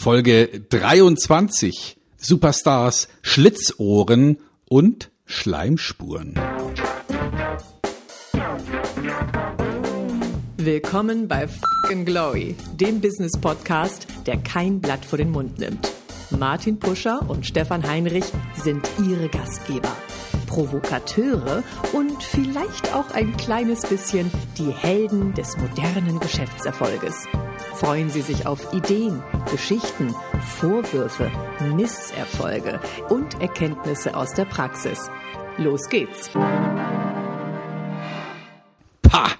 Folge 0.00 0.62
23. 0.70 1.98
Superstars, 2.16 3.08
Schlitzohren 3.20 4.38
und 4.66 5.10
Schleimspuren. 5.26 6.40
Willkommen 10.56 11.28
bei 11.28 11.46
Fucking 11.46 12.06
Glory, 12.06 12.56
dem 12.76 13.02
Business 13.02 13.32
Podcast, 13.38 14.06
der 14.24 14.38
kein 14.38 14.80
Blatt 14.80 15.04
vor 15.04 15.18
den 15.18 15.32
Mund 15.32 15.58
nimmt. 15.58 15.92
Martin 16.30 16.78
Puscher 16.78 17.28
und 17.28 17.44
Stefan 17.44 17.86
Heinrich 17.86 18.24
sind 18.54 18.88
ihre 19.06 19.28
Gastgeber. 19.28 19.94
Provokateure 20.46 21.62
und 21.92 22.22
vielleicht 22.22 22.94
auch 22.94 23.10
ein 23.10 23.36
kleines 23.36 23.82
bisschen 23.82 24.30
die 24.56 24.70
Helden 24.70 25.34
des 25.34 25.58
modernen 25.58 26.18
Geschäftserfolges. 26.20 27.26
Freuen 27.80 28.10
Sie 28.10 28.20
sich 28.20 28.44
auf 28.44 28.74
Ideen, 28.74 29.22
Geschichten, 29.50 30.14
Vorwürfe, 30.58 31.32
Misserfolge 31.74 32.78
und 33.08 33.40
Erkenntnisse 33.40 34.14
aus 34.14 34.34
der 34.34 34.44
Praxis. 34.44 35.08
Los 35.56 35.88
geht's! 35.88 36.28
Pah, 39.00 39.30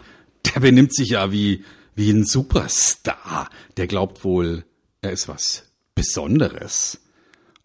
der 0.47 0.59
benimmt 0.59 0.95
sich 0.95 1.11
ja 1.11 1.31
wie, 1.31 1.67
wie 1.95 2.09
ein 2.11 2.25
Superstar. 2.25 3.51
Der 3.77 3.87
glaubt 3.87 4.25
wohl, 4.25 4.65
er 5.03 5.13
ist 5.13 5.29
was 5.29 5.65
Besonderes. 5.95 6.99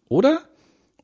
Oder 0.10 0.42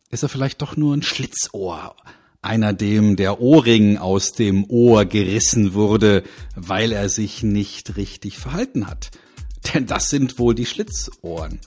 ist 0.10 0.24
er 0.24 0.28
vielleicht 0.28 0.62
doch 0.62 0.76
nur 0.76 0.98
ein 0.98 1.02
Schlitzohr? 1.02 1.96
Einer, 2.42 2.74
dem 2.74 3.16
der 3.16 3.40
Ohrring 3.40 3.98
aus 3.98 4.34
dem 4.34 4.66
Ohr 4.70 5.06
gerissen 5.06 5.74
wurde, 5.74 6.24
weil 6.58 6.92
er 6.92 7.08
sich 7.08 7.42
nicht 7.42 7.96
richtig 7.96 8.38
verhalten 8.38 8.88
hat. 8.88 9.12
Denn 9.74 9.86
das 9.86 10.10
sind 10.10 10.40
wohl 10.40 10.56
die 10.56 10.66
Schlitzohren. 10.66 11.60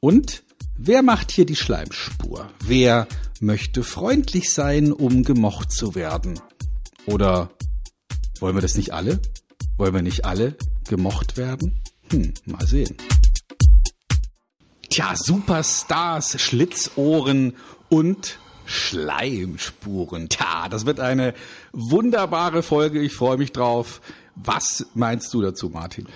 Und 0.00 0.42
wer 0.76 1.02
macht 1.02 1.30
hier 1.30 1.46
die 1.46 1.56
Schleimspur? 1.56 2.50
Wer 2.64 3.08
möchte 3.40 3.82
freundlich 3.82 4.52
sein, 4.52 4.92
um 4.92 5.24
gemocht 5.24 5.72
zu 5.72 5.94
werden? 5.94 6.40
Oder 7.06 7.50
wollen 8.40 8.56
wir 8.56 8.62
das 8.62 8.76
nicht 8.76 8.92
alle? 8.92 9.20
Wollen 9.76 9.94
wir 9.94 10.02
nicht 10.02 10.24
alle 10.24 10.56
gemocht 10.88 11.36
werden? 11.36 11.80
Hm, 12.10 12.34
mal 12.44 12.66
sehen. 12.66 12.96
Tja, 14.90 15.14
Superstars, 15.16 16.40
Schlitzohren 16.40 17.56
und 17.88 18.38
Schleimspuren. 18.66 20.28
Tja, 20.28 20.68
das 20.68 20.86
wird 20.86 21.00
eine 21.00 21.34
wunderbare 21.72 22.62
Folge. 22.62 23.00
Ich 23.00 23.14
freue 23.14 23.36
mich 23.36 23.52
drauf. 23.52 24.00
Was 24.36 24.86
meinst 24.94 25.32
du 25.34 25.42
dazu, 25.42 25.68
Martin? 25.68 26.06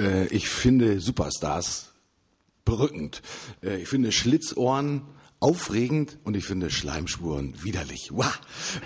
Äh, 0.00 0.26
ich 0.28 0.48
finde 0.48 1.00
Superstars 1.00 1.92
berückend. 2.64 3.22
Äh, 3.62 3.82
ich 3.82 3.88
finde 3.88 4.12
Schlitzohren 4.12 5.02
aufregend 5.38 6.18
und 6.24 6.34
ich 6.34 6.46
finde 6.46 6.70
Schleimspuren 6.70 7.62
widerlich. 7.62 8.10
Wow. 8.10 8.40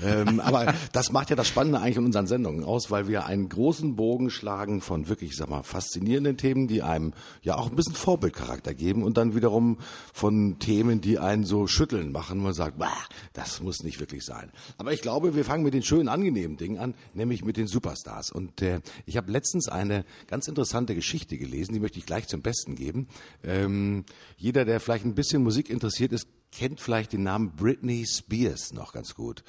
Ähm, 0.04 0.40
aber 0.40 0.74
das 0.92 1.12
macht 1.12 1.30
ja 1.30 1.36
das 1.36 1.46
Spannende 1.46 1.80
eigentlich 1.80 1.96
in 1.96 2.04
unseren 2.04 2.26
Sendungen 2.26 2.64
aus, 2.64 2.90
weil 2.90 3.06
wir 3.06 3.26
einen 3.26 3.48
großen 3.48 3.94
Bogen 3.94 4.30
schlagen 4.30 4.80
von 4.80 5.08
wirklich, 5.08 5.36
sag 5.36 5.48
mal, 5.48 5.62
faszinierenden 5.62 6.36
Themen, 6.36 6.66
die 6.66 6.82
einem 6.82 7.12
ja 7.42 7.56
auch 7.56 7.70
ein 7.70 7.76
bisschen 7.76 7.94
Vorbildcharakter 7.94 8.74
geben 8.74 9.04
und 9.04 9.16
dann 9.16 9.36
wiederum 9.36 9.78
von 10.12 10.58
Themen, 10.58 11.00
die 11.00 11.20
einen 11.20 11.44
so 11.44 11.68
schütteln 11.68 12.10
machen, 12.10 12.40
wo 12.40 12.44
man 12.44 12.54
sagt, 12.54 12.78
bah, 12.78 12.96
das 13.32 13.60
muss 13.62 13.84
nicht 13.84 14.00
wirklich 14.00 14.24
sein. 14.24 14.50
Aber 14.76 14.92
ich 14.92 15.02
glaube, 15.02 15.36
wir 15.36 15.44
fangen 15.44 15.62
mit 15.62 15.74
den 15.74 15.84
schönen, 15.84 16.08
angenehmen 16.08 16.56
Dingen 16.56 16.78
an, 16.78 16.94
nämlich 17.14 17.44
mit 17.44 17.58
den 17.58 17.68
Superstars. 17.68 18.32
Und 18.32 18.60
äh, 18.60 18.80
ich 19.06 19.16
habe 19.16 19.30
letztens 19.30 19.68
eine 19.68 20.04
ganz 20.26 20.48
interessante 20.48 20.96
Geschichte 20.96 21.38
gelesen, 21.38 21.74
die 21.74 21.80
möchte 21.80 22.00
ich 22.00 22.06
gleich 22.06 22.26
zum 22.26 22.42
Besten 22.42 22.74
geben. 22.74 23.06
Ähm, 23.44 24.04
jeder, 24.36 24.64
der 24.64 24.80
vielleicht 24.80 25.04
ein 25.04 25.14
bisschen 25.14 25.44
Musik 25.44 25.70
interessiert 25.70 26.12
ist, 26.12 26.26
kennt 26.52 26.80
vielleicht 26.80 27.12
den 27.12 27.22
Namen 27.22 27.52
Britney 27.52 28.04
Spears 28.06 28.72
noch 28.72 28.92
ganz 28.92 29.14
gut. 29.14 29.44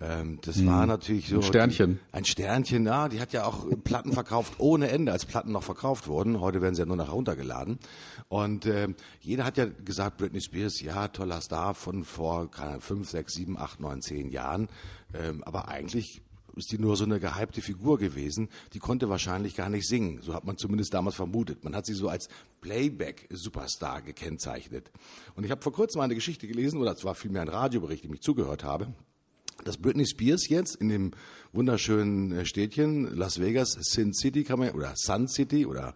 Ähm, 0.00 0.38
das 0.42 0.56
hm. 0.56 0.66
war 0.66 0.86
natürlich 0.86 1.28
so 1.28 1.36
ein 1.36 1.42
Sternchen. 1.42 1.98
Die, 1.98 2.14
ein 2.14 2.24
Sternchen, 2.24 2.86
ja. 2.86 3.08
Die 3.08 3.20
hat 3.20 3.32
ja 3.32 3.44
auch 3.44 3.66
Platten 3.84 4.12
verkauft 4.12 4.54
ohne 4.58 4.88
Ende, 4.88 5.12
als 5.12 5.24
Platten 5.24 5.52
noch 5.52 5.62
verkauft 5.62 6.06
wurden. 6.06 6.40
Heute 6.40 6.62
werden 6.62 6.74
sie 6.74 6.82
ja 6.82 6.86
nur 6.86 6.96
noch 6.96 7.08
heruntergeladen. 7.08 7.78
Und 8.28 8.66
äh, 8.66 8.88
jeder 9.20 9.44
hat 9.44 9.56
ja 9.56 9.66
gesagt, 9.66 10.18
Britney 10.18 10.40
Spears, 10.40 10.80
ja, 10.80 11.08
toller 11.08 11.40
Star 11.40 11.74
von 11.74 12.04
vor 12.04 12.50
keine, 12.50 12.80
fünf, 12.80 13.10
sechs, 13.10 13.34
sieben, 13.34 13.58
acht, 13.58 13.80
neun, 13.80 14.02
zehn 14.02 14.30
Jahren. 14.30 14.68
Ähm, 15.12 15.44
aber 15.44 15.68
eigentlich 15.68 16.22
ist 16.56 16.72
die 16.72 16.78
nur 16.78 16.96
so 16.96 17.04
eine 17.04 17.20
gehypte 17.20 17.60
Figur 17.60 17.98
gewesen. 17.98 18.48
Die 18.72 18.78
konnte 18.78 19.08
wahrscheinlich 19.08 19.54
gar 19.54 19.68
nicht 19.68 19.86
singen. 19.86 20.20
So 20.22 20.34
hat 20.34 20.44
man 20.44 20.56
zumindest 20.56 20.94
damals 20.94 21.16
vermutet. 21.16 21.64
Man 21.64 21.74
hat 21.74 21.86
sie 21.86 21.94
so 21.94 22.08
als 22.08 22.28
Playback-Superstar 22.60 24.02
gekennzeichnet. 24.02 24.90
Und 25.34 25.44
ich 25.44 25.50
habe 25.50 25.62
vor 25.62 25.72
kurzem 25.72 26.00
eine 26.00 26.14
Geschichte 26.14 26.46
gelesen, 26.46 26.80
oder 26.80 26.92
es 26.92 27.04
war 27.04 27.14
vielmehr 27.14 27.42
ein 27.42 27.48
Radiobericht, 27.48 28.04
dem 28.04 28.14
ich 28.14 28.20
zugehört 28.20 28.64
habe, 28.64 28.88
dass 29.64 29.76
Britney 29.76 30.06
Spears 30.06 30.48
jetzt 30.48 30.76
in 30.76 30.88
dem 30.88 31.10
wunderschönen 31.52 32.32
äh, 32.32 32.44
Städtchen 32.44 33.16
Las 33.16 33.40
Vegas, 33.40 33.76
Sin 33.80 34.12
City 34.12 34.44
kann 34.44 34.58
man, 34.58 34.70
oder 34.70 34.92
Sun 34.96 35.28
City 35.28 35.66
oder 35.66 35.94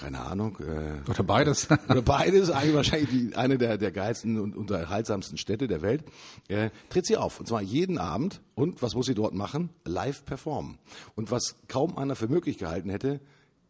keine 0.00 0.20
Ahnung. 0.20 0.58
Äh, 0.60 1.08
oder 1.08 1.22
beides. 1.22 1.68
oder 1.88 2.02
beides, 2.02 2.50
eigentlich 2.50 2.74
wahrscheinlich 2.74 3.10
die, 3.10 3.36
eine 3.36 3.58
der, 3.58 3.78
der 3.78 3.92
geilsten 3.92 4.40
und 4.40 4.56
unterhaltsamsten 4.56 5.38
Städte 5.38 5.68
der 5.68 5.82
Welt, 5.82 6.04
äh, 6.48 6.70
tritt 6.88 7.06
sie 7.06 7.16
auf. 7.16 7.38
Und 7.38 7.46
zwar 7.46 7.62
jeden 7.62 7.98
Abend. 7.98 8.40
Und 8.54 8.82
was 8.82 8.94
muss 8.94 9.06
sie 9.06 9.14
dort 9.14 9.34
machen? 9.34 9.70
Live 9.84 10.24
performen. 10.24 10.78
Und 11.14 11.30
was 11.30 11.56
kaum 11.68 11.96
einer 11.96 12.16
für 12.16 12.28
möglich 12.28 12.58
gehalten 12.58 12.90
hätte, 12.90 13.20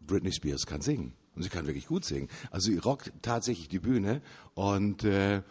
Britney 0.00 0.32
Spears 0.32 0.66
kann 0.66 0.80
singen. 0.80 1.12
Und 1.34 1.42
sie 1.42 1.48
kann 1.48 1.66
wirklich 1.66 1.86
gut 1.86 2.04
singen. 2.04 2.28
Also 2.50 2.70
sie 2.70 2.78
rockt 2.78 3.12
tatsächlich 3.22 3.68
die 3.68 3.78
Bühne 3.78 4.20
und 4.54 5.04
äh, 5.04 5.42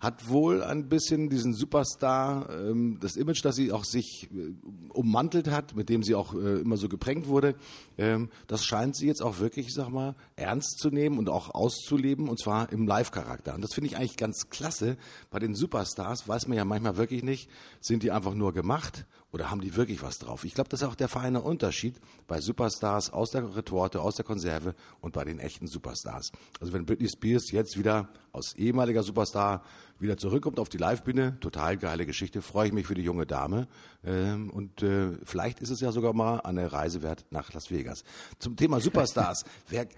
hat 0.00 0.28
wohl 0.28 0.62
ein 0.62 0.88
bisschen 0.88 1.30
diesen 1.30 1.54
Superstar, 1.54 2.50
ähm, 2.50 2.98
das 3.00 3.16
Image, 3.16 3.44
das 3.44 3.56
sie 3.56 3.72
auch 3.72 3.84
sich 3.84 4.28
äh, 4.32 4.54
ummantelt 4.92 5.50
hat, 5.50 5.76
mit 5.76 5.88
dem 5.88 6.02
sie 6.02 6.14
auch 6.14 6.34
äh, 6.34 6.60
immer 6.60 6.76
so 6.76 6.88
geprängt 6.88 7.28
wurde, 7.28 7.54
ähm, 7.98 8.30
das 8.46 8.64
scheint 8.64 8.96
sie 8.96 9.06
jetzt 9.06 9.22
auch 9.22 9.38
wirklich, 9.38 9.68
ich 9.68 9.74
sag 9.74 9.88
mal, 9.88 10.14
ernst 10.36 10.78
zu 10.78 10.90
nehmen 10.90 11.18
und 11.18 11.28
auch 11.28 11.54
auszuleben, 11.54 12.28
und 12.28 12.38
zwar 12.38 12.72
im 12.72 12.86
Live-Charakter. 12.86 13.54
Und 13.54 13.62
das 13.62 13.74
finde 13.74 13.88
ich 13.88 13.96
eigentlich 13.96 14.16
ganz 14.16 14.48
klasse. 14.50 14.96
Bei 15.30 15.38
den 15.38 15.54
Superstars 15.54 16.28
weiß 16.28 16.48
man 16.48 16.56
ja 16.56 16.64
manchmal 16.64 16.96
wirklich 16.96 17.22
nicht, 17.22 17.48
sind 17.80 18.02
die 18.02 18.10
einfach 18.10 18.34
nur 18.34 18.52
gemacht 18.52 19.06
oder 19.34 19.50
haben 19.50 19.60
die 19.60 19.74
wirklich 19.74 20.00
was 20.00 20.20
drauf? 20.20 20.44
Ich 20.44 20.54
glaube, 20.54 20.68
das 20.68 20.80
ist 20.80 20.86
auch 20.86 20.94
der 20.94 21.08
feine 21.08 21.42
Unterschied 21.42 22.00
bei 22.28 22.40
Superstars 22.40 23.12
aus 23.12 23.32
der 23.32 23.56
Retorte, 23.56 24.00
aus 24.00 24.14
der 24.14 24.24
Konserve 24.24 24.76
und 25.00 25.12
bei 25.12 25.24
den 25.24 25.40
echten 25.40 25.66
Superstars. 25.66 26.30
Also 26.60 26.72
wenn 26.72 26.86
Britney 26.86 27.08
Spears 27.08 27.50
jetzt 27.50 27.76
wieder 27.76 28.08
aus 28.30 28.54
ehemaliger 28.54 29.02
Superstar 29.02 29.64
wieder 29.98 30.16
zurückkommt 30.16 30.60
auf 30.60 30.68
die 30.68 30.78
Livebühne, 30.78 31.40
total 31.40 31.76
geile 31.76 32.06
Geschichte, 32.06 32.42
freue 32.42 32.68
ich 32.68 32.72
mich 32.72 32.86
für 32.86 32.94
die 32.94 33.02
junge 33.02 33.26
Dame. 33.26 33.66
Ähm, 34.04 34.50
und 34.50 34.84
äh, 34.84 35.18
vielleicht 35.24 35.58
ist 35.58 35.70
es 35.70 35.80
ja 35.80 35.90
sogar 35.90 36.12
mal 36.12 36.38
eine 36.40 36.72
Reise 36.72 37.02
wert 37.02 37.24
nach 37.30 37.52
Las 37.52 37.72
Vegas. 37.72 38.04
Zum 38.38 38.54
Thema 38.54 38.80
Superstars. 38.80 39.44
Wer, 39.68 39.88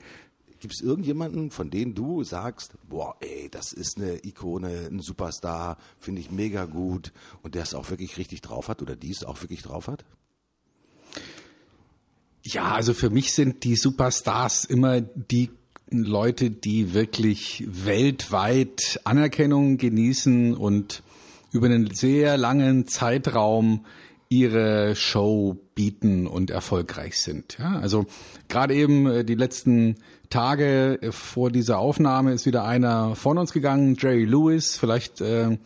Gibt 0.66 0.80
es 0.80 0.84
irgendjemanden, 0.84 1.52
von 1.52 1.70
denen 1.70 1.94
du 1.94 2.24
sagst, 2.24 2.74
boah, 2.88 3.14
ey, 3.20 3.48
das 3.48 3.72
ist 3.72 3.98
eine 3.98 4.26
Ikone, 4.26 4.88
ein 4.90 4.98
Superstar, 4.98 5.78
finde 6.00 6.20
ich 6.20 6.32
mega 6.32 6.64
gut 6.64 7.12
und 7.44 7.54
der 7.54 7.62
es 7.62 7.72
auch 7.72 7.88
wirklich 7.88 8.18
richtig 8.18 8.40
drauf 8.40 8.66
hat 8.66 8.82
oder 8.82 8.96
die 8.96 9.12
es 9.12 9.22
auch 9.22 9.40
wirklich 9.42 9.62
drauf 9.62 9.86
hat? 9.86 10.04
Ja, 12.42 12.72
also 12.72 12.94
für 12.94 13.10
mich 13.10 13.32
sind 13.32 13.62
die 13.62 13.76
Superstars 13.76 14.64
immer 14.64 15.00
die 15.00 15.50
Leute, 15.88 16.50
die 16.50 16.94
wirklich 16.94 17.64
weltweit 17.68 19.00
Anerkennung 19.04 19.76
genießen 19.76 20.52
und 20.56 21.04
über 21.52 21.66
einen 21.66 21.94
sehr 21.94 22.36
langen 22.36 22.88
Zeitraum 22.88 23.86
ihre 24.28 24.96
Show 24.96 25.56
bieten 25.74 26.26
und 26.26 26.50
erfolgreich 26.50 27.20
sind. 27.20 27.56
Ja, 27.58 27.78
also 27.78 28.06
gerade 28.48 28.74
eben 28.74 29.06
äh, 29.06 29.24
die 29.24 29.34
letzten 29.34 29.96
Tage 30.30 30.98
vor 31.10 31.50
dieser 31.50 31.78
Aufnahme 31.78 32.32
ist 32.32 32.46
wieder 32.46 32.64
einer 32.64 33.14
von 33.14 33.38
uns 33.38 33.52
gegangen, 33.52 33.96
Jerry 33.98 34.24
Lewis. 34.24 34.76
Vielleicht 34.76 35.20
äh, 35.20 35.58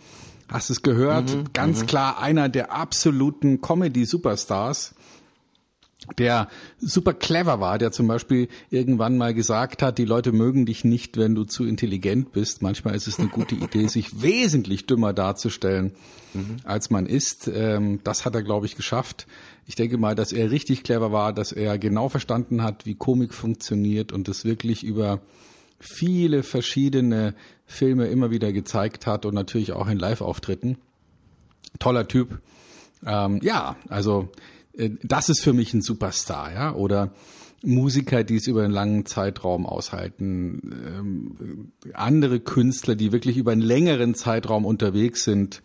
hast 0.48 0.68
du 0.68 0.74
es 0.74 0.82
gehört. 0.82 1.34
Mhm, 1.34 1.44
Ganz 1.52 1.82
mhm. 1.82 1.86
klar 1.86 2.20
einer 2.20 2.48
der 2.48 2.72
absoluten 2.72 3.60
Comedy-Superstars 3.60 4.94
der 6.18 6.48
super 6.78 7.12
clever 7.12 7.60
war, 7.60 7.78
der 7.78 7.92
zum 7.92 8.08
Beispiel 8.08 8.48
irgendwann 8.70 9.18
mal 9.18 9.34
gesagt 9.34 9.82
hat, 9.82 9.98
die 9.98 10.04
Leute 10.04 10.32
mögen 10.32 10.66
dich 10.66 10.84
nicht, 10.84 11.16
wenn 11.16 11.34
du 11.34 11.44
zu 11.44 11.64
intelligent 11.64 12.32
bist. 12.32 12.62
Manchmal 12.62 12.94
ist 12.94 13.06
es 13.06 13.18
eine 13.18 13.28
gute 13.28 13.54
Idee, 13.56 13.86
sich 13.86 14.22
wesentlich 14.22 14.86
dümmer 14.86 15.12
darzustellen, 15.12 15.92
mhm. 16.34 16.56
als 16.64 16.90
man 16.90 17.06
ist. 17.06 17.48
Ähm, 17.48 18.00
das 18.02 18.24
hat 18.24 18.34
er, 18.34 18.42
glaube 18.42 18.66
ich, 18.66 18.76
geschafft 18.76 19.26
ich 19.70 19.76
denke 19.76 19.98
mal, 19.98 20.16
dass 20.16 20.32
er 20.32 20.50
richtig 20.50 20.82
clever 20.82 21.12
war, 21.12 21.32
dass 21.32 21.52
er 21.52 21.78
genau 21.78 22.08
verstanden 22.08 22.64
hat, 22.64 22.86
wie 22.86 22.96
Komik 22.96 23.32
funktioniert 23.32 24.10
und 24.10 24.28
es 24.28 24.44
wirklich 24.44 24.82
über 24.82 25.20
viele 25.78 26.42
verschiedene 26.42 27.36
Filme 27.66 28.08
immer 28.08 28.32
wieder 28.32 28.52
gezeigt 28.52 29.06
hat 29.06 29.24
und 29.26 29.34
natürlich 29.34 29.70
auch 29.70 29.86
in 29.86 29.96
Live-Auftritten. 29.96 30.76
Toller 31.78 32.08
Typ. 32.08 32.40
Ähm, 33.06 33.38
ja, 33.44 33.76
also 33.88 34.28
das 35.02 35.28
ist 35.28 35.42
für 35.42 35.52
mich 35.52 35.74
ein 35.74 35.82
Superstar, 35.82 36.52
ja. 36.52 36.74
Oder 36.74 37.12
Musiker, 37.62 38.24
die 38.24 38.36
es 38.36 38.46
über 38.46 38.64
einen 38.64 38.72
langen 38.72 39.04
Zeitraum 39.04 39.66
aushalten, 39.66 40.60
ähm, 40.86 41.72
andere 41.92 42.40
Künstler, 42.40 42.94
die 42.94 43.12
wirklich 43.12 43.36
über 43.36 43.52
einen 43.52 43.60
längeren 43.60 44.14
Zeitraum 44.14 44.64
unterwegs 44.64 45.24
sind, 45.24 45.62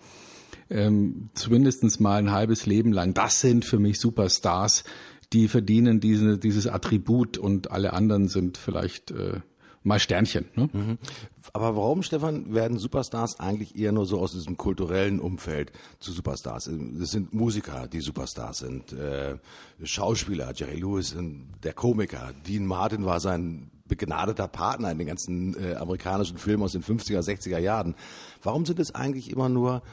ähm, 0.69 1.30
zumindest 1.36 2.02
mal 2.02 2.18
ein 2.18 2.31
halbes 2.31 2.66
Leben 2.66 2.92
lang. 2.92 3.13
Das 3.13 3.40
sind 3.40 3.63
für 3.63 3.80
mich 3.80 4.00
Superstars, 4.00 4.84
die 5.31 5.48
verdienen 5.48 6.00
diese, 6.00 6.38
dieses 6.38 6.68
Attribut 6.68 7.38
und 7.38 7.72
alle 7.72 7.94
anderen 7.94 8.28
sind 8.28 8.57
vielleicht 8.57 9.12
äh, 9.12 9.40
mal 9.86 10.00
Sternchen. 10.00 10.46
Ne? 10.56 10.70
Mhm. 10.74 10.98
Aber 11.54 11.76
warum, 11.76 12.04
Stefan, 12.04 12.54
werden 12.54 12.78
Superstars 12.78 13.40
eigentlich 13.40 13.78
eher 13.78 13.92
nur 13.92 14.06
so 14.06 14.20
aus 14.20 14.34
diesem 14.34 14.58
kulturellen 14.58 15.20
Umfeld 15.20 15.72
zu 16.00 16.12
Superstars? 16.12 16.68
Es 16.68 17.12
sind 17.12 17.34
Musiker, 17.34 17.88
die 17.88 18.02
Superstars 18.02 18.58
sind, 18.58 18.92
äh, 18.94 19.38
Schauspieler, 19.84 20.52
Jerry 20.54 20.80
Lewis, 20.80 21.16
der 21.64 21.74
Komiker, 21.74 22.34
Dean 22.46 22.66
Martin 22.66 23.06
war 23.06 23.20
sein 23.20 23.70
begnadeter 23.88 24.48
Partner 24.48 24.92
in 24.92 24.98
den 24.98 25.08
ganzen 25.08 25.56
äh, 25.64 25.76
amerikanischen 25.76 26.40
Filmen 26.40 26.64
aus 26.64 26.72
den 26.72 26.84
50er, 26.84 27.20
60er 27.20 27.60
Jahren. 27.60 27.94
Warum 28.42 28.66
sind 28.66 28.80
es 28.80 28.96
eigentlich 28.96 29.30
immer 29.30 29.48
nur 29.48 29.84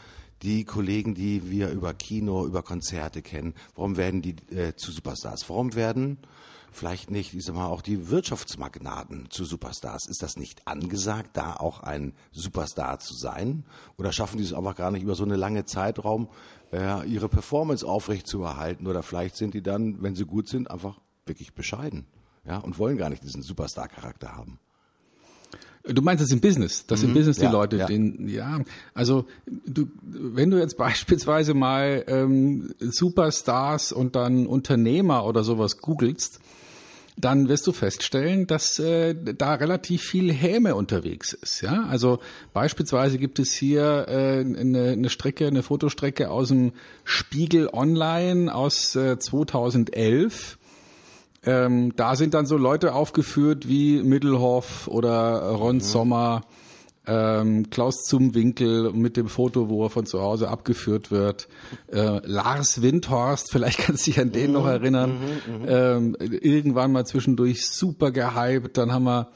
die 0.42 0.64
Kollegen, 0.64 1.14
die 1.14 1.50
wir 1.50 1.68
über 1.68 1.92
Kino, 1.92 2.46
über 2.46 2.62
Konzerte 2.62 3.20
kennen? 3.20 3.52
Warum 3.74 3.98
werden 3.98 4.22
die 4.22 4.36
äh, 4.50 4.74
zu 4.74 4.90
Superstars? 4.90 5.48
Warum 5.48 5.74
werden 5.74 6.16
vielleicht 6.72 7.10
nicht, 7.10 7.34
ich 7.34 7.44
sag 7.44 7.54
mal, 7.54 7.66
auch 7.66 7.82
die 7.82 8.10
Wirtschaftsmagnaten 8.10 9.30
zu 9.30 9.44
Superstars. 9.44 10.06
Ist 10.08 10.22
das 10.22 10.36
nicht 10.36 10.66
angesagt, 10.66 11.36
da 11.36 11.54
auch 11.54 11.80
ein 11.80 12.14
Superstar 12.32 12.98
zu 12.98 13.14
sein? 13.14 13.64
Oder 13.98 14.12
schaffen 14.12 14.38
die 14.38 14.44
es 14.44 14.52
einfach 14.52 14.74
gar 14.74 14.90
nicht 14.90 15.02
über 15.02 15.14
so 15.14 15.24
eine 15.24 15.36
lange 15.36 15.64
Zeitraum, 15.64 16.28
äh, 16.72 17.06
ihre 17.08 17.28
Performance 17.28 17.86
aufrecht 17.86 18.26
zu 18.26 18.42
erhalten? 18.42 18.86
Oder 18.86 19.02
vielleicht 19.02 19.36
sind 19.36 19.54
die 19.54 19.62
dann, 19.62 20.02
wenn 20.02 20.14
sie 20.14 20.24
gut 20.24 20.48
sind, 20.48 20.70
einfach 20.70 20.98
wirklich 21.26 21.54
bescheiden, 21.54 22.06
ja, 22.44 22.58
und 22.58 22.78
wollen 22.78 22.96
gar 22.96 23.10
nicht 23.10 23.22
diesen 23.22 23.42
Superstar-Charakter 23.42 24.36
haben. 24.36 24.58
Du 25.84 26.00
meinst 26.00 26.22
das 26.22 26.30
im 26.30 26.40
Business, 26.40 26.86
dass 26.86 27.02
mhm, 27.02 27.08
im 27.08 27.14
Business 27.14 27.38
die 27.38 27.44
ja, 27.44 27.50
Leute, 27.50 27.76
ja. 27.76 27.86
den, 27.86 28.28
ja, 28.28 28.60
also 28.94 29.26
du, 29.46 29.88
wenn 30.02 30.50
du 30.50 30.58
jetzt 30.58 30.76
beispielsweise 30.78 31.54
mal 31.54 32.04
ähm, 32.06 32.72
Superstars 32.78 33.92
und 33.92 34.14
dann 34.14 34.46
Unternehmer 34.46 35.24
oder 35.24 35.42
sowas 35.42 35.78
googelst, 35.78 36.40
dann 37.16 37.48
wirst 37.48 37.66
du 37.66 37.72
feststellen, 37.72 38.46
dass 38.46 38.78
äh, 38.78 39.14
da 39.14 39.54
relativ 39.54 40.02
viel 40.02 40.32
Häme 40.32 40.74
unterwegs 40.74 41.32
ist. 41.34 41.60
Ja, 41.60 41.84
also 41.88 42.20
beispielsweise 42.52 43.18
gibt 43.18 43.38
es 43.38 43.52
hier 43.52 44.06
äh, 44.08 44.40
eine, 44.40 44.92
eine 44.92 45.10
Strecke, 45.10 45.46
eine 45.46 45.62
Fotostrecke 45.62 46.30
aus 46.30 46.48
dem 46.48 46.72
Spiegel 47.04 47.68
Online 47.72 48.54
aus 48.54 48.96
äh, 48.96 49.18
2011. 49.18 50.58
Ähm, 51.44 51.94
da 51.96 52.16
sind 52.16 52.34
dann 52.34 52.46
so 52.46 52.56
Leute 52.56 52.94
aufgeführt 52.94 53.68
wie 53.68 54.02
Middelhoff 54.02 54.88
oder 54.88 55.50
Ron 55.50 55.76
mhm. 55.76 55.80
Sommer 55.80 56.44
ähm, 57.06 57.68
Klaus 57.70 58.04
Zumwinkel 58.04 58.92
mit 58.92 59.16
dem 59.16 59.28
Foto, 59.28 59.68
wo 59.68 59.84
er 59.84 59.90
von 59.90 60.06
zu 60.06 60.20
Hause 60.20 60.48
abgeführt 60.48 61.10
wird, 61.10 61.48
äh, 61.92 62.20
Lars 62.24 62.82
Windhorst, 62.82 63.50
vielleicht 63.50 63.78
kannst 63.86 64.06
du 64.06 64.10
dich 64.10 64.20
an 64.20 64.32
den 64.32 64.48
mhm, 64.48 64.52
noch 64.52 64.66
erinnern, 64.66 65.10
mhm, 65.10 65.62
mhm, 65.62 65.64
ähm, 65.66 66.16
irgendwann 66.20 66.92
mal 66.92 67.04
zwischendurch 67.04 67.66
super 67.66 68.12
gehypt, 68.12 68.76
dann 68.76 68.92
haben 68.92 69.04
wir 69.04 69.28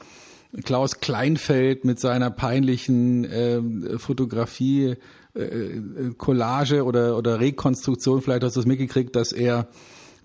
Klaus 0.63 1.01
Kleinfeld 1.01 1.83
mit 1.83 1.99
seiner 1.99 2.31
peinlichen 2.31 3.25
äh, 3.25 3.99
Fotografie, 3.99 4.95
äh, 5.33 5.81
Collage 6.17 6.85
oder, 6.85 7.17
oder 7.17 7.39
Rekonstruktion, 7.39 8.21
vielleicht 8.21 8.43
hast 8.43 8.55
du 8.55 8.61
es 8.61 8.65
mitgekriegt, 8.65 9.15
dass 9.15 9.33
er 9.33 9.67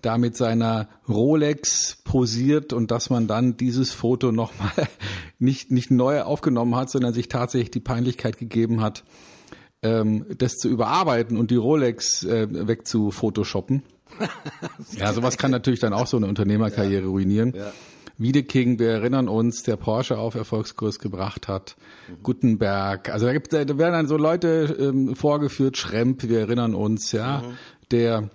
da 0.05 0.17
mit 0.17 0.37
seiner 0.37 0.87
Rolex 1.07 1.97
posiert 2.03 2.73
und 2.73 2.91
dass 2.91 3.09
man 3.09 3.27
dann 3.27 3.57
dieses 3.57 3.91
Foto 3.91 4.31
nochmal 4.31 4.87
nicht, 5.39 5.71
nicht 5.71 5.91
neu 5.91 6.21
aufgenommen 6.21 6.75
hat, 6.75 6.89
sondern 6.89 7.13
sich 7.13 7.29
tatsächlich 7.29 7.71
die 7.71 7.79
Peinlichkeit 7.79 8.37
gegeben 8.37 8.81
hat, 8.81 9.03
ähm, 9.81 10.25
das 10.37 10.55
zu 10.55 10.69
überarbeiten 10.69 11.37
und 11.37 11.51
die 11.51 11.55
Rolex 11.55 12.23
äh, 12.23 12.47
wegzufotoshoppen. 12.49 13.83
ja, 14.97 15.11
sowas 15.13 15.37
kann 15.37 15.51
natürlich 15.51 15.79
dann 15.79 15.93
auch 15.93 16.07
so 16.07 16.17
eine 16.17 16.27
Unternehmerkarriere 16.27 17.07
ruinieren. 17.07 17.53
Ja. 17.55 17.71
Wiedeking, 18.17 18.77
wir 18.77 18.89
erinnern 18.89 19.27
uns, 19.27 19.63
der 19.63 19.75
Porsche 19.75 20.19
auf 20.19 20.35
Erfolgskurs 20.35 20.99
gebracht 20.99 21.47
hat, 21.47 21.75
mhm. 22.07 22.23
Gutenberg, 22.23 23.09
also 23.09 23.25
da, 23.25 23.33
gibt, 23.33 23.53
da 23.53 23.65
werden 23.77 23.93
dann 23.93 24.07
so 24.07 24.17
Leute 24.17 24.77
ähm, 24.79 25.15
vorgeführt, 25.15 25.77
Schremp, 25.77 26.29
wir 26.29 26.41
erinnern 26.41 26.75
uns, 26.75 27.11
ja, 27.11 27.39
mhm. 27.39 27.57
der 27.89 28.29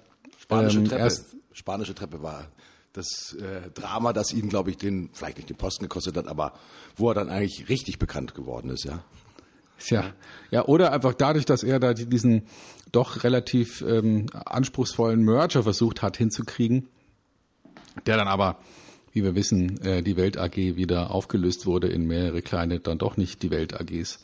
ähm, 0.51 0.89
erst 0.91 1.38
spanische 1.59 1.95
Treppe 1.95 2.23
war 2.23 2.47
das 2.93 3.35
äh, 3.35 3.71
Drama, 3.75 4.13
das 4.13 4.33
ihn, 4.33 4.49
glaube 4.49 4.71
ich, 4.71 4.77
den 4.77 5.11
vielleicht 5.13 5.37
nicht 5.37 5.51
den 5.51 5.57
Posten 5.57 5.85
gekostet 5.85 6.17
hat, 6.17 6.27
aber 6.27 6.55
wo 6.97 7.11
er 7.11 7.15
dann 7.15 7.29
eigentlich 7.29 7.69
richtig 7.69 7.99
bekannt 7.99 8.35
geworden 8.35 8.71
ist, 8.71 8.85
ja. 8.85 9.05
Ja, 9.91 10.13
ja, 10.51 10.65
oder 10.65 10.93
einfach 10.93 11.15
dadurch, 11.15 11.45
dass 11.45 11.63
er 11.63 11.79
da 11.79 11.95
diesen 11.95 12.49
doch 12.91 13.23
relativ 13.23 13.81
ähm, 13.83 14.27
anspruchsvollen 14.33 15.23
Merger 15.23 15.63
versucht 15.63 16.03
hat 16.03 16.17
hinzukriegen, 16.17 16.89
der 18.07 18.17
dann 18.17 18.27
aber, 18.27 18.59
wie 19.13 19.23
wir 19.23 19.37
wissen, 19.37 19.81
äh, 19.83 20.03
die 20.03 20.17
Welt 20.17 20.37
AG 20.37 20.57
wieder 20.57 21.13
aufgelöst 21.13 21.67
wurde 21.67 21.87
in 21.87 22.07
mehrere 22.07 22.43
kleine, 22.43 22.81
dann 22.81 22.99
doch 22.99 23.17
nicht 23.17 23.43
die 23.45 23.53
Welt 23.53 23.81
AGs. 23.81 24.19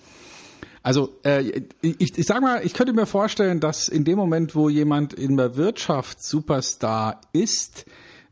Also 0.84 1.18
äh, 1.24 1.62
ich, 1.80 2.18
ich 2.18 2.26
sag 2.26 2.42
mal, 2.42 2.60
ich 2.62 2.74
könnte 2.74 2.92
mir 2.92 3.06
vorstellen, 3.06 3.58
dass 3.58 3.88
in 3.88 4.04
dem 4.04 4.18
Moment, 4.18 4.54
wo 4.54 4.68
jemand 4.68 5.14
in 5.14 5.38
der 5.38 5.56
Wirtschaft 5.56 6.22
Superstar 6.22 7.22
ist, 7.32 7.86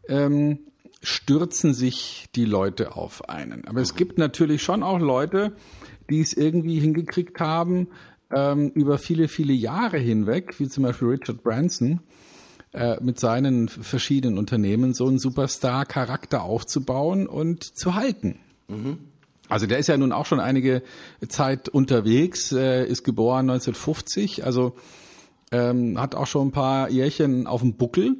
ähm, 0.06 0.58
stürzen 1.02 1.72
sich 1.72 2.26
die 2.36 2.44
Leute 2.44 2.94
auf 2.94 3.26
einen. 3.30 3.66
Aber 3.66 3.80
es 3.80 3.94
gibt 3.94 4.18
natürlich 4.18 4.62
schon 4.62 4.82
auch 4.82 5.00
Leute, 5.00 5.56
die 6.10 6.20
es 6.20 6.34
irgendwie 6.34 6.78
hingekriegt 6.78 7.40
haben, 7.40 7.88
ähm, 8.30 8.68
über 8.74 8.98
viele, 8.98 9.28
viele 9.28 9.54
Jahre 9.54 9.96
hinweg, 9.96 10.60
wie 10.60 10.68
zum 10.68 10.84
Beispiel 10.84 11.08
Richard 11.08 11.42
Branson, 11.42 12.00
äh, 12.72 13.02
mit 13.02 13.18
seinen 13.18 13.68
verschiedenen 13.68 14.36
Unternehmen 14.36 14.92
so 14.92 15.08
einen 15.08 15.18
Superstar-Charakter 15.18 16.42
aufzubauen 16.42 17.26
und 17.26 17.64
zu 17.64 17.94
halten. 17.94 18.40
Mhm. 18.68 18.98
Also 19.48 19.66
der 19.66 19.78
ist 19.78 19.88
ja 19.88 19.96
nun 19.96 20.12
auch 20.12 20.26
schon 20.26 20.40
einige 20.40 20.82
Zeit 21.28 21.68
unterwegs, 21.68 22.52
äh, 22.52 22.86
ist 22.86 23.04
geboren 23.04 23.50
1950, 23.50 24.44
also 24.44 24.74
ähm, 25.50 26.00
hat 26.00 26.14
auch 26.14 26.26
schon 26.26 26.48
ein 26.48 26.52
paar 26.52 26.90
Jährchen 26.90 27.46
auf 27.46 27.60
dem 27.60 27.74
Buckel 27.74 28.16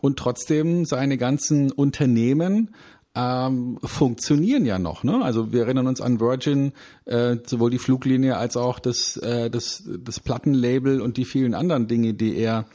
und 0.00 0.18
trotzdem 0.18 0.84
seine 0.84 1.16
ganzen 1.16 1.70
Unternehmen 1.70 2.74
ähm, 3.14 3.78
funktionieren 3.84 4.66
ja 4.66 4.78
noch. 4.78 5.04
Ne? 5.04 5.22
Also 5.22 5.52
wir 5.52 5.62
erinnern 5.62 5.86
uns 5.86 6.00
an 6.00 6.18
Virgin, 6.18 6.72
äh, 7.04 7.36
sowohl 7.46 7.70
die 7.70 7.78
Fluglinie 7.78 8.36
als 8.36 8.56
auch 8.56 8.80
das, 8.80 9.16
äh, 9.18 9.50
das, 9.50 9.84
das 9.86 10.18
Plattenlabel 10.18 11.00
und 11.00 11.16
die 11.16 11.24
vielen 11.24 11.54
anderen 11.54 11.86
Dinge, 11.86 12.14
die 12.14 12.36
er 12.36 12.66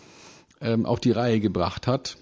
ähm, 0.61 0.85
auf 0.85 1.01
die 1.01 1.11
Reihe 1.11 1.39
gebracht 1.41 1.87
hat, 1.87 2.17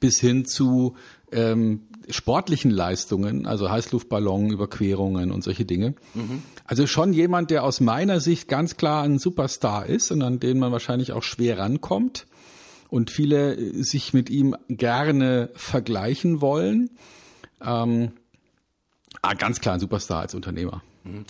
bis 0.00 0.18
hin 0.18 0.44
zu 0.44 0.96
ähm, 1.30 1.82
sportlichen 2.10 2.70
Leistungen, 2.70 3.46
also 3.46 3.70
Heißluftballon, 3.70 4.50
Überquerungen 4.50 5.30
und 5.30 5.42
solche 5.42 5.64
Dinge. 5.64 5.94
Mhm. 6.14 6.42
Also 6.64 6.86
schon 6.86 7.12
jemand, 7.12 7.50
der 7.50 7.64
aus 7.64 7.80
meiner 7.80 8.20
Sicht 8.20 8.48
ganz 8.48 8.76
klar 8.76 9.02
ein 9.04 9.18
Superstar 9.18 9.86
ist 9.86 10.10
und 10.10 10.22
an 10.22 10.40
den 10.40 10.58
man 10.58 10.72
wahrscheinlich 10.72 11.12
auch 11.12 11.22
schwer 11.22 11.58
rankommt 11.58 12.26
und 12.88 13.10
viele 13.10 13.82
sich 13.82 14.12
mit 14.12 14.30
ihm 14.30 14.56
gerne 14.68 15.50
vergleichen 15.54 16.40
wollen. 16.40 16.90
Ähm, 17.60 18.12
ah, 19.22 19.34
ganz 19.34 19.60
klar 19.60 19.74
ein 19.74 19.80
Superstar 19.80 20.20
als 20.20 20.34
Unternehmer. 20.34 20.82
Mhm. 21.04 21.24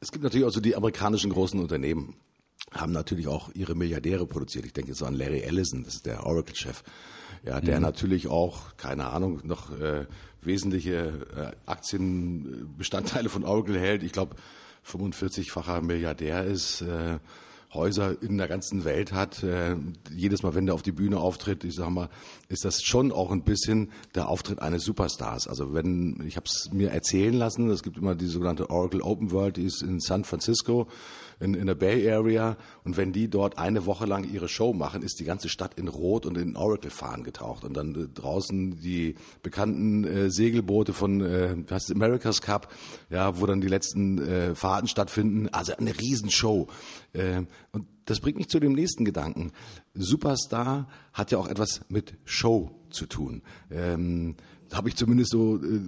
Es 0.00 0.12
gibt 0.12 0.24
natürlich 0.24 0.46
auch 0.46 0.52
so 0.52 0.60
die 0.60 0.76
amerikanischen 0.76 1.30
großen 1.30 1.60
Unternehmen, 1.60 2.14
haben 2.72 2.92
natürlich 2.92 3.28
auch 3.28 3.50
ihre 3.54 3.74
Milliardäre 3.74 4.26
produziert. 4.26 4.64
Ich 4.64 4.72
denke 4.72 4.94
so 4.94 5.04
an 5.04 5.14
Larry 5.14 5.40
Ellison, 5.40 5.84
das 5.84 5.96
ist 5.96 6.06
der 6.06 6.24
Oracle-Chef 6.24 6.82
ja, 7.44 7.60
der 7.60 7.76
mhm. 7.76 7.82
natürlich 7.82 8.28
auch, 8.28 8.76
keine 8.76 9.08
Ahnung, 9.08 9.40
noch 9.44 9.70
äh, 9.78 10.06
wesentliche 10.42 11.26
äh, 11.36 11.70
Aktienbestandteile 11.70 13.28
von 13.28 13.44
Oracle 13.44 13.78
hält. 13.78 14.02
Ich 14.02 14.12
glaube, 14.12 14.36
45-facher 14.86 15.80
Milliardär 15.80 16.44
ist. 16.44 16.82
Äh, 16.82 17.18
Häuser 17.72 18.20
in 18.20 18.36
der 18.36 18.48
ganzen 18.48 18.84
Welt 18.84 19.12
hat. 19.12 19.44
Äh, 19.44 19.76
jedes 20.12 20.42
Mal, 20.42 20.54
wenn 20.54 20.66
der 20.66 20.74
auf 20.74 20.82
die 20.82 20.92
Bühne 20.92 21.18
auftritt, 21.18 21.62
ich 21.62 21.76
sag 21.76 21.90
mal, 21.90 22.08
ist 22.48 22.64
das 22.64 22.82
schon 22.82 23.12
auch 23.12 23.30
ein 23.30 23.44
bisschen 23.44 23.92
der 24.16 24.28
Auftritt 24.28 24.60
eines 24.60 24.82
Superstars. 24.84 25.46
Also 25.46 25.72
wenn, 25.72 26.20
ich 26.26 26.36
habe 26.36 26.46
es 26.46 26.70
mir 26.72 26.90
erzählen 26.90 27.34
lassen, 27.34 27.70
es 27.70 27.84
gibt 27.84 27.96
immer 27.96 28.16
die 28.16 28.26
sogenannte 28.26 28.70
Oracle 28.70 29.02
Open 29.02 29.30
World, 29.30 29.56
die 29.56 29.64
ist 29.64 29.82
in 29.82 30.00
San 30.00 30.24
Francisco 30.24 30.88
in, 31.40 31.54
in 31.54 31.66
der 31.66 31.74
Bay 31.74 32.10
Area. 32.10 32.56
Und 32.84 32.96
wenn 32.96 33.12
die 33.12 33.28
dort 33.28 33.58
eine 33.58 33.86
Woche 33.86 34.06
lang 34.06 34.30
ihre 34.30 34.48
Show 34.48 34.72
machen, 34.72 35.02
ist 35.02 35.18
die 35.18 35.24
ganze 35.24 35.48
Stadt 35.48 35.74
in 35.78 35.88
Rot 35.88 36.26
und 36.26 36.38
in 36.38 36.56
Oracle-Fahnen 36.56 37.24
getaucht. 37.24 37.64
Und 37.64 37.74
dann 37.76 37.94
äh, 37.94 38.08
draußen 38.08 38.80
die 38.80 39.16
bekannten 39.42 40.04
äh, 40.04 40.30
Segelboote 40.30 40.92
von, 40.92 41.20
äh, 41.20 41.56
heißt 41.70 41.90
es, 41.90 41.96
America's 41.96 42.40
Cup, 42.42 42.72
ja, 43.08 43.40
wo 43.40 43.46
dann 43.46 43.60
die 43.60 43.68
letzten 43.68 44.18
äh, 44.18 44.54
Fahrten 44.54 44.86
stattfinden. 44.86 45.48
Also 45.48 45.74
eine 45.76 45.98
Riesenshow. 45.98 46.68
Äh, 47.12 47.42
Und 47.72 47.86
das 48.04 48.20
bringt 48.20 48.38
mich 48.38 48.48
zu 48.48 48.60
dem 48.60 48.72
nächsten 48.72 49.04
Gedanken. 49.04 49.52
Superstar 49.94 50.88
hat 51.12 51.30
ja 51.30 51.38
auch 51.38 51.48
etwas 51.48 51.80
mit 51.88 52.14
Show 52.24 52.70
zu 52.90 53.06
tun. 53.06 53.42
Ähm, 53.70 54.34
Habe 54.72 54.88
ich 54.88 54.96
zumindest 54.96 55.30
so 55.30 55.56
äh, 55.56 55.80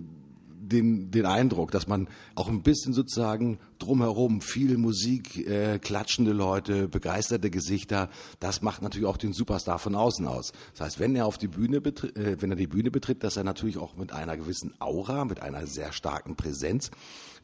den, 0.72 1.10
den 1.10 1.26
Eindruck, 1.26 1.70
dass 1.70 1.86
man 1.86 2.08
auch 2.34 2.48
ein 2.48 2.62
bisschen 2.62 2.92
sozusagen 2.92 3.58
drumherum 3.78 4.40
viel 4.40 4.78
Musik, 4.78 5.46
äh, 5.46 5.78
klatschende 5.78 6.32
Leute, 6.32 6.88
begeisterte 6.88 7.50
Gesichter, 7.50 8.08
das 8.40 8.62
macht 8.62 8.82
natürlich 8.82 9.06
auch 9.06 9.16
den 9.16 9.32
Superstar 9.32 9.78
von 9.78 9.94
außen 9.94 10.26
aus. 10.26 10.52
Das 10.72 10.80
heißt, 10.86 11.00
wenn 11.00 11.14
er 11.14 11.26
auf 11.26 11.38
die 11.38 11.48
Bühne 11.48 11.80
betritt, 11.80 12.16
äh, 12.16 12.40
wenn 12.40 12.50
er 12.50 12.56
die 12.56 12.66
Bühne 12.66 12.90
betritt, 12.90 13.22
dass 13.22 13.36
er 13.36 13.44
natürlich 13.44 13.78
auch 13.78 13.96
mit 13.96 14.12
einer 14.12 14.36
gewissen 14.36 14.74
Aura, 14.80 15.24
mit 15.24 15.40
einer 15.40 15.66
sehr 15.66 15.92
starken 15.92 16.36
Präsenz 16.36 16.90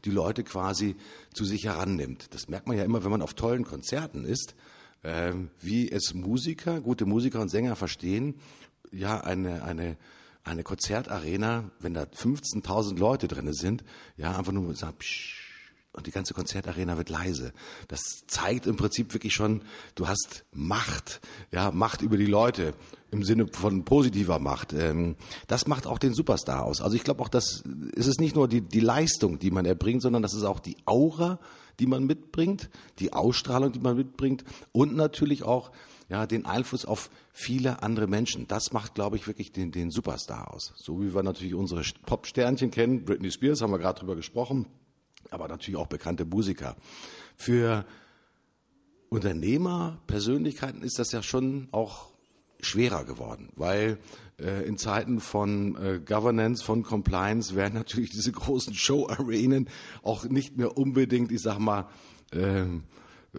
die 0.05 0.11
Leute 0.11 0.43
quasi 0.43 0.95
zu 1.33 1.45
sich 1.45 1.65
herannimmt. 1.65 2.33
Das 2.33 2.47
merkt 2.47 2.67
man 2.67 2.77
ja 2.77 2.83
immer, 2.83 3.03
wenn 3.03 3.11
man 3.11 3.21
auf 3.21 3.33
tollen 3.33 3.65
Konzerten 3.65 4.25
ist, 4.25 4.55
äh, 5.03 5.33
wie 5.59 5.91
es 5.91 6.13
Musiker, 6.13 6.81
gute 6.81 7.05
Musiker 7.05 7.41
und 7.41 7.49
Sänger 7.49 7.75
verstehen, 7.75 8.35
ja, 8.91 9.21
eine, 9.21 9.63
eine 9.63 9.97
eine 10.49 10.63
Konzertarena, 10.63 11.71
wenn 11.79 11.93
da 11.93 12.03
15.000 12.03 12.97
Leute 12.97 13.27
drinne 13.27 13.53
sind, 13.53 13.83
ja, 14.17 14.37
einfach 14.37 14.51
nur 14.51 14.75
sagen, 14.75 14.97
psch, 14.97 15.49
und 15.91 16.05
die 16.05 16.11
ganze 16.11 16.33
Konzertarena 16.33 16.97
wird 16.97 17.09
leise. 17.09 17.51
Das 17.87 18.23
zeigt 18.27 18.67
im 18.67 18.77
Prinzip 18.77 19.13
wirklich 19.13 19.33
schon, 19.33 19.63
du 19.95 20.07
hast 20.07 20.45
Macht, 20.51 21.19
ja, 21.51 21.71
Macht 21.71 22.01
über 22.01 22.15
die 22.15 22.27
Leute 22.27 22.73
im 23.11 23.23
Sinne 23.23 23.47
von 23.51 23.85
positiver 23.85 24.39
Macht. 24.39 24.71
Ähm, 24.73 25.15
das 25.47 25.65
macht 25.65 25.87
auch 25.87 25.97
den 25.97 26.13
Superstar 26.13 26.63
aus. 26.63 26.81
Also 26.81 26.95
ich 26.95 27.03
glaube 27.03 27.23
auch, 27.23 27.27
dass 27.27 27.63
es 27.95 28.07
ist 28.07 28.21
nicht 28.21 28.35
nur 28.35 28.47
die, 28.47 28.61
die 28.61 28.81
Leistung, 28.81 29.39
die 29.39 29.49
man 29.49 29.65
erbringt, 29.65 30.03
sondern 30.03 30.21
das 30.21 30.35
ist 30.35 30.43
auch 30.43 30.59
die 30.59 30.77
Aura, 30.85 31.39
die 31.79 31.87
man 31.87 32.05
mitbringt, 32.05 32.69
die 32.99 33.13
Ausstrahlung, 33.13 33.71
die 33.71 33.79
man 33.79 33.97
mitbringt 33.97 34.43
und 34.71 34.95
natürlich 34.95 35.43
auch 35.43 35.71
ja, 36.09 36.25
den 36.25 36.45
Einfluss 36.45 36.85
auf 36.85 37.09
viele 37.31 37.83
andere 37.83 38.07
Menschen. 38.07 38.47
Das 38.47 38.73
macht, 38.73 38.95
glaube 38.95 39.15
ich, 39.15 39.27
wirklich 39.27 39.51
den, 39.51 39.71
den 39.71 39.91
Superstar 39.91 40.53
aus. 40.53 40.73
So 40.75 41.01
wie 41.01 41.13
wir 41.13 41.23
natürlich 41.23 41.53
unsere 41.53 41.83
Pop-Sternchen 42.05 42.71
kennen, 42.71 43.05
Britney 43.05 43.31
Spears 43.31 43.61
haben 43.61 43.71
wir 43.71 43.79
gerade 43.79 43.99
drüber 43.99 44.15
gesprochen, 44.15 44.65
aber 45.29 45.47
natürlich 45.47 45.79
auch 45.79 45.87
bekannte 45.87 46.25
Musiker. 46.25 46.75
Für 47.37 47.85
Unternehmer, 49.09 49.99
Persönlichkeiten 50.07 50.81
ist 50.81 50.99
das 50.99 51.11
ja 51.11 51.21
schon 51.21 51.67
auch 51.71 52.09
schwerer 52.61 53.05
geworden, 53.05 53.49
weil 53.55 53.97
äh, 54.37 54.67
in 54.67 54.77
Zeiten 54.77 55.19
von 55.19 55.75
äh, 55.75 55.99
Governance, 55.99 56.63
von 56.63 56.83
Compliance 56.83 57.55
werden 57.55 57.73
natürlich 57.75 58.09
diese 58.09 58.31
großen 58.31 58.73
Show-Arenen 58.73 59.69
auch 60.03 60.25
nicht 60.25 60.57
mehr 60.57 60.77
unbedingt, 60.77 61.31
ich 61.31 61.41
sag 61.41 61.59
mal, 61.59 61.87
äh, 62.31 62.65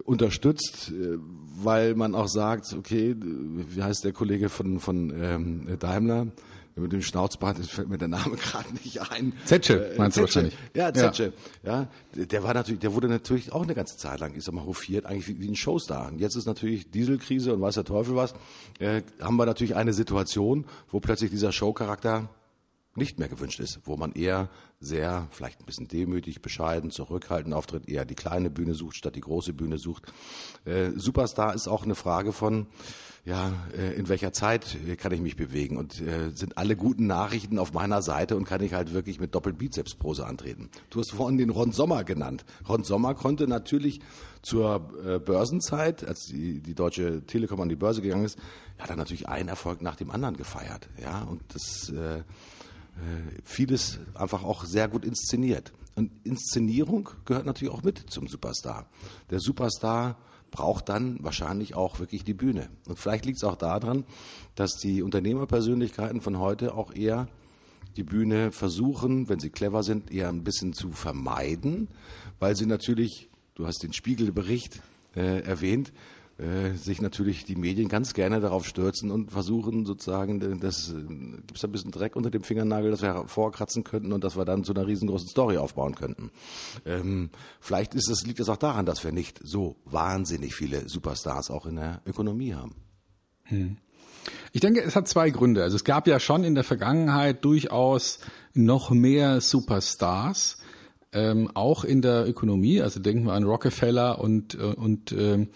unterstützt, 0.03 0.91
äh, 0.91 1.17
weil 1.63 1.95
man 1.95 2.15
auch 2.15 2.27
sagt, 2.27 2.73
okay, 2.73 3.15
wie 3.19 3.83
heißt 3.83 4.03
der 4.03 4.13
Kollege 4.13 4.49
von, 4.49 4.79
von 4.79 5.13
ähm, 5.15 5.77
Daimler? 5.79 6.27
Mit 6.73 6.93
dem 6.93 7.01
Schnauzbart, 7.01 7.59
das 7.59 7.67
fällt 7.67 7.89
mir 7.89 7.97
der 7.97 8.07
Name 8.07 8.35
gerade 8.37 8.73
nicht 8.83 9.11
ein. 9.11 9.33
Zetsche, 9.43 9.91
äh, 9.91 9.97
meinst 9.97 10.15
du 10.15 10.21
wahrscheinlich? 10.21 10.55
Ja, 10.73 10.91
Zetsche. 10.93 11.33
Ja. 11.63 11.89
ja, 12.15 12.25
der 12.25 12.43
war 12.43 12.53
natürlich, 12.53 12.79
der 12.79 12.93
wurde 12.93 13.09
natürlich 13.09 13.51
auch 13.51 13.63
eine 13.63 13.75
ganze 13.75 13.97
Zeit 13.97 14.21
lang, 14.21 14.33
ich 14.35 14.45
sag 14.45 14.55
mal, 14.55 14.65
hofiert, 14.65 15.05
eigentlich 15.05 15.27
wie, 15.27 15.41
wie 15.41 15.49
ein 15.49 15.55
Showstar. 15.57 16.07
Und 16.07 16.19
jetzt 16.19 16.35
ist 16.35 16.45
natürlich 16.45 16.89
Dieselkrise 16.89 17.53
und 17.53 17.61
weiß 17.61 17.75
der 17.75 17.83
Teufel 17.83 18.15
was. 18.15 18.33
Äh, 18.79 19.01
haben 19.19 19.35
wir 19.35 19.45
natürlich 19.45 19.75
eine 19.75 19.91
Situation, 19.91 20.65
wo 20.89 21.01
plötzlich 21.01 21.29
dieser 21.29 21.51
Showcharakter 21.51 22.29
nicht 22.95 23.19
mehr 23.19 23.29
gewünscht 23.29 23.59
ist, 23.59 23.79
wo 23.85 23.95
man 23.95 24.11
eher 24.11 24.49
sehr, 24.79 25.27
vielleicht 25.31 25.61
ein 25.61 25.65
bisschen 25.65 25.87
demütig, 25.87 26.41
bescheiden, 26.41 26.91
zurückhaltend 26.91 27.53
auftritt, 27.53 27.87
eher 27.87 28.05
die 28.05 28.15
kleine 28.15 28.49
Bühne 28.49 28.73
sucht, 28.73 28.97
statt 28.97 29.15
die 29.15 29.21
große 29.21 29.53
Bühne 29.53 29.77
sucht. 29.77 30.11
Äh, 30.65 30.91
Superstar 30.95 31.53
ist 31.53 31.67
auch 31.67 31.83
eine 31.83 31.95
Frage 31.95 32.33
von, 32.33 32.67
ja, 33.23 33.53
äh, 33.77 33.93
in 33.93 34.09
welcher 34.09 34.33
Zeit 34.33 34.75
kann 34.97 35.11
ich 35.13 35.21
mich 35.21 35.35
bewegen 35.35 35.77
und 35.77 36.01
äh, 36.01 36.31
sind 36.31 36.57
alle 36.57 36.75
guten 36.75 37.07
Nachrichten 37.07 37.59
auf 37.59 37.71
meiner 37.71 38.01
Seite 38.01 38.35
und 38.35 38.45
kann 38.45 38.61
ich 38.61 38.73
halt 38.73 38.93
wirklich 38.93 39.19
mit 39.19 39.35
Doppelbizepsprose 39.35 40.25
antreten. 40.25 40.69
Du 40.89 40.99
hast 40.99 41.11
vorhin 41.11 41.37
den 41.37 41.51
Ron 41.51 41.71
Sommer 41.71 42.03
genannt. 42.03 42.43
Ron 42.67 42.83
Sommer 42.83 43.13
konnte 43.13 43.47
natürlich 43.47 44.01
zur 44.41 44.91
äh, 45.05 45.19
Börsenzeit, 45.19 46.05
als 46.05 46.25
die, 46.25 46.59
die 46.61 46.73
Deutsche 46.73 47.25
Telekom 47.25 47.61
an 47.61 47.69
die 47.69 47.75
Börse 47.75 48.01
gegangen 48.01 48.25
ist, 48.25 48.39
hat 48.79 48.89
er 48.89 48.95
natürlich 48.95 49.29
einen 49.29 49.49
Erfolg 49.49 49.81
nach 49.81 49.95
dem 49.95 50.09
anderen 50.09 50.35
gefeiert. 50.35 50.89
Ja, 50.99 51.21
und 51.21 51.43
das 51.53 51.89
äh, 51.89 52.01
äh, 52.01 52.23
vieles 53.43 53.99
einfach 54.13 54.43
auch 54.43 54.65
sehr 54.65 54.87
gut 54.87 55.05
inszeniert. 55.05 55.73
Und 55.95 56.11
Inszenierung 56.23 57.09
gehört 57.25 57.45
natürlich 57.45 57.73
auch 57.73 57.83
mit 57.83 58.09
zum 58.09 58.27
Superstar. 58.27 58.89
Der 59.29 59.39
Superstar 59.39 60.17
braucht 60.51 60.89
dann 60.89 61.17
wahrscheinlich 61.23 61.75
auch 61.75 61.99
wirklich 61.99 62.23
die 62.23 62.33
Bühne. 62.33 62.69
Und 62.87 62.99
vielleicht 62.99 63.25
liegt 63.25 63.37
es 63.37 63.43
auch 63.43 63.55
daran, 63.55 64.05
dass 64.55 64.73
die 64.73 65.01
Unternehmerpersönlichkeiten 65.01 66.21
von 66.21 66.39
heute 66.39 66.75
auch 66.75 66.93
eher 66.93 67.27
die 67.95 68.03
Bühne 68.03 68.51
versuchen, 68.51 69.27
wenn 69.29 69.39
sie 69.39 69.49
clever 69.49 69.83
sind, 69.83 70.11
eher 70.11 70.29
ein 70.29 70.43
bisschen 70.43 70.73
zu 70.73 70.91
vermeiden, 70.91 71.89
weil 72.39 72.55
sie 72.55 72.65
natürlich, 72.65 73.29
du 73.55 73.65
hast 73.65 73.83
den 73.83 73.93
Spiegelbericht 73.93 74.81
äh, 75.15 75.41
erwähnt, 75.41 75.91
äh, 76.41 76.73
sich 76.75 77.01
natürlich 77.01 77.45
die 77.45 77.55
Medien 77.55 77.87
ganz 77.87 78.15
gerne 78.15 78.39
darauf 78.39 78.65
stürzen 78.65 79.11
und 79.11 79.31
versuchen 79.31 79.85
sozusagen, 79.85 80.59
das 80.59 80.89
äh, 80.89 80.93
gibt 81.45 81.55
es 81.55 81.63
ein 81.63 81.71
bisschen 81.71 81.91
Dreck 81.91 82.15
unter 82.15 82.31
dem 82.31 82.43
Fingernagel, 82.43 82.89
dass 82.89 83.03
wir 83.03 83.25
vorkratzen 83.27 83.83
könnten 83.83 84.11
und 84.11 84.23
dass 84.23 84.35
wir 84.35 84.43
dann 84.43 84.63
zu 84.63 84.73
einer 84.73 84.87
riesengroßen 84.87 85.27
Story 85.27 85.57
aufbauen 85.57 85.93
könnten. 85.93 86.31
Ähm, 86.83 87.29
vielleicht 87.59 87.93
ist 87.93 88.09
es, 88.09 88.25
liegt 88.25 88.39
es 88.39 88.49
auch 88.49 88.57
daran, 88.57 88.87
dass 88.87 89.03
wir 89.03 89.11
nicht 89.11 89.39
so 89.43 89.75
wahnsinnig 89.85 90.55
viele 90.55 90.89
Superstars 90.89 91.51
auch 91.51 91.67
in 91.67 91.75
der 91.75 92.01
Ökonomie 92.07 92.55
haben. 92.55 92.75
Hm. 93.43 93.77
Ich 94.51 94.61
denke, 94.61 94.81
es 94.81 94.95
hat 94.95 95.07
zwei 95.07 95.29
Gründe. 95.29 95.61
Also 95.61 95.75
es 95.75 95.83
gab 95.83 96.07
ja 96.07 96.19
schon 96.19 96.43
in 96.43 96.55
der 96.55 96.63
Vergangenheit 96.63 97.45
durchaus 97.45 98.19
noch 98.53 98.89
mehr 98.89 99.41
Superstars, 99.41 100.57
ähm, 101.13 101.51
auch 101.53 101.83
in 101.83 102.01
der 102.01 102.27
Ökonomie. 102.27 102.81
Also 102.81 102.99
denken 102.99 103.25
wir 103.25 103.33
an 103.33 103.43
Rockefeller 103.43 104.19
und, 104.19 104.55
äh, 104.55 104.73
und 104.73 105.11
ähm, 105.11 105.49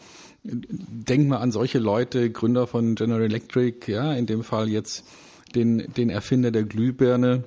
Denk 0.47 1.27
mal 1.27 1.37
an 1.37 1.51
solche 1.51 1.79
Leute, 1.79 2.29
Gründer 2.29 2.67
von 2.67 2.93
General 2.93 3.23
Electric, 3.23 3.91
ja, 3.91 4.13
in 4.13 4.27
dem 4.27 4.43
Fall 4.43 4.69
jetzt 4.69 5.03
den, 5.55 5.91
den 5.97 6.11
Erfinder 6.11 6.51
der 6.51 6.63
Glühbirne, 6.63 7.43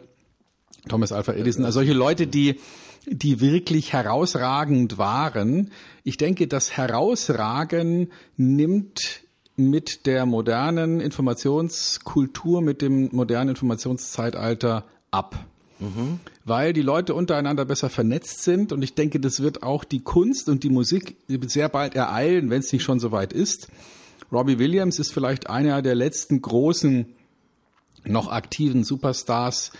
Thomas 0.88 1.12
Alpha 1.12 1.32
Edison, 1.32 1.64
also 1.64 1.78
solche 1.78 1.92
Leute, 1.92 2.26
die, 2.26 2.58
die 3.06 3.40
wirklich 3.40 3.92
herausragend 3.92 4.98
waren. 4.98 5.70
Ich 6.02 6.16
denke, 6.16 6.48
das 6.48 6.76
Herausragen 6.76 8.10
nimmt 8.36 9.22
mit 9.54 10.06
der 10.06 10.26
modernen 10.26 11.00
Informationskultur, 11.00 12.62
mit 12.62 12.82
dem 12.82 13.10
modernen 13.12 13.50
Informationszeitalter 13.50 14.86
ab. 15.10 15.46
Mhm. 15.80 16.20
Weil 16.44 16.72
die 16.72 16.82
Leute 16.82 17.14
untereinander 17.14 17.64
besser 17.64 17.90
vernetzt 17.90 18.42
sind 18.42 18.72
und 18.72 18.82
ich 18.82 18.94
denke, 18.94 19.20
das 19.20 19.40
wird 19.40 19.62
auch 19.62 19.84
die 19.84 20.00
Kunst 20.00 20.48
und 20.48 20.64
die 20.64 20.70
Musik 20.70 21.16
sehr 21.46 21.68
bald 21.68 21.94
ereilen, 21.94 22.50
wenn 22.50 22.60
es 22.60 22.72
nicht 22.72 22.82
schon 22.82 23.00
soweit 23.00 23.32
ist. 23.32 23.68
Robbie 24.32 24.58
Williams 24.58 24.98
ist 24.98 25.12
vielleicht 25.12 25.48
einer 25.48 25.82
der 25.82 25.94
letzten 25.94 26.42
großen 26.42 27.06
noch 28.04 28.28
aktiven 28.28 28.84
Superstars, 28.84 29.72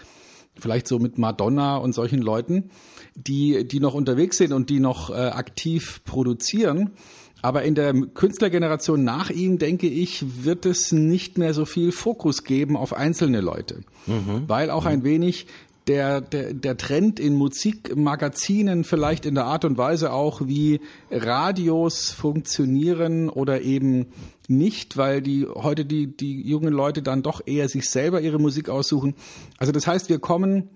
vielleicht 0.59 0.89
so 0.89 0.99
mit 0.99 1.19
Madonna 1.19 1.77
und 1.77 1.93
solchen 1.93 2.21
Leuten, 2.21 2.71
die, 3.15 3.67
die 3.67 3.81
noch 3.81 3.95
unterwegs 3.95 4.39
sind 4.39 4.53
und 4.53 4.71
die 4.71 4.81
noch 4.81 5.11
äh, 5.11 5.15
aktiv 5.15 6.01
produzieren. 6.05 6.93
Aber 7.41 7.63
in 7.63 7.77
der 7.77 7.93
Künstlergeneration 7.93 9.05
nach 9.05 9.31
ihm, 9.31 9.59
denke 9.59 9.87
ich, 9.87 10.45
wird 10.45 10.67
es 10.67 10.91
nicht 10.91 11.39
mehr 11.39 11.55
so 11.55 11.67
viel 11.67 11.93
Fokus 11.93 12.43
geben 12.43 12.77
auf 12.77 12.93
einzelne 12.93 13.41
Leute. 13.41 13.83
Mhm. 14.07 14.45
Weil 14.49 14.71
auch 14.71 14.87
ein 14.87 15.05
wenig 15.05 15.47
der, 15.89 16.21
der, 16.21 16.53
der 16.55 16.77
Trend 16.77 17.19
in 17.19 17.35
Musikmagazinen 17.35 18.85
vielleicht 18.85 19.27
in 19.27 19.35
der 19.35 19.47
Art 19.47 19.65
und 19.65 19.79
Weise 19.79 20.13
auch, 20.13 20.47
wie 20.47 20.81
Radios 21.11 22.11
funktionieren 22.11 23.29
oder 23.31 23.63
eben 23.63 24.07
nicht, 24.47 24.97
weil 24.97 25.23
die 25.23 25.47
heute 25.47 25.85
die, 25.85 26.15
die 26.15 26.47
jungen 26.47 26.73
Leute 26.73 27.03
dann 27.03 27.23
doch 27.23 27.41
eher 27.47 27.69
sich 27.69 27.89
selber 27.89 28.21
ihre 28.21 28.39
Musik 28.39 28.69
aussuchen. 28.69 29.15
Also 29.59 29.73
das 29.73 29.87
heißt, 29.87 30.09
wir 30.09 30.19
kommen 30.19 30.69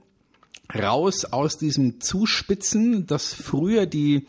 raus 0.75 1.27
aus 1.27 1.59
diesem 1.59 2.01
Zuspitzen, 2.01 3.07
das 3.07 3.35
früher 3.35 3.87
die 3.87 4.27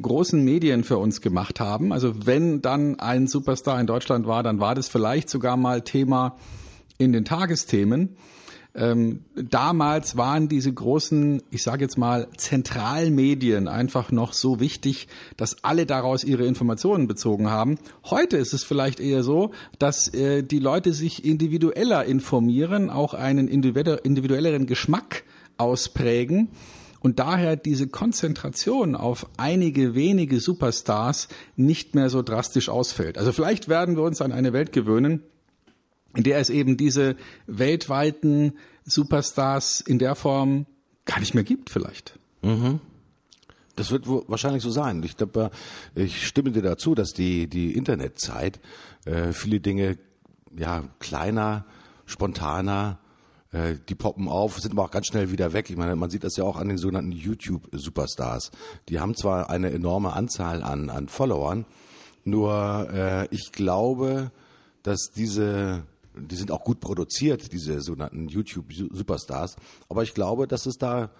großen 0.00 0.42
Medien 0.42 0.84
für 0.84 0.98
uns 0.98 1.22
gemacht 1.22 1.60
haben. 1.60 1.92
Also 1.92 2.26
wenn 2.26 2.60
dann 2.60 3.00
ein 3.00 3.26
Superstar 3.26 3.80
in 3.80 3.86
Deutschland 3.86 4.26
war, 4.26 4.42
dann 4.42 4.60
war 4.60 4.74
das 4.74 4.88
vielleicht 4.88 5.30
sogar 5.30 5.56
mal 5.56 5.82
Thema 5.82 6.36
in 6.98 7.12
den 7.12 7.24
Tagesthemen. 7.24 8.16
Ähm, 8.76 9.20
damals 9.34 10.18
waren 10.18 10.48
diese 10.48 10.70
großen, 10.70 11.42
ich 11.50 11.62
sage 11.62 11.82
jetzt 11.82 11.96
mal, 11.96 12.28
Zentralmedien 12.36 13.68
einfach 13.68 14.12
noch 14.12 14.34
so 14.34 14.60
wichtig, 14.60 15.08
dass 15.38 15.64
alle 15.64 15.86
daraus 15.86 16.24
ihre 16.24 16.44
Informationen 16.44 17.06
bezogen 17.08 17.48
haben. 17.48 17.78
Heute 18.04 18.36
ist 18.36 18.52
es 18.52 18.64
vielleicht 18.64 19.00
eher 19.00 19.22
so, 19.22 19.52
dass 19.78 20.12
äh, 20.12 20.42
die 20.42 20.58
Leute 20.58 20.92
sich 20.92 21.24
individueller 21.24 22.04
informieren, 22.04 22.90
auch 22.90 23.14
einen 23.14 23.48
individuelleren 23.48 24.66
Geschmack 24.66 25.24
ausprägen 25.56 26.48
und 27.00 27.18
daher 27.18 27.56
diese 27.56 27.86
Konzentration 27.86 28.94
auf 28.94 29.26
einige 29.38 29.94
wenige 29.94 30.38
Superstars 30.38 31.28
nicht 31.56 31.94
mehr 31.94 32.10
so 32.10 32.20
drastisch 32.20 32.68
ausfällt. 32.68 33.16
Also 33.16 33.32
vielleicht 33.32 33.68
werden 33.68 33.96
wir 33.96 34.02
uns 34.02 34.20
an 34.20 34.32
eine 34.32 34.52
Welt 34.52 34.72
gewöhnen, 34.72 35.22
in 36.16 36.24
der 36.24 36.38
es 36.38 36.50
eben 36.50 36.76
diese 36.76 37.16
weltweiten 37.46 38.54
Superstars 38.84 39.80
in 39.80 39.98
der 39.98 40.14
Form 40.14 40.66
gar 41.04 41.20
nicht 41.20 41.34
mehr 41.34 41.44
gibt 41.44 41.70
vielleicht. 41.70 42.18
Mhm. 42.42 42.80
Das 43.76 43.90
wird 43.90 44.08
wahrscheinlich 44.08 44.62
so 44.62 44.70
sein. 44.70 45.02
Ich 45.02 45.16
glaube, 45.18 45.50
ich 45.94 46.26
stimme 46.26 46.50
dir 46.50 46.62
dazu, 46.62 46.94
dass 46.94 47.12
die 47.12 47.46
die 47.46 47.76
Internetzeit 47.76 48.58
äh, 49.04 49.32
viele 49.32 49.60
Dinge 49.60 49.98
ja 50.56 50.84
kleiner, 50.98 51.66
spontaner, 52.06 52.98
äh, 53.52 53.74
die 53.88 53.94
poppen 53.94 54.28
auf, 54.28 54.58
sind 54.58 54.72
aber 54.72 54.84
auch 54.84 54.90
ganz 54.90 55.08
schnell 55.08 55.30
wieder 55.30 55.52
weg. 55.52 55.68
Ich 55.68 55.76
meine, 55.76 55.94
man 55.94 56.08
sieht 56.08 56.24
das 56.24 56.36
ja 56.36 56.44
auch 56.44 56.56
an 56.56 56.68
den 56.68 56.78
sogenannten 56.78 57.12
YouTube-Superstars. 57.12 58.50
Die 58.88 58.98
haben 58.98 59.14
zwar 59.14 59.50
eine 59.50 59.70
enorme 59.70 60.14
Anzahl 60.14 60.62
an 60.62 60.88
an 60.88 61.08
Followern, 61.08 61.66
nur 62.24 62.88
äh, 62.90 63.28
ich 63.30 63.52
glaube, 63.52 64.30
dass 64.82 65.10
diese 65.14 65.84
die 66.16 66.36
sind 66.36 66.50
auch 66.50 66.64
gut 66.64 66.80
produziert, 66.80 67.52
diese 67.52 67.80
sogenannten 67.80 68.28
YouTube-Superstars. 68.28 69.56
Aber 69.88 70.02
ich 70.02 70.14
glaube, 70.14 70.46
dass 70.46 70.66
es 70.66 70.78
da 70.78 71.10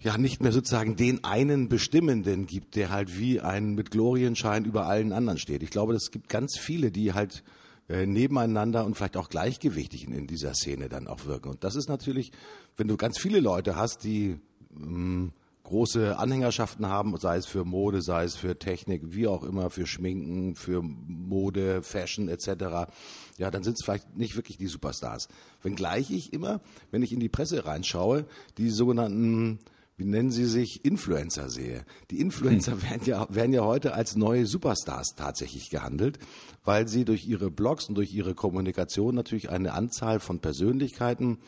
ja 0.00 0.18
nicht 0.18 0.42
mehr 0.42 0.52
sozusagen 0.52 0.96
den 0.96 1.24
einen 1.24 1.68
Bestimmenden 1.68 2.46
gibt, 2.46 2.76
der 2.76 2.90
halt 2.90 3.18
wie 3.18 3.40
ein 3.40 3.74
mit 3.74 3.90
Glorienschein 3.90 4.64
über 4.64 4.86
allen 4.86 5.12
anderen 5.12 5.38
steht. 5.38 5.62
Ich 5.62 5.70
glaube, 5.70 5.94
es 5.94 6.10
gibt 6.10 6.28
ganz 6.28 6.58
viele, 6.58 6.90
die 6.90 7.12
halt 7.12 7.44
äh, 7.88 8.06
nebeneinander 8.06 8.84
und 8.84 8.96
vielleicht 8.96 9.16
auch 9.16 9.28
gleichgewichtig 9.28 10.06
in, 10.06 10.12
in, 10.12 10.26
dieser 10.26 10.54
Szene 10.54 10.88
dann 10.88 11.06
auch 11.06 11.26
wirken. 11.26 11.50
Und 11.50 11.64
das 11.64 11.76
ist 11.76 11.88
natürlich, 11.88 12.32
wenn 12.76 12.88
du 12.88 12.96
ganz 12.96 13.18
viele 13.18 13.40
Leute 13.40 13.76
hast, 13.76 14.04
die 14.04 14.38
ähm, 14.76 15.32
große 15.72 16.18
Anhängerschaften 16.18 16.86
haben, 16.86 17.16
sei 17.16 17.38
es 17.38 17.46
für 17.46 17.64
Mode, 17.64 18.02
sei 18.02 18.24
es 18.24 18.36
für 18.36 18.58
Technik, 18.58 19.00
wie 19.06 19.26
auch 19.26 19.42
immer, 19.42 19.70
für 19.70 19.86
Schminken, 19.86 20.54
für 20.54 20.82
Mode, 20.82 21.82
Fashion 21.82 22.28
etc., 22.28 22.92
ja, 23.38 23.50
dann 23.50 23.62
sind 23.62 23.78
es 23.78 23.84
vielleicht 23.84 24.14
nicht 24.14 24.36
wirklich 24.36 24.58
die 24.58 24.66
Superstars. 24.66 25.28
Wenngleich 25.62 26.10
ich 26.10 26.34
immer, 26.34 26.60
wenn 26.90 27.02
ich 27.02 27.12
in 27.12 27.20
die 27.20 27.30
Presse 27.30 27.64
reinschaue, 27.64 28.26
die 28.58 28.68
sogenannten 28.68 29.60
wie 29.96 30.04
nennen 30.04 30.30
Sie 30.30 30.46
sich, 30.46 30.84
Influencer 30.84 31.48
sehe. 31.48 31.84
Die 32.10 32.20
Influencer 32.20 32.72
hm. 32.72 32.82
werden, 32.82 33.02
ja, 33.04 33.26
werden 33.30 33.52
ja 33.52 33.62
heute 33.62 33.94
als 33.94 34.16
neue 34.16 34.46
Superstars 34.46 35.14
tatsächlich 35.16 35.70
gehandelt, 35.70 36.18
weil 36.64 36.88
sie 36.88 37.04
durch 37.04 37.26
ihre 37.26 37.50
Blogs 37.50 37.88
und 37.88 37.94
durch 37.94 38.12
ihre 38.12 38.34
Kommunikation 38.34 39.14
natürlich 39.14 39.50
eine 39.50 39.72
Anzahl 39.72 40.18
von 40.18 40.40
Persönlichkeiten 40.40 41.38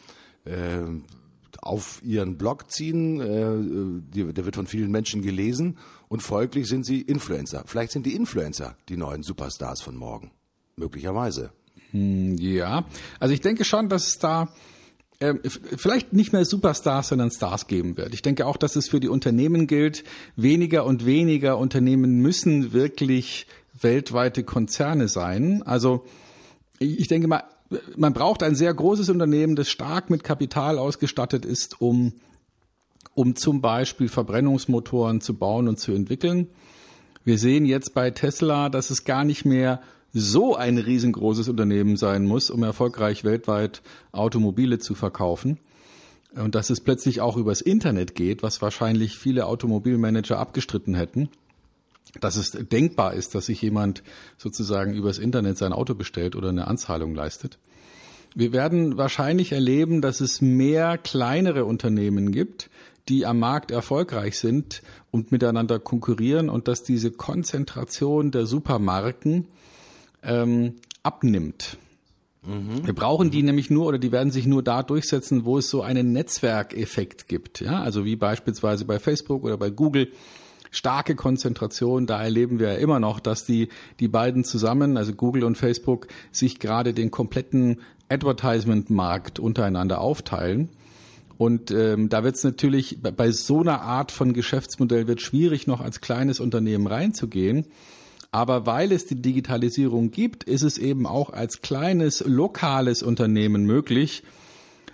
äh, 0.44 0.84
auf 1.64 2.00
ihren 2.04 2.37
Blog 2.37 2.71
ziehen. 2.71 3.21
Äh, 3.21 4.33
der 4.33 4.44
wird 4.44 4.56
von 4.56 4.66
vielen 4.66 4.90
Menschen 4.90 5.23
gelesen 5.23 5.78
und 6.09 6.23
folglich 6.23 6.68
sind 6.68 6.85
sie 6.85 7.00
Influencer. 7.00 7.64
Vielleicht 7.66 7.92
sind 7.92 8.06
die 8.06 8.14
Influencer 8.14 8.76
die 8.88 8.97
neuen 8.97 9.23
Superstars 9.23 9.83
von 9.83 9.97
morgen. 9.97 10.30
Möglicherweise. 10.76 11.52
Hm, 11.90 12.37
ja, 12.37 12.85
also 13.21 13.33
ich 13.33 13.40
denke 13.40 13.64
schon, 13.64 13.88
dass 13.88 14.09
es 14.09 14.18
da 14.18 14.49
ähm, 15.21 15.40
vielleicht 15.44 16.12
nicht 16.12 16.33
mehr 16.33 16.44
Superstars, 16.44 17.09
sondern 17.09 17.30
Stars 17.30 17.66
geben 17.66 17.97
wird. 17.97 18.12
Ich 18.14 18.23
denke 18.23 18.47
auch, 18.47 18.56
dass 18.56 18.76
es 18.76 18.88
für 18.88 19.00
die 19.00 19.09
Unternehmen 19.09 19.66
gilt. 19.66 20.04
Weniger 20.37 20.85
und 20.85 21.06
weniger 21.06 21.56
Unternehmen 21.59 22.18
müssen 22.21 22.73
wirklich 22.73 23.47
weltweite 23.80 24.44
Konzerne 24.44 25.09
sein. 25.09 25.62
Also 25.62 26.04
ich 26.78 27.09
denke 27.09 27.28
mal, 27.28 27.44
man 27.97 28.12
braucht 28.12 28.42
ein 28.42 28.54
sehr 28.54 28.73
großes 28.73 29.09
Unternehmen, 29.09 29.56
das 29.56 29.68
stark 29.68 30.11
mit 30.11 30.25
Kapital 30.25 30.78
ausgestattet 30.78 31.44
ist, 31.44 31.80
um, 31.80 32.12
um 33.14 33.37
zum 33.37 33.61
Beispiel 33.61 34.09
Verbrennungsmotoren 34.09 35.21
zu 35.21 35.35
bauen 35.35 35.68
und 35.68 35.78
zu 35.78 35.92
entwickeln. 35.92 36.49
Wir 37.25 37.38
sehen 37.38 37.64
jetzt 37.64 37.94
bei 37.94 38.11
Tesla, 38.11 38.68
dass 38.68 38.90
es 38.90 39.04
gar 39.04 39.25
nicht 39.25 39.44
mehr 39.44 39.80
so 40.12 40.54
ein 40.54 40.78
riesengroßes 40.78 41.49
Unternehmen 41.49 41.97
sein 41.97 42.25
muss, 42.25 42.50
um 42.50 42.62
erfolgreich 42.62 43.25
weltweit 43.25 43.83
Automobile 44.12 44.78
zu 44.78 44.94
verkaufen. 44.94 45.59
Und 46.35 46.54
dass 46.54 46.71
es 46.71 46.80
plötzlich 46.80 47.21
auch 47.21 47.37
übers 47.37 47.61
Internet 47.61 48.14
geht, 48.14 48.42
was 48.42 48.61
wahrscheinlich 48.61 49.18
viele 49.18 49.47
Automobilmanager 49.47 50.38
abgestritten 50.38 50.94
hätten. 50.94 51.30
Dass 52.20 52.37
es 52.37 52.52
denkbar 52.52 53.14
ist, 53.14 53.34
dass 53.34 53.46
sich 53.46 53.61
jemand 53.61 54.02
sozusagen 54.37 54.94
übers 54.94 55.18
Internet 55.18 55.59
sein 55.59 55.72
Auto 55.72 55.94
bestellt 55.94 56.37
oder 56.37 56.50
eine 56.50 56.68
Anzahlung 56.68 57.14
leistet. 57.14 57.59
Wir 58.35 58.52
werden 58.52 58.96
wahrscheinlich 58.96 59.52
erleben, 59.52 60.02
dass 60.02 60.20
es 60.20 60.40
mehr 60.40 60.98
kleinere 60.98 61.64
Unternehmen 61.64 62.33
gibt, 62.33 62.68
die 63.09 63.26
am 63.26 63.38
Markt 63.38 63.70
erfolgreich 63.70 64.38
sind 64.38 64.83
und 65.11 65.31
miteinander 65.31 65.78
konkurrieren 65.78 66.48
und 66.48 66.68
dass 66.68 66.83
diese 66.83 67.11
Konzentration 67.11 68.31
der 68.31 68.46
Supermarken 68.46 69.46
ähm, 70.22 70.74
abnimmt. 71.02 71.78
Mhm. 72.46 72.87
Wir 72.87 72.94
brauchen 72.94 73.31
die 73.31 73.42
nämlich 73.42 73.70
nur 73.70 73.87
oder 73.87 73.98
die 73.98 74.12
werden 74.12 74.31
sich 74.31 74.46
nur 74.46 74.62
da 74.62 74.83
durchsetzen, 74.83 75.44
wo 75.44 75.59
es 75.59 75.68
so 75.68 75.83
einen 75.83 76.12
Netzwerkeffekt 76.12 77.28
gibt. 77.28 77.61
Ja, 77.61 77.83
also 77.83 78.05
wie 78.05 78.16
beispielsweise 78.16 78.85
bei 78.85 78.98
Facebook 78.98 79.44
oder 79.44 79.57
bei 79.57 79.70
Google. 79.70 80.12
Starke 80.74 81.14
Konzentration, 81.14 82.06
da 82.06 82.20
erleben 82.20 82.58
wir 82.58 82.72
ja 82.72 82.78
immer 82.78 82.98
noch, 82.98 83.20
dass 83.20 83.44
die, 83.44 83.68
die 84.00 84.08
beiden 84.08 84.42
zusammen, 84.42 84.96
also 84.96 85.12
Google 85.12 85.44
und 85.44 85.56
Facebook, 85.56 86.08
sich 86.32 86.58
gerade 86.58 86.92
den 86.92 87.12
kompletten 87.12 87.80
Advertisement-Markt 88.08 89.38
untereinander 89.38 90.00
aufteilen. 90.00 90.68
Und 91.38 91.70
ähm, 91.70 92.08
da 92.08 92.24
wird 92.24 92.34
es 92.37 92.44
natürlich 92.44 92.98
bei 93.00 93.30
so 93.30 93.60
einer 93.60 93.82
Art 93.82 94.10
von 94.10 94.32
Geschäftsmodell 94.32 95.06
wird 95.06 95.20
schwierig, 95.20 95.66
noch 95.66 95.80
als 95.80 96.00
kleines 96.00 96.40
Unternehmen 96.40 96.87
reinzugehen. 96.88 97.66
Aber 98.32 98.66
weil 98.66 98.90
es 98.90 99.06
die 99.06 99.22
Digitalisierung 99.22 100.10
gibt, 100.10 100.42
ist 100.42 100.62
es 100.62 100.76
eben 100.76 101.06
auch 101.06 101.30
als 101.30 101.62
kleines 101.62 102.24
lokales 102.26 103.04
Unternehmen 103.04 103.64
möglich, 103.64 104.24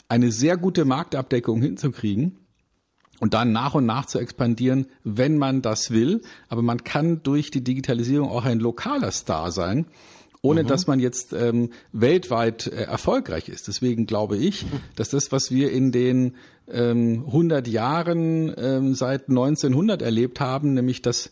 eine 0.09 0.31
sehr 0.31 0.59
gute 0.59 0.85
Marktabdeckung 0.85 1.63
hinzukriegen 1.63 2.40
und 3.21 3.35
dann 3.35 3.53
nach 3.53 3.75
und 3.75 3.87
nach 3.87 4.07
zu 4.07 4.19
expandieren, 4.19 4.87
wenn 5.05 5.39
man 5.39 5.63
das 5.63 5.93
will. 5.93 6.23
Aber 6.49 6.63
man 6.63 6.83
kann 6.83 7.23
durch 7.23 7.51
die 7.51 7.63
Digitalisierung 7.63 8.29
auch 8.29 8.45
ein 8.45 8.59
lokaler 8.59 9.13
Star 9.13 9.53
sein, 9.53 9.87
ohne 10.43 10.65
mhm. 10.65 10.67
dass 10.67 10.87
man 10.87 10.99
jetzt 10.99 11.33
ähm, 11.33 11.71
weltweit 11.93 12.67
äh, 12.67 12.83
erfolgreich 12.85 13.49
ist. 13.49 13.69
Deswegen 13.69 14.07
glaube 14.07 14.37
ich, 14.37 14.67
dass 14.97 15.11
das, 15.11 15.31
was 15.31 15.51
wir 15.51 15.71
in 15.71 15.93
den 15.93 16.35
ähm, 16.69 17.25
100 17.27 17.69
Jahren 17.69 18.53
ähm, 18.57 18.95
seit 18.95 19.29
1900 19.29 20.03
erlebt 20.03 20.41
haben, 20.41 20.75
nämlich 20.75 21.03
dass 21.03 21.31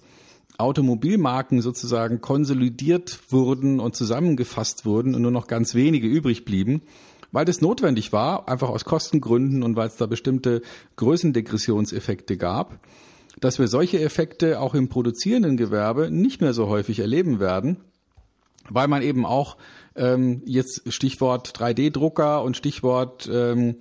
Automobilmarken 0.58 1.62
sozusagen 1.62 2.20
konsolidiert 2.20 3.20
wurden 3.30 3.78
und 3.78 3.94
zusammengefasst 3.94 4.84
wurden 4.84 5.14
und 5.14 5.22
nur 5.22 5.30
noch 5.30 5.46
ganz 5.46 5.74
wenige 5.74 6.08
übrig 6.08 6.44
blieben, 6.44 6.82
weil 7.32 7.44
das 7.44 7.60
notwendig 7.60 8.12
war, 8.12 8.48
einfach 8.48 8.68
aus 8.68 8.84
Kostengründen 8.84 9.62
und 9.62 9.76
weil 9.76 9.88
es 9.88 9.96
da 9.96 10.06
bestimmte 10.06 10.62
Größendegressionseffekte 10.96 12.36
gab, 12.36 12.80
dass 13.40 13.58
wir 13.58 13.68
solche 13.68 14.00
Effekte 14.00 14.60
auch 14.60 14.74
im 14.74 14.88
produzierenden 14.88 15.56
Gewerbe 15.56 16.10
nicht 16.10 16.40
mehr 16.40 16.54
so 16.54 16.68
häufig 16.68 17.00
erleben 17.00 17.40
werden, 17.40 17.78
weil 18.68 18.88
man 18.88 19.02
eben 19.02 19.24
auch 19.24 19.56
ähm, 19.94 20.42
jetzt 20.44 20.92
Stichwort 20.92 21.56
3D-Drucker 21.56 22.42
und 22.42 22.56
Stichwort 22.56 23.28
ähm, 23.32 23.76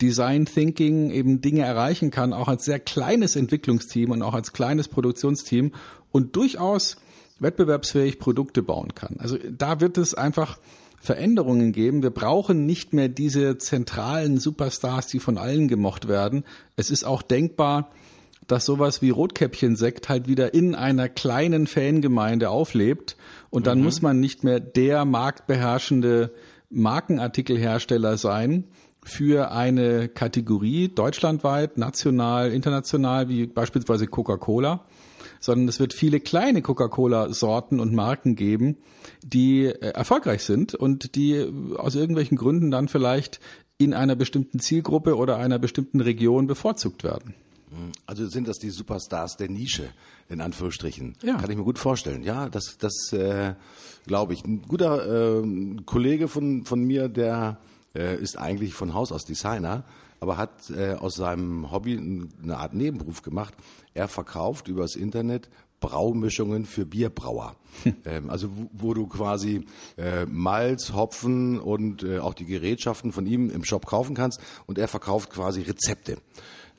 Design 0.00 0.46
Thinking 0.46 1.10
eben 1.10 1.40
Dinge 1.40 1.62
erreichen 1.62 2.10
kann, 2.10 2.32
auch 2.32 2.48
als 2.48 2.64
sehr 2.64 2.80
kleines 2.80 3.36
Entwicklungsteam 3.36 4.10
und 4.10 4.22
auch 4.22 4.34
als 4.34 4.52
kleines 4.52 4.88
Produktionsteam 4.88 5.72
und 6.10 6.36
durchaus 6.36 6.96
wettbewerbsfähig 7.38 8.18
Produkte 8.18 8.62
bauen 8.62 8.94
kann. 8.94 9.16
Also 9.18 9.38
da 9.50 9.80
wird 9.80 9.98
es 9.98 10.14
einfach 10.14 10.58
Veränderungen 11.04 11.72
geben. 11.72 12.02
Wir 12.02 12.10
brauchen 12.10 12.64
nicht 12.64 12.94
mehr 12.94 13.08
diese 13.10 13.58
zentralen 13.58 14.38
Superstars, 14.38 15.06
die 15.06 15.18
von 15.18 15.36
allen 15.36 15.68
gemocht 15.68 16.08
werden. 16.08 16.44
Es 16.76 16.90
ist 16.90 17.04
auch 17.04 17.20
denkbar, 17.20 17.90
dass 18.46 18.64
sowas 18.64 19.02
wie 19.02 19.10
Rotkäppchen-Sekt 19.10 20.08
halt 20.08 20.28
wieder 20.28 20.54
in 20.54 20.74
einer 20.74 21.10
kleinen 21.10 21.66
Fangemeinde 21.66 22.48
auflebt 22.48 23.16
und 23.50 23.66
dann 23.66 23.78
mhm. 23.78 23.84
muss 23.84 24.00
man 24.00 24.18
nicht 24.18 24.44
mehr 24.44 24.60
der 24.60 25.04
marktbeherrschende 25.04 26.32
Markenartikelhersteller 26.70 28.16
sein 28.16 28.64
für 29.02 29.50
eine 29.50 30.08
Kategorie 30.08 30.88
deutschlandweit, 30.88 31.76
national, 31.76 32.50
international, 32.50 33.28
wie 33.28 33.46
beispielsweise 33.46 34.06
Coca-Cola, 34.06 34.86
sondern 35.44 35.68
es 35.68 35.78
wird 35.78 35.92
viele 35.92 36.20
kleine 36.20 36.62
Coca-Cola-Sorten 36.62 37.78
und 37.78 37.92
Marken 37.92 38.34
geben, 38.34 38.78
die 39.22 39.66
äh, 39.66 39.90
erfolgreich 39.90 40.42
sind 40.42 40.74
und 40.74 41.16
die 41.16 41.32
äh, 41.32 41.76
aus 41.76 41.96
irgendwelchen 41.96 42.38
Gründen 42.38 42.70
dann 42.70 42.88
vielleicht 42.88 43.40
in 43.76 43.92
einer 43.92 44.16
bestimmten 44.16 44.58
Zielgruppe 44.58 45.16
oder 45.18 45.36
einer 45.36 45.58
bestimmten 45.58 46.00
Region 46.00 46.46
bevorzugt 46.46 47.04
werden. 47.04 47.34
Also 48.06 48.26
sind 48.26 48.48
das 48.48 48.58
die 48.58 48.70
Superstars 48.70 49.36
der 49.36 49.50
Nische, 49.50 49.90
in 50.30 50.40
Anführungsstrichen. 50.40 51.16
Ja. 51.22 51.36
Kann 51.36 51.50
ich 51.50 51.56
mir 51.58 51.64
gut 51.64 51.78
vorstellen. 51.78 52.22
Ja, 52.22 52.48
das, 52.48 52.78
das 52.78 53.12
äh, 53.12 53.54
glaube 54.06 54.32
ich. 54.32 54.44
Ein 54.44 54.62
guter 54.62 55.42
äh, 55.42 55.76
Kollege 55.84 56.28
von, 56.28 56.64
von 56.64 56.84
mir, 56.84 57.08
der 57.08 57.58
äh, 57.94 58.16
ist 58.16 58.38
eigentlich 58.38 58.74
von 58.74 58.94
Haus 58.94 59.12
aus 59.12 59.24
Designer, 59.24 59.84
aber 60.20 60.36
hat 60.36 60.70
äh, 60.70 60.94
aus 60.94 61.16
seinem 61.16 61.70
Hobby 61.70 61.98
eine 62.42 62.56
Art 62.56 62.74
Nebenberuf 62.74 63.22
gemacht. 63.22 63.54
Er 63.92 64.08
verkauft 64.08 64.68
übers 64.68 64.96
Internet 64.96 65.48
Braumischungen 65.84 66.64
für 66.64 66.86
Bierbrauer. 66.86 67.56
ähm, 68.06 68.30
also 68.30 68.48
wo, 68.56 68.70
wo, 68.72 68.94
du 68.94 69.06
quasi 69.06 69.66
äh, 69.98 70.24
Malz, 70.24 70.94
Hopfen 70.94 71.60
und 71.60 72.02
äh, 72.02 72.20
auch 72.20 72.32
die 72.32 72.46
Gerätschaften 72.46 73.12
von 73.12 73.26
ihm 73.26 73.50
im 73.50 73.64
Shop 73.64 73.84
kaufen 73.84 74.14
kannst 74.14 74.40
und 74.66 74.78
er 74.78 74.88
verkauft 74.88 75.30
quasi 75.30 75.60
Rezepte. 75.60 76.16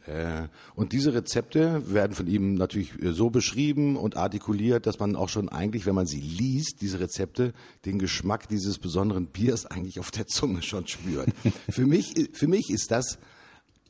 Äh, 0.08 0.48
und 0.76 0.91
diese 0.91 1.13
Rezepte 1.13 1.94
werden 1.94 2.13
von 2.13 2.28
ihm 2.28 2.56
natürlich 2.56 3.02
äh, 3.02 3.12
so 3.12 3.30
beschrieben 3.30 3.96
und 3.96 4.18
artikuliert, 4.18 4.86
dass 4.86 5.00
man 5.00 5.15
auch 5.15 5.30
schon 5.30 5.50
eigentlich, 5.50 5.86
wenn 5.86 5.96
man 5.96 6.06
sie 6.06 6.20
liest, 6.20 6.82
diese 6.82 7.00
Rezepte, 7.00 7.54
den 7.86 8.00
Geschmack 8.00 8.48
dieses 8.48 8.78
besonderen 8.78 9.28
Biers 9.28 9.65
eigentlich 9.65 10.00
auf 10.00 10.12
der 10.12 10.28
Zunge 10.28 10.62
schon 10.62 10.88
spürt. 10.88 11.30
für 11.70 11.86
mich, 11.86 12.30
für 12.34 12.48
mich 12.48 12.70
ist 12.70 12.91
das 12.91 13.18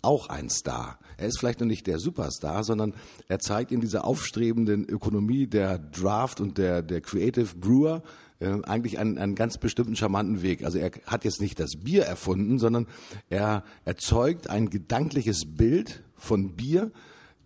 auch 0.02 0.30
ein 0.30 0.50
Star. 0.50 1.00
Er 1.18 1.28
ist 1.28 1.40
vielleicht 1.40 1.60
noch 1.60 1.68
nicht 1.68 1.88
der 1.88 2.00
Superstar, 2.00 2.64
sondern 2.64 2.94
er 3.28 3.40
zeigt 3.40 3.72
in 3.72 3.82
dieser 3.82 4.06
aufstrebenden 4.06 4.88
Ökonomie 4.88 5.48
der 5.48 5.80
Draft 5.80 6.40
und 6.40 6.58
der, 6.58 6.82
der 6.82 7.02
Creative 7.02 7.56
Brewer 7.56 8.04
äh, 8.40 8.62
eigentlich 8.64 9.00
einen, 9.00 9.18
einen 9.18 9.36
ganz 9.36 9.58
bestimmten 9.58 9.96
charmanten 9.96 10.42
Weg. 10.42 10.64
Also 10.64 10.78
er 10.78 10.92
hat 11.08 11.26
jetzt 11.26 11.42
nicht 11.42 11.60
das 11.60 11.78
Bier 11.78 12.04
erfunden, 12.04 12.60
sondern 12.60 12.88
er 13.30 13.64
erzeugt 13.84 14.50
ein 14.50 14.70
gedankliches 14.70 15.46
Bild 15.46 16.04
von 16.26 16.56
Bier, 16.56 16.92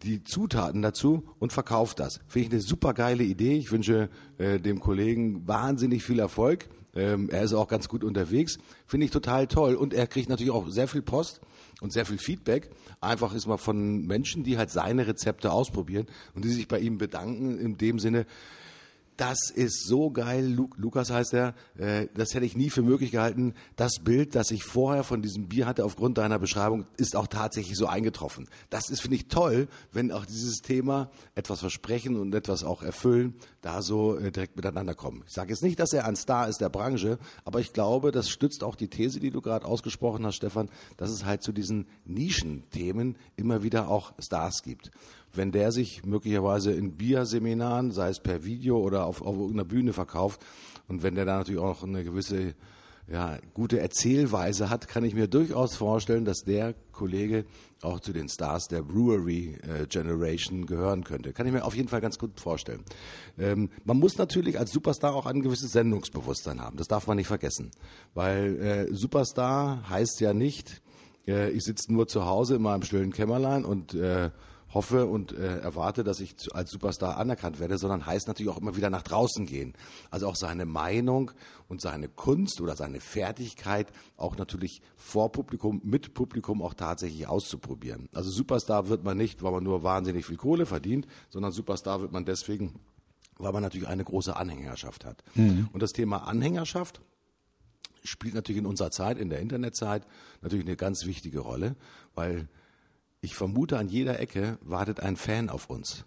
die 0.03 0.23
Zutaten 0.23 0.81
dazu 0.81 1.23
und 1.39 1.51
verkauft 1.53 1.99
das. 1.99 2.19
Finde 2.27 2.47
ich 2.47 2.53
eine 2.53 2.61
super 2.61 2.93
geile 2.93 3.23
Idee. 3.23 3.57
Ich 3.57 3.71
wünsche 3.71 4.09
äh, 4.37 4.59
dem 4.59 4.79
Kollegen 4.79 5.47
wahnsinnig 5.47 6.03
viel 6.03 6.19
Erfolg. 6.19 6.69
Ähm, 6.95 7.29
er 7.29 7.43
ist 7.43 7.53
auch 7.53 7.67
ganz 7.67 7.89
gut 7.89 8.03
unterwegs. 8.03 8.57
Finde 8.85 9.05
ich 9.05 9.11
total 9.11 9.47
toll. 9.47 9.75
Und 9.75 9.93
er 9.93 10.07
kriegt 10.07 10.29
natürlich 10.29 10.51
auch 10.51 10.69
sehr 10.69 10.87
viel 10.87 11.01
Post 11.01 11.41
und 11.81 11.91
sehr 11.91 12.05
viel 12.05 12.17
Feedback. 12.17 12.69
Einfach 13.01 13.33
ist 13.33 13.45
mal 13.45 13.57
von 13.57 14.05
Menschen, 14.05 14.43
die 14.43 14.57
halt 14.57 14.69
seine 14.69 15.05
Rezepte 15.05 15.51
ausprobieren 15.51 16.07
und 16.33 16.45
die 16.45 16.49
sich 16.49 16.67
bei 16.67 16.79
ihm 16.79 16.97
bedanken 16.97 17.59
in 17.59 17.77
dem 17.77 17.99
Sinne, 17.99 18.25
das 19.19 19.49
ist 19.49 19.85
so 19.85 20.11
geil, 20.11 20.45
Lukas 20.77 21.11
heißt 21.11 21.33
er, 21.33 21.53
äh, 21.77 22.07
das 22.13 22.33
hätte 22.33 22.45
ich 22.45 22.55
nie 22.55 22.69
für 22.69 22.81
möglich 22.81 23.11
gehalten. 23.11 23.53
Das 23.75 23.99
Bild, 24.01 24.33
das 24.33 24.49
ich 24.49 24.63
vorher 24.63 25.03
von 25.03 25.21
diesem 25.21 25.49
Bier 25.49 25.65
hatte 25.65 25.83
aufgrund 25.83 26.17
deiner 26.17 26.39
Beschreibung, 26.39 26.85
ist 26.95 27.17
auch 27.17 27.27
tatsächlich 27.27 27.77
so 27.77 27.85
eingetroffen. 27.85 28.47
Das 28.69 28.89
ist, 28.89 29.01
finde 29.01 29.17
ich, 29.17 29.27
toll, 29.27 29.67
wenn 29.91 30.13
auch 30.13 30.25
dieses 30.25 30.59
Thema 30.61 31.11
etwas 31.35 31.59
versprechen 31.59 32.15
und 32.15 32.33
etwas 32.33 32.63
auch 32.63 32.81
erfüllen, 32.81 33.35
da 33.61 33.81
so 33.81 34.17
äh, 34.17 34.31
direkt 34.31 34.55
miteinander 34.55 34.95
kommen. 34.95 35.23
Ich 35.27 35.33
sage 35.33 35.49
jetzt 35.49 35.63
nicht, 35.63 35.79
dass 35.79 35.91
er 35.91 36.05
ein 36.05 36.15
Star 36.15 36.47
ist 36.47 36.61
der 36.61 36.69
Branche, 36.69 37.19
aber 37.43 37.59
ich 37.59 37.73
glaube, 37.73 38.11
das 38.11 38.29
stützt 38.29 38.63
auch 38.63 38.75
die 38.75 38.87
These, 38.87 39.19
die 39.19 39.31
du 39.31 39.41
gerade 39.41 39.65
ausgesprochen 39.65 40.25
hast, 40.25 40.35
Stefan, 40.35 40.69
dass 40.95 41.09
es 41.09 41.25
halt 41.25 41.43
zu 41.43 41.51
diesen 41.51 41.87
Nischenthemen 42.05 43.17
immer 43.35 43.63
wieder 43.63 43.89
auch 43.89 44.13
Stars 44.17 44.63
gibt 44.63 44.91
wenn 45.33 45.51
der 45.51 45.71
sich 45.71 46.05
möglicherweise 46.05 46.71
in 46.71 46.97
Bierseminaren, 46.97 47.91
sei 47.91 48.09
es 48.09 48.19
per 48.19 48.43
Video 48.43 48.79
oder 48.79 49.05
auf, 49.05 49.21
auf 49.21 49.35
irgendeiner 49.35 49.65
Bühne 49.65 49.93
verkauft 49.93 50.45
und 50.87 51.03
wenn 51.03 51.15
der 51.15 51.25
da 51.25 51.37
natürlich 51.37 51.61
auch 51.61 51.83
eine 51.83 52.03
gewisse 52.03 52.55
ja, 53.11 53.39
gute 53.53 53.79
Erzählweise 53.79 54.69
hat, 54.69 54.87
kann 54.87 55.03
ich 55.03 55.15
mir 55.15 55.27
durchaus 55.27 55.75
vorstellen, 55.75 56.25
dass 56.25 56.43
der 56.43 56.75
Kollege 56.91 57.45
auch 57.81 57.99
zu 57.99 58.13
den 58.13 58.29
Stars 58.29 58.67
der 58.67 58.83
Brewery 58.83 59.57
äh, 59.63 59.87
Generation 59.87 60.65
gehören 60.65 61.03
könnte. 61.03 61.33
Kann 61.33 61.47
ich 61.47 61.53
mir 61.53 61.65
auf 61.65 61.75
jeden 61.75 61.87
Fall 61.87 62.01
ganz 62.01 62.19
gut 62.19 62.39
vorstellen. 62.39 62.83
Ähm, 63.37 63.69
man 63.83 63.97
muss 63.97 64.17
natürlich 64.17 64.59
als 64.59 64.71
Superstar 64.71 65.15
auch 65.15 65.25
ein 65.25 65.41
gewisses 65.41 65.71
Sendungsbewusstsein 65.71 66.61
haben. 66.61 66.77
Das 66.77 66.87
darf 66.87 67.07
man 67.07 67.17
nicht 67.17 67.27
vergessen. 67.27 67.71
Weil 68.13 68.61
äh, 68.61 68.93
Superstar 68.93 69.89
heißt 69.89 70.19
ja 70.19 70.33
nicht, 70.33 70.81
äh, 71.27 71.49
ich 71.51 71.63
sitze 71.63 71.91
nur 71.91 72.07
zu 72.07 72.25
Hause 72.25 72.55
in 72.55 72.61
meinem 72.61 72.83
stillen 72.83 73.13
Kämmerlein 73.13 73.65
und 73.65 73.93
äh, 73.93 74.29
hoffe 74.73 75.07
und 75.07 75.31
äh, 75.31 75.59
erwarte, 75.59 76.03
dass 76.03 76.19
ich 76.19 76.35
als 76.53 76.71
Superstar 76.71 77.17
anerkannt 77.17 77.59
werde, 77.59 77.77
sondern 77.77 78.05
heißt 78.05 78.27
natürlich 78.27 78.51
auch 78.51 78.57
immer 78.57 78.75
wieder 78.75 78.89
nach 78.89 79.01
draußen 79.01 79.45
gehen. 79.45 79.73
Also 80.11 80.27
auch 80.27 80.35
seine 80.35 80.65
Meinung 80.65 81.31
und 81.67 81.81
seine 81.81 82.07
Kunst 82.07 82.61
oder 82.61 82.75
seine 82.75 82.99
Fertigkeit 82.99 83.91
auch 84.17 84.37
natürlich 84.37 84.81
vor 84.95 85.31
Publikum, 85.31 85.81
mit 85.83 86.13
Publikum 86.13 86.61
auch 86.61 86.73
tatsächlich 86.73 87.27
auszuprobieren. 87.27 88.09
Also 88.13 88.29
Superstar 88.29 88.89
wird 88.89 89.03
man 89.03 89.17
nicht, 89.17 89.41
weil 89.41 89.51
man 89.51 89.63
nur 89.63 89.83
wahnsinnig 89.83 90.25
viel 90.25 90.37
Kohle 90.37 90.65
verdient, 90.65 91.07
sondern 91.29 91.51
Superstar 91.51 92.01
wird 92.01 92.11
man 92.11 92.25
deswegen, 92.25 92.79
weil 93.37 93.53
man 93.53 93.63
natürlich 93.63 93.87
eine 93.87 94.03
große 94.03 94.35
Anhängerschaft 94.35 95.05
hat. 95.05 95.23
Mhm. 95.35 95.69
Und 95.73 95.81
das 95.81 95.93
Thema 95.93 96.27
Anhängerschaft 96.27 97.01
spielt 98.03 98.33
natürlich 98.33 98.59
in 98.59 98.65
unserer 98.65 98.91
Zeit, 98.91 99.17
in 99.17 99.29
der 99.29 99.39
Internetzeit, 99.39 100.05
natürlich 100.41 100.65
eine 100.65 100.75
ganz 100.75 101.05
wichtige 101.05 101.39
Rolle, 101.39 101.75
weil 102.15 102.47
ich 103.21 103.35
vermute, 103.35 103.77
an 103.77 103.89
jeder 103.89 104.19
Ecke 104.19 104.57
wartet 104.61 104.99
ein 105.01 105.15
Fan 105.15 105.49
auf 105.49 105.69
uns. 105.69 106.05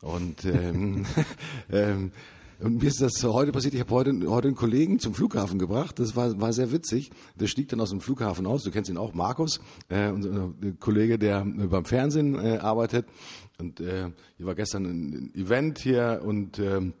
Und, 0.00 0.44
ähm, 0.44 1.06
ähm, 1.72 2.12
und 2.60 2.82
mir 2.82 2.88
ist 2.88 3.00
das 3.00 3.22
heute 3.22 3.52
passiert, 3.52 3.74
ich 3.74 3.80
habe 3.80 3.90
heute, 3.90 4.12
heute 4.28 4.48
einen 4.48 4.56
Kollegen 4.56 4.98
zum 4.98 5.14
Flughafen 5.14 5.60
gebracht, 5.60 6.00
das 6.00 6.16
war, 6.16 6.40
war 6.40 6.52
sehr 6.52 6.72
witzig. 6.72 7.10
Der 7.36 7.46
stieg 7.46 7.68
dann 7.68 7.80
aus 7.80 7.90
dem 7.90 8.00
Flughafen 8.00 8.46
aus, 8.46 8.64
du 8.64 8.72
kennst 8.72 8.90
ihn 8.90 8.96
auch, 8.96 9.14
Markus, 9.14 9.60
äh, 9.88 10.08
unser 10.08 10.52
Kollege, 10.80 11.18
der 11.18 11.44
beim 11.44 11.84
Fernsehen 11.84 12.34
äh, 12.34 12.58
arbeitet. 12.58 13.06
Und 13.58 13.80
äh, 13.80 14.10
hier 14.36 14.46
war 14.46 14.54
gestern 14.54 14.86
ein 14.86 15.34
Event 15.34 15.78
hier 15.78 16.22
und... 16.24 16.58
Äh, 16.58 16.92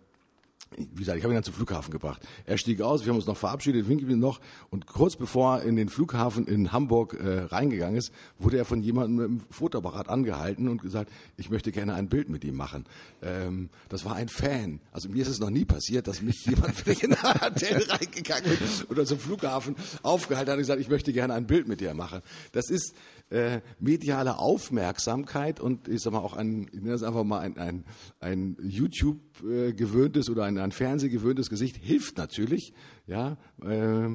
wie 0.76 1.00
gesagt, 1.00 1.18
ich 1.18 1.24
habe 1.24 1.32
ihn 1.32 1.36
dann 1.36 1.44
zum 1.44 1.54
Flughafen 1.54 1.90
gebracht. 1.90 2.22
Er 2.44 2.58
stieg 2.58 2.80
aus, 2.80 3.04
wir 3.04 3.10
haben 3.10 3.16
uns 3.16 3.26
noch 3.26 3.36
verabschiedet, 3.36 3.88
winken 3.88 4.10
ihm 4.10 4.18
noch 4.18 4.40
und 4.70 4.86
kurz 4.86 5.16
bevor 5.16 5.58
er 5.58 5.62
in 5.62 5.76
den 5.76 5.88
Flughafen 5.88 6.46
in 6.46 6.72
Hamburg 6.72 7.14
äh, 7.14 7.40
reingegangen 7.40 7.96
ist, 7.96 8.12
wurde 8.38 8.58
er 8.58 8.64
von 8.64 8.82
jemandem 8.82 9.16
mit 9.16 9.24
einem 9.26 9.40
Fotoapparat 9.50 10.08
angehalten 10.08 10.68
und 10.68 10.82
gesagt, 10.82 11.10
ich 11.36 11.50
möchte 11.50 11.72
gerne 11.72 11.94
ein 11.94 12.08
Bild 12.08 12.28
mit 12.28 12.44
ihm 12.44 12.56
machen. 12.56 12.84
Ähm, 13.22 13.70
das 13.88 14.04
war 14.04 14.14
ein 14.14 14.28
Fan. 14.28 14.80
Also 14.92 15.08
mir 15.08 15.22
ist 15.22 15.28
es 15.28 15.40
noch 15.40 15.50
nie 15.50 15.64
passiert, 15.64 16.06
dass 16.06 16.22
mich 16.22 16.44
jemand 16.46 16.74
vielleicht 16.74 17.02
in 17.02 17.14
ein 17.14 17.40
Hotel 17.40 17.82
reingegangen 17.88 18.52
ist 18.52 18.90
oder 18.90 19.04
zum 19.04 19.18
Flughafen 19.18 19.74
aufgehalten 20.02 20.50
hat 20.50 20.56
und 20.56 20.62
gesagt, 20.62 20.80
ich 20.80 20.88
möchte 20.88 21.12
gerne 21.12 21.34
ein 21.34 21.46
Bild 21.46 21.66
mit 21.66 21.80
dir 21.80 21.94
machen. 21.94 22.20
Das 22.52 22.70
ist 22.70 22.94
äh, 23.30 23.60
mediale 23.78 24.38
Aufmerksamkeit 24.38 25.60
und 25.60 25.88
ich 25.88 26.00
sag 26.00 26.12
mal 26.12 26.20
auch 26.20 26.36
ein, 26.36 26.68
ich 26.72 26.80
nenne 26.80 26.92
das 26.92 27.02
einfach 27.02 27.24
mal 27.24 27.40
ein, 27.40 27.58
ein, 27.58 27.84
ein 28.20 28.56
YouTube 28.62 29.20
äh, 29.44 29.72
gewöhntes 29.72 30.30
oder 30.30 30.44
ein, 30.44 30.58
ein 30.58 30.72
Fernseh 30.72 31.08
gewöhntes 31.08 31.50
Gesicht 31.50 31.76
hilft 31.76 32.16
natürlich, 32.16 32.72
ja, 33.06 33.36
äh, 33.62 34.08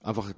einfach 0.00 0.32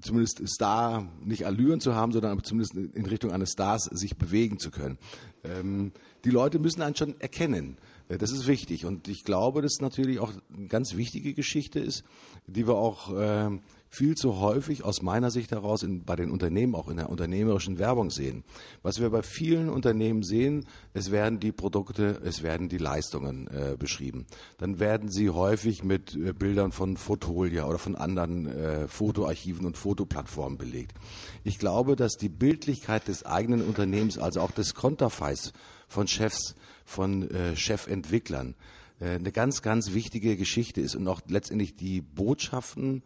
zumindest 0.00 0.46
Star 0.48 1.08
nicht 1.24 1.46
Allüren 1.46 1.80
zu 1.80 1.94
haben, 1.94 2.12
sondern 2.12 2.42
zumindest 2.44 2.74
in 2.74 3.06
Richtung 3.06 3.32
eines 3.32 3.52
Stars 3.52 3.84
sich 3.84 4.16
bewegen 4.16 4.58
zu 4.58 4.70
können. 4.70 4.98
Ähm, 5.44 5.92
die 6.24 6.30
Leute 6.30 6.58
müssen 6.58 6.82
einen 6.82 6.96
schon 6.96 7.20
erkennen. 7.20 7.76
Äh, 8.08 8.18
das 8.18 8.30
ist 8.30 8.46
wichtig 8.46 8.84
und 8.84 9.08
ich 9.08 9.24
glaube, 9.24 9.62
dass 9.62 9.80
natürlich 9.80 10.18
auch 10.20 10.32
eine 10.56 10.68
ganz 10.68 10.96
wichtige 10.96 11.34
Geschichte 11.34 11.80
ist, 11.80 12.04
die 12.46 12.66
wir 12.66 12.74
auch 12.74 13.14
äh, 13.16 13.50
viel 13.92 14.16
zu 14.16 14.38
häufig 14.38 14.84
aus 14.84 15.02
meiner 15.02 15.32
Sicht 15.32 15.50
heraus 15.50 15.82
in, 15.82 16.04
bei 16.04 16.14
den 16.14 16.30
Unternehmen, 16.30 16.76
auch 16.76 16.88
in 16.88 16.96
der 16.96 17.10
unternehmerischen 17.10 17.80
Werbung 17.80 18.10
sehen. 18.10 18.44
Was 18.82 19.00
wir 19.00 19.10
bei 19.10 19.22
vielen 19.22 19.68
Unternehmen 19.68 20.22
sehen, 20.22 20.64
es 20.94 21.10
werden 21.10 21.40
die 21.40 21.50
Produkte, 21.50 22.20
es 22.24 22.44
werden 22.44 22.68
die 22.68 22.78
Leistungen 22.78 23.48
äh, 23.48 23.76
beschrieben. 23.76 24.26
Dann 24.58 24.78
werden 24.78 25.10
sie 25.10 25.30
häufig 25.30 25.82
mit 25.82 26.14
äh, 26.14 26.32
Bildern 26.32 26.70
von 26.70 26.96
Fotolia 26.96 27.66
oder 27.66 27.78
von 27.78 27.96
anderen 27.96 28.46
äh, 28.46 28.86
Fotoarchiven 28.86 29.66
und 29.66 29.76
Fotoplattformen 29.76 30.56
belegt. 30.56 30.94
Ich 31.42 31.58
glaube, 31.58 31.96
dass 31.96 32.12
die 32.12 32.28
Bildlichkeit 32.28 33.08
des 33.08 33.26
eigenen 33.26 33.62
Unternehmens, 33.62 34.18
also 34.18 34.40
auch 34.40 34.52
des 34.52 34.74
Konterfeis 34.74 35.52
von 35.88 36.06
Chefs, 36.06 36.54
von 36.84 37.28
äh, 37.28 37.56
Chefentwicklern, 37.56 38.54
äh, 39.00 39.16
eine 39.16 39.32
ganz, 39.32 39.62
ganz 39.62 39.92
wichtige 39.92 40.36
Geschichte 40.36 40.80
ist 40.80 40.94
und 40.94 41.08
auch 41.08 41.22
letztendlich 41.26 41.74
die 41.74 42.00
Botschaften 42.00 43.02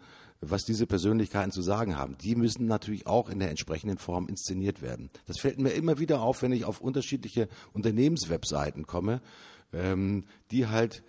was 0.51 0.65
diese 0.65 0.87
Persönlichkeiten 0.87 1.51
zu 1.51 1.63
sagen 1.63 1.97
haben. 1.97 2.17
Die 2.19 2.35
müssen 2.35 2.67
natürlich 2.67 3.07
auch 3.07 3.29
in 3.29 3.39
der 3.39 3.51
entsprechenden 3.51 3.99
Form 3.99 4.29
inszeniert 4.29 4.83
werden. 4.83 5.11
Das 5.27 5.39
fällt 5.39 5.59
mir 5.59 5.71
immer 5.71 5.99
wieder 5.99 6.21
auf, 6.21 6.43
wenn 6.43 6.53
ich 6.53 6.65
auf 6.65 6.81
unterschiedliche 6.81 7.49
Unternehmenswebseiten 7.73 8.87
komme, 8.87 9.21
ähm, 9.73 10.25
die 10.51 10.67
halt 10.67 11.03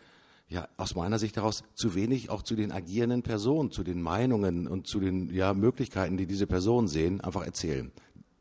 ja, 0.47 0.67
aus 0.77 0.95
meiner 0.95 1.17
Sicht 1.17 1.37
heraus 1.37 1.63
zu 1.73 1.95
wenig 1.95 2.29
auch 2.29 2.43
zu 2.43 2.55
den 2.55 2.71
agierenden 2.71 3.23
Personen, 3.23 3.71
zu 3.71 3.83
den 3.83 4.01
Meinungen 4.01 4.67
und 4.67 4.87
zu 4.87 4.99
den 4.99 5.33
ja, 5.33 5.53
Möglichkeiten, 5.53 6.17
die 6.17 6.27
diese 6.27 6.45
Personen 6.45 6.87
sehen, 6.87 7.21
einfach 7.21 7.45
erzählen. 7.45 7.91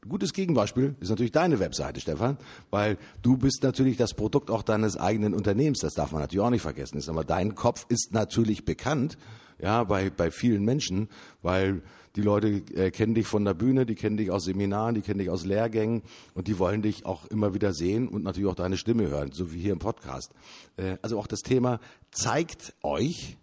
Gutes 0.06 0.34
Gegenbeispiel 0.34 0.96
ist 1.00 1.08
natürlich 1.08 1.32
deine 1.32 1.60
Webseite, 1.60 1.98
Stefan, 1.98 2.36
weil 2.70 2.98
du 3.22 3.38
bist 3.38 3.62
natürlich 3.62 3.96
das 3.96 4.12
Produkt 4.12 4.50
auch 4.50 4.62
deines 4.62 4.98
eigenen 4.98 5.32
Unternehmens. 5.32 5.78
Das 5.80 5.94
darf 5.94 6.12
man 6.12 6.20
natürlich 6.20 6.44
auch 6.44 6.50
nicht 6.50 6.60
vergessen. 6.60 7.02
Aber 7.08 7.24
dein 7.24 7.54
Kopf 7.54 7.86
ist 7.88 8.12
natürlich 8.12 8.66
bekannt 8.66 9.16
ja, 9.58 9.84
bei, 9.84 10.10
bei 10.10 10.30
vielen 10.30 10.64
Menschen, 10.64 11.08
weil 11.42 11.82
die 12.16 12.22
Leute 12.22 12.62
äh, 12.74 12.90
kennen 12.90 13.14
dich 13.14 13.26
von 13.26 13.44
der 13.44 13.54
Bühne, 13.54 13.86
die 13.86 13.94
kennen 13.94 14.16
dich 14.16 14.30
aus 14.30 14.44
Seminaren, 14.44 14.94
die 14.94 15.00
kennen 15.00 15.18
dich 15.18 15.30
aus 15.30 15.44
Lehrgängen 15.44 16.02
und 16.34 16.46
die 16.46 16.58
wollen 16.58 16.82
dich 16.82 17.06
auch 17.06 17.26
immer 17.26 17.54
wieder 17.54 17.72
sehen 17.72 18.08
und 18.08 18.22
natürlich 18.22 18.48
auch 18.48 18.54
deine 18.54 18.76
Stimme 18.76 19.08
hören, 19.08 19.32
so 19.32 19.52
wie 19.52 19.60
hier 19.60 19.72
im 19.72 19.80
Podcast. 19.80 20.32
Äh, 20.76 20.96
also 21.02 21.18
auch 21.18 21.26
das 21.26 21.42
Thema 21.42 21.80
zeigt 22.12 22.74
euch, 22.82 23.36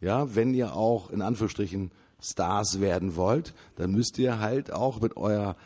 ja, 0.00 0.34
wenn 0.34 0.54
ihr 0.54 0.74
auch 0.74 1.10
in 1.10 1.22
Anführungsstrichen 1.22 1.90
Stars 2.22 2.80
werden 2.80 3.16
wollt, 3.16 3.54
dann 3.76 3.92
müsst 3.92 4.18
ihr 4.18 4.38
halt 4.38 4.72
auch 4.72 5.00
mit 5.00 5.16
eurer 5.16 5.56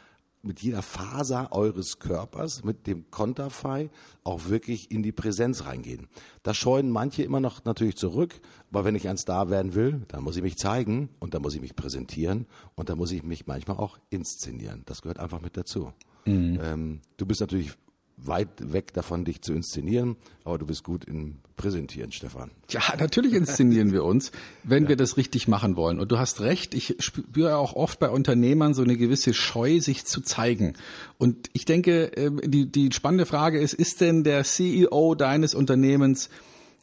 mit 0.44 0.61
jeder 0.61 0.83
Faser 0.83 1.52
eures 1.52 1.98
Körpers, 1.98 2.64
mit 2.64 2.87
dem 2.87 3.11
Konterfei 3.11 3.90
auch 4.22 4.48
wirklich 4.48 4.90
in 4.90 5.02
die 5.02 5.12
Präsenz 5.12 5.64
reingehen. 5.64 6.09
Das 6.42 6.57
scheuen 6.57 6.90
manche 6.90 7.22
immer 7.22 7.40
noch 7.40 7.64
natürlich 7.64 7.96
zurück, 7.96 8.40
aber 8.70 8.85
wenn 8.85 8.94
ich 8.94 9.09
ein 9.09 9.16
Star 9.16 9.50
werden 9.50 9.74
will, 9.74 10.02
dann 10.09 10.22
muss 10.22 10.37
ich 10.37 10.42
mich 10.42 10.57
zeigen 10.59 11.09
und 11.20 11.35
dann 11.35 11.42
muss 11.42 11.54
ich 11.54 11.61
mich 11.61 11.76
präsentieren 11.76 12.46
und 12.74 12.88
dann 12.88 12.98
muss 12.98 13.12
ich 13.12 13.22
mich 13.22 13.46
manchmal 13.46 13.76
auch 13.76 13.98
inszenieren. 14.11 14.83
Das 14.87 15.02
gehört 15.02 15.18
einfach 15.18 15.40
mit 15.40 15.57
dazu. 15.57 15.92
Mhm. 16.24 16.59
Ähm, 16.62 17.00
du 17.16 17.26
bist 17.26 17.40
natürlich 17.40 17.72
weit 18.16 18.72
weg 18.72 18.92
davon, 18.92 19.24
dich 19.24 19.42
zu 19.42 19.53
inszenieren, 19.53 20.16
aber 20.44 20.59
du 20.59 20.66
bist 20.66 20.85
gut 20.85 21.05
im 21.05 21.37
Präsentieren, 21.57 22.11
Stefan. 22.11 22.50
Ja, 22.70 22.83
natürlich 22.98 23.33
inszenieren 23.33 23.92
wir 23.92 24.05
uns, 24.05 24.33
wenn 24.64 24.85
ja. 24.85 24.88
wir 24.90 24.96
das 24.96 25.16
richtig 25.16 25.46
machen 25.46 25.77
wollen. 25.77 26.00
Und 26.00 26.11
du 26.11 26.18
hast 26.18 26.40
recht, 26.40 26.74
ich 26.74 26.96
spüre 26.98 27.57
auch 27.57 27.74
oft 27.74 27.98
bei 28.00 28.11
Unternehmern 28.11 28.74
so 28.74 28.83
eine 28.83 28.96
gewisse 28.96 29.35
Scheu, 29.35 29.81
sich 29.81 30.05
zu 30.05 30.20
zeigen. 30.20 30.74
Und 31.18 31.48
ich 31.53 31.64
denke, 31.64 32.07
ähm, 32.16 32.40
die, 32.44 32.66
die 32.66 32.92
spannende 32.92 33.27
Frage 33.27 33.61
ist, 33.61 33.72
ist 33.72 34.00
denn 34.00 34.24
der 34.24 34.44
CEO 34.44 35.14
deines 35.14 35.55
Unternehmens 35.55 36.29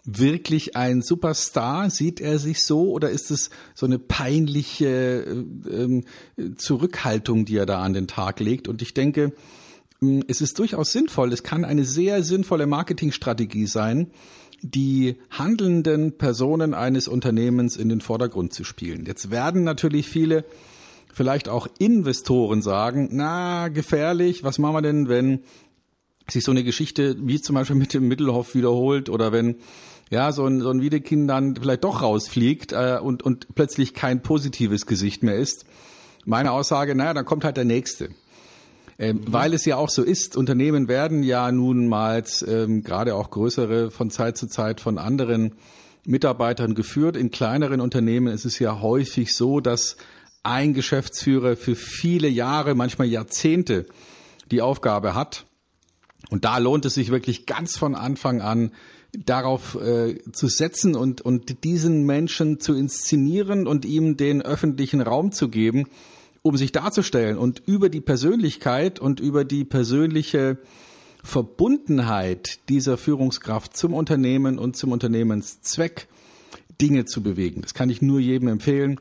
wirklich 0.04 0.76
ein 0.76 1.02
Superstar? 1.02 1.90
Sieht 1.90 2.22
er 2.22 2.40
sich 2.40 2.66
so 2.66 2.92
oder 2.92 3.10
ist 3.10 3.30
es 3.30 3.50
so 3.76 3.86
eine 3.86 4.00
peinliche 4.00 5.26
äh, 5.68 5.84
äh, 5.84 6.56
Zurückhaltung, 6.56 7.46
die 7.46 7.58
er 7.58 7.66
da 7.66 7.82
an 7.82 7.94
den 7.94 8.08
Tag 8.08 8.40
legt? 8.40 8.68
Und 8.68 8.82
ich 8.82 8.94
denke, 8.94 9.34
es 10.28 10.42
ist 10.42 10.58
durchaus 10.58 10.92
sinnvoll, 10.92 11.32
es 11.32 11.44
kann 11.44 11.64
eine 11.64 11.86
sehr 11.86 12.24
sinnvolle 12.24 12.66
Marketingstrategie 12.66 13.68
sein, 13.68 14.08
die 14.64 15.18
handelnden 15.30 16.18
Personen 16.18 16.74
eines 16.74 17.08
Unternehmens 17.08 17.78
in 17.78 17.88
den 17.88 18.02
Vordergrund 18.02 18.52
zu 18.52 18.64
spielen. 18.64 19.06
Jetzt 19.06 19.30
werden 19.30 19.64
natürlich 19.64 20.10
viele, 20.10 20.44
vielleicht 21.14 21.50
auch 21.50 21.68
Investoren 21.78 22.64
sagen, 22.64 23.10
na, 23.12 23.68
gefährlich, 23.68 24.44
was 24.44 24.58
machen 24.58 24.76
wir 24.76 24.82
denn, 24.82 25.08
wenn 25.08 25.42
sich 26.28 26.44
so 26.44 26.52
eine 26.52 26.64
Geschichte 26.64 27.16
wie 27.20 27.40
zum 27.40 27.54
Beispiel 27.54 27.76
mit 27.76 27.94
dem 27.94 28.08
Mittelhoff 28.08 28.56
wiederholt 28.56 29.08
oder 29.08 29.32
wenn 29.32 29.58
ja 30.10 30.32
so 30.32 30.48
ein, 30.48 30.62
so 30.62 30.72
ein 30.72 30.82
Wiedekind 30.82 31.30
dann 31.30 31.56
vielleicht 31.56 31.84
doch 31.84 32.02
rausfliegt 32.02 32.72
äh, 32.72 32.98
und, 33.02 33.22
und 33.22 33.54
plötzlich 33.54 33.94
kein 33.94 34.24
positives 34.24 34.88
Gesicht 34.88 35.22
mehr 35.22 35.36
ist. 35.36 35.66
Meine 36.26 36.52
Aussage, 36.54 36.96
naja, 36.96 37.14
dann 37.14 37.26
kommt 37.26 37.44
halt 37.44 37.58
der 37.58 37.66
Nächste. 37.66 38.10
Ähm, 39.02 39.18
mhm. 39.18 39.34
Weil 39.34 39.54
es 39.56 39.66
ja 39.66 39.78
auch 39.78 39.90
so 39.90 40.04
ist, 40.04 40.38
Unternehmen 40.38 40.88
werden 40.88 41.24
ja 41.24 41.52
nunmals 41.52 42.44
ähm, 42.48 42.84
gerade 42.84 43.16
auch 43.16 43.32
größere 43.32 43.90
von 43.90 44.12
Zeit 44.12 44.38
zu 44.38 44.46
Zeit 44.48 44.80
von 44.80 45.00
anderen 45.00 45.56
Mitarbeitern 46.06 46.76
geführt. 46.76 47.18
In 47.18 47.32
kleineren 47.32 47.82
Unternehmen 47.82 48.28
ist 48.28 48.46
es 48.46 48.60
ja 48.60 48.80
häufig 48.80 49.36
so, 49.36 49.60
dass 49.60 49.98
ein 50.44 50.76
Geschäftsführer 50.76 51.56
für 51.56 51.76
viele 51.76 52.28
Jahre, 52.28 52.76
manchmal 52.76 53.08
Jahrzehnte 53.08 53.88
die 54.52 54.62
Aufgabe 54.62 55.16
hat. 55.16 55.46
Und 56.30 56.46
da 56.46 56.60
lohnt 56.60 56.86
es 56.86 56.94
sich 56.94 57.10
wirklich 57.10 57.48
ganz 57.48 57.78
von 57.78 57.96
Anfang 57.96 58.42
an 58.42 58.72
darauf 59.14 59.76
äh, 59.82 60.20
zu 60.32 60.48
setzen 60.48 60.96
und, 60.96 61.22
und 61.22 61.64
diesen 61.64 62.06
Menschen 62.06 62.60
zu 62.60 62.76
inszenieren 62.76 63.66
und 63.66 63.84
ihm 63.84 64.16
den 64.16 64.44
öffentlichen 64.44 65.02
Raum 65.02 65.32
zu 65.32 65.50
geben, 65.50 65.88
um 66.42 66.58
sich 66.58 66.72
darzustellen 66.72 67.38
und 67.38 67.62
über 67.66 67.90
die 67.90 68.02
Persönlichkeit 68.02 69.00
und 69.00 69.20
über 69.20 69.46
die 69.46 69.64
persönliche 69.64 70.58
Verbundenheit 71.24 72.68
dieser 72.70 72.98
Führungskraft 72.98 73.78
zum 73.78 73.94
Unternehmen 73.94 74.58
und 74.58 74.76
zum 74.76 74.92
Unternehmenszweck 74.92 76.08
Dinge 76.82 77.06
zu 77.06 77.22
bewegen. 77.22 77.62
Das 77.62 77.74
kann 77.74 77.90
ich 77.90 78.02
nur 78.02 78.20
jedem 78.20 78.48
empfehlen. 78.48 79.00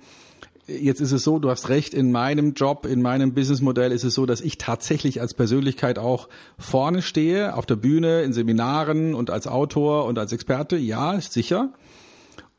Jetzt 0.66 1.00
ist 1.00 1.12
es 1.12 1.24
so, 1.24 1.38
du 1.38 1.50
hast 1.50 1.68
recht, 1.68 1.94
in 1.94 2.12
meinem 2.12 2.53
Job, 2.53 2.87
in 2.87 3.03
meinem 3.03 3.33
Businessmodell 3.33 3.90
ist 3.90 4.05
es 4.05 4.14
so, 4.14 4.26
dass 4.26 4.40
ich 4.40 4.59
tatsächlich 4.59 5.20
als 5.20 5.35
Persönlichkeit 5.35 5.98
auch 5.98 6.29
vorne 6.59 7.03
stehe, 7.03 7.57
auf 7.57 7.66
der 7.66 7.76
Bühne, 7.76 8.22
in 8.22 8.33
Seminaren 8.33 9.14
und 9.14 9.31
als 9.31 9.46
Autor 9.46 10.05
und 10.05 10.18
als 10.18 10.33
Experte. 10.33 10.76
Ja, 10.76 11.20
sicher. 11.20 11.72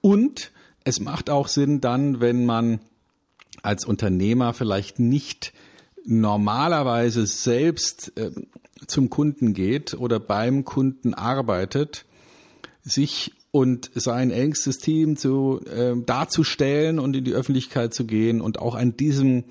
Und 0.01 0.51
es 0.83 0.99
macht 0.99 1.29
auch 1.29 1.47
Sinn 1.47 1.79
dann, 1.79 2.19
wenn 2.19 2.45
man 2.45 2.79
als 3.61 3.85
Unternehmer 3.85 4.53
vielleicht 4.53 4.99
nicht 4.99 5.53
normalerweise 6.05 7.25
selbst 7.25 8.13
äh, 8.17 8.31
zum 8.87 9.09
Kunden 9.09 9.53
geht 9.53 9.93
oder 9.93 10.19
beim 10.19 10.65
Kunden 10.65 11.13
arbeitet, 11.13 12.05
sich 12.83 13.33
und 13.51 13.91
sein 13.93 14.31
engstes 14.31 14.77
Team 14.77 15.17
zu, 15.17 15.61
äh, 15.65 15.93
darzustellen 16.05 16.99
und 16.99 17.15
in 17.15 17.23
die 17.23 17.33
Öffentlichkeit 17.33 17.93
zu 17.93 18.05
gehen 18.05 18.41
und 18.41 18.59
auch 18.59 18.75
an 18.75 18.95
diesem 18.95 19.43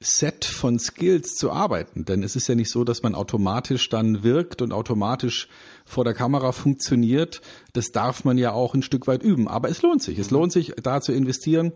Set 0.00 0.44
von 0.44 0.80
Skills 0.80 1.36
zu 1.36 1.52
arbeiten. 1.52 2.04
Denn 2.04 2.24
es 2.24 2.34
ist 2.34 2.48
ja 2.48 2.56
nicht 2.56 2.70
so, 2.70 2.82
dass 2.82 3.04
man 3.04 3.14
automatisch 3.14 3.88
dann 3.88 4.24
wirkt 4.24 4.60
und 4.60 4.72
automatisch 4.72 5.48
vor 5.84 6.02
der 6.04 6.14
Kamera 6.14 6.50
funktioniert. 6.50 7.40
Das 7.72 7.92
darf 7.92 8.24
man 8.24 8.36
ja 8.36 8.50
auch 8.50 8.74
ein 8.74 8.82
Stück 8.82 9.06
weit 9.06 9.22
üben. 9.22 9.46
Aber 9.46 9.68
es 9.68 9.80
lohnt 9.82 10.02
sich. 10.02 10.18
Es 10.18 10.32
lohnt 10.32 10.50
sich, 10.50 10.72
da 10.82 11.00
zu 11.00 11.12
investieren 11.12 11.72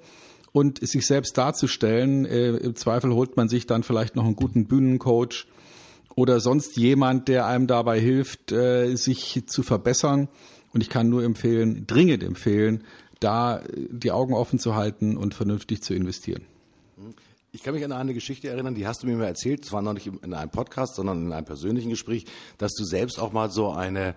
und 0.56 0.78
sich 0.78 1.06
selbst 1.06 1.36
darzustellen. 1.36 2.24
Äh, 2.24 2.56
Im 2.56 2.74
Zweifel 2.76 3.12
holt 3.12 3.36
man 3.36 3.50
sich 3.50 3.66
dann 3.66 3.82
vielleicht 3.82 4.16
noch 4.16 4.24
einen 4.24 4.36
guten 4.36 4.66
Bühnencoach 4.66 5.44
oder 6.14 6.40
sonst 6.40 6.78
jemand, 6.78 7.28
der 7.28 7.44
einem 7.44 7.66
dabei 7.66 8.00
hilft, 8.00 8.52
äh, 8.52 8.96
sich 8.96 9.42
zu 9.46 9.62
verbessern. 9.62 10.28
Und 10.72 10.80
ich 10.80 10.88
kann 10.88 11.10
nur 11.10 11.24
empfehlen, 11.24 11.86
dringend 11.86 12.24
empfehlen, 12.24 12.84
da 13.20 13.60
die 13.74 14.12
Augen 14.12 14.32
offen 14.32 14.58
zu 14.58 14.74
halten 14.74 15.18
und 15.18 15.34
vernünftig 15.34 15.82
zu 15.82 15.92
investieren. 15.92 16.46
Ich 17.52 17.62
kann 17.62 17.74
mich 17.74 17.84
an 17.84 17.92
eine 17.92 18.14
Geschichte 18.14 18.48
erinnern, 18.48 18.74
die 18.74 18.86
hast 18.86 19.02
du 19.02 19.06
mir 19.06 19.16
mal 19.16 19.26
erzählt, 19.26 19.62
zwar 19.62 19.82
noch 19.82 19.92
nicht 19.92 20.06
in 20.06 20.32
einem 20.32 20.50
Podcast, 20.50 20.94
sondern 20.94 21.26
in 21.26 21.32
einem 21.34 21.44
persönlichen 21.44 21.90
Gespräch, 21.90 22.24
dass 22.56 22.72
du 22.72 22.84
selbst 22.84 23.20
auch 23.20 23.32
mal 23.32 23.50
so 23.50 23.72
eine 23.72 24.08
äh, 24.08 24.14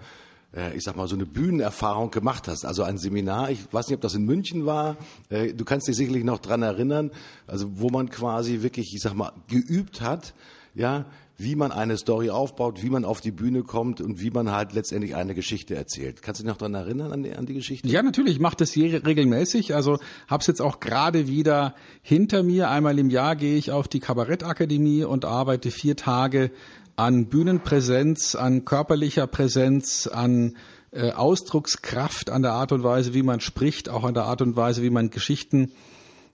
ich 0.76 0.84
sag 0.84 0.96
mal, 0.96 1.08
so 1.08 1.16
eine 1.16 1.26
Bühnenerfahrung 1.26 2.12
gemacht 2.12 2.48
hast. 2.48 2.66
Also 2.66 2.84
ein 2.84 2.98
Seminar, 2.98 3.52
ich 3.52 3.72
weiß 3.72 3.88
nicht, 3.88 3.96
ob 3.96 4.02
das 4.02 4.16
in 4.16 4.26
München 4.26 4.66
war, 4.66 4.98
äh, 5.30 5.54
du 5.54 5.64
kannst 5.66 5.88
dich 5.88 5.96
sicherlich 5.96 6.24
noch 6.24 6.40
dran 6.40 6.64
erinnern, 6.64 7.12
also 7.48 7.80
wo 7.80 7.90
man 7.90 8.10
quasi 8.10 8.62
wirklich, 8.62 8.94
ich 8.94 9.02
sag 9.02 9.14
mal, 9.14 9.32
geübt 9.48 10.02
hat, 10.02 10.34
ja, 10.74 11.06
wie 11.40 11.56
man 11.56 11.72
eine 11.72 11.98
Story 11.98 12.30
aufbaut, 12.30 12.84
wie 12.84 12.90
man 12.90 13.06
auf 13.06 13.22
die 13.22 13.32
Bühne 13.32 13.64
kommt 13.64 14.02
und 14.02 14.22
wie 14.22 14.30
man 14.30 14.52
halt 14.52 14.74
letztendlich 14.74 15.16
eine 15.16 15.34
Geschichte 15.34 15.74
erzählt. 15.74 16.22
Kannst 16.22 16.42
du 16.42 16.44
dich 16.44 16.52
noch 16.52 16.58
daran 16.58 16.74
erinnern 16.74 17.14
an 17.14 17.24
die, 17.24 17.34
an 17.34 17.46
die 17.46 17.54
Geschichte? 17.54 17.88
Ja, 17.88 18.04
natürlich. 18.04 18.34
Ich 18.34 18.40
mache 18.42 18.58
das 18.58 18.72
hier 18.72 19.06
regelmäßig. 19.06 19.74
Also 19.74 20.00
habe 20.28 20.42
es 20.42 20.48
jetzt 20.48 20.62
auch 20.62 20.82
gerade 20.82 21.28
wieder 21.30 21.76
hinter 22.02 22.44
mir. 22.44 22.70
Einmal 22.70 23.00
im 23.00 23.10
Jahr 23.10 23.38
gehe 23.38 23.56
ich 23.56 23.72
auf 23.72 23.88
die 23.88 24.02
Kabarettakademie 24.02 25.06
und 25.06 25.24
arbeite 25.24 25.72
vier 25.72 25.96
Tage 25.96 26.52
an 27.00 27.28
Bühnenpräsenz, 27.28 28.36
an 28.36 28.66
körperlicher 28.66 29.26
Präsenz, 29.26 30.08
an 30.08 30.58
äh, 30.92 31.12
Ausdruckskraft, 31.12 32.30
an 32.30 32.42
der 32.42 32.52
Art 32.52 32.74
und 32.74 32.84
Weise, 32.84 33.14
wie 33.14 33.24
man 33.24 33.40
spricht, 33.40 33.88
auch 33.88 34.04
an 34.04 34.14
der 34.14 34.26
Art 34.26 34.42
und 34.42 34.58
Weise, 34.58 34.84
wie 34.84 34.90
man 34.90 35.10
Geschichten 35.10 35.72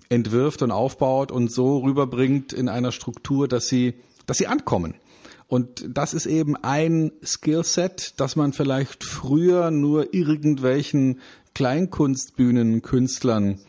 entwirft 0.10 0.64
und 0.64 0.72
aufbaut 0.72 1.32
und 1.32 1.52
so 1.52 1.78
rüberbringt 1.78 2.52
in 2.52 2.68
einer 2.68 2.92
Struktur, 2.92 3.48
dass 3.48 3.68
sie, 3.68 3.94
dass 4.26 4.38
sie 4.38 4.48
ankommen. 4.48 4.96
Und 5.48 5.86
das 5.88 6.16
ist 6.16 6.26
eben 6.26 6.56
ein 6.56 7.12
Skillset, 7.24 8.16
das 8.18 8.36
man 8.36 8.52
vielleicht 8.52 9.04
früher 9.04 9.70
nur 9.70 10.16
irgendwelchen 10.16 11.20
Kleinkunstbühnenkünstlern 11.54 13.60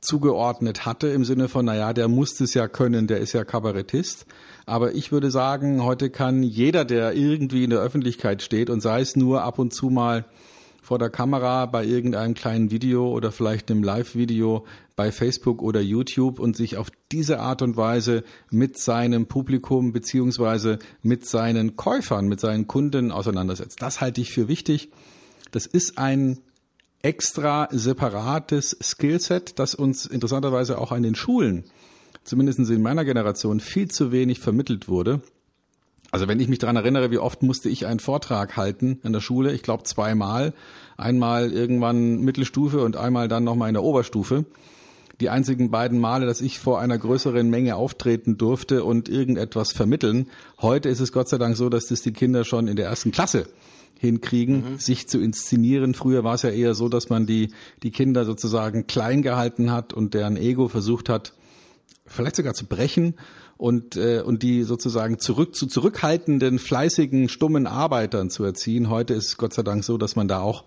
zugeordnet 0.00 0.86
hatte, 0.86 1.08
im 1.08 1.24
Sinne 1.24 1.48
von, 1.48 1.64
naja, 1.64 1.92
der 1.92 2.08
muss 2.08 2.40
es 2.40 2.54
ja 2.54 2.68
können, 2.68 3.06
der 3.06 3.18
ist 3.18 3.32
ja 3.32 3.44
Kabarettist. 3.44 4.26
Aber 4.66 4.94
ich 4.94 5.12
würde 5.12 5.30
sagen, 5.30 5.82
heute 5.82 6.10
kann 6.10 6.42
jeder, 6.42 6.84
der 6.84 7.14
irgendwie 7.14 7.64
in 7.64 7.70
der 7.70 7.80
Öffentlichkeit 7.80 8.42
steht 8.42 8.70
und 8.70 8.80
sei 8.80 9.00
es 9.00 9.16
nur 9.16 9.42
ab 9.42 9.58
und 9.58 9.72
zu 9.72 9.90
mal 9.90 10.24
vor 10.82 10.98
der 10.98 11.10
Kamera 11.10 11.66
bei 11.66 11.84
irgendeinem 11.84 12.32
kleinen 12.32 12.70
Video 12.70 13.10
oder 13.10 13.30
vielleicht 13.30 13.70
einem 13.70 13.82
Live-Video 13.82 14.64
bei 14.96 15.12
Facebook 15.12 15.60
oder 15.60 15.80
YouTube 15.80 16.38
und 16.38 16.56
sich 16.56 16.78
auf 16.78 16.88
diese 17.12 17.40
Art 17.40 17.60
und 17.60 17.76
Weise 17.76 18.24
mit 18.50 18.78
seinem 18.78 19.26
Publikum 19.26 19.92
beziehungsweise 19.92 20.78
mit 21.02 21.26
seinen 21.26 21.76
Käufern, 21.76 22.26
mit 22.26 22.40
seinen 22.40 22.68
Kunden 22.68 23.12
auseinandersetzt. 23.12 23.82
Das 23.82 24.00
halte 24.00 24.20
ich 24.20 24.32
für 24.32 24.48
wichtig. 24.48 24.90
Das 25.50 25.66
ist 25.66 25.98
ein 25.98 26.38
extra 27.02 27.68
separates 27.70 28.76
Skillset, 28.82 29.58
das 29.58 29.74
uns 29.74 30.06
interessanterweise 30.06 30.78
auch 30.78 30.92
an 30.92 31.02
den 31.02 31.14
Schulen 31.14 31.64
zumindest 32.28 32.58
in 32.58 32.82
meiner 32.82 33.04
Generation, 33.04 33.60
viel 33.60 33.88
zu 33.88 34.12
wenig 34.12 34.38
vermittelt 34.38 34.88
wurde. 34.88 35.20
Also 36.10 36.28
wenn 36.28 36.40
ich 36.40 36.48
mich 36.48 36.58
daran 36.58 36.76
erinnere, 36.76 37.10
wie 37.10 37.18
oft 37.18 37.42
musste 37.42 37.68
ich 37.68 37.86
einen 37.86 38.00
Vortrag 38.00 38.56
halten 38.56 39.00
in 39.02 39.12
der 39.12 39.20
Schule, 39.20 39.52
ich 39.52 39.62
glaube 39.62 39.82
zweimal, 39.82 40.54
einmal 40.96 41.52
irgendwann 41.52 42.20
Mittelstufe 42.20 42.82
und 42.82 42.96
einmal 42.96 43.28
dann 43.28 43.44
nochmal 43.44 43.68
in 43.68 43.74
der 43.74 43.82
Oberstufe. 43.82 44.46
Die 45.20 45.30
einzigen 45.30 45.70
beiden 45.70 45.98
Male, 45.98 46.26
dass 46.26 46.40
ich 46.40 46.60
vor 46.60 46.80
einer 46.80 46.96
größeren 46.96 47.50
Menge 47.50 47.74
auftreten 47.76 48.38
durfte 48.38 48.84
und 48.84 49.08
irgendetwas 49.08 49.72
vermitteln. 49.72 50.28
Heute 50.62 50.88
ist 50.88 51.00
es 51.00 51.12
Gott 51.12 51.28
sei 51.28 51.38
Dank 51.38 51.56
so, 51.56 51.68
dass 51.68 51.88
das 51.88 52.02
die 52.02 52.12
Kinder 52.12 52.44
schon 52.44 52.68
in 52.68 52.76
der 52.76 52.86
ersten 52.86 53.10
Klasse 53.10 53.48
hinkriegen, 53.98 54.72
mhm. 54.72 54.78
sich 54.78 55.08
zu 55.08 55.18
inszenieren. 55.20 55.94
Früher 55.94 56.24
war 56.24 56.34
es 56.34 56.42
ja 56.42 56.50
eher 56.50 56.74
so, 56.74 56.88
dass 56.88 57.08
man 57.08 57.26
die, 57.26 57.52
die 57.82 57.90
Kinder 57.90 58.24
sozusagen 58.24 58.86
klein 58.86 59.22
gehalten 59.22 59.70
hat 59.70 59.92
und 59.92 60.14
deren 60.14 60.36
Ego 60.36 60.68
versucht 60.68 61.08
hat, 61.08 61.34
vielleicht 62.06 62.36
sogar 62.36 62.54
zu 62.54 62.66
brechen 62.66 63.14
und, 63.56 63.96
äh, 63.96 64.22
und 64.24 64.42
die 64.42 64.62
sozusagen 64.62 65.18
zurück 65.18 65.54
zu 65.54 65.66
zurückhaltenden, 65.66 66.58
fleißigen, 66.58 67.28
stummen 67.28 67.66
Arbeitern 67.66 68.30
zu 68.30 68.44
erziehen. 68.44 68.88
Heute 68.88 69.14
ist 69.14 69.26
es 69.26 69.36
Gott 69.36 69.52
sei 69.52 69.62
Dank 69.62 69.84
so, 69.84 69.98
dass 69.98 70.16
man 70.16 70.28
da 70.28 70.40
auch 70.40 70.64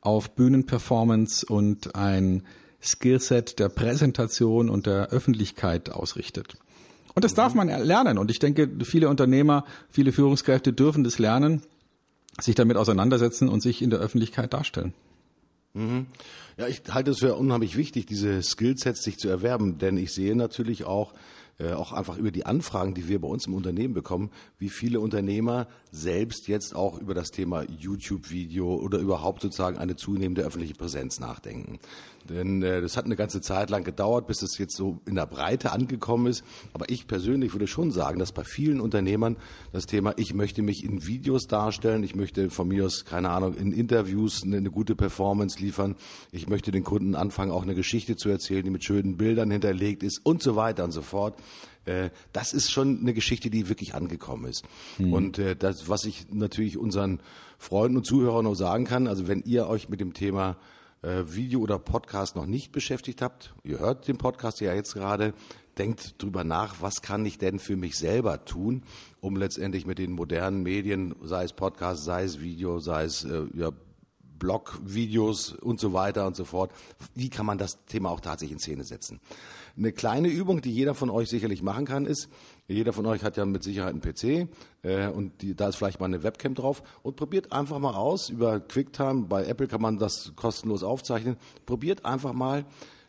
auf 0.00 0.34
Bühnenperformance 0.34 1.46
und 1.46 1.94
ein 1.94 2.42
Skillset 2.82 3.60
der 3.60 3.68
Präsentation 3.68 4.68
und 4.68 4.86
der 4.86 5.10
Öffentlichkeit 5.10 5.90
ausrichtet. 5.90 6.56
Und 7.14 7.24
das 7.24 7.34
darf 7.34 7.54
man 7.54 7.68
lernen. 7.68 8.18
Und 8.18 8.30
ich 8.30 8.38
denke, 8.38 8.68
viele 8.84 9.08
Unternehmer, 9.08 9.64
viele 9.90 10.12
Führungskräfte 10.12 10.72
dürfen 10.72 11.04
das 11.04 11.18
lernen, 11.18 11.62
sich 12.40 12.54
damit 12.54 12.76
auseinandersetzen 12.76 13.48
und 13.48 13.62
sich 13.62 13.82
in 13.82 13.90
der 13.90 13.98
Öffentlichkeit 13.98 14.52
darstellen. 14.52 14.94
Mhm. 15.74 16.06
Ja, 16.58 16.68
ich 16.68 16.82
halte 16.90 17.12
es 17.12 17.20
für 17.20 17.34
unheimlich 17.34 17.76
wichtig, 17.76 18.06
diese 18.06 18.42
Skillsets 18.42 19.02
sich 19.02 19.18
zu 19.18 19.28
erwerben, 19.28 19.78
denn 19.78 19.96
ich 19.96 20.12
sehe 20.12 20.36
natürlich 20.36 20.84
auch, 20.84 21.14
äh, 21.58 21.72
auch 21.72 21.92
einfach 21.92 22.18
über 22.18 22.30
die 22.30 22.44
Anfragen, 22.44 22.94
die 22.94 23.08
wir 23.08 23.20
bei 23.20 23.28
uns 23.28 23.46
im 23.46 23.54
Unternehmen 23.54 23.94
bekommen, 23.94 24.30
wie 24.58 24.68
viele 24.68 25.00
Unternehmer 25.00 25.66
selbst 25.90 26.48
jetzt 26.48 26.74
auch 26.74 26.98
über 26.98 27.14
das 27.14 27.30
Thema 27.30 27.64
YouTube-Video 27.64 28.74
oder 28.76 28.98
überhaupt 28.98 29.42
sozusagen 29.42 29.78
eine 29.78 29.96
zunehmende 29.96 30.42
öffentliche 30.42 30.74
Präsenz 30.74 31.20
nachdenken. 31.20 31.78
Denn 32.28 32.62
äh, 32.62 32.80
das 32.80 32.96
hat 32.96 33.04
eine 33.04 33.16
ganze 33.16 33.40
Zeit 33.40 33.70
lang 33.70 33.84
gedauert, 33.84 34.26
bis 34.26 34.42
es 34.42 34.58
jetzt 34.58 34.76
so 34.76 35.00
in 35.06 35.14
der 35.14 35.26
Breite 35.26 35.72
angekommen 35.72 36.26
ist. 36.26 36.44
Aber 36.72 36.88
ich 36.88 37.06
persönlich 37.06 37.52
würde 37.52 37.66
schon 37.66 37.90
sagen, 37.90 38.18
dass 38.18 38.32
bei 38.32 38.44
vielen 38.44 38.80
Unternehmern 38.80 39.36
das 39.72 39.86
Thema, 39.86 40.14
ich 40.16 40.34
möchte 40.34 40.62
mich 40.62 40.84
in 40.84 41.06
Videos 41.06 41.46
darstellen, 41.46 42.02
ich 42.02 42.14
möchte 42.14 42.50
von 42.50 42.68
mir 42.68 42.86
aus, 42.86 43.04
keine 43.04 43.30
Ahnung, 43.30 43.54
in 43.54 43.72
Interviews 43.72 44.42
eine, 44.42 44.58
eine 44.58 44.70
gute 44.70 44.94
Performance 44.94 45.58
liefern, 45.58 45.96
ich 46.30 46.48
möchte 46.48 46.70
den 46.70 46.84
Kunden 46.84 47.14
anfangen, 47.14 47.50
auch 47.50 47.62
eine 47.62 47.74
Geschichte 47.74 48.16
zu 48.16 48.28
erzählen, 48.28 48.64
die 48.64 48.70
mit 48.70 48.84
schönen 48.84 49.16
Bildern 49.16 49.50
hinterlegt 49.50 50.02
ist 50.02 50.20
und 50.24 50.42
so 50.42 50.56
weiter 50.56 50.84
und 50.84 50.92
so 50.92 51.02
fort 51.02 51.36
äh, 51.84 52.10
das 52.32 52.52
ist 52.52 52.70
schon 52.70 53.00
eine 53.00 53.14
Geschichte, 53.14 53.50
die 53.50 53.68
wirklich 53.68 53.94
angekommen 53.94 54.46
ist. 54.46 54.64
Mhm. 54.98 55.12
Und 55.12 55.38
äh, 55.38 55.56
das, 55.56 55.88
was 55.88 56.04
ich 56.04 56.26
natürlich 56.30 56.78
unseren 56.78 57.20
Freunden 57.58 57.96
und 57.96 58.06
Zuhörern 58.06 58.44
noch 58.44 58.54
sagen 58.54 58.84
kann, 58.84 59.06
also 59.06 59.28
wenn 59.28 59.42
ihr 59.42 59.66
euch 59.66 59.88
mit 59.88 60.00
dem 60.00 60.14
Thema 60.14 60.56
Video 61.02 61.60
oder 61.60 61.78
Podcast 61.80 62.36
noch 62.36 62.46
nicht 62.46 62.70
beschäftigt 62.70 63.22
habt, 63.22 63.54
ihr 63.64 63.80
hört 63.80 64.06
den 64.06 64.18
Podcast 64.18 64.60
ja 64.60 64.72
jetzt 64.72 64.94
gerade, 64.94 65.34
denkt 65.76 66.22
drüber 66.22 66.44
nach, 66.44 66.76
was 66.80 67.02
kann 67.02 67.26
ich 67.26 67.38
denn 67.38 67.58
für 67.58 67.76
mich 67.76 67.96
selber 67.96 68.44
tun, 68.44 68.82
um 69.20 69.36
letztendlich 69.36 69.84
mit 69.84 69.98
den 69.98 70.12
modernen 70.12 70.62
Medien, 70.62 71.14
sei 71.22 71.44
es 71.44 71.52
Podcast, 71.52 72.04
sei 72.04 72.22
es 72.24 72.40
Video, 72.40 72.78
sei 72.78 73.04
es 73.04 73.24
äh, 73.24 73.46
ja, 73.54 73.70
Blog-Videos 74.38 75.52
und 75.52 75.80
so 75.80 75.92
weiter 75.92 76.26
und 76.26 76.36
so 76.36 76.44
fort, 76.44 76.72
wie 77.14 77.30
kann 77.30 77.46
man 77.46 77.58
das 77.58 77.84
Thema 77.86 78.10
auch 78.10 78.20
tatsächlich 78.20 78.52
in 78.52 78.58
Szene 78.58 78.84
setzen? 78.84 79.20
Eine 79.76 79.92
kleine 79.92 80.28
Übung, 80.28 80.60
die 80.62 80.72
jeder 80.72 80.94
von 80.94 81.10
euch 81.10 81.28
sicherlich 81.28 81.62
machen 81.62 81.84
kann, 81.84 82.06
ist, 82.06 82.28
jeder 82.72 82.92
von 82.92 83.06
euch 83.06 83.22
hat 83.22 83.36
ja 83.36 83.44
mit 83.44 83.62
Sicherheit 83.62 83.92
einen 83.92 84.00
PC 84.00 84.48
äh, 84.82 85.08
und 85.08 85.42
die, 85.42 85.54
da 85.54 85.68
ist 85.68 85.76
vielleicht 85.76 86.00
mal 86.00 86.06
eine 86.06 86.22
Webcam 86.22 86.54
drauf 86.54 86.82
und 87.02 87.16
probiert 87.16 87.52
einfach 87.52 87.78
mal 87.78 87.94
aus 87.94 88.28
über 88.28 88.60
QuickTime. 88.60 89.26
Bei 89.26 89.44
Apple 89.44 89.68
kann 89.68 89.80
man 89.80 89.98
das 89.98 90.32
kostenlos 90.36 90.82
aufzeichnen. 90.82 91.36
Probiert 91.66 92.04
einfach 92.04 92.32
mal 92.32 92.64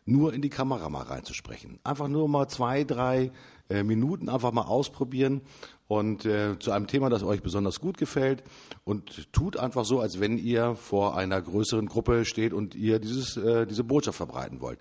nur 0.06 0.34
in 0.34 0.42
die 0.42 0.50
Kamera 0.50 0.90
mal 0.90 1.04
reinzusprechen. 1.04 1.80
Einfach 1.84 2.08
nur 2.08 2.28
mal 2.28 2.48
zwei, 2.48 2.84
drei 2.84 3.32
äh, 3.70 3.84
Minuten 3.84 4.30
einfach 4.30 4.52
mal 4.52 4.64
ausprobieren 4.64 5.42
und 5.88 6.26
äh, 6.26 6.58
zu 6.60 6.72
einem 6.72 6.88
Thema, 6.88 7.10
das 7.10 7.24
euch 7.24 7.42
besonders 7.42 7.80
gut 7.80 7.98
gefällt 7.98 8.44
und 8.84 9.32
tut 9.32 9.58
einfach 9.58 9.86
so, 9.86 10.00
als 10.00 10.20
wenn 10.20 10.38
ihr 10.38 10.76
vor 10.76 11.16
einer 11.16 11.42
größeren 11.42 11.86
Gruppe 11.88 12.26
steht 12.26 12.54
und 12.54 12.76
ihr 12.76 13.00
dieses, 13.00 13.38
äh, 13.38 13.66
diese 13.66 13.84
Botschaft 13.84 14.18
verbreiten 14.18 14.60
wollt. 14.60 14.80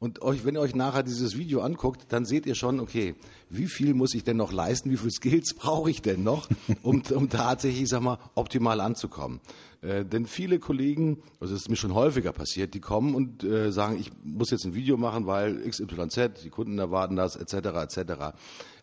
Und 0.00 0.22
euch, 0.22 0.44
wenn 0.44 0.54
ihr 0.54 0.60
euch 0.60 0.76
nachher 0.76 1.02
dieses 1.02 1.36
Video 1.36 1.60
anguckt, 1.60 2.12
dann 2.12 2.24
seht 2.24 2.46
ihr 2.46 2.54
schon, 2.54 2.78
okay, 2.78 3.16
wie 3.50 3.66
viel 3.66 3.94
muss 3.94 4.14
ich 4.14 4.22
denn 4.22 4.36
noch 4.36 4.52
leisten, 4.52 4.90
wie 4.90 4.96
viele 4.96 5.10
Skills 5.10 5.54
brauche 5.58 5.90
ich 5.90 6.02
denn 6.02 6.22
noch, 6.22 6.48
um, 6.82 7.02
um 7.14 7.28
tatsächlich, 7.28 7.88
sag 7.88 8.02
mal, 8.02 8.18
optimal 8.36 8.80
anzukommen. 8.80 9.40
Äh, 9.80 10.04
denn 10.04 10.26
viele 10.26 10.60
Kollegen, 10.60 11.18
also 11.40 11.54
es 11.54 11.62
ist 11.62 11.68
mir 11.68 11.76
schon 11.76 11.94
häufiger 11.94 12.32
passiert, 12.32 12.74
die 12.74 12.80
kommen 12.80 13.14
und 13.16 13.42
äh, 13.42 13.72
sagen, 13.72 13.98
ich 13.98 14.12
muss 14.22 14.50
jetzt 14.50 14.64
ein 14.64 14.74
Video 14.74 14.96
machen, 14.96 15.26
weil 15.26 15.68
XYZ, 15.68 16.44
die 16.44 16.50
Kunden 16.50 16.78
erwarten 16.78 17.16
das, 17.16 17.34
etc., 17.34 17.54
etc. 17.54 18.12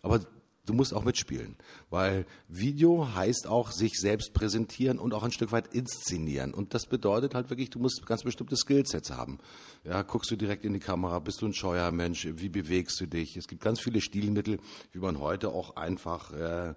Aber 0.02 0.20
du 0.66 0.74
musst 0.74 0.94
auch 0.94 1.04
mitspielen, 1.04 1.56
weil 1.90 2.26
Video 2.48 3.14
heißt 3.14 3.48
auch 3.48 3.72
sich 3.72 3.94
selbst 4.00 4.34
präsentieren 4.34 5.00
und 5.00 5.14
auch 5.14 5.24
ein 5.24 5.32
Stück 5.32 5.52
weit 5.52 5.74
inszenieren. 5.74 6.54
Und 6.54 6.74
das 6.74 6.86
bedeutet 6.86 7.36
halt 7.36 7.50
wirklich, 7.50 7.70
du 7.70 7.80
musst 7.80 8.06
ganz 8.06 8.24
bestimmte 8.24 8.56
Skillsets 8.56 9.12
haben. 9.12 9.40
Ja, 9.84 10.02
guckst 10.02 10.32
du 10.32 10.36
direkt 10.36 10.66
in 10.66 10.74
die 10.74 10.80
Kamera, 10.80 11.20
bist 11.20 11.42
du 11.42 11.46
ein 11.46 11.54
scheuer 11.54 11.92
Mensch, 11.92 12.28
wie 12.30 12.50
bewegst 12.50 13.00
du 13.00 13.06
dich? 13.06 13.38
Es 13.38 13.48
gibt 13.48 13.64
ganz 13.64 13.80
viele 13.80 14.02
Stilmittel, 14.02 14.60
wie 14.92 15.00
man 15.00 15.20
heute 15.20 15.50
auch 15.50 15.76
einfach 15.76 16.32
äh, 16.34 16.74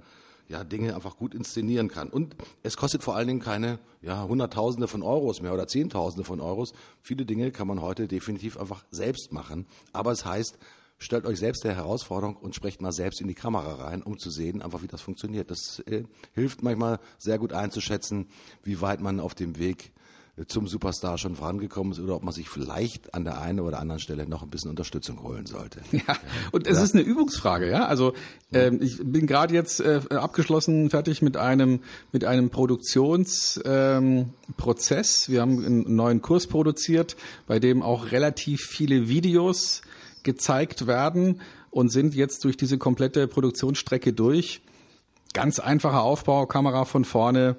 ja, 0.49 0.65
Dinge 0.65 0.95
einfach 0.95 1.17
gut 1.17 1.35
inszenieren 1.35 1.89
kann. 1.89 2.09
Und 2.09 2.37
es 2.63 2.77
kostet 2.77 3.03
vor 3.03 3.17
allen 3.17 3.29
Dingen 3.29 3.41
keine 3.41 3.79
ja, 4.01 4.25
Hunderttausende 4.25 4.89
von 4.89 5.03
Euros 5.03 5.43
mehr 5.43 5.53
oder 5.53 5.67
Zehntausende 5.67 6.25
von 6.25 6.41
Euros. 6.41 6.73
Viele 7.03 7.27
Dinge 7.27 7.51
kann 7.53 7.69
man 7.69 7.83
heute 7.83 8.09
definitiv 8.09 8.57
einfach 8.57 8.85
selbst 8.91 9.33
machen. 9.33 9.67
Aber 9.93 10.13
es 10.13 10.25
heißt, 10.25 10.59
stellt 10.99 11.27
euch 11.27 11.39
selbst 11.39 11.65
der 11.65 11.75
Herausforderung 11.75 12.37
und 12.37 12.55
sprecht 12.55 12.81
mal 12.81 12.93
selbst 12.93 13.21
in 13.21 13.29
die 13.29 13.35
Kamera 13.35 13.87
rein, 13.87 14.03
um 14.03 14.19
zu 14.19 14.31
sehen, 14.31 14.63
einfach 14.63 14.83
wie 14.83 14.89
das 14.89 15.01
funktioniert. 15.01 15.51
Das 15.51 15.81
äh, 15.87 16.05
hilft 16.33 16.63
manchmal 16.63 16.99
sehr 17.19 17.39
gut 17.39 17.53
einzuschätzen, 17.53 18.29
wie 18.63 18.81
weit 18.81 19.01
man 19.01 19.21
auf 19.21 19.35
dem 19.35 19.59
Weg 19.59 19.93
zum 20.47 20.69
Superstar 20.69 21.19
schon 21.19 21.35
vorangekommen 21.35 21.93
ist 21.93 21.99
oder 21.99 22.15
ob 22.15 22.23
man 22.23 22.33
sich 22.33 22.49
vielleicht 22.49 23.15
an 23.15 23.25
der 23.25 23.41
einen 23.41 23.61
oder 23.61 23.81
anderen 23.81 23.99
Stelle 23.99 24.29
noch 24.29 24.43
ein 24.43 24.51
bisschen 24.51 24.71
Unterstützung 24.71 25.23
holen 25.23 25.47
sollte. 25.47 25.81
Ja, 25.91 26.17
und 26.53 26.69
es 26.69 26.79
ja. 26.79 26.85
ist 26.85 26.95
eine 26.95 27.03
Übungsfrage, 27.03 27.69
ja. 27.69 27.87
Also 27.87 28.13
ähm, 28.53 28.81
ich 28.81 28.99
bin 29.03 29.27
gerade 29.27 29.53
jetzt 29.53 29.81
äh, 29.81 30.01
abgeschlossen, 30.11 30.91
fertig 30.91 31.23
mit 31.23 31.37
einem 31.37 31.81
mit 32.13 32.25
einem 32.25 32.51
Produktionsprozess. 32.51 33.63
Ähm, 33.65 35.33
Wir 35.33 35.41
haben 35.41 35.65
einen 35.65 35.97
neuen 35.97 36.23
Kurs 36.23 36.47
produziert, 36.47 37.17
bei 37.47 37.59
dem 37.59 37.83
auch 37.83 38.13
relativ 38.13 38.61
viele 38.61 39.09
Videos 39.09 39.83
gezeigt 40.29 40.87
werden 40.87 41.41
und 41.71 41.91
sind 41.91 42.15
jetzt 42.15 42.45
durch 42.45 42.59
diese 42.59 42.77
komplette 42.77 43.27
Produktionsstrecke 43.27 44.13
durch. 44.13 44.61
Ganz 45.33 45.59
einfacher 45.59 46.03
Aufbau, 46.03 46.45
Kamera 46.45 46.85
von 46.85 47.07
vorne, 47.07 47.57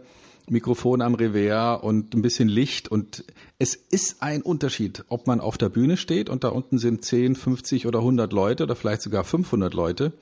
Mikrofon 0.47 1.01
am 1.01 1.15
Revers 1.15 1.81
und 1.81 2.13
ein 2.13 2.21
bisschen 2.21 2.47
Licht. 2.47 2.87
Und 2.87 3.23
es 3.57 3.73
ist 3.73 4.21
ein 4.21 4.43
Unterschied, 4.43 5.03
ob 5.07 5.25
man 5.25 5.39
auf 5.41 5.57
der 5.57 5.69
Bühne 5.69 5.97
steht 5.97 6.29
und 6.29 6.43
da 6.43 6.49
unten 6.49 6.77
sind 6.77 7.03
10, 7.03 7.35
50 7.35 7.87
oder 7.87 7.99
100 7.99 8.31
Leute 8.33 8.63
oder 8.65 8.75
vielleicht 8.75 9.01
sogar 9.01 9.23
500 9.23 9.73
Leute 9.73 10.13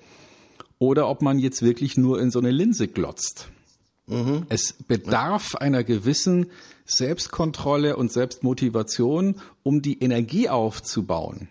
oder 0.79 1.09
ob 1.09 1.21
man 1.21 1.37
jetzt 1.37 1.61
wirklich 1.63 1.97
nur 1.97 2.21
in 2.21 2.31
so 2.31 2.39
eine 2.39 2.51
Linse 2.51 2.87
glotzt. 2.87 3.49
Mhm. 4.05 4.45
Es 4.47 4.71
bedarf 4.71 5.55
einer 5.55 5.83
gewissen 5.83 6.45
Selbstkontrolle 6.85 7.97
und 7.97 8.09
Selbstmotivation, 8.13 9.35
um 9.63 9.81
die 9.81 9.99
Energie 9.99 10.47
aufzubauen. 10.47 11.49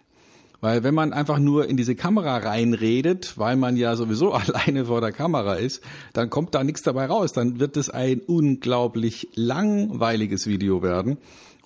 Weil 0.66 0.82
wenn 0.82 0.96
man 0.96 1.12
einfach 1.12 1.38
nur 1.38 1.68
in 1.68 1.76
diese 1.76 1.94
Kamera 1.94 2.38
reinredet, 2.38 3.38
weil 3.38 3.54
man 3.54 3.76
ja 3.76 3.94
sowieso 3.94 4.32
alleine 4.32 4.86
vor 4.86 5.00
der 5.00 5.12
Kamera 5.12 5.54
ist, 5.54 5.80
dann 6.12 6.28
kommt 6.28 6.56
da 6.56 6.64
nichts 6.64 6.82
dabei 6.82 7.06
raus. 7.06 7.32
Dann 7.32 7.60
wird 7.60 7.76
es 7.76 7.88
ein 7.88 8.18
unglaublich 8.18 9.28
langweiliges 9.36 10.48
Video 10.48 10.82
werden. 10.82 11.18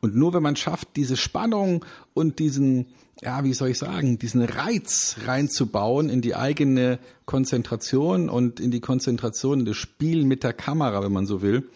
Und 0.02 0.16
nur 0.16 0.34
wenn 0.34 0.42
man 0.42 0.54
schafft, 0.54 0.96
diese 0.96 1.16
Spannung 1.16 1.82
und 2.12 2.40
diesen, 2.40 2.88
ja, 3.22 3.42
wie 3.42 3.54
soll 3.54 3.70
ich 3.70 3.78
sagen, 3.78 4.18
diesen 4.18 4.42
Reiz 4.42 5.16
reinzubauen 5.24 6.10
in 6.10 6.20
die 6.20 6.34
eigene 6.34 6.98
Konzentration 7.24 8.28
und 8.28 8.60
in 8.60 8.70
die 8.70 8.80
Konzentration, 8.80 9.60
in 9.60 9.64
das 9.64 9.78
Spiel 9.78 10.26
mit 10.26 10.44
der 10.44 10.52
Kamera, 10.52 11.02
wenn 11.02 11.12
man 11.12 11.24
so 11.24 11.40
will, 11.40 11.70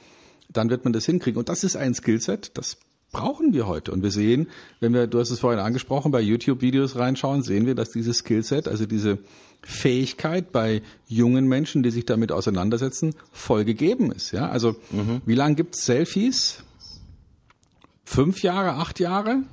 dann 0.51 0.69
wird 0.69 0.85
man 0.85 0.93
das 0.93 1.07
hinkriegen. 1.07 1.39
Und 1.39 1.49
das 1.49 1.65
ist 1.65 1.75
ein 1.75 1.95
Skillset, 1.95 2.51
das 2.59 2.77
brauchen 3.15 3.55
wir 3.55 3.67
heute. 3.67 3.93
Und 3.93 4.03
wir 4.03 4.11
sehen, 4.11 4.49
wenn 4.81 4.93
wir, 4.93 5.07
du 5.07 5.19
hast 5.19 5.31
es 5.31 5.41
vorhin 5.41 5.61
angesprochen, 5.61 6.13
bei 6.13 6.21
YouTube-Videos 6.21 6.97
reinschauen, 6.97 7.43
sehen 7.43 7.65
wir, 7.65 7.75
dass 7.75 7.91
dieses 7.91 8.19
Skillset, 8.19 8.69
also 8.69 8.85
diese 8.85 9.19
Fähigkeit 9.63 10.53
bei 10.53 10.83
jungen 11.09 11.47
Menschen, 11.47 11.83
die 11.83 11.91
sich 11.91 12.05
damit 12.05 12.31
auseinandersetzen, 12.31 13.15
voll 13.33 13.65
gegeben 13.65 14.13
ist. 14.13 14.33
Ja, 14.33 14.51
also 14.51 14.77
mhm. 14.91 15.23
wie 15.25 15.35
lange 15.35 15.55
gibt's 15.55 15.87
Selfies? 15.87 16.63
Fünf 18.05 18.43
Jahre, 18.43 18.75
acht 18.75 19.01
Jahre, 19.01 19.45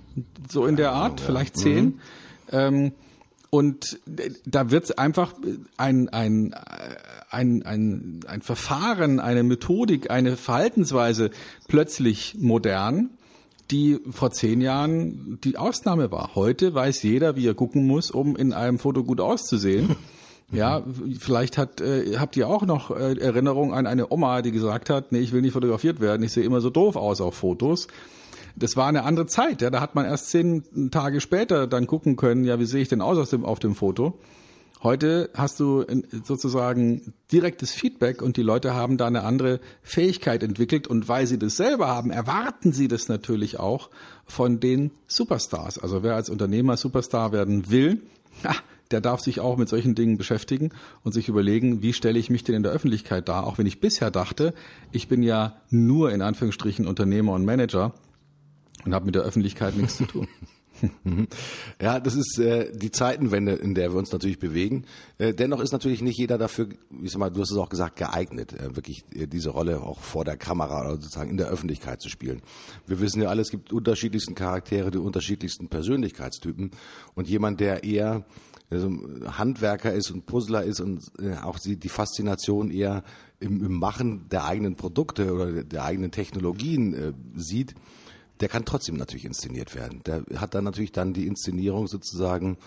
so 0.49 0.65
in 0.65 0.75
der 0.75 0.91
Art, 0.91 1.21
ja, 1.21 1.25
vielleicht 1.27 1.55
zehn. 1.55 1.85
Mhm. 1.85 1.99
Ähm, 2.51 2.91
und 3.49 3.99
da 4.45 4.71
wird 4.71 4.97
einfach 4.97 5.33
ein, 5.77 6.09
ein, 6.09 6.53
ein, 7.29 7.63
ein, 7.63 8.19
ein 8.25 8.41
Verfahren, 8.41 9.19
eine 9.19 9.43
Methodik, 9.43 10.09
eine 10.09 10.37
Verhaltensweise 10.37 11.31
plötzlich 11.67 12.35
modern, 12.39 13.09
die 13.71 13.99
vor 14.11 14.31
zehn 14.31 14.61
Jahren 14.61 15.39
die 15.43 15.57
Ausnahme 15.57 16.11
war. 16.11 16.31
Heute 16.35 16.73
weiß 16.73 17.03
jeder, 17.03 17.35
wie 17.35 17.47
er 17.47 17.53
gucken 17.53 17.87
muss, 17.87 18.11
um 18.11 18.35
in 18.35 18.53
einem 18.53 18.79
Foto 18.79 19.03
gut 19.03 19.21
auszusehen. 19.21 19.95
Ja, 20.53 20.83
vielleicht 21.17 21.57
hat, 21.57 21.79
äh, 21.79 22.17
habt 22.17 22.35
ihr 22.35 22.49
auch 22.49 22.63
noch 22.63 22.91
äh, 22.91 23.17
Erinnerung 23.17 23.73
an 23.73 23.87
eine 23.87 24.11
Oma, 24.11 24.41
die 24.41 24.51
gesagt 24.51 24.89
hat, 24.89 25.13
nee, 25.13 25.19
ich 25.19 25.31
will 25.31 25.41
nicht 25.41 25.53
fotografiert 25.53 26.01
werden, 26.01 26.23
ich 26.23 26.33
sehe 26.33 26.43
immer 26.43 26.59
so 26.59 26.69
doof 26.69 26.97
aus 26.97 27.21
auf 27.21 27.35
Fotos. 27.35 27.87
Das 28.57 28.75
war 28.75 28.87
eine 28.87 29.03
andere 29.03 29.27
Zeit, 29.27 29.61
ja, 29.61 29.69
da 29.69 29.79
hat 29.79 29.95
man 29.95 30.03
erst 30.03 30.29
zehn 30.29 30.91
Tage 30.91 31.21
später 31.21 31.67
dann 31.67 31.87
gucken 31.87 32.17
können, 32.17 32.43
ja, 32.43 32.59
wie 32.59 32.65
sehe 32.65 32.81
ich 32.81 32.89
denn 32.89 33.01
aus, 33.01 33.17
aus 33.17 33.29
dem, 33.29 33.45
auf 33.45 33.59
dem 33.59 33.75
Foto. 33.75 34.19
Heute 34.83 35.29
hast 35.35 35.59
du 35.59 35.85
sozusagen 36.23 37.13
direktes 37.31 37.71
Feedback 37.71 38.23
und 38.23 38.35
die 38.35 38.41
Leute 38.41 38.73
haben 38.73 38.97
da 38.97 39.05
eine 39.05 39.23
andere 39.23 39.59
Fähigkeit 39.83 40.41
entwickelt 40.41 40.87
und 40.87 41.07
weil 41.07 41.27
sie 41.27 41.37
das 41.37 41.55
selber 41.55 41.87
haben, 41.87 42.09
erwarten 42.09 42.71
sie 42.71 42.87
das 42.87 43.07
natürlich 43.07 43.59
auch 43.59 43.91
von 44.25 44.59
den 44.59 44.89
Superstars. 45.05 45.77
Also 45.77 46.01
wer 46.01 46.15
als 46.15 46.31
Unternehmer 46.31 46.77
Superstar 46.77 47.31
werden 47.31 47.69
will, 47.69 48.01
der 48.91 49.01
darf 49.01 49.19
sich 49.19 49.39
auch 49.39 49.55
mit 49.55 49.69
solchen 49.69 49.93
Dingen 49.93 50.17
beschäftigen 50.17 50.71
und 51.03 51.11
sich 51.11 51.29
überlegen, 51.29 51.83
wie 51.83 51.93
stelle 51.93 52.17
ich 52.17 52.31
mich 52.31 52.43
denn 52.43 52.55
in 52.55 52.63
der 52.63 52.71
Öffentlichkeit 52.71 53.29
dar, 53.29 53.45
auch 53.45 53.59
wenn 53.59 53.67
ich 53.67 53.81
bisher 53.81 54.09
dachte, 54.09 54.51
ich 54.91 55.07
bin 55.07 55.21
ja 55.21 55.57
nur 55.69 56.11
in 56.11 56.23
Anführungsstrichen 56.23 56.87
Unternehmer 56.87 57.33
und 57.33 57.45
Manager 57.45 57.93
und 58.83 58.95
habe 58.95 59.05
mit 59.05 59.13
der 59.13 59.21
Öffentlichkeit 59.21 59.77
nichts 59.77 59.97
zu 59.97 60.05
tun. 60.05 60.27
Ja, 61.81 61.99
das 61.99 62.15
ist 62.15 62.39
äh, 62.39 62.71
die 62.73 62.91
Zeitenwende, 62.91 63.53
in 63.53 63.75
der 63.75 63.91
wir 63.91 63.97
uns 63.97 64.11
natürlich 64.11 64.39
bewegen. 64.39 64.85
Äh, 65.17 65.33
dennoch 65.33 65.59
ist 65.59 65.71
natürlich 65.71 66.01
nicht 66.01 66.17
jeder 66.17 66.37
dafür, 66.37 66.69
wie 66.89 67.07
sag 67.07 67.19
mal, 67.19 67.29
du 67.29 67.41
hast 67.41 67.51
es 67.51 67.57
auch 67.57 67.69
gesagt, 67.69 67.97
geeignet, 67.97 68.53
äh, 68.53 68.75
wirklich 68.75 69.03
äh, 69.13 69.27
diese 69.27 69.49
Rolle 69.49 69.81
auch 69.81 69.99
vor 69.99 70.25
der 70.25 70.37
Kamera 70.37 70.81
oder 70.81 70.95
sozusagen 70.95 71.29
in 71.29 71.37
der 71.37 71.47
Öffentlichkeit 71.47 72.01
zu 72.01 72.09
spielen. 72.09 72.41
Wir 72.87 72.99
wissen 72.99 73.21
ja 73.21 73.29
alle, 73.29 73.41
es 73.41 73.51
gibt 73.51 73.71
unterschiedlichsten 73.71 74.35
Charaktere, 74.35 74.91
die 74.91 74.97
unterschiedlichsten 74.97 75.67
Persönlichkeitstypen 75.67 76.71
und 77.15 77.27
jemand, 77.27 77.59
der 77.59 77.83
eher 77.83 78.25
also 78.71 78.89
Handwerker 79.37 79.93
ist 79.93 80.11
und 80.11 80.25
Puzzler 80.25 80.63
ist 80.63 80.79
und 80.79 81.11
äh, 81.19 81.35
auch 81.35 81.59
die, 81.59 81.75
die 81.75 81.89
Faszination 81.89 82.71
eher 82.71 83.03
im, 83.39 83.63
im 83.63 83.79
Machen 83.79 84.29
der 84.29 84.45
eigenen 84.45 84.75
Produkte 84.75 85.33
oder 85.33 85.63
der 85.63 85.83
eigenen 85.83 86.11
Technologien 86.11 86.93
äh, 86.93 87.13
sieht, 87.35 87.75
der 88.41 88.49
kann 88.49 88.65
trotzdem 88.65 88.95
natürlich 88.95 89.25
inszeniert 89.25 89.75
werden. 89.75 90.01
Der 90.05 90.23
hat 90.35 90.55
dann 90.55 90.63
natürlich 90.63 90.91
dann 90.91 91.13
die 91.13 91.27
Inszenierung 91.27 91.87
sozusagen 91.87 92.57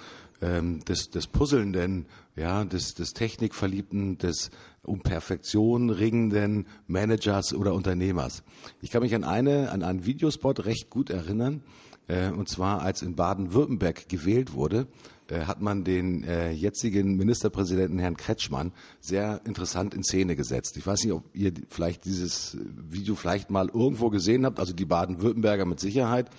ähm, 0.40 0.84
des, 0.84 1.10
des 1.10 1.26
Puzzlenden, 1.26 2.06
ja, 2.36 2.64
des, 2.64 2.94
des 2.94 3.12
Technikverliebten, 3.12 4.18
des 4.18 4.50
um 4.82 5.00
Perfektion 5.00 5.90
ringenden 5.90 6.66
Managers 6.86 7.54
oder 7.54 7.74
Unternehmers. 7.74 8.42
Ich 8.80 8.90
kann 8.90 9.02
mich 9.02 9.14
an 9.14 9.24
eine, 9.24 9.70
an 9.70 9.82
einen 9.82 10.04
Videospot 10.04 10.64
recht 10.64 10.90
gut 10.90 11.10
erinnern, 11.10 11.62
äh, 12.06 12.30
und 12.30 12.48
zwar 12.48 12.82
als 12.82 13.02
in 13.02 13.16
Baden-Württemberg 13.16 14.08
gewählt 14.08 14.52
wurde, 14.52 14.86
hat 15.30 15.60
man 15.60 15.84
den 15.84 16.24
äh, 16.24 16.50
jetzigen 16.50 17.16
Ministerpräsidenten 17.16 17.98
Herrn 17.98 18.16
Kretschmann 18.16 18.72
sehr 19.00 19.40
interessant 19.44 19.94
in 19.94 20.02
Szene 20.02 20.36
gesetzt. 20.36 20.76
Ich 20.76 20.86
weiß 20.86 21.04
nicht, 21.04 21.12
ob 21.12 21.24
ihr 21.34 21.52
vielleicht 21.68 22.04
dieses 22.04 22.56
Video 22.60 23.14
vielleicht 23.14 23.50
mal 23.50 23.68
irgendwo 23.68 24.10
gesehen 24.10 24.44
habt, 24.44 24.58
also 24.60 24.72
die 24.72 24.84
Baden-Württemberger 24.84 25.64
mit 25.64 25.80
Sicherheit. 25.80 26.30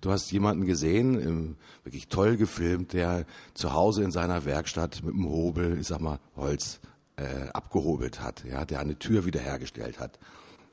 Du 0.00 0.10
hast 0.10 0.30
jemanden 0.30 0.66
gesehen, 0.66 1.18
im, 1.18 1.56
wirklich 1.82 2.08
toll 2.08 2.36
gefilmt, 2.36 2.92
der 2.92 3.24
zu 3.54 3.72
Hause 3.72 4.04
in 4.04 4.10
seiner 4.10 4.44
Werkstatt 4.44 5.02
mit 5.02 5.14
dem 5.14 5.28
Hobel, 5.28 5.78
ich 5.80 5.86
sag 5.86 6.00
mal, 6.00 6.20
Holz 6.36 6.80
äh, 7.16 7.48
abgehobelt 7.52 8.20
hat, 8.20 8.44
ja, 8.44 8.64
der 8.64 8.80
eine 8.80 8.98
Tür 8.98 9.24
wiederhergestellt 9.24 9.98
hat. 9.98 10.18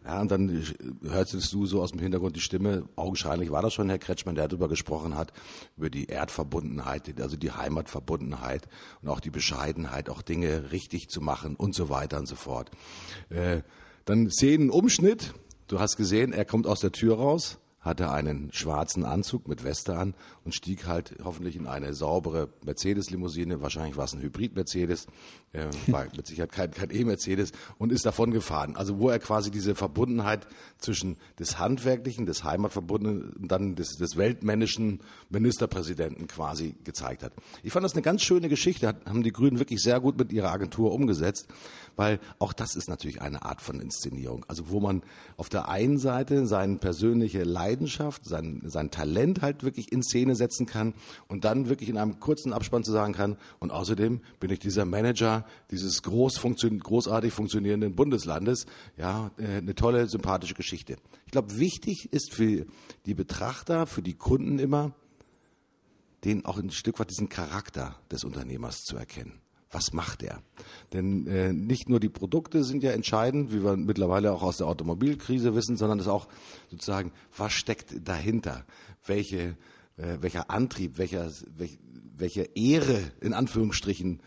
Ja, 0.06 0.20
und 0.20 0.32
dann 0.32 0.66
hörtest 1.04 1.54
du 1.54 1.66
so 1.66 1.82
aus 1.82 1.91
dem 1.91 1.99
Hintergrund 2.01 2.36
die 2.36 2.41
Stimme, 2.41 2.89
augenscheinlich 2.97 3.51
war 3.51 3.62
das 3.62 3.74
schon 3.74 3.88
Herr 3.88 3.99
Kretschmann, 3.99 4.36
der 4.36 4.49
darüber 4.49 4.68
gesprochen 4.68 5.16
hat, 5.16 5.32
über 5.78 5.89
die 5.89 6.08
Erdverbundenheit, 6.08 7.22
also 7.22 7.38
die 7.38 7.51
Heimatverbundenheit 7.51 8.68
und 9.01 9.08
auch 9.08 9.22
die 9.22 9.30
Bescheidenheit, 9.30 10.10
auch 10.10 10.22
Dinge 10.22 10.72
richtig 10.74 11.10
zu 11.10 11.22
machen 11.22 11.56
und 11.56 11.74
so 11.74 11.89
weiter 11.89 12.18
und 12.20 12.28
so 12.28 12.36
fort. 12.36 12.70
Äh, 13.30 13.62
dann 14.04 14.30
Szenenumschnitt, 14.30 15.34
du 15.68 15.80
hast 15.80 15.95
gesehen, 15.95 16.34
er 16.34 16.43
kommt 16.43 16.68
aus 16.68 16.82
der 16.82 16.91
Tür 16.91 17.16
raus, 17.16 17.60
hatte 17.84 18.11
einen 18.11 18.51
schwarzen 18.53 19.05
Anzug 19.05 19.47
mit 19.47 19.63
Weste 19.63 19.95
an 19.95 20.15
und 20.45 20.55
stieg 20.55 20.88
halt 20.88 21.15
hoffentlich 21.23 21.55
in 21.55 21.67
eine 21.67 21.93
saubere 21.93 22.49
Mercedes-Limousine, 22.63 23.61
wahrscheinlich 23.61 23.97
war 23.97 24.05
es 24.05 24.13
ein 24.13 24.21
Hybrid-Mercedes, 24.21 25.07
äh, 25.51 25.67
war 25.88 26.05
mit 26.15 26.25
Sicherheit 26.25 26.51
kein, 26.51 26.71
kein 26.71 26.89
E-Mercedes 26.91 27.51
und 27.77 27.91
ist 27.91 28.05
davon 28.05 28.31
gefahren. 28.31 28.75
Also 28.75 28.99
wo 28.99 29.09
er 29.09 29.19
quasi 29.19 29.51
diese 29.51 29.75
Verbundenheit 29.75 30.47
zwischen 30.79 31.17
des 31.39 31.59
Handwerklichen, 31.59 32.25
des 32.25 32.43
Heimatverbundenen 32.43 33.34
und 33.34 33.51
dann 33.51 33.75
des, 33.75 33.97
des 33.97 34.17
weltmännischen 34.17 35.01
Ministerpräsidenten 35.29 36.27
quasi 36.27 36.75
gezeigt 36.84 37.23
hat. 37.23 37.34
Ich 37.63 37.73
fand 37.73 37.84
das 37.84 37.93
eine 37.93 38.01
ganz 38.01 38.21
schöne 38.21 38.49
Geschichte, 38.49 38.88
hat, 38.88 39.05
haben 39.05 39.23
die 39.23 39.31
Grünen 39.31 39.59
wirklich 39.59 39.81
sehr 39.81 39.99
gut 39.99 40.17
mit 40.17 40.31
ihrer 40.31 40.51
Agentur 40.51 40.93
umgesetzt, 40.93 41.47
weil 41.95 42.19
auch 42.39 42.53
das 42.53 42.75
ist 42.75 42.88
natürlich 42.88 43.21
eine 43.21 43.43
Art 43.43 43.61
von 43.61 43.79
Inszenierung. 43.79 44.45
Also 44.47 44.69
wo 44.69 44.79
man 44.79 45.03
auf 45.38 45.49
der 45.49 45.67
einen 45.67 45.97
Seite 45.97 46.47
seine 46.47 46.77
persönliche 46.77 47.43
Leidenschaft, 47.74 48.26
sein, 48.26 48.61
sein 48.65 48.91
Talent 48.91 49.41
halt 49.41 49.63
wirklich 49.63 49.91
in 49.91 50.03
Szene 50.03 50.36
setzen 50.36 50.65
kann 50.65 50.93
und 51.28 51.43
dann 51.43 51.69
wirklich 51.69 51.89
in 51.89 51.97
einem 51.97 52.19
kurzen 52.19 52.53
Abspann 52.53 52.84
zu 52.84 52.91
sagen 52.91 53.13
kann, 53.13 53.38
und 53.59 53.71
außerdem 53.71 54.21
bin 54.39 54.51
ich 54.51 54.59
dieser 54.59 54.86
Manager 54.86 55.45
dieses 55.71 56.03
groß 56.03 56.38
funktio 56.38 56.69
großartig 56.69 57.34
funktionierenden 57.34 57.95
Bundeslandes. 57.95 58.65
Ja, 58.97 59.32
äh, 59.38 59.57
eine 59.57 59.76
tolle, 59.76 60.07
sympathische 60.07 60.53
Geschichte. 60.53 60.97
Ich 61.26 61.32
glaube, 61.32 61.57
wichtig 61.57 62.13
ist 62.13 62.34
für 62.34 62.65
die 63.05 63.15
Betrachter, 63.15 63.88
für 63.88 64.01
die 64.01 64.13
Kunden 64.13 64.59
immer, 64.59 64.93
den 66.24 66.45
auch 66.45 66.57
ein 66.57 66.71
Stück 66.71 66.99
weit 66.99 67.09
diesen 67.09 67.28
Charakter 67.28 67.95
des 68.11 68.24
Unternehmers 68.24 68.84
zu 68.84 68.95
erkennen 68.95 69.42
was 69.74 69.93
macht 69.93 70.24
er? 70.24 70.41
Denn 70.93 71.28
äh, 71.28 71.51
nicht 71.51 71.89
nur 71.89 71.99
die 71.99 72.09
Produkte 72.09 72.63
sind 72.63 72.84
ja 72.84 72.91
entscheidend, 72.91 73.51
wie 73.51 73.63
wir 73.63 73.76
mittlerweile 73.76 74.32
auch 74.32 74.43
aus 74.43 74.57
der 74.57 74.67
Automobilkrise 74.67 75.55
wissen, 75.55 75.78
sondern 75.78 75.99
es 75.99 76.07
auch 76.07 76.28
sozusagen, 76.69 77.11
was 77.36 77.53
steckt 77.53 78.07
dahinter? 78.07 78.65
Welche, 79.05 79.57
äh, 79.97 80.17
welcher 80.21 80.49
Antrieb, 80.49 80.97
welcher, 80.97 81.32
welch, 81.57 81.78
welche 82.15 82.43
Ehre 82.55 82.99
in 83.21 83.34
Anführungsstrichen 83.34 84.21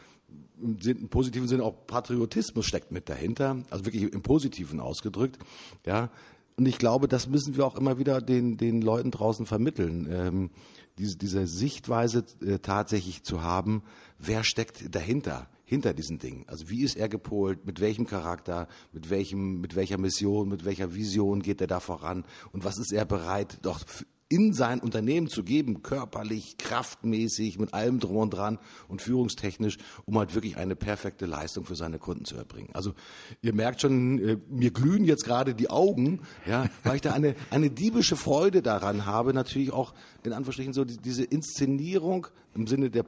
im, 0.60 0.78
im 0.84 1.08
positiven 1.08 1.48
Sinne 1.48 1.62
auch 1.62 1.86
Patriotismus 1.86 2.66
steckt 2.66 2.90
mit 2.90 3.08
dahinter, 3.08 3.62
also 3.70 3.84
wirklich 3.84 4.02
im 4.02 4.22
Positiven 4.22 4.80
ausgedrückt, 4.80 5.38
ja. 5.84 6.10
Und 6.58 6.66
ich 6.66 6.78
glaube, 6.78 7.06
das 7.06 7.28
müssen 7.28 7.56
wir 7.58 7.66
auch 7.66 7.76
immer 7.76 7.98
wieder 7.98 8.22
den, 8.22 8.56
den 8.56 8.80
Leuten 8.80 9.10
draußen 9.10 9.44
vermitteln. 9.44 10.08
Ähm, 10.10 10.50
diese, 10.98 11.16
diese 11.16 11.46
Sichtweise 11.46 12.24
äh, 12.40 12.58
tatsächlich 12.58 13.22
zu 13.22 13.42
haben, 13.42 13.82
wer 14.18 14.44
steckt 14.44 14.94
dahinter, 14.94 15.48
hinter 15.64 15.94
diesen 15.94 16.18
Dingen. 16.18 16.44
Also 16.46 16.70
wie 16.70 16.82
ist 16.82 16.96
er 16.96 17.08
gepolt, 17.08 17.66
mit 17.66 17.80
welchem 17.80 18.06
Charakter, 18.06 18.68
mit 18.92 19.10
welchem, 19.10 19.60
mit 19.60 19.76
welcher 19.76 19.98
Mission, 19.98 20.48
mit 20.48 20.64
welcher 20.64 20.94
Vision 20.94 21.42
geht 21.42 21.60
er 21.60 21.66
da 21.66 21.80
voran? 21.80 22.24
Und 22.52 22.64
was 22.64 22.78
ist 22.78 22.92
er 22.92 23.04
bereit, 23.04 23.58
doch 23.62 23.80
in 24.28 24.52
sein 24.52 24.80
Unternehmen 24.80 25.28
zu 25.28 25.44
geben, 25.44 25.82
körperlich, 25.82 26.58
kraftmäßig, 26.58 27.58
mit 27.58 27.74
allem 27.74 28.00
drum 28.00 28.16
und 28.16 28.30
dran 28.30 28.58
und 28.88 29.00
führungstechnisch, 29.00 29.78
um 30.04 30.18
halt 30.18 30.34
wirklich 30.34 30.56
eine 30.56 30.74
perfekte 30.74 31.26
Leistung 31.26 31.64
für 31.64 31.76
seine 31.76 31.98
Kunden 31.98 32.24
zu 32.24 32.36
erbringen. 32.36 32.70
Also 32.72 32.94
ihr 33.42 33.54
merkt 33.54 33.80
schon, 33.80 34.18
äh, 34.18 34.38
mir 34.48 34.72
glühen 34.72 35.04
jetzt 35.04 35.24
gerade 35.24 35.54
die 35.54 35.70
Augen, 35.70 36.22
ja, 36.46 36.68
weil 36.82 36.96
ich 36.96 37.02
da 37.02 37.12
eine, 37.12 37.36
eine 37.50 37.70
diebische 37.70 38.16
Freude 38.16 38.62
daran 38.62 39.06
habe, 39.06 39.32
natürlich 39.32 39.72
auch 39.72 39.94
in 40.24 40.32
Anführungsstrichen 40.32 40.72
so 40.72 40.84
diese 40.84 41.24
Inszenierung 41.24 42.26
im 42.54 42.66
Sinne 42.66 42.90
der 42.90 43.04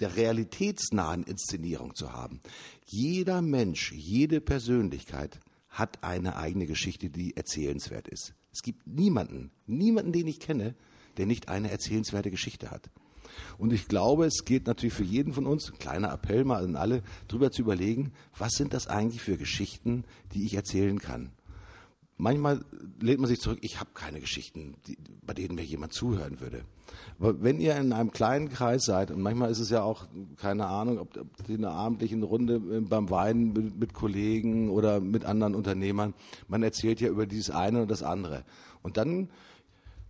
der 0.00 0.16
realitätsnahen 0.16 1.22
Inszenierung 1.22 1.94
zu 1.94 2.12
haben. 2.12 2.40
Jeder 2.86 3.40
Mensch, 3.40 3.92
jede 3.92 4.40
Persönlichkeit 4.40 5.38
hat 5.68 6.02
eine 6.02 6.36
eigene 6.36 6.66
Geschichte, 6.66 7.08
die 7.08 7.36
erzählenswert 7.36 8.08
ist. 8.08 8.34
Es 8.52 8.62
gibt 8.62 8.86
niemanden, 8.86 9.50
niemanden, 9.66 10.12
den 10.12 10.26
ich 10.26 10.40
kenne, 10.40 10.74
der 11.16 11.26
nicht 11.26 11.48
eine 11.48 11.70
erzählenswerte 11.70 12.30
Geschichte 12.30 12.70
hat. 12.70 12.90
Und 13.58 13.72
ich 13.72 13.88
glaube, 13.88 14.26
es 14.26 14.44
geht 14.44 14.66
natürlich 14.66 14.94
für 14.94 15.04
jeden 15.04 15.32
von 15.32 15.46
uns, 15.46 15.70
ein 15.70 15.78
kleiner 15.78 16.12
Appell 16.12 16.44
mal 16.44 16.64
an 16.64 16.76
alle, 16.76 17.02
darüber 17.28 17.50
zu 17.50 17.62
überlegen, 17.62 18.12
was 18.36 18.52
sind 18.52 18.74
das 18.74 18.88
eigentlich 18.88 19.22
für 19.22 19.36
Geschichten, 19.36 20.04
die 20.34 20.44
ich 20.44 20.54
erzählen 20.54 20.98
kann. 20.98 21.30
Manchmal 22.18 22.64
lehnt 23.00 23.20
man 23.20 23.28
sich 23.28 23.40
zurück, 23.40 23.58
ich 23.62 23.80
habe 23.80 23.90
keine 23.94 24.20
Geschichten, 24.20 24.74
die, 24.86 24.96
bei 25.22 25.34
denen 25.34 25.54
mir 25.54 25.64
jemand 25.64 25.92
zuhören 25.92 26.40
würde. 26.40 26.64
Aber 27.18 27.42
wenn 27.42 27.60
ihr 27.60 27.76
in 27.76 27.92
einem 27.92 28.12
kleinen 28.12 28.48
Kreis 28.48 28.84
seid, 28.84 29.10
und 29.10 29.20
manchmal 29.20 29.50
ist 29.50 29.58
es 29.58 29.70
ja 29.70 29.82
auch, 29.82 30.06
keine 30.36 30.66
Ahnung, 30.66 30.98
ob, 30.98 31.16
ob 31.16 31.48
in 31.48 31.64
einer 31.64 31.74
abendlichen 31.74 32.22
Runde 32.22 32.60
beim 32.60 33.10
Weinen 33.10 33.52
mit, 33.52 33.78
mit, 33.78 33.94
Kollegen 33.94 34.70
oder 34.70 35.00
mit 35.00 35.24
anderen 35.24 35.54
Unternehmern, 35.54 36.14
man 36.48 36.62
erzählt 36.62 37.00
ja 37.00 37.08
über 37.08 37.26
dieses 37.26 37.50
eine 37.50 37.82
und 37.82 37.90
das 37.90 38.02
andere. 38.02 38.44
Und 38.82 38.96
dann 38.96 39.28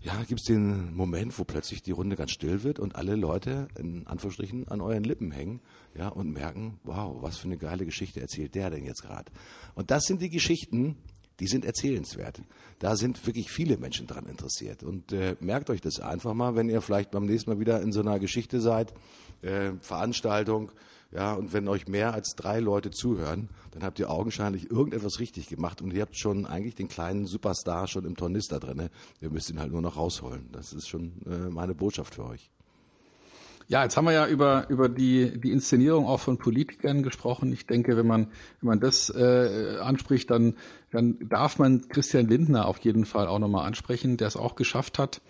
ja, 0.00 0.20
gibt 0.24 0.40
es 0.40 0.46
den 0.46 0.94
Moment, 0.94 1.38
wo 1.38 1.44
plötzlich 1.44 1.82
die 1.82 1.92
Runde 1.92 2.16
ganz 2.16 2.32
still 2.32 2.64
wird 2.64 2.80
und 2.80 2.96
alle 2.96 3.14
Leute 3.14 3.68
in 3.78 4.07
Anführungsstrichen 4.07 4.66
an 4.68 4.80
euren 4.80 5.05
Lippen 5.05 5.30
hängen 5.30 5.61
ja, 5.94 6.09
und 6.09 6.32
merken, 6.32 6.80
wow, 6.82 7.22
was 7.22 7.38
für 7.38 7.46
eine 7.46 7.57
geile 7.57 7.84
Geschichte 7.84 8.20
erzählt 8.20 8.55
der 8.57 8.70
denn 8.70 8.84
jetzt 8.84 9.03
gerade. 9.03 9.30
Und 9.74 9.92
das 9.92 10.05
sind 10.05 10.20
die 10.20 10.30
Geschichten, 10.30 10.96
die 11.43 11.49
sind 11.49 11.64
erzählenswert. 11.64 12.40
Da 12.78 12.95
sind 12.95 13.26
wirklich 13.26 13.51
viele 13.51 13.76
Menschen 13.76 14.07
dran 14.07 14.26
interessiert. 14.26 14.84
Und 14.84 15.12
äh, 15.12 15.34
merkt 15.40 15.70
euch 15.70 15.80
das 15.80 15.99
einfach 15.99 16.34
mal, 16.34 16.55
wenn 16.55 16.68
ihr 16.68 16.80
vielleicht 16.80 17.11
beim 17.11 17.26
nächsten 17.26 17.51
Mal 17.51 17.59
wieder 17.59 17.82
in 17.82 17.90
so 17.90 17.99
einer 17.99 18.20
Geschichte 18.20 18.61
seid, 18.61 18.95
äh, 19.43 19.72
Veranstaltung, 19.80 20.70
ja, 21.11 21.34
und 21.34 21.53
wenn 21.53 21.66
euch 21.66 21.88
mehr 21.88 22.14
als 22.14 22.36
drei 22.36 22.61
Leute 22.61 22.93
zuhören, 22.93 23.49
dann 23.72 23.82
habt 23.82 23.99
ihr 23.99 24.09
augenscheinlich 24.09 24.70
irgendetwas 24.70 25.18
richtig 25.18 25.49
gemacht 25.49 25.82
und 25.82 25.93
ihr 25.93 26.03
habt 26.03 26.16
schon 26.16 26.47
eigentlich 26.47 26.76
den 26.76 26.86
kleinen 26.86 27.26
Superstar 27.26 27.88
schon 27.88 28.05
im 28.05 28.16
Tornister 28.16 28.61
drinne. 28.61 28.88
Ihr 29.20 29.30
müsst 29.30 29.51
ihn 29.51 29.59
halt 29.59 29.72
nur 29.72 29.82
noch 29.82 29.97
rausholen. 29.97 30.49
Das 30.53 30.72
ist 30.72 30.88
schon 30.88 31.12
äh, 31.26 31.51
meine 31.51 31.74
Botschaft 31.74 32.14
für 32.14 32.24
euch. 32.24 32.53
Ja, 33.73 33.85
jetzt 33.85 33.97
haben 33.97 34.05
wir 34.05 34.12
ja 34.12 34.27
über, 34.27 34.68
über 34.68 34.91
die, 34.91 35.41
die 35.41 35.51
Inszenierung 35.51 36.05
auch 36.07 36.20
von 36.20 36.37
Politikern 36.37 37.03
gesprochen. 37.03 37.51
Ich 37.55 37.66
denke, 37.66 37.97
wenn 37.97 38.07
man, 38.07 38.27
wenn 38.61 38.68
man 38.68 38.81
das 38.81 39.09
äh, 39.09 39.79
anspricht, 39.81 40.31
dann, 40.31 40.57
dann 40.91 41.16
darf 41.27 41.59
man 41.59 41.89
Christian 41.89 42.29
Lindner 42.29 42.68
auf 42.68 42.77
jeden 42.81 43.07
Fall 43.07 43.27
auch 43.27 43.39
nochmal 43.39 43.66
ansprechen, 43.66 44.18
der 44.18 44.29
es 44.29 44.37
auch 44.37 44.57
geschafft 44.57 44.99
hat, 44.99 45.23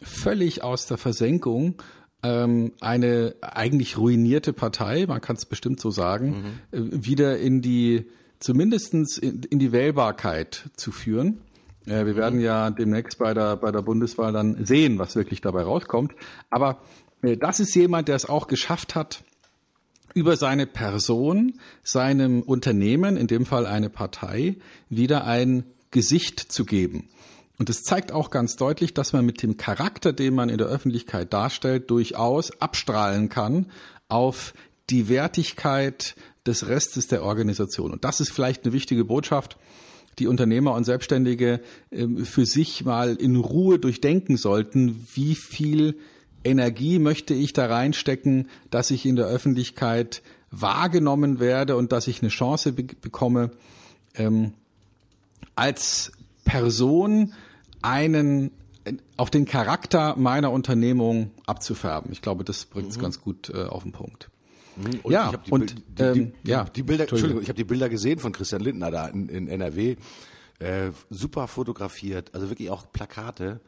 völlig 0.00 0.64
aus 0.64 0.86
der 0.86 0.96
Versenkung 0.96 1.74
ähm, 2.22 2.72
eine 2.80 3.34
eigentlich 3.42 3.98
ruinierte 3.98 4.54
Partei, 4.54 5.04
man 5.06 5.20
kann 5.20 5.36
es 5.36 5.44
bestimmt 5.44 5.78
so 5.78 5.90
sagen, 5.90 6.56
mhm. 6.72 6.78
äh, 6.78 7.04
wieder 7.04 7.36
in 7.36 7.60
die, 7.60 8.06
zumindestens 8.38 9.18
in, 9.18 9.42
in 9.42 9.58
die 9.58 9.72
Wählbarkeit 9.72 10.70
zu 10.74 10.90
führen. 10.90 11.42
Äh, 11.84 12.06
wir 12.06 12.14
mhm. 12.14 12.16
werden 12.16 12.40
ja 12.40 12.70
demnächst 12.70 13.18
bei 13.18 13.34
der, 13.34 13.56
bei 13.56 13.70
der 13.70 13.82
Bundeswahl 13.82 14.32
dann 14.32 14.64
sehen, 14.64 14.98
was 14.98 15.16
wirklich 15.16 15.42
dabei 15.42 15.64
rauskommt. 15.64 16.14
Aber 16.48 16.78
das 17.36 17.60
ist 17.60 17.74
jemand, 17.74 18.08
der 18.08 18.16
es 18.16 18.26
auch 18.26 18.46
geschafft 18.46 18.94
hat, 18.94 19.24
über 20.14 20.36
seine 20.36 20.66
Person, 20.66 21.58
seinem 21.82 22.42
Unternehmen, 22.42 23.16
in 23.16 23.26
dem 23.26 23.46
Fall 23.46 23.66
eine 23.66 23.90
Partei, 23.90 24.56
wieder 24.88 25.26
ein 25.26 25.64
Gesicht 25.90 26.40
zu 26.40 26.64
geben. 26.64 27.08
Und 27.58 27.70
es 27.70 27.82
zeigt 27.82 28.12
auch 28.12 28.30
ganz 28.30 28.56
deutlich, 28.56 28.94
dass 28.94 29.12
man 29.12 29.24
mit 29.24 29.42
dem 29.42 29.56
Charakter, 29.56 30.12
den 30.12 30.34
man 30.34 30.48
in 30.48 30.58
der 30.58 30.66
Öffentlichkeit 30.66 31.32
darstellt, 31.32 31.90
durchaus 31.90 32.60
abstrahlen 32.60 33.28
kann 33.28 33.66
auf 34.08 34.54
die 34.90 35.08
Wertigkeit 35.08 36.16
des 36.46 36.68
Restes 36.68 37.06
der 37.06 37.22
Organisation. 37.22 37.92
Und 37.92 38.04
das 38.04 38.20
ist 38.20 38.30
vielleicht 38.30 38.64
eine 38.64 38.72
wichtige 38.72 39.04
Botschaft, 39.04 39.56
die 40.18 40.26
Unternehmer 40.26 40.74
und 40.74 40.84
Selbstständige 40.84 41.60
ähm, 41.90 42.24
für 42.24 42.46
sich 42.46 42.84
mal 42.84 43.16
in 43.16 43.36
Ruhe 43.36 43.78
durchdenken 43.78 44.36
sollten, 44.36 45.06
wie 45.14 45.34
viel 45.34 45.96
Energie 46.44 46.98
möchte 46.98 47.34
ich 47.34 47.52
da 47.52 47.66
reinstecken, 47.66 48.48
dass 48.70 48.90
ich 48.90 49.06
in 49.06 49.16
der 49.16 49.26
Öffentlichkeit 49.26 50.22
wahrgenommen 50.50 51.40
werde 51.40 51.76
und 51.76 51.92
dass 51.92 52.06
ich 52.06 52.22
eine 52.22 52.28
Chance 52.28 52.72
be 52.72 52.84
bekomme, 52.84 53.50
ähm, 54.14 54.52
als 55.56 56.12
Person 56.44 57.32
einen 57.82 58.50
auf 59.16 59.30
den 59.30 59.46
Charakter 59.46 60.14
meiner 60.16 60.52
Unternehmung 60.52 61.30
abzufärben. 61.46 62.12
Ich 62.12 62.22
glaube, 62.22 62.44
das 62.44 62.66
bringt 62.66 62.90
es 62.90 62.98
mhm. 62.98 63.02
ganz 63.02 63.20
gut 63.20 63.50
äh, 63.50 63.64
auf 63.64 63.82
den 63.82 63.92
Punkt. 63.92 64.28
Mhm. 64.76 65.00
Und 65.02 65.12
ja, 65.12 65.32
die, 65.32 65.50
und 65.50 65.74
die, 65.98 66.02
ähm, 66.02 66.32
die, 66.44 66.50
ja, 66.50 66.64
die 66.64 66.82
Bilder, 66.82 67.04
Entschuldigung, 67.04 67.42
ich 67.42 67.48
habe 67.48 67.56
die 67.56 67.64
Bilder 67.64 67.88
gesehen 67.88 68.18
von 68.18 68.32
Christian 68.32 68.60
Lindner 68.60 68.90
da 68.90 69.06
in, 69.06 69.28
in 69.28 69.48
NRW. 69.48 69.96
Äh, 70.58 70.90
super 71.10 71.48
fotografiert, 71.48 72.34
also 72.34 72.48
wirklich 72.48 72.70
auch 72.70 72.90
Plakate 72.92 73.60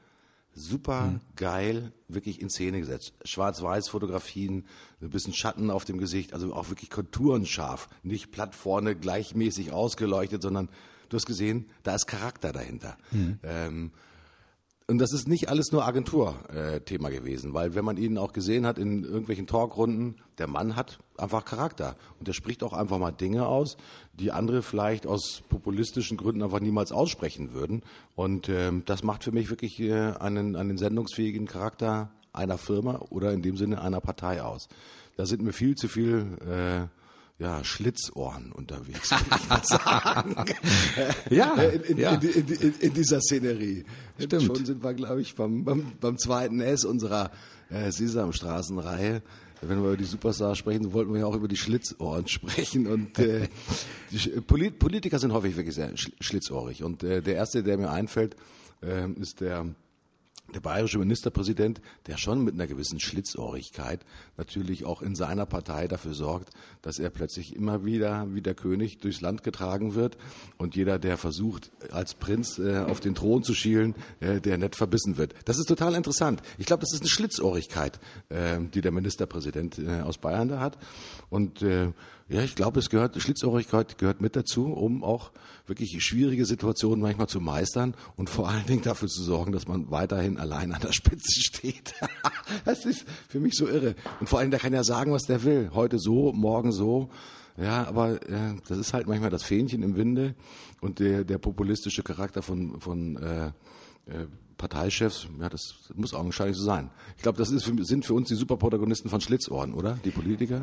super 0.57 1.03
mhm. 1.03 1.21
geil 1.37 1.93
wirklich 2.09 2.41
in 2.41 2.51
Szene 2.51 2.81
gesetzt. 2.81 3.13
Schwarz-Weiß-Fotografien, 3.25 4.65
ein 5.01 5.11
bisschen 5.11 5.35
Schatten 5.35 5.71
auf 5.71 5.85
dem 5.85 5.99
Gesicht, 5.99 6.33
also 6.33 6.53
auch 6.55 6.71
wirklich 6.71 6.91
konturenscharf. 6.91 7.89
Nicht 8.03 8.33
platt 8.33 8.55
vorne 8.55 8.97
gleichmäßig 8.97 9.73
ausgeleuchtet, 9.73 10.43
sondern 10.43 10.69
du 11.09 11.17
hast 11.17 11.27
gesehen, 11.27 11.67
da 11.83 11.95
ist 11.95 12.07
Charakter 12.07 12.53
dahinter. 12.53 12.97
Mhm. 13.13 13.39
Ähm, 13.43 13.91
und 14.89 14.99
das 14.99 15.13
ist 15.13 15.27
nicht 15.27 15.49
alles 15.49 15.73
nur 15.73 15.85
Agentur-Thema 15.85 17.09
äh, 17.09 17.13
gewesen, 17.13 17.55
weil 17.55 17.75
wenn 17.75 17.85
man 17.85 17.97
ihn 17.97 18.19
auch 18.19 18.33
gesehen 18.33 18.67
hat 18.67 18.79
in 18.79 19.03
irgendwelchen 19.03 19.49
Talkrunden, 19.49 20.17
der 20.39 20.47
Mann 20.47 20.77
hat 20.77 21.01
einfach 21.19 21.45
Charakter 21.45 21.97
und 22.19 22.29
der 22.29 22.35
spricht 22.35 22.63
auch 22.63 22.73
einfach 22.73 22.99
mal 22.99 23.11
Dinge 23.11 23.49
aus, 23.49 23.77
die 24.13 24.31
andere 24.31 24.63
vielleicht 24.63 25.07
aus 25.07 25.43
populistischen 25.49 26.17
Gründen 26.17 26.43
einfach 26.43 26.61
niemals 26.61 26.93
aussprechen 26.93 27.53
würden. 27.53 27.83
Und 28.15 28.49
ähm, 28.49 28.85
das 28.87 29.03
macht 29.03 29.25
für 29.25 29.33
mich 29.33 29.51
wirklich 29.51 29.81
äh, 29.81 30.13
einen, 30.21 30.55
einen 30.55 30.79
sendungsfähigen 30.79 31.47
Charakter 31.47 32.13
einer 32.33 32.59
Firma 32.59 33.01
oder 33.11 33.33
in 33.33 33.43
dem 33.43 33.57
Sinne 33.57 33.81
einer 33.81 34.01
Partei 34.01 34.43
aus. 34.43 34.69
Da 35.17 35.27
sind 35.27 35.43
mir 35.43 35.53
viel 35.53 35.75
zu 35.75 35.89
viel 35.89 36.39
äh, 36.49 36.87
ja, 37.39 37.63
Schlitzohren 37.65 38.53
unterwegs, 38.53 39.11
würde 39.11 39.37
ich 39.43 39.49
mal 39.49 39.65
sagen. 39.65 40.45
ja, 41.31 41.55
in, 41.55 41.81
in, 41.83 41.99
ja. 41.99 42.15
In, 42.15 42.75
in, 42.81 42.95
dieser 42.95 43.21
Szenerie. 43.21 43.85
Stimmt. 44.19 44.43
Schon 44.43 44.65
sind 44.65 44.83
wir, 44.83 44.95
glaube 44.95 45.21
ich, 45.21 45.35
beim, 45.35 45.65
beim, 45.65 45.93
beim 46.01 46.19
zweiten 46.19 46.61
S 46.61 46.85
unserer 46.85 47.31
äh, 47.69 47.91
Sesamstraßenreihe. 47.91 49.23
Wenn 49.63 49.83
wir 49.83 49.89
über 49.89 49.97
die 49.97 50.05
Superstars 50.05 50.59
sprechen, 50.59 50.93
wollten 50.93 51.13
wir 51.13 51.21
ja 51.21 51.27
auch 51.27 51.35
über 51.35 51.49
die 51.49 51.57
Schlitzohren 51.57 52.27
sprechen. 52.29 52.87
Und 52.87 53.19
äh, 53.19 53.49
die 54.11 54.41
Politiker 54.71 55.19
sind 55.19 55.33
häufig 55.33 55.57
wirklich 55.57 55.75
sehr 55.75 55.93
schlitzohrig. 55.95 56.83
Und 56.83 57.03
äh, 57.03 57.21
der 57.23 57.35
erste, 57.35 57.63
der 57.63 57.77
mir 57.77 57.91
einfällt, 57.91 58.37
äh, 58.83 59.11
ist 59.21 59.41
der 59.41 59.67
der 60.55 60.61
bayerische 60.61 60.99
Ministerpräsident, 60.99 61.81
der 62.07 62.19
schon 62.19 62.43
mit 62.45 62.55
einer 62.55 62.67
gewissen 62.67 63.01
Schlitzohrigkeit 63.01 64.05
natürlich 64.37 64.85
auch 64.85 65.03
in 65.03 65.15
seiner 65.15 65.47
Partei 65.47 65.89
dafür 65.89 66.15
sorgt, 66.15 66.51
dass 66.83 66.99
er 66.99 67.11
plötzlich 67.11 67.55
immer 67.55 67.85
wieder 67.85 68.33
wie 68.33 68.43
der 68.43 68.55
König 68.55 68.99
durchs 68.99 69.21
Land 69.21 69.43
getragen 69.43 69.95
wird 69.95 70.17
und 70.57 70.77
jeder, 70.77 70.99
der 70.99 71.17
versucht, 71.17 71.73
als 71.91 72.15
Prinz 72.15 72.59
äh, 72.59 72.79
auf 72.79 73.01
den 73.01 73.15
Thron 73.15 73.43
zu 73.43 73.55
schielen, 73.55 73.95
äh, 74.21 74.41
der 74.41 74.59
nett 74.59 74.77
verbissen 74.77 75.17
wird. 75.17 75.35
Das 75.45 75.59
ist 75.59 75.67
total 75.67 75.95
interessant. 75.95 76.43
Ich 76.59 76.67
glaube, 76.67 76.81
das 76.81 76.93
ist 76.93 77.01
eine 77.01 77.11
Schlitzohrigkeit, 77.11 77.99
äh, 78.29 78.59
die 78.61 78.81
der 78.81 78.93
Ministerpräsident 78.93 79.79
äh, 79.79 80.01
aus 80.01 80.19
Bayern 80.19 80.49
da 80.49 80.61
hat. 80.61 80.79
Und 81.29 81.63
äh, 81.63 81.93
ja, 82.29 82.43
ich 82.43 82.57
glaube, 82.57 82.81
es 82.81 82.91
gehört, 82.91 83.21
Schlitzohrigkeit 83.21 83.99
gehört 83.99 84.21
mit 84.21 84.35
dazu, 84.35 84.73
um 84.73 85.05
auch 85.05 85.31
wirklich 85.67 86.03
schwierige 86.03 86.45
Situationen 86.45 87.01
manchmal 87.01 87.29
zu 87.29 87.41
meistern 87.41 87.95
und 88.17 88.31
vor 88.31 88.49
allen 88.49 88.67
Dingen 88.67 88.83
dafür 88.83 89.09
zu 89.09 89.23
sorgen, 89.23 89.53
dass 89.53 89.69
man 89.69 89.91
weiterhin 89.93 90.37
allein 90.37 90.73
an 90.73 90.81
der 90.81 90.93
Spitze 90.93 91.41
steht. 91.41 91.95
das 92.65 92.85
ist 92.85 93.05
für 93.29 93.39
mich 93.39 93.55
so 93.55 93.69
irre. 93.69 93.95
Und 94.19 94.29
vor 94.29 94.41
allem, 94.41 94.51
der 94.51 94.59
kann 94.59 94.73
ja 94.73 94.83
sagen, 94.83 95.13
was 95.13 95.23
der 95.23 95.45
will. 95.45 95.71
Heute 95.73 96.01
so, 96.01 96.33
morgen 96.33 96.73
so. 96.73 97.11
Ja, 97.57 97.87
aber 97.87 98.21
äh, 98.29 98.55
das 98.69 98.79
ist 98.79 98.93
halt 98.93 99.07
manchmal 99.07 99.31
das 99.31 99.45
Fähnchen 99.45 99.83
im 99.83 99.97
Winde 99.97 100.35
und 100.81 100.99
der, 100.99 101.25
der 101.25 101.39
populistische 101.39 102.03
Charakter 102.03 102.43
von, 102.43 102.81
von 102.81 103.17
äh, 103.17 103.47
äh, 104.07 104.27
Parteichefs, 104.59 105.27
ja, 105.39 105.49
das 105.49 105.75
muss 105.95 106.15
augenscheinlich 106.15 106.57
so 106.57 106.65
sein. 106.65 106.91
Ich 107.17 107.23
glaube, 107.23 107.39
das 107.39 107.51
ist 107.51 107.65
sind 107.65 108.05
für 108.05 108.15
uns 108.15 108.29
die 108.29 108.35
Superprotagonisten 108.35 109.11
von 109.11 109.21
Schlitzohren, 109.21 109.75
oder? 109.75 109.99
Die 110.05 110.11
Politiker? 110.11 110.63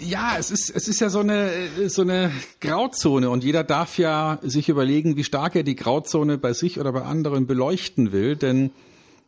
Ja, 0.00 0.36
es 0.38 0.50
ist, 0.50 0.70
es 0.70 0.88
ist 0.88 1.00
ja 1.00 1.10
so 1.10 1.20
eine, 1.20 1.50
so 1.88 2.02
eine 2.02 2.30
Grauzone 2.60 3.28
und 3.28 3.44
jeder 3.44 3.64
darf 3.64 3.98
ja 3.98 4.38
sich 4.42 4.68
überlegen, 4.68 5.16
wie 5.16 5.24
stark 5.24 5.56
er 5.56 5.62
die 5.62 5.76
Grauzone 5.76 6.38
bei 6.38 6.54
sich 6.54 6.80
oder 6.80 6.92
bei 6.92 7.02
anderen 7.02 7.46
beleuchten 7.46 8.12
will, 8.12 8.36
denn 8.36 8.70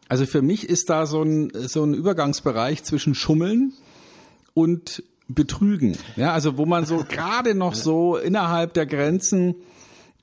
also 0.08 0.26
für 0.26 0.42
mich 0.42 0.68
ist 0.68 0.90
da 0.90 1.06
so 1.06 1.22
ein, 1.22 1.52
so 1.68 1.84
ein 1.84 1.94
Übergangsbereich 1.94 2.84
zwischen 2.84 3.14
Schummeln 3.14 3.72
und 4.54 5.02
Betrügen. 5.28 5.96
Ja, 6.16 6.32
also 6.32 6.58
wo 6.58 6.66
man 6.66 6.84
so 6.84 7.04
gerade 7.08 7.54
noch 7.54 7.74
so 7.74 8.16
innerhalb 8.16 8.74
der 8.74 8.86
Grenzen 8.86 9.54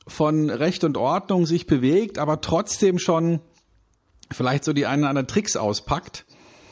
von 0.08 0.50
Recht 0.50 0.84
und 0.84 0.98
Ordnung 0.98 1.46
sich 1.46 1.68
bewegt, 1.68 2.18
aber 2.18 2.42
trotzdem 2.42 3.00
schon 3.00 3.40
vielleicht 4.32 4.64
so 4.64 4.74
die 4.74 4.86
einen 4.86 5.04
oder 5.04 5.10
anderen 5.10 5.28
Tricks 5.28 5.56
auspackt. 5.56 6.26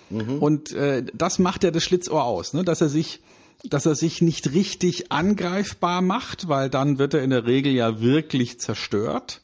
Mhm. 0.09 0.39
Und 0.39 0.73
äh, 0.73 1.03
das 1.13 1.39
macht 1.39 1.63
ja 1.63 1.71
das 1.71 1.83
Schlitzohr 1.83 2.23
aus, 2.23 2.53
ne? 2.53 2.63
dass 2.63 2.81
er 2.81 2.89
sich 2.89 3.21
dass 3.63 3.85
er 3.85 3.95
sich 3.95 4.21
nicht 4.21 4.53
richtig 4.53 5.11
angreifbar 5.11 6.01
macht, 6.01 6.47
weil 6.47 6.69
dann 6.69 6.99
wird 6.99 7.15
er 7.15 7.23
in 7.23 7.31
der 7.31 7.45
Regel 7.47 7.73
ja 7.73 7.99
wirklich 8.01 8.59
zerstört. 8.59 9.41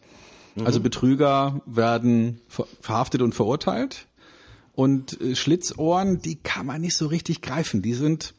Mhm. 0.56 0.66
Also 0.66 0.80
Betrüger 0.80 1.62
werden 1.66 2.40
verhaftet 2.80 3.22
und 3.22 3.34
verurteilt. 3.34 4.06
Und 4.74 5.20
äh, 5.22 5.36
Schlitzohren, 5.36 6.22
die 6.22 6.36
kann 6.36 6.66
man 6.66 6.82
nicht 6.82 6.96
so 6.96 7.08
richtig 7.08 7.42
greifen. 7.42 7.82
Die 7.82 7.94
sind 7.94 8.34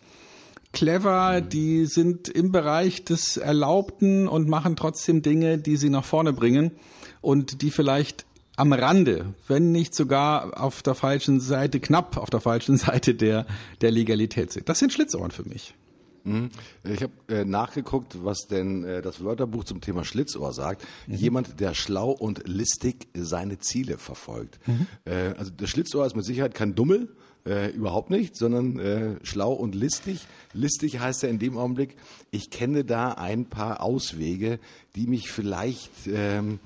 clever, 0.73 1.41
mhm. 1.41 1.49
die 1.49 1.87
sind 1.87 2.29
im 2.29 2.53
Bereich 2.53 3.05
des 3.05 3.37
Erlaubten 3.37 4.29
und 4.29 4.49
machen 4.49 4.77
trotzdem 4.77 5.23
Dinge, 5.23 5.59
die 5.59 5.77
sie 5.77 5.91
nach 5.91 6.05
vorne 6.05 6.33
bringen 6.33 6.73
und 7.21 7.63
die 7.63 7.71
vielleicht 7.71 8.27
am 8.57 8.73
Rande, 8.73 9.35
wenn 9.49 9.73
nicht 9.73 9.95
sogar 9.95 10.61
auf 10.61 10.83
der 10.83 10.95
falschen 10.95 11.41
Seite, 11.41 11.81
knapp 11.81 12.17
auf 12.17 12.31
der 12.31 12.41
falschen 12.41 12.77
Seite 12.79 13.15
der, 13.15 13.47
der 13.81 13.91
Legalität 13.91 14.53
sind. 14.53 14.69
Das 14.69 14.79
sind 14.79 14.93
Schlitzohren 14.93 15.31
für 15.31 15.49
mich. 15.49 15.75
Mhm. 16.25 16.51
Ich 16.85 17.03
habe 17.03 17.13
äh, 17.29 17.45
nachgeguckt, 17.45 18.25
was 18.25 18.47
denn 18.49 18.85
äh, 18.85 19.03
das 19.03 19.23
Wörterbuch 19.23 19.65
zum 19.65 19.81
Thema 19.81 20.05
Schlitzohr 20.05 20.53
sagt. 20.53 20.83
Mhm. 21.07 21.15
Jemand, 21.15 21.61
der 21.61 21.75
schlau 21.75 22.11
und 22.11 22.49
listig 22.49 23.09
seine 23.15 23.59
Ziele 23.59 23.99
verfolgt. 23.99 24.59
Mhm. 24.67 24.87
Äh, 25.05 25.35
also 25.37 25.51
das 25.55 25.69
Schlitzohr 25.69 26.07
ist 26.07 26.17
mit 26.17 26.25
Sicherheit 26.25 26.55
kein 26.55 26.75
Dummel, 26.75 27.15
äh, 27.47 27.71
überhaupt 27.71 28.09
nicht, 28.09 28.37
sondern 28.37 28.79
äh, 28.79 29.17
schlau 29.23 29.53
und 29.53 29.75
listig. 29.75 30.27
Listig 30.55 30.99
heißt 31.01 31.23
ja 31.25 31.29
in 31.29 31.39
dem 31.39 31.59
Augenblick, 31.59 31.97
ich 32.31 32.49
kenne 32.49 32.85
da 32.85 33.13
ein 33.13 33.45
paar 33.45 33.83
Auswege, 33.83 34.59
die 34.97 35.07
mich 35.07 35.31
vielleicht 35.31 35.91
ähm, 36.07 36.59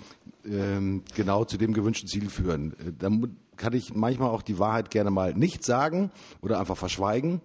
ähm, 0.51 1.03
genau 1.15 1.45
zu 1.45 1.57
dem 1.57 1.73
gewünschten 1.73 2.09
Ziel 2.09 2.31
führen. 2.31 2.73
Äh, 2.81 2.93
da 2.99 3.11
kann 3.57 3.73
ich 3.73 3.95
manchmal 3.95 4.31
auch 4.31 4.43
die 4.43 4.59
Wahrheit 4.59 4.91
gerne 4.91 5.11
mal 5.11 5.35
nicht 5.35 5.65
sagen 5.65 6.11
oder 6.41 6.61
einfach 6.61 6.77
verschweigen. 6.77 7.41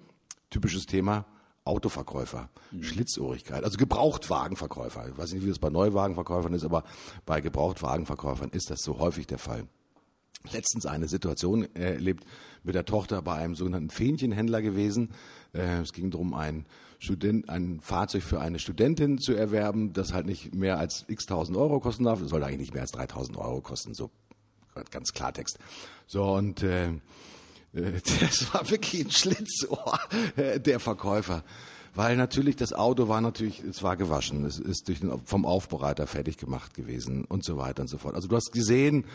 Typisches 0.50 0.86
Thema. 0.86 1.26
Autoverkäufer, 1.66 2.50
mhm. 2.72 2.84
Schlitzohrigkeit, 2.84 3.64
also 3.64 3.78
Gebrauchtwagenverkäufer. 3.78 5.08
Ich 5.08 5.18
weiß 5.18 5.32
nicht, 5.32 5.46
wie 5.46 5.50
das 5.50 5.60
bei 5.60 5.70
Neuwagenverkäufern 5.70 6.54
ist, 6.54 6.66
aber 6.66 6.84
bei 7.26 7.40
Gebrauchtwagenverkäufern 7.40 8.50
ist 8.50 8.70
das 8.70 8.84
so 8.84 9.00
häufig 9.00 9.28
der 9.28 9.38
Fall 9.38 9.66
letztens 10.52 10.86
eine 10.86 11.08
Situation 11.08 11.74
erlebt 11.76 12.26
mit 12.64 12.76
der 12.76 12.86
Tochter 12.86 13.22
bei 13.22 13.36
einem 13.36 13.56
sogenannten 13.56 13.90
Fähnchenhändler 13.90 14.62
gewesen. 14.62 15.12
Äh, 15.54 15.82
es 15.82 15.94
ging 15.94 16.12
darum, 16.12 16.34
ein, 16.34 16.66
Student, 17.04 17.50
ein 17.50 17.82
Fahrzeug 17.82 18.24
für 18.24 18.40
eine 18.40 18.60
Studentin 18.60 19.18
zu 19.18 19.34
erwerben, 19.34 19.92
das 19.92 20.14
halt 20.14 20.26
nicht 20.26 20.56
mehr 20.56 20.78
als 20.80 21.04
x 21.10 21.26
tausend 21.26 21.58
Euro 21.58 21.82
kosten 21.82 22.06
darf. 22.06 22.22
Das 22.22 22.30
sollte 22.30 22.46
eigentlich 22.46 22.60
nicht 22.60 22.74
mehr 22.74 22.84
als 22.84 22.92
3000 22.92 23.38
Euro 23.38 23.60
kosten, 23.60 23.94
so 23.94 24.10
ganz 24.90 25.12
Klartext. 25.12 25.60
So 26.08 26.24
und 26.34 26.64
äh, 26.64 26.88
äh 26.88 26.92
das 28.22 28.54
war 28.54 28.70
wirklich 28.70 29.06
ein 29.06 29.12
Schlitzohr, 29.12 30.00
der 30.38 30.80
Verkäufer 30.80 31.44
weil 31.96 32.18
natürlich 32.18 32.56
das 32.56 32.74
Auto 32.74 33.08
war 33.08 33.22
natürlich, 33.22 33.64
es 33.64 33.84
war 33.84 33.96
gewaschen, 33.96 34.46
es 34.46 34.58
ist 34.58 34.88
durch 34.88 35.02
den, 35.02 35.12
vom 35.26 35.46
Aufbereiter 35.46 36.08
fertig 36.08 36.38
gemacht 36.38 36.74
gewesen 36.74 37.24
und 37.26 37.46
so 37.46 37.58
weiter 37.58 37.84
und 37.84 37.88
so 37.88 37.98
fort. 38.00 38.16
Also 38.16 38.28
du 38.28 38.36
hast 38.36 38.52
gesehen, 38.52 39.06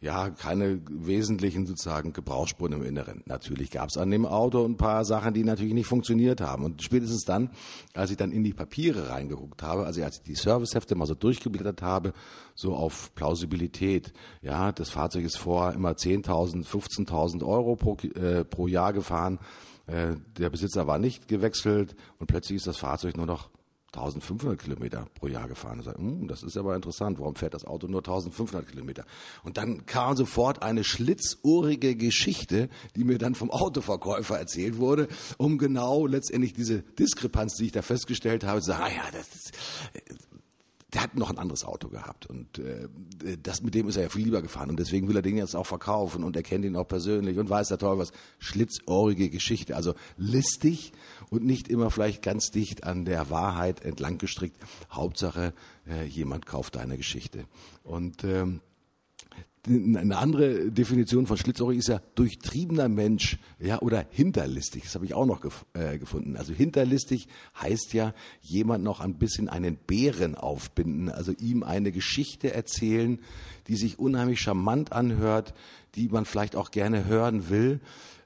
ja, 0.00 0.30
keine 0.30 0.80
wesentlichen 0.88 1.66
sozusagen 1.66 2.12
Gebrauchsspuren 2.12 2.74
im 2.74 2.84
Inneren. 2.84 3.22
Natürlich 3.26 3.70
gab 3.70 3.88
es 3.88 3.96
an 3.96 4.10
dem 4.10 4.24
Auto 4.24 4.64
ein 4.64 4.76
paar 4.76 5.04
Sachen, 5.04 5.34
die 5.34 5.42
natürlich 5.42 5.74
nicht 5.74 5.88
funktioniert 5.88 6.40
haben. 6.40 6.64
Und 6.64 6.82
spätestens 6.82 7.24
dann, 7.24 7.50
als 7.94 8.12
ich 8.12 8.16
dann 8.16 8.30
in 8.30 8.44
die 8.44 8.54
Papiere 8.54 9.10
reingeguckt 9.10 9.62
habe, 9.62 9.84
also 9.84 10.02
als 10.04 10.18
ich 10.18 10.22
die 10.22 10.36
Servicehefte 10.36 10.94
mal 10.94 11.06
so 11.06 11.14
durchgeblättert 11.14 11.82
habe, 11.82 12.12
so 12.54 12.74
auf 12.76 13.12
Plausibilität, 13.16 14.12
ja, 14.42 14.70
das 14.70 14.90
Fahrzeug 14.90 15.24
ist 15.24 15.38
vor 15.38 15.72
immer 15.72 15.92
10.000, 15.92 16.64
15.000 16.64 17.44
Euro 17.44 17.74
pro, 17.74 17.96
äh, 17.96 18.44
pro 18.44 18.68
Jahr 18.68 18.92
gefahren 18.92 19.40
äh, 19.88 20.16
der 20.38 20.50
Besitzer 20.50 20.86
war 20.86 20.98
nicht 20.98 21.28
gewechselt 21.28 21.96
und 22.18 22.26
plötzlich 22.26 22.56
ist 22.56 22.66
das 22.66 22.76
Fahrzeug 22.76 23.16
nur 23.16 23.26
noch 23.26 23.50
1500 23.94 24.58
Kilometer 24.58 25.06
pro 25.14 25.28
Jahr 25.28 25.48
gefahren. 25.48 25.82
Sage, 25.82 25.98
hm, 25.98 26.28
das 26.28 26.42
ist 26.42 26.58
aber 26.58 26.76
interessant. 26.76 27.18
Warum 27.18 27.34
fährt 27.36 27.54
das 27.54 27.64
Auto 27.64 27.86
nur 27.86 28.00
1500 28.00 28.68
Kilometer? 28.68 29.04
Und 29.44 29.56
dann 29.56 29.86
kam 29.86 30.14
sofort 30.14 30.62
eine 30.62 30.84
schlitzohrige 30.84 31.96
Geschichte, 31.96 32.68
die 32.96 33.04
mir 33.04 33.16
dann 33.16 33.34
vom 33.34 33.50
Autoverkäufer 33.50 34.38
erzählt 34.38 34.76
wurde, 34.76 35.08
um 35.38 35.56
genau 35.56 36.06
letztendlich 36.06 36.52
diese 36.52 36.82
Diskrepanz, 36.82 37.54
die 37.54 37.66
ich 37.66 37.72
da 37.72 37.80
festgestellt 37.80 38.44
habe, 38.44 38.60
zu 38.60 38.66
sagen, 38.66 38.84
ah 38.84 38.90
ja, 38.90 39.10
das 39.10 39.34
ist, 39.34 39.52
der 40.94 41.02
hat 41.02 41.16
noch 41.16 41.28
ein 41.28 41.38
anderes 41.38 41.64
Auto 41.64 41.88
gehabt 41.88 42.26
und 42.26 42.58
äh, 42.58 42.88
das 43.42 43.62
mit 43.62 43.74
dem 43.74 43.88
ist 43.88 43.96
er 43.96 44.04
ja 44.04 44.08
viel 44.08 44.24
lieber 44.24 44.40
gefahren 44.40 44.70
und 44.70 44.78
deswegen 44.78 45.06
will 45.06 45.16
er 45.16 45.22
den 45.22 45.36
jetzt 45.36 45.54
auch 45.54 45.66
verkaufen 45.66 46.24
und 46.24 46.34
er 46.34 46.42
kennt 46.42 46.64
ihn 46.64 46.76
auch 46.76 46.88
persönlich 46.88 47.38
und 47.38 47.50
weiß 47.50 47.68
der 47.68 47.78
Teufel 47.78 47.98
was. 47.98 48.12
Schlitzohrige 48.38 49.28
Geschichte, 49.28 49.76
also 49.76 49.94
listig 50.16 50.92
und 51.28 51.44
nicht 51.44 51.68
immer 51.68 51.90
vielleicht 51.90 52.22
ganz 52.22 52.50
dicht 52.50 52.84
an 52.84 53.04
der 53.04 53.28
Wahrheit 53.28 53.84
entlang 53.84 54.16
gestrickt. 54.16 54.56
Hauptsache, 54.90 55.52
äh, 55.86 56.04
jemand 56.06 56.46
kauft 56.46 56.76
deine 56.76 56.96
Geschichte. 56.96 57.44
Und 57.82 58.24
ähm, 58.24 58.60
eine 59.68 60.16
andere 60.16 60.70
Definition 60.70 61.26
von 61.26 61.36
schlitzohrig 61.36 61.78
ist 61.78 61.88
ja 61.88 62.00
durchtriebener 62.14 62.88
Mensch, 62.88 63.38
ja, 63.60 63.80
oder 63.80 64.06
hinterlistig. 64.10 64.84
Das 64.84 64.94
habe 64.94 65.04
ich 65.04 65.14
auch 65.14 65.26
noch 65.26 65.40
gef 65.40 65.64
äh, 65.74 65.98
gefunden. 65.98 66.36
Also 66.36 66.52
hinterlistig 66.52 67.28
heißt 67.60 67.92
ja 67.92 68.14
jemand 68.40 68.84
noch 68.84 69.00
ein 69.00 69.14
bisschen 69.14 69.48
einen 69.48 69.76
Bären 69.76 70.34
aufbinden, 70.34 71.08
also 71.08 71.32
ihm 71.32 71.62
eine 71.62 71.92
Geschichte 71.92 72.52
erzählen, 72.52 73.20
die 73.66 73.76
sich 73.76 73.98
unheimlich 73.98 74.40
charmant 74.40 74.92
anhört, 74.92 75.54
die 75.94 76.08
man 76.08 76.24
vielleicht 76.24 76.56
auch 76.56 76.70
gerne 76.70 77.04
hören 77.04 77.48
will, 77.50 77.80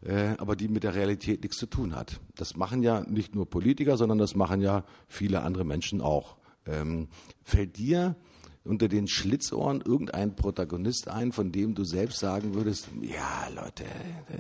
äh, 0.05 0.35
aber 0.39 0.57
die 0.57 0.69
mit 0.69 0.85
der 0.85 0.95
Realität 0.95 1.43
nichts 1.43 1.59
zu 1.59 1.67
tun 1.67 1.95
hat. 1.95 2.21
Das 2.37 2.57
machen 2.57 2.83
ja 2.83 3.01
nicht 3.01 3.35
nur 3.35 3.49
Politiker, 3.49 3.97
sondern 3.97 4.19
das 4.19 4.35
machen 4.35 4.61
ja 4.61 4.85
viele 5.09 5.43
andere 5.43 5.65
Menschen 5.65 6.01
auch. 6.01 6.37
Ähm, 6.67 7.09
fällt 7.43 7.77
dir 7.77 8.17
unter 8.65 8.89
den 8.89 9.09
Schlitzohren 9.09 9.83
irgendein 9.85 10.37
Protagonist 10.37 11.09
ein, 11.09 11.33
von 11.33 11.51
dem 11.51 11.75
du 11.75 11.83
selbst 11.85 12.21
sagen 12.21 12.55
würdest, 12.55 12.89
ja 13.01 13.49
Leute, 13.55 13.85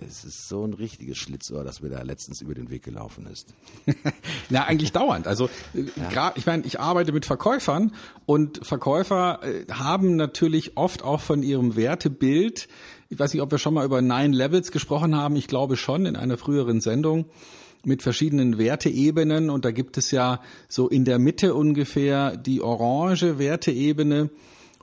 es 0.06 0.24
ist 0.24 0.48
so 0.48 0.64
ein 0.64 0.74
richtiges 0.74 1.18
Schlitzohr, 1.18 1.64
das 1.64 1.82
mir 1.82 1.90
da 1.90 2.02
letztens 2.02 2.40
über 2.40 2.54
den 2.54 2.70
Weg 2.70 2.84
gelaufen 2.84 3.26
ist. 3.26 3.52
Na, 4.48 4.64
eigentlich 4.64 4.92
dauernd. 4.92 5.26
Also 5.26 5.48
äh, 5.74 5.84
ja. 6.14 6.32
ich 6.36 6.46
meine, 6.46 6.64
ich 6.64 6.78
arbeite 6.78 7.12
mit 7.12 7.26
Verkäufern 7.26 7.92
und 8.24 8.64
Verkäufer 8.64 9.40
äh, 9.42 9.66
haben 9.72 10.14
natürlich 10.14 10.76
oft 10.76 11.02
auch 11.02 11.20
von 11.20 11.42
ihrem 11.42 11.74
Wertebild, 11.74 12.68
ich 13.08 13.18
weiß 13.18 13.34
nicht, 13.34 13.42
ob 13.42 13.50
wir 13.50 13.58
schon 13.58 13.74
mal 13.74 13.84
über 13.84 14.00
Nine 14.00 14.34
Levels 14.34 14.70
gesprochen 14.72 15.16
haben, 15.16 15.36
ich 15.36 15.48
glaube 15.48 15.76
schon 15.76 16.06
in 16.06 16.16
einer 16.16 16.38
früheren 16.38 16.80
Sendung, 16.80 17.26
mit 17.84 18.02
verschiedenen 18.02 18.58
Werteebenen 18.58 19.50
und 19.50 19.64
da 19.64 19.70
gibt 19.70 19.98
es 19.98 20.10
ja 20.10 20.40
so 20.68 20.88
in 20.88 21.04
der 21.04 21.18
Mitte 21.18 21.54
ungefähr 21.54 22.36
die 22.36 22.60
orange 22.60 23.38
Werteebene 23.38 24.30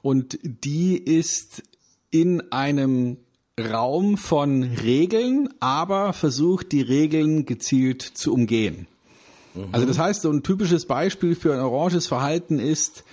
und 0.02 0.40
die 0.44 0.98
ist 0.98 1.64
in 2.12 2.52
einem 2.52 3.18
Raum 3.60 4.18
von 4.18 4.64
Regeln, 4.64 5.50
aber 5.60 6.14
versucht 6.14 6.72
die 6.72 6.82
Regeln 6.82 7.46
gezielt 7.46 8.02
zu 8.02 8.34
umgehen. 8.34 8.88
Mhm. 9.54 9.66
Also 9.72 9.86
das 9.86 10.00
heißt, 10.00 10.22
so 10.22 10.32
ein 10.32 10.44
typisches 10.44 10.86
Beispiel 10.86 11.36
für 11.36 11.54
ein 11.54 11.60
oranges 11.60 12.08
Verhalten 12.08 12.60
ist, 12.60 13.04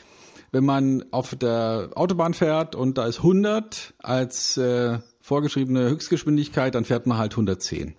wenn 0.52 0.64
man 0.64 1.04
auf 1.10 1.34
der 1.34 1.90
Autobahn 1.94 2.32
fährt 2.32 2.74
und 2.74 2.98
da 2.98 3.06
ist 3.06 3.18
100 3.18 3.94
als 3.98 4.56
äh, 4.56 4.98
vorgeschriebene 5.20 5.88
Höchstgeschwindigkeit, 5.88 6.74
dann 6.74 6.84
fährt 6.84 7.06
man 7.06 7.18
halt 7.18 7.32
110 7.32 7.94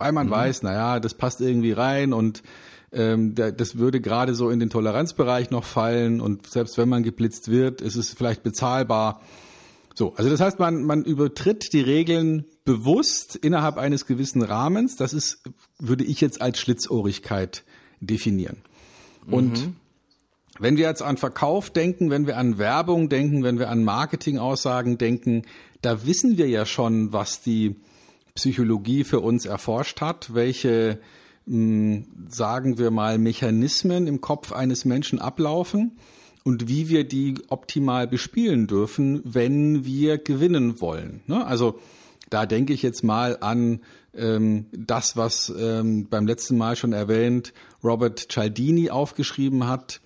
weil 0.00 0.12
man 0.12 0.26
mhm. 0.26 0.32
weiß, 0.32 0.62
naja, 0.62 0.98
das 0.98 1.14
passt 1.14 1.40
irgendwie 1.40 1.72
rein 1.72 2.12
und 2.12 2.42
ähm, 2.92 3.34
das 3.34 3.78
würde 3.78 4.00
gerade 4.00 4.34
so 4.34 4.50
in 4.50 4.58
den 4.58 4.70
Toleranzbereich 4.70 5.50
noch 5.50 5.64
fallen 5.64 6.20
und 6.20 6.46
selbst 6.48 6.76
wenn 6.78 6.88
man 6.88 7.02
geblitzt 7.02 7.50
wird, 7.50 7.80
ist 7.80 7.96
es 7.96 8.12
vielleicht 8.12 8.42
bezahlbar. 8.42 9.20
So, 9.94 10.14
also 10.14 10.30
das 10.30 10.40
heißt, 10.40 10.58
man, 10.58 10.82
man 10.82 11.04
übertritt 11.04 11.72
die 11.72 11.80
Regeln 11.80 12.46
bewusst 12.64 13.36
innerhalb 13.36 13.76
eines 13.76 14.06
gewissen 14.06 14.42
Rahmens. 14.42 14.96
Das 14.96 15.12
ist, 15.12 15.42
würde 15.78 16.04
ich 16.04 16.20
jetzt 16.20 16.40
als 16.40 16.58
Schlitzohrigkeit 16.58 17.64
definieren. 18.00 18.58
Und 19.26 19.66
mhm. 19.66 19.76
wenn 20.58 20.76
wir 20.76 20.86
jetzt 20.88 21.02
an 21.02 21.16
Verkauf 21.16 21.70
denken, 21.70 22.10
wenn 22.10 22.26
wir 22.26 22.38
an 22.38 22.58
Werbung 22.58 23.08
denken, 23.08 23.42
wenn 23.42 23.58
wir 23.58 23.68
an 23.68 23.84
Marketingaussagen 23.84 24.98
denken, 24.98 25.42
da 25.82 26.06
wissen 26.06 26.38
wir 26.38 26.48
ja 26.48 26.66
schon, 26.66 27.12
was 27.12 27.42
die 27.42 27.76
Psychologie 28.34 29.04
für 29.04 29.20
uns 29.20 29.46
erforscht 29.46 30.00
hat, 30.00 30.34
welche, 30.34 31.00
hm, 31.46 32.06
sagen 32.28 32.78
wir 32.78 32.90
mal, 32.90 33.18
Mechanismen 33.18 34.06
im 34.06 34.20
Kopf 34.20 34.52
eines 34.52 34.84
Menschen 34.84 35.18
ablaufen 35.18 35.98
und 36.44 36.68
wie 36.68 36.88
wir 36.88 37.04
die 37.04 37.34
optimal 37.48 38.06
bespielen 38.06 38.66
dürfen, 38.66 39.20
wenn 39.24 39.84
wir 39.84 40.18
gewinnen 40.18 40.80
wollen. 40.80 41.20
Ne? 41.26 41.46
Also 41.46 41.78
da 42.30 42.46
denke 42.46 42.72
ich 42.72 42.82
jetzt 42.82 43.02
mal 43.02 43.38
an 43.40 43.80
ähm, 44.14 44.66
das, 44.72 45.16
was 45.16 45.52
ähm, 45.56 46.08
beim 46.08 46.26
letzten 46.26 46.56
Mal 46.56 46.76
schon 46.76 46.92
erwähnt 46.92 47.52
Robert 47.82 48.32
Cialdini 48.32 48.90
aufgeschrieben 48.90 49.66
hat, 49.66 50.00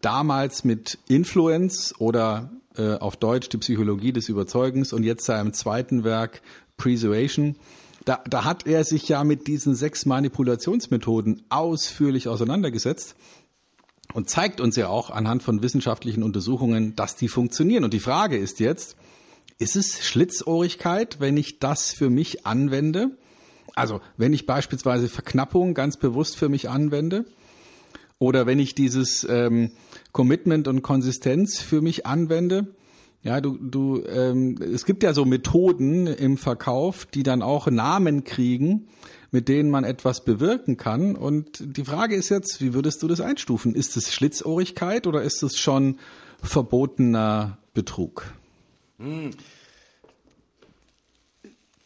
damals 0.00 0.64
mit 0.64 0.98
Influence 1.08 1.94
oder 1.98 2.50
äh, 2.76 2.94
auf 2.94 3.16
Deutsch 3.16 3.48
die 3.48 3.58
Psychologie 3.58 4.12
des 4.12 4.28
Überzeugens 4.28 4.92
und 4.92 5.02
jetzt 5.04 5.24
seinem 5.24 5.52
zweiten 5.52 6.04
Werk 6.04 6.42
Persuasion. 6.80 7.56
Da, 8.04 8.22
da 8.28 8.44
hat 8.44 8.66
er 8.66 8.84
sich 8.84 9.08
ja 9.08 9.22
mit 9.24 9.46
diesen 9.46 9.74
sechs 9.74 10.06
Manipulationsmethoden 10.06 11.42
ausführlich 11.50 12.28
auseinandergesetzt 12.28 13.14
und 14.14 14.30
zeigt 14.30 14.60
uns 14.60 14.76
ja 14.76 14.88
auch 14.88 15.10
anhand 15.10 15.42
von 15.42 15.62
wissenschaftlichen 15.62 16.22
Untersuchungen, 16.22 16.96
dass 16.96 17.16
die 17.16 17.28
funktionieren. 17.28 17.84
Und 17.84 17.92
die 17.92 18.00
Frage 18.00 18.36
ist 18.36 18.58
jetzt, 18.58 18.96
ist 19.58 19.76
es 19.76 20.04
Schlitzohrigkeit, 20.04 21.20
wenn 21.20 21.36
ich 21.36 21.58
das 21.58 21.92
für 21.92 22.08
mich 22.08 22.46
anwende? 22.46 23.10
Also 23.74 24.00
wenn 24.16 24.32
ich 24.32 24.46
beispielsweise 24.46 25.08
Verknappung 25.08 25.74
ganz 25.74 25.98
bewusst 25.98 26.36
für 26.36 26.48
mich 26.48 26.68
anwende 26.70 27.26
oder 28.18 28.46
wenn 28.46 28.58
ich 28.58 28.74
dieses 28.74 29.26
ähm, 29.28 29.72
Commitment 30.12 30.66
und 30.66 30.82
Konsistenz 30.82 31.60
für 31.60 31.82
mich 31.82 32.06
anwende, 32.06 32.74
ja, 33.22 33.40
du, 33.40 33.58
du, 33.58 34.02
ähm, 34.06 34.56
es 34.62 34.86
gibt 34.86 35.02
ja 35.02 35.12
so 35.12 35.24
Methoden 35.24 36.06
im 36.06 36.38
Verkauf, 36.38 37.04
die 37.04 37.22
dann 37.22 37.42
auch 37.42 37.66
Namen 37.66 38.24
kriegen, 38.24 38.88
mit 39.30 39.48
denen 39.48 39.70
man 39.70 39.84
etwas 39.84 40.24
bewirken 40.24 40.78
kann. 40.78 41.16
Und 41.16 41.62
die 41.76 41.84
Frage 41.84 42.16
ist 42.16 42.30
jetzt, 42.30 42.62
wie 42.62 42.72
würdest 42.72 43.02
du 43.02 43.08
das 43.08 43.20
einstufen? 43.20 43.74
Ist 43.74 43.96
es 43.96 44.14
Schlitzohrigkeit 44.14 45.06
oder 45.06 45.22
ist 45.22 45.42
es 45.42 45.58
schon 45.58 45.98
verbotener 46.42 47.58
Betrug? 47.74 48.32
Hm. 48.98 49.30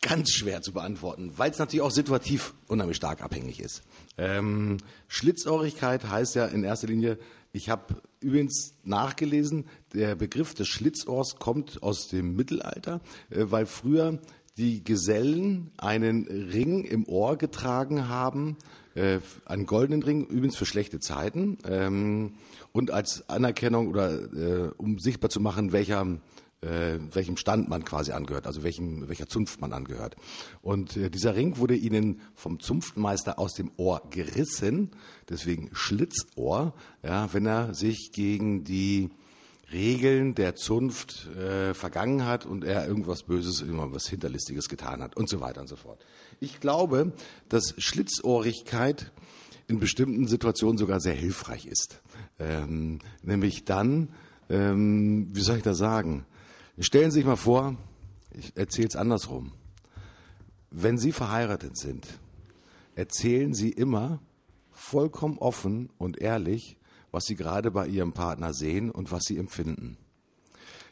Ganz 0.01 0.31
schwer 0.31 0.63
zu 0.63 0.73
beantworten, 0.73 1.33
weil 1.37 1.51
es 1.51 1.59
natürlich 1.59 1.81
auch 1.81 1.91
situativ 1.91 2.55
unheimlich 2.69 2.99
stark 2.99 3.23
abhängig 3.23 3.61
ist. 3.61 3.83
Ähm, 4.19 4.77
Schlitzohrigkeit 5.09 6.09
heißt 6.09 6.35
ja 6.37 6.47
in 6.47 6.63
erster 6.63 6.87
Linie, 6.87 7.19
ich 7.55 7.71
habe 7.71 8.03
übrigens 8.21 8.75
nachgelesen, 8.83 9.67
der 9.95 10.17
Begriff 10.17 10.55
des 10.55 10.67
Schlitzohrs 10.67 11.37
kommt 11.37 11.83
aus 11.83 12.09
dem 12.09 12.35
Mittelalter, 12.35 13.01
äh, 13.31 13.45
weil 13.47 13.67
früher 13.67 14.19
die 14.57 14.83
Gesellen 14.83 15.71
einen 15.77 16.27
Ring 16.27 16.85
im 16.85 17.07
Ohr 17.07 17.39
getragen 17.39 18.09
haben, 18.09 18.57
äh, 18.95 19.21
einen 19.47 19.67
goldenen 19.67 20.03
Ring, 20.03 20.27
übrigens 20.27 20.57
für 20.57 20.67
schlechte 20.67 20.99
Zeiten, 20.99 21.59
ähm, 21.67 22.35
und 22.73 22.91
als 22.91 23.29
Anerkennung 23.29 23.89
oder 23.89 24.13
äh, 24.13 24.71
um 24.77 24.99
sichtbar 24.99 25.31
zu 25.31 25.41
machen, 25.41 25.71
welcher 25.71 26.19
äh, 26.65 26.99
welchem 27.13 27.37
Stand 27.37 27.69
man 27.69 27.85
quasi 27.85 28.13
angehört, 28.13 28.47
also 28.47 28.63
welchem, 28.63 29.09
welcher 29.09 29.29
Zunft 29.29 29.61
man 29.61 29.73
angehört. 29.73 30.17
Und 30.63 30.97
äh, 30.97 31.11
dieser 31.11 31.35
Ring 31.37 31.59
wurde 31.59 31.77
ihnen 31.77 32.21
vom 32.35 32.61
Zunftmeister 32.61 33.39
aus 33.39 33.55
dem 33.55 33.71
Ohr 33.77 34.03
gerissen, 34.11 34.91
deswegen 35.29 35.71
Schlitzohr, 35.73 36.75
ja, 37.03 37.33
wenn 37.33 37.47
er 37.47 37.75
sich 37.75 38.11
gegen 38.13 38.65
die 38.65 39.11
Regeln 39.73 40.35
der 40.35 40.55
Zunft 40.55 41.27
äh, 41.37 41.75
vergangen 41.75 42.25
hat 42.25 42.47
und 42.47 42.65
er 42.65 42.87
irgendwas 42.87 43.25
Böses, 43.25 43.61
irgendwas 43.61 44.07
Hinterlistiges 44.09 44.69
getan 44.69 45.03
hat 45.03 45.17
und 45.17 45.29
so 45.29 45.41
weiter 45.41 45.61
und 45.61 45.69
so 45.69 45.77
fort. 45.77 46.05
Ich 46.41 46.61
glaube, 46.61 47.13
dass 47.49 47.75
Schlitzohrigkeit 47.79 49.13
in 49.67 49.81
bestimmten 49.81 50.29
Situationen 50.29 50.79
sogar 50.79 51.01
sehr 51.01 51.15
hilfreich 51.15 51.67
ist. 51.67 52.03
Ähm, 52.39 52.99
nämlich 53.23 53.65
dann, 53.65 54.11
ähm, 54.51 55.29
wie 55.33 55.41
soll 55.41 55.57
ich 55.57 55.63
das 55.63 55.79
sagen? 55.79 56.27
Stellen 56.79 57.13
Sie 57.13 57.21
sich 57.21 57.27
mal 57.27 57.37
vor, 57.37 57.77
ich 58.33 58.57
erzähle 58.57 58.89
es 58.89 58.97
andersrum. 58.97 59.53
Wenn 60.71 60.99
Sie 60.99 61.13
verheiratet 61.13 61.77
sind, 61.77 62.07
erzählen 62.97 63.55
Sie 63.55 63.71
immer 63.71 64.21
vollkommen 64.73 65.39
offen 65.39 65.91
und 65.99 66.21
ehrlich, 66.21 66.77
was 67.13 67.27
Sie 67.27 67.37
gerade 67.37 67.71
bei 67.71 67.87
Ihrem 67.87 68.13
Partner 68.13 68.53
sehen 68.53 68.91
und 68.91 69.13
was 69.13 69.23
Sie 69.23 69.37
empfinden. 69.39 69.97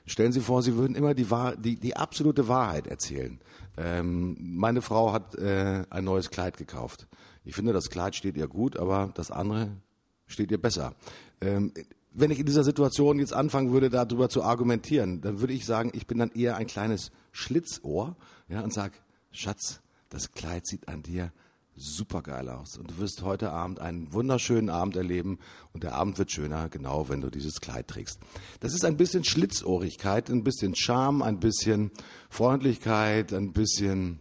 Stellen 0.06 0.32
Sie 0.32 0.40
vor, 0.40 0.62
Sie 0.62 0.76
würden 0.76 0.94
immer 0.94 1.14
die, 1.14 1.30
Wahr 1.30 1.56
die, 1.56 1.76
die 1.76 1.96
absolute 1.96 2.46
Wahrheit 2.46 2.86
erzählen. 2.86 3.40
Ähm, 3.76 4.36
meine 4.38 4.82
Frau 4.82 5.12
hat 5.12 5.34
äh, 5.34 5.84
ein 5.90 6.04
neues 6.04 6.30
Kleid 6.30 6.58
gekauft. 6.58 7.08
Ich 7.44 7.56
finde, 7.56 7.72
das 7.72 7.90
Kleid 7.90 8.14
steht 8.14 8.36
ihr 8.36 8.46
gut, 8.46 8.76
aber 8.76 9.10
das 9.14 9.32
andere 9.32 9.70
steht 10.28 10.52
ihr 10.52 10.60
besser. 10.60 10.94
Ähm, 11.40 11.72
wenn 12.14 12.30
ich 12.30 12.38
in 12.38 12.46
dieser 12.46 12.64
Situation 12.64 13.18
jetzt 13.18 13.32
anfangen 13.32 13.72
würde, 13.72 13.90
darüber 13.90 14.28
zu 14.28 14.42
argumentieren, 14.42 15.20
dann 15.20 15.40
würde 15.40 15.52
ich 15.52 15.64
sagen, 15.64 15.90
ich 15.94 16.06
bin 16.06 16.18
dann 16.18 16.30
eher 16.30 16.56
ein 16.56 16.66
kleines 16.66 17.10
Schlitzohr 17.32 18.16
ja, 18.48 18.60
und 18.60 18.72
sage, 18.72 18.94
Schatz, 19.30 19.80
das 20.10 20.32
Kleid 20.32 20.66
sieht 20.66 20.88
an 20.88 21.02
dir 21.02 21.32
super 21.74 22.20
geil 22.22 22.48
aus 22.50 22.76
und 22.76 22.90
du 22.90 22.98
wirst 22.98 23.22
heute 23.22 23.50
Abend 23.50 23.80
einen 23.80 24.12
wunderschönen 24.12 24.68
Abend 24.68 24.96
erleben 24.96 25.38
und 25.72 25.82
der 25.82 25.94
Abend 25.94 26.18
wird 26.18 26.30
schöner, 26.30 26.68
genau 26.68 27.08
wenn 27.08 27.22
du 27.22 27.30
dieses 27.30 27.60
Kleid 27.60 27.88
trägst. 27.88 28.18
Das 28.60 28.74
ist 28.74 28.84
ein 28.84 28.98
bisschen 28.98 29.24
Schlitzohrigkeit, 29.24 30.28
ein 30.28 30.44
bisschen 30.44 30.74
Charme, 30.76 31.22
ein 31.22 31.40
bisschen 31.40 31.90
Freundlichkeit, 32.28 33.32
ein 33.32 33.52
bisschen 33.52 34.20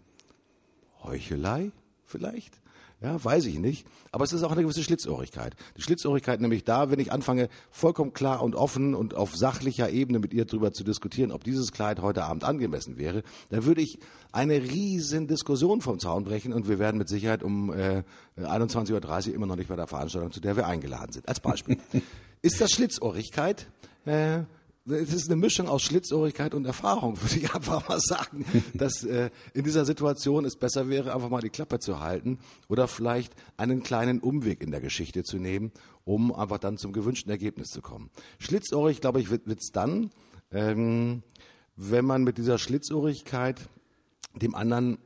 Heuchelei 1.04 1.72
vielleicht. 2.06 2.61
Ja, 3.02 3.24
weiß 3.24 3.46
ich 3.46 3.58
nicht. 3.58 3.88
Aber 4.12 4.24
es 4.24 4.32
ist 4.32 4.44
auch 4.44 4.52
eine 4.52 4.62
gewisse 4.62 4.84
Schlitzohrigkeit. 4.84 5.56
Die 5.76 5.82
Schlitzohrigkeit 5.82 6.40
nämlich 6.40 6.64
da, 6.64 6.92
wenn 6.92 7.00
ich 7.00 7.12
anfange, 7.12 7.50
vollkommen 7.72 8.14
klar 8.14 8.44
und 8.44 8.56
offen 8.56 8.94
und 8.94 9.16
auf 9.16 9.36
sachlicher 9.36 9.90
Ebene 9.90 10.20
mit 10.20 10.34
ihr 10.34 10.46
darüber 10.46 10.72
zu 10.72 10.84
diskutieren, 10.84 11.32
ob 11.32 11.44
dieses 11.44 11.72
Kleid 11.72 12.02
heute 12.04 12.24
Abend 12.26 12.44
angemessen 12.44 12.98
wäre, 12.98 13.24
dann 13.50 13.66
würde 13.66 13.82
ich 13.82 13.98
eine 14.32 14.62
riesen 14.62 15.28
Diskussion 15.28 15.82
vom 15.82 16.00
Zaun 16.00 16.26
brechen 16.26 16.54
und 16.54 16.70
wir 16.70 16.78
werden 16.78 17.00
mit 17.00 17.10
Sicherheit 17.10 17.42
um 17.42 17.74
äh, 17.74 18.04
21.30 18.38 19.30
Uhr 19.30 19.36
immer 19.36 19.48
noch 19.48 19.56
nicht 19.56 19.70
bei 19.70 19.76
der 19.76 19.88
Veranstaltung, 19.88 20.32
zu 20.32 20.40
der 20.40 20.56
wir 20.56 20.68
eingeladen 20.68 21.12
sind. 21.12 21.28
Als 21.28 21.40
Beispiel. 21.40 21.78
ist 22.44 22.62
das 22.62 22.70
Schlitzohrigkeit? 22.70 23.68
Äh, 24.06 24.44
es 24.86 25.14
ist 25.14 25.30
eine 25.30 25.36
Mischung 25.36 25.68
aus 25.68 25.84
Schlitzohrigkeit 25.84 26.54
und 26.54 26.66
Erfahrung, 26.66 27.22
würde 27.22 27.38
ich 27.38 27.54
einfach 27.54 27.88
mal 27.88 28.00
sagen, 28.00 28.46
dass 28.74 29.04
äh, 29.04 29.30
in 29.54 29.64
dieser 29.64 29.86
Situation 29.86 30.46
es 30.46 30.56
besser 30.56 30.90
wäre, 30.90 31.14
einfach 31.14 31.30
mal 31.30 31.42
die 31.42 31.50
Klappe 31.50 31.80
zu 31.80 32.00
halten 32.00 32.40
oder 32.68 32.88
vielleicht 32.88 33.36
einen 33.58 33.84
kleinen 33.84 34.20
Umweg 34.20 34.62
in 34.62 34.72
der 34.72 34.82
Geschichte 34.82 35.24
zu 35.24 35.38
nehmen, 35.38 35.72
um 36.04 36.34
einfach 36.34 36.58
dann 36.58 36.78
zum 36.78 36.94
gewünschten 36.94 37.32
Ergebnis 37.32 37.70
zu 37.70 37.82
kommen. 37.82 38.10
Schlitzohrig, 38.40 39.02
glaube 39.02 39.22
ich, 39.22 39.30
wird 39.30 39.48
es 39.48 39.72
dann, 39.72 40.10
ähm, 40.52 41.24
wenn 41.76 42.06
man 42.06 42.24
mit 42.24 42.38
dieser 42.38 42.58
Schlitzohrigkeit 42.58 43.60
dem 44.36 44.56
anderen, 44.56 44.98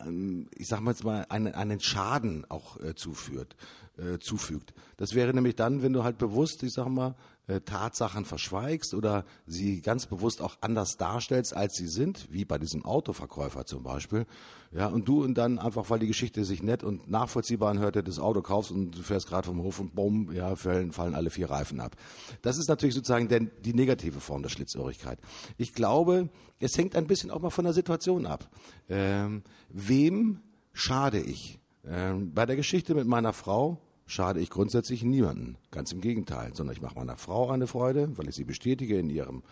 ähm, 0.00 0.48
ich 0.56 0.68
sage 0.68 0.82
mal 0.82 0.92
jetzt 0.92 1.04
mal, 1.04 1.26
einen, 1.28 1.54
einen 1.54 1.80
Schaden 1.80 2.46
auch 2.48 2.80
äh, 2.80 2.94
zuführt, 2.94 3.56
äh, 3.96 4.18
zufügt. 4.18 4.74
Das 4.96 5.14
wäre 5.14 5.34
nämlich 5.34 5.56
dann, 5.56 5.82
wenn 5.82 5.92
du 5.92 6.04
halt 6.04 6.18
bewusst, 6.18 6.62
ich 6.62 6.72
sage 6.72 6.90
mal, 6.90 7.14
äh, 7.46 7.60
Tatsachen 7.60 8.24
verschweigst 8.24 8.94
oder 8.94 9.24
sie 9.46 9.82
ganz 9.82 10.06
bewusst 10.06 10.40
auch 10.40 10.56
anders 10.60 10.96
darstellst, 10.96 11.54
als 11.54 11.74
sie 11.74 11.88
sind, 11.88 12.26
wie 12.30 12.44
bei 12.44 12.58
diesem 12.58 12.84
Autoverkäufer 12.84 13.66
zum 13.66 13.82
Beispiel. 13.82 14.26
Ja, 14.72 14.86
und 14.86 15.06
du 15.06 15.22
und 15.22 15.34
dann 15.34 15.58
einfach, 15.58 15.90
weil 15.90 15.98
die 15.98 16.06
Geschichte 16.06 16.44
sich 16.44 16.62
nett 16.62 16.82
und 16.82 17.08
nachvollziehbar 17.08 17.70
anhört, 17.70 17.96
das 18.08 18.18
Auto 18.18 18.42
kaufst 18.42 18.70
und 18.70 18.92
du 18.92 19.02
fährst 19.02 19.28
gerade 19.28 19.46
vom 19.46 19.62
Hof 19.62 19.78
und 19.78 19.94
bumm, 19.94 20.32
ja, 20.32 20.56
fallen, 20.56 20.90
fallen 20.90 21.14
alle 21.14 21.30
vier 21.30 21.50
Reifen 21.50 21.80
ab. 21.80 21.96
Das 22.42 22.58
ist 22.58 22.68
natürlich 22.68 22.94
sozusagen 22.94 23.28
der, 23.28 23.40
die 23.40 23.74
negative 23.74 24.20
Form 24.20 24.42
der 24.42 24.50
Schlitzohrigkeit. 24.50 25.18
Ich 25.58 25.74
glaube, 25.74 26.30
es 26.58 26.76
hängt 26.76 26.96
ein 26.96 27.06
bisschen 27.06 27.30
auch 27.30 27.40
mal 27.40 27.50
von 27.50 27.64
der 27.64 27.74
Situation 27.74 28.26
ab. 28.26 28.48
Ähm, 28.88 29.42
wem 29.68 30.40
schade 30.72 31.20
ich? 31.20 31.60
Ähm, 31.86 32.32
bei 32.32 32.46
der 32.46 32.56
Geschichte 32.56 32.94
mit 32.94 33.06
meiner 33.06 33.32
Frau 33.32 33.80
schade 34.06 34.40
ich 34.40 34.50
grundsätzlich 34.50 35.02
niemanden. 35.02 35.56
Ganz 35.70 35.92
im 35.92 36.00
Gegenteil, 36.00 36.54
sondern 36.54 36.76
ich 36.76 36.82
mache 36.82 36.96
meiner 36.96 37.16
Frau 37.16 37.50
eine 37.50 37.66
Freude, 37.66 38.16
weil 38.16 38.28
ich 38.28 38.34
sie 38.34 38.44
bestätige 38.44 38.98
in 38.98 39.10
ihrem 39.10 39.42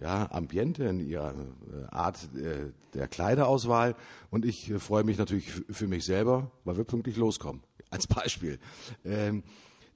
ja, 0.00 0.30
Ambiente, 0.30 0.84
in 0.84 1.00
ihrer 1.00 1.32
äh, 1.32 1.86
Art 1.90 2.28
äh, 2.34 2.72
der 2.94 3.08
Kleiderauswahl. 3.08 3.96
Und 4.30 4.44
ich 4.44 4.70
äh, 4.70 4.78
freue 4.78 5.04
mich 5.04 5.18
natürlich 5.18 5.50
für 5.50 5.86
mich 5.86 6.04
selber, 6.04 6.50
weil 6.64 6.76
wir 6.76 6.84
pünktlich 6.84 7.16
loskommen. 7.16 7.62
Als 7.90 8.06
Beispiel. 8.06 8.58
Ähm, 9.04 9.42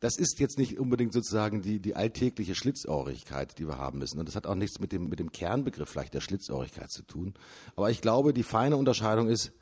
das 0.00 0.16
ist 0.16 0.40
jetzt 0.40 0.58
nicht 0.58 0.78
unbedingt 0.78 1.12
sozusagen 1.12 1.60
die, 1.60 1.78
die 1.78 1.94
alltägliche 1.94 2.54
Schlitzohrigkeit, 2.54 3.58
die 3.58 3.68
wir 3.68 3.76
haben 3.76 3.98
müssen. 3.98 4.18
Und 4.18 4.26
das 4.26 4.34
hat 4.34 4.46
auch 4.46 4.54
nichts 4.54 4.80
mit 4.80 4.92
dem, 4.92 5.08
mit 5.08 5.18
dem 5.18 5.30
Kernbegriff 5.30 5.90
vielleicht 5.90 6.14
der 6.14 6.22
Schlitzohrigkeit 6.22 6.90
zu 6.90 7.02
tun. 7.02 7.34
Aber 7.76 7.90
ich 7.90 8.00
glaube, 8.00 8.32
die 8.32 8.42
feine 8.42 8.78
Unterscheidung 8.78 9.28
ist, 9.28 9.52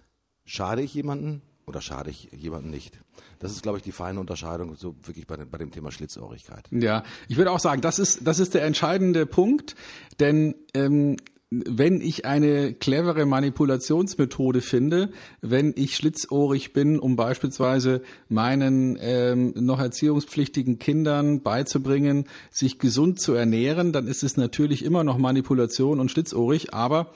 schade 0.44 0.82
ich 0.82 0.94
jemanden 0.94 1.42
oder 1.69 1.81
schade 1.81 2.11
ich 2.11 2.29
jemanden 2.33 2.71
nicht? 2.71 2.99
Das 3.39 3.53
ist, 3.53 3.62
glaube 3.62 3.79
ich, 3.79 3.85
die 3.85 3.93
feine 3.93 4.19
Unterscheidung 4.19 4.75
so 4.77 4.97
wirklich 5.05 5.27
bei, 5.27 5.37
bei 5.37 5.59
dem 5.59 5.71
Thema 5.71 5.93
Schlitzohrigkeit. 5.93 6.64
Ja, 6.71 7.05
ich 7.29 7.37
würde 7.37 7.53
auch 7.53 7.61
sagen, 7.61 7.81
das 7.81 7.99
ist, 7.99 8.27
das 8.27 8.41
ist 8.41 8.55
der 8.55 8.64
entscheidende 8.64 9.27
Punkt, 9.27 9.77
denn 10.19 10.55
ähm, 10.75 11.16
wenn 11.51 12.03
ich 12.03 12.27
eine 12.27 12.75
clevere 12.75 13.25
Manipulationsmethode 13.25 14.61
finde, 14.61 15.11
wenn 15.41 15.73
ich 15.77 15.97
schlitzohrig 15.97 16.75
bin, 16.75 16.99
um 16.99 17.16
beispielsweise 17.16 18.03
meinen 18.29 18.99
ähm, 19.01 19.55
noch 19.57 19.81
erziehungspflichtigen 19.81 20.79
Kindern 20.79 21.43
beizubringen, 21.43 22.27
sich 22.51 22.79
gesund 22.79 23.19
zu 23.21 23.33
ernähren, 23.33 23.93
dann 23.93 24.09
ist 24.09 24.23
es 24.23 24.37
natürlich 24.37 24.85
immer 24.85 25.05
noch 25.05 25.16
Manipulation 25.16 26.01
und 26.01 26.11
schlitzohrig, 26.11 26.75
aber 26.75 27.12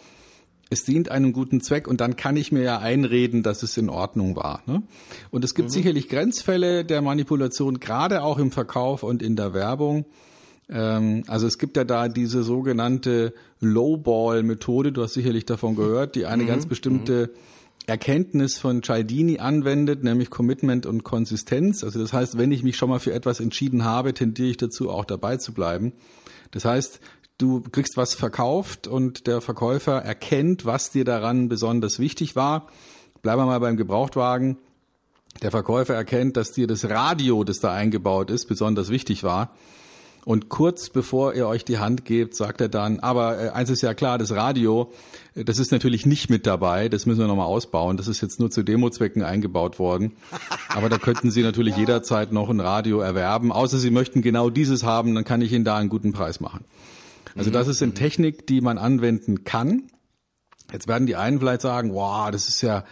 es 0.73 0.85
dient 0.85 1.11
einem 1.11 1.33
guten 1.33 1.61
Zweck 1.61 1.87
und 1.87 2.01
dann 2.01 2.17
kann 2.17 2.37
ich 2.37 2.51
mir 2.51 2.63
ja 2.63 2.79
einreden, 2.79 3.43
dass 3.43 3.63
es 3.63 3.77
in 3.77 3.89
Ordnung 3.89 4.35
war. 4.37 4.63
Ne? 4.67 4.83
Und 5.31 5.45
es 5.45 5.55
gibt 5.55 5.69
mhm. 5.69 5.73
sicherlich 5.73 6.09
Grenzfälle 6.09 6.85
der 6.85 7.03
Manipulation, 7.03 7.79
gerade 7.79 8.23
auch 8.23 8.39
im 8.39 8.51
Verkauf 8.51 9.03
und 9.03 9.23
in 9.23 9.37
der 9.37 9.55
Werbung. 9.55 10.07
Ähm, 10.69 11.25
also 11.29 11.47
es 11.47 11.59
gibt 11.59 11.77
ja 11.77 11.85
da 11.85 12.09
diese 12.09 12.43
sogenannte 12.43 13.35
Lowball-Methode, 13.61 14.93
du 14.93 15.03
hast 15.03 15.15
sicherlich 15.15 15.47
davon 15.47 15.77
gehört, 15.77 16.15
die 16.17 16.27
eine 16.27 16.45
mhm. 16.45 16.49
ganz 16.49 16.67
bestimmte 16.67 17.31
mhm. 17.33 17.39
Erkenntnis 17.87 18.59
von 18.59 18.83
Cialdini 18.83 19.39
anwendet, 19.39 20.05
nämlich 20.05 20.31
Commitment 20.31 20.87
und 20.87 21.03
Konsistenz. 21.03 21.83
Also 21.83 22.01
das 22.01 22.13
heißt, 22.13 22.39
wenn 22.39 22.53
ich 22.53 22.63
mich 22.63 22.77
schon 22.77 22.89
mal 22.89 23.01
für 23.01 23.13
etwas 23.13 23.41
entschieden 23.41 23.85
habe, 23.85 24.15
tendiere 24.15 24.49
ich 24.49 24.57
dazu, 24.57 24.89
auch 24.89 25.05
dabei 25.05 25.37
zu 25.37 25.53
bleiben. 25.53 25.93
Das 26.53 26.65
heißt, 26.65 27.01
du 27.39 27.61
kriegst 27.61 27.97
was 27.97 28.15
verkauft 28.15 28.87
und 28.87 29.27
der 29.27 29.41
Verkäufer 29.41 30.03
erkennt, 30.03 30.65
was 30.65 30.91
dir 30.91 31.05
daran 31.05 31.49
besonders 31.49 31.99
wichtig 31.99 32.37
war. 32.37 32.69
Bleiben 33.23 33.41
wir 33.41 33.47
mal 33.47 33.61
beim 33.61 33.77
Gebrauchtwagen. 33.77 34.59
Der 35.43 35.51
Verkäufer 35.51 35.95
erkennt, 35.95 36.37
dass 36.37 36.53
dir 36.53 36.67
das 36.67 36.89
Radio, 36.89 37.45
das 37.45 37.61
da 37.61 37.73
eingebaut 37.73 38.31
ist, 38.31 38.47
besonders 38.47 38.91
wichtig 38.91 39.25
war. 39.25 39.51
Und 40.25 40.49
kurz 40.49 40.89
bevor 40.89 41.35
ihr 41.35 41.49
euch 41.49 41.65
die 41.65 41.79
Hand 41.79 42.05
gebt, 42.05 42.37
sagt 42.37 42.61
er 42.61 42.69
dann, 42.69 43.01
aber 43.01 43.41
äh, 43.41 43.49
eins 43.51 43.71
ist 43.71 43.83
ja 43.83 43.93
klar, 43.93 44.19
das 44.19 44.31
Radio, 44.31 44.93
äh, 45.35 45.45
das 45.45 45.59
ist 45.59 45.73
natürlich 45.73 46.07
nicht 46.07 46.31
mit 46.31 46.47
dabei, 46.47 46.89
das 46.89 47.07
müssen 47.07 47.21
wir 47.21 47.27
nochmal 47.27 47.47
ausbauen. 47.47 47.97
Das 47.97 48.07
ist 48.07 48.21
jetzt 48.21 48.39
nur 48.39 48.51
zu 48.51 48.63
Demozwecken 48.63 49.23
eingebaut 49.23 49.81
worden. 49.81 50.13
Aber 50.69 50.89
da 50.89 50.99
könnten 50.99 51.33
Sie 51.33 51.43
natürlich 51.43 51.77
jederzeit 51.77 52.31
noch 52.31 52.49
ein 52.51 52.61
Radio 52.61 53.01
erwerben, 53.01 53.51
außer 53.51 53.79
Sie 53.79 53.91
möchten 53.91 54.23
genau 54.23 54.49
dieses 54.49 54.85
haben, 54.85 55.15
dann 55.17 55.25
kann 55.25 55.43
ich 55.43 55.53
Ihnen 55.53 55.65
da 55.65 55.77
einen 55.77 55.89
guten 55.89 56.13
Preis 56.13 56.39
machen. 56.39 56.65
Also 57.37 57.51
das 57.51 57.69
ist 57.69 57.83
eine 57.83 57.95
Technik, 57.95 58.47
die 58.47 58.61
man 58.61 58.79
anwenden 58.79 59.45
kann. 59.45 59.85
Jetzt 60.73 60.89
werden 60.89 61.07
die 61.07 61.17
einen 61.17 61.39
vielleicht 61.39 61.63
sagen, 61.63 61.93
wow, 61.93 62.31
das 62.31 62.49
ist 62.49 62.63
ja 62.63 62.85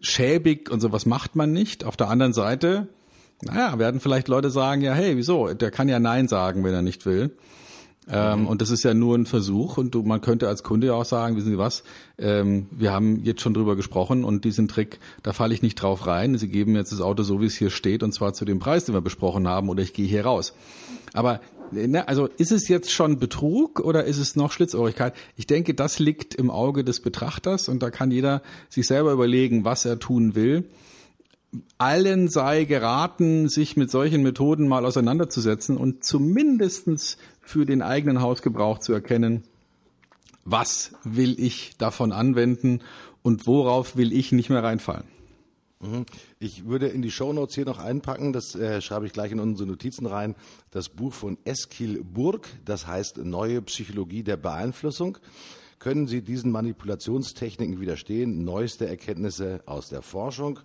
schäbig 0.00 0.70
und 0.70 0.80
sowas 0.80 1.06
macht 1.06 1.36
man 1.36 1.52
nicht. 1.52 1.84
Auf 1.84 1.96
der 1.96 2.08
anderen 2.08 2.32
Seite 2.32 2.88
naja, 3.42 3.78
werden 3.78 4.00
vielleicht 4.00 4.28
Leute 4.28 4.50
sagen, 4.50 4.80
ja, 4.80 4.94
hey, 4.94 5.16
wieso? 5.16 5.52
Der 5.52 5.70
kann 5.70 5.88
ja 5.88 5.98
Nein 5.98 6.28
sagen, 6.28 6.64
wenn 6.64 6.72
er 6.72 6.82
nicht 6.82 7.04
will. 7.04 7.36
Ähm, 8.08 8.42
mhm. 8.42 8.46
Und 8.46 8.62
das 8.62 8.70
ist 8.70 8.84
ja 8.84 8.94
nur 8.94 9.16
ein 9.16 9.26
Versuch 9.26 9.78
und 9.78 9.94
du, 9.94 10.02
man 10.02 10.20
könnte 10.20 10.46
als 10.46 10.62
Kunde 10.62 10.86
ja 10.86 10.92
auch 10.94 11.04
sagen, 11.04 11.36
wissen 11.36 11.50
Sie 11.50 11.58
was, 11.58 11.82
ähm, 12.18 12.68
wir 12.70 12.92
haben 12.92 13.24
jetzt 13.24 13.40
schon 13.40 13.52
drüber 13.52 13.74
gesprochen 13.74 14.22
und 14.22 14.44
diesen 14.44 14.68
Trick, 14.68 15.00
da 15.24 15.32
falle 15.32 15.52
ich 15.52 15.60
nicht 15.60 15.74
drauf 15.74 16.06
rein. 16.06 16.38
Sie 16.38 16.48
geben 16.48 16.76
jetzt 16.76 16.92
das 16.92 17.00
Auto 17.00 17.24
so, 17.24 17.40
wie 17.40 17.46
es 17.46 17.56
hier 17.56 17.70
steht 17.70 18.04
und 18.04 18.12
zwar 18.12 18.32
zu 18.32 18.44
dem 18.44 18.60
Preis, 18.60 18.84
den 18.84 18.94
wir 18.94 19.00
besprochen 19.00 19.48
haben 19.48 19.68
oder 19.68 19.82
ich 19.82 19.92
gehe 19.92 20.06
hier 20.06 20.24
raus. 20.24 20.54
Aber 21.14 21.40
also 22.06 22.26
ist 22.38 22.52
es 22.52 22.68
jetzt 22.68 22.92
schon 22.92 23.18
Betrug 23.18 23.80
oder 23.80 24.04
ist 24.04 24.18
es 24.18 24.36
noch 24.36 24.52
Schlitzohrigkeit? 24.52 25.14
Ich 25.36 25.46
denke, 25.46 25.74
das 25.74 25.98
liegt 25.98 26.34
im 26.34 26.50
Auge 26.50 26.84
des 26.84 27.00
Betrachters 27.00 27.68
und 27.68 27.82
da 27.82 27.90
kann 27.90 28.10
jeder 28.10 28.42
sich 28.68 28.86
selber 28.86 29.12
überlegen, 29.12 29.64
was 29.64 29.84
er 29.84 29.98
tun 29.98 30.34
will 30.34 30.64
allen 31.78 32.28
sei 32.28 32.64
geraten, 32.64 33.48
sich 33.48 33.76
mit 33.76 33.90
solchen 33.90 34.22
Methoden 34.22 34.68
mal 34.68 34.84
auseinanderzusetzen 34.84 35.76
und 35.76 36.04
zumindestens 36.04 37.18
für 37.40 37.66
den 37.66 37.82
eigenen 37.82 38.20
Hausgebrauch 38.20 38.78
zu 38.78 38.92
erkennen, 38.92 39.44
was 40.44 40.92
will 41.04 41.38
ich 41.38 41.76
davon 41.78 42.12
anwenden 42.12 42.80
und 43.22 43.46
worauf 43.46 43.96
will 43.96 44.12
ich 44.12 44.32
nicht 44.32 44.50
mehr 44.50 44.62
reinfallen. 44.62 45.15
Mhm. 45.80 46.06
Ich 46.38 46.66
würde 46.66 46.86
in 46.88 47.02
die 47.02 47.10
Shownotes 47.10 47.54
hier 47.54 47.66
noch 47.66 47.78
einpacken, 47.78 48.32
das 48.32 48.54
äh, 48.54 48.80
schreibe 48.80 49.04
ich 49.06 49.12
gleich 49.12 49.32
in 49.32 49.40
unsere 49.40 49.68
Notizen 49.68 50.06
rein, 50.06 50.34
das 50.70 50.88
Buch 50.88 51.12
von 51.12 51.36
Eskil 51.44 52.02
Burg, 52.02 52.48
das 52.64 52.86
heißt 52.86 53.18
Neue 53.18 53.60
Psychologie 53.62 54.22
der 54.22 54.38
Beeinflussung. 54.38 55.18
Können 55.78 56.06
Sie 56.06 56.22
diesen 56.22 56.50
Manipulationstechniken 56.50 57.78
widerstehen? 57.80 58.44
Neueste 58.44 58.88
Erkenntnisse 58.88 59.60
aus 59.66 59.90
der 59.90 60.00
Forschung 60.00 60.60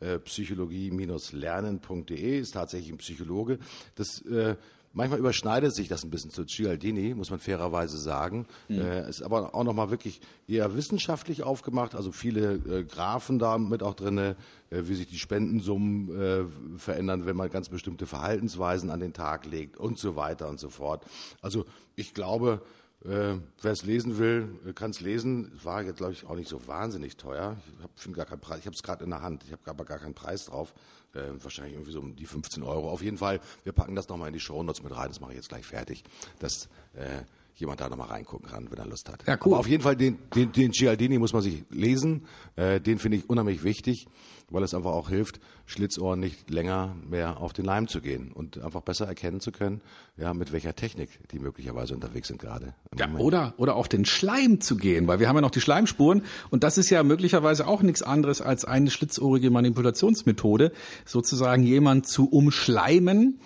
äh, 0.00 0.18
psychologie-lernen.de, 0.18 2.40
ist 2.40 2.50
tatsächlich 2.52 2.92
ein 2.92 2.98
Psychologe. 2.98 3.60
Das 3.94 4.20
äh, 4.22 4.56
Manchmal 4.96 5.18
überschneidet 5.18 5.74
sich 5.74 5.88
das 5.88 6.04
ein 6.04 6.10
bisschen 6.10 6.30
zu 6.30 6.46
Cialdini, 6.46 7.12
muss 7.12 7.28
man 7.28 7.38
fairerweise 7.38 7.98
sagen. 7.98 8.46
Mhm. 8.68 8.80
Äh, 8.80 9.10
ist 9.10 9.20
aber 9.20 9.54
auch 9.54 9.62
nochmal 9.62 9.90
wirklich 9.90 10.22
eher 10.48 10.74
wissenschaftlich 10.74 11.42
aufgemacht, 11.42 11.94
also 11.94 12.12
viele 12.12 12.54
äh, 12.54 12.82
Graphen 12.82 13.38
da 13.38 13.58
mit 13.58 13.82
auch 13.82 13.92
drin, 13.92 14.16
äh, 14.16 14.34
wie 14.70 14.94
sich 14.94 15.06
die 15.06 15.18
Spendensummen 15.18 16.18
äh, 16.18 16.78
verändern, 16.78 17.26
wenn 17.26 17.36
man 17.36 17.50
ganz 17.50 17.68
bestimmte 17.68 18.06
Verhaltensweisen 18.06 18.88
an 18.88 19.00
den 19.00 19.12
Tag 19.12 19.44
legt 19.44 19.76
und 19.76 19.98
so 19.98 20.16
weiter 20.16 20.48
und 20.48 20.58
so 20.58 20.70
fort. 20.70 21.04
Also 21.42 21.66
ich 21.94 22.14
glaube, 22.14 22.62
äh, 23.04 23.36
Wer 23.60 23.72
es 23.72 23.84
lesen 23.84 24.18
will, 24.18 24.48
äh, 24.66 24.72
kann 24.72 24.90
es 24.90 25.00
lesen. 25.00 25.52
Es 25.56 25.64
war 25.64 25.82
jetzt, 25.82 25.98
glaube 25.98 26.12
ich, 26.12 26.24
auch 26.24 26.34
nicht 26.34 26.48
so 26.48 26.66
wahnsinnig 26.66 27.16
teuer. 27.16 27.56
Ich 27.96 28.04
habe 28.04 28.14
gar 28.14 28.24
keinen 28.24 28.40
Preis. 28.40 28.60
Ich 28.60 28.66
habe 28.66 28.74
es 28.74 28.82
gerade 28.82 29.04
in 29.04 29.10
der 29.10 29.22
Hand. 29.22 29.44
Ich 29.44 29.52
habe 29.52 29.62
aber 29.66 29.84
gar 29.84 29.98
keinen 29.98 30.14
Preis 30.14 30.46
drauf. 30.46 30.74
Äh, 31.16 31.42
wahrscheinlich 31.42 31.74
irgendwie 31.74 31.92
so 31.92 32.00
um 32.00 32.14
die 32.14 32.26
15 32.26 32.62
Euro. 32.62 32.90
Auf 32.90 33.02
jeden 33.02 33.16
Fall, 33.16 33.40
wir 33.64 33.72
packen 33.72 33.94
das 33.94 34.08
nochmal 34.08 34.28
in 34.28 34.34
die 34.34 34.40
Show 34.40 34.62
Notes 34.62 34.82
mit 34.82 34.94
rein. 34.94 35.08
Das 35.08 35.20
mache 35.20 35.32
ich 35.32 35.36
jetzt 35.36 35.48
gleich 35.48 35.64
fertig, 35.64 36.04
dass 36.38 36.68
äh, 36.94 37.22
jemand 37.54 37.80
da 37.80 37.88
nochmal 37.88 38.08
reingucken 38.08 38.50
kann, 38.50 38.70
wenn 38.70 38.78
er 38.78 38.86
Lust 38.86 39.08
hat. 39.08 39.26
Ja, 39.26 39.38
cool. 39.44 39.52
Aber 39.52 39.60
auf 39.60 39.68
jeden 39.68 39.82
Fall, 39.82 39.96
den, 39.96 40.18
den, 40.34 40.52
den 40.52 40.72
Gialdini 40.72 41.18
muss 41.18 41.32
man 41.32 41.42
sich 41.42 41.64
lesen. 41.70 42.26
Äh, 42.56 42.80
den 42.80 42.98
finde 42.98 43.16
ich 43.18 43.30
unheimlich 43.30 43.64
wichtig 43.64 44.06
weil 44.50 44.62
es 44.62 44.74
einfach 44.74 44.92
auch 44.92 45.08
hilft, 45.08 45.40
Schlitzohren 45.66 46.20
nicht 46.20 46.50
länger 46.50 46.94
mehr 47.08 47.40
auf 47.40 47.52
den 47.52 47.64
Leim 47.64 47.88
zu 47.88 48.00
gehen 48.00 48.30
und 48.32 48.62
einfach 48.62 48.82
besser 48.82 49.06
erkennen 49.06 49.40
zu 49.40 49.50
können, 49.50 49.80
ja, 50.16 50.32
mit 50.34 50.52
welcher 50.52 50.76
Technik 50.76 51.10
die 51.30 51.38
möglicherweise 51.38 51.94
unterwegs 51.94 52.28
sind 52.28 52.40
gerade. 52.40 52.74
Ja, 52.96 53.08
oder, 53.16 53.54
oder 53.56 53.74
auf 53.74 53.88
den 53.88 54.04
Schleim 54.04 54.60
zu 54.60 54.76
gehen, 54.76 55.08
weil 55.08 55.18
wir 55.18 55.28
haben 55.28 55.36
ja 55.36 55.42
noch 55.42 55.50
die 55.50 55.60
Schleimspuren 55.60 56.22
und 56.50 56.62
das 56.62 56.78
ist 56.78 56.90
ja 56.90 57.02
möglicherweise 57.02 57.66
auch 57.66 57.82
nichts 57.82 58.02
anderes 58.02 58.40
als 58.40 58.64
eine 58.64 58.90
schlitzohrige 58.90 59.50
Manipulationsmethode, 59.50 60.72
sozusagen 61.04 61.64
jemand 61.64 62.06
zu 62.06 62.28
umschleimen. 62.28 63.40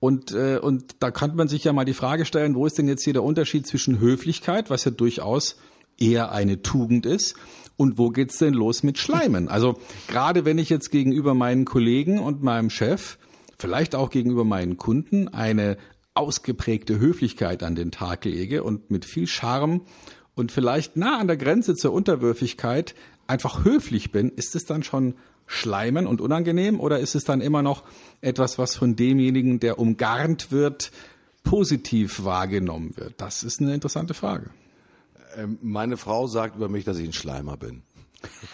Und, 0.00 0.32
äh, 0.32 0.58
und 0.58 0.96
da 0.98 1.12
kann 1.12 1.36
man 1.36 1.46
sich 1.46 1.62
ja 1.62 1.72
mal 1.72 1.84
die 1.84 1.94
Frage 1.94 2.24
stellen, 2.24 2.56
wo 2.56 2.66
ist 2.66 2.76
denn 2.76 2.88
jetzt 2.88 3.04
hier 3.04 3.12
der 3.12 3.22
Unterschied 3.22 3.68
zwischen 3.68 4.00
Höflichkeit, 4.00 4.68
was 4.68 4.84
ja 4.84 4.90
durchaus 4.90 5.56
eher 5.96 6.32
eine 6.32 6.62
Tugend 6.62 7.06
ist, 7.06 7.36
und 7.82 7.98
wo 7.98 8.10
geht's 8.10 8.38
denn 8.38 8.54
los 8.54 8.84
mit 8.84 8.96
Schleimen? 8.96 9.48
Also 9.48 9.78
gerade 10.06 10.44
wenn 10.44 10.58
ich 10.58 10.70
jetzt 10.70 10.90
gegenüber 10.90 11.34
meinen 11.34 11.64
Kollegen 11.64 12.20
und 12.20 12.40
meinem 12.40 12.70
Chef, 12.70 13.18
vielleicht 13.58 13.96
auch 13.96 14.08
gegenüber 14.08 14.44
meinen 14.44 14.76
Kunden 14.76 15.26
eine 15.26 15.76
ausgeprägte 16.14 17.00
Höflichkeit 17.00 17.64
an 17.64 17.74
den 17.74 17.90
Tag 17.90 18.24
lege 18.24 18.62
und 18.62 18.92
mit 18.92 19.04
viel 19.04 19.26
Charme 19.26 19.80
und 20.36 20.52
vielleicht 20.52 20.96
nah 20.96 21.18
an 21.18 21.26
der 21.26 21.36
Grenze 21.36 21.74
zur 21.74 21.92
Unterwürfigkeit 21.92 22.94
einfach 23.26 23.64
höflich 23.64 24.12
bin, 24.12 24.30
ist 24.30 24.54
es 24.54 24.64
dann 24.64 24.84
schon 24.84 25.14
Schleimen 25.46 26.06
und 26.06 26.20
unangenehm 26.20 26.78
oder 26.78 27.00
ist 27.00 27.16
es 27.16 27.24
dann 27.24 27.40
immer 27.40 27.62
noch 27.62 27.82
etwas, 28.20 28.58
was 28.58 28.76
von 28.76 28.94
demjenigen, 28.94 29.58
der 29.58 29.80
umgarnt 29.80 30.52
wird, 30.52 30.92
positiv 31.42 32.22
wahrgenommen 32.22 32.96
wird? 32.96 33.14
Das 33.16 33.42
ist 33.42 33.60
eine 33.60 33.74
interessante 33.74 34.14
Frage. 34.14 34.50
Ähm, 35.36 35.58
meine 35.62 35.96
Frau 35.96 36.26
sagt 36.26 36.56
über 36.56 36.68
mich, 36.68 36.84
dass 36.84 36.98
ich 36.98 37.06
ein 37.08 37.12
Schleimer 37.12 37.56
bin. 37.56 37.82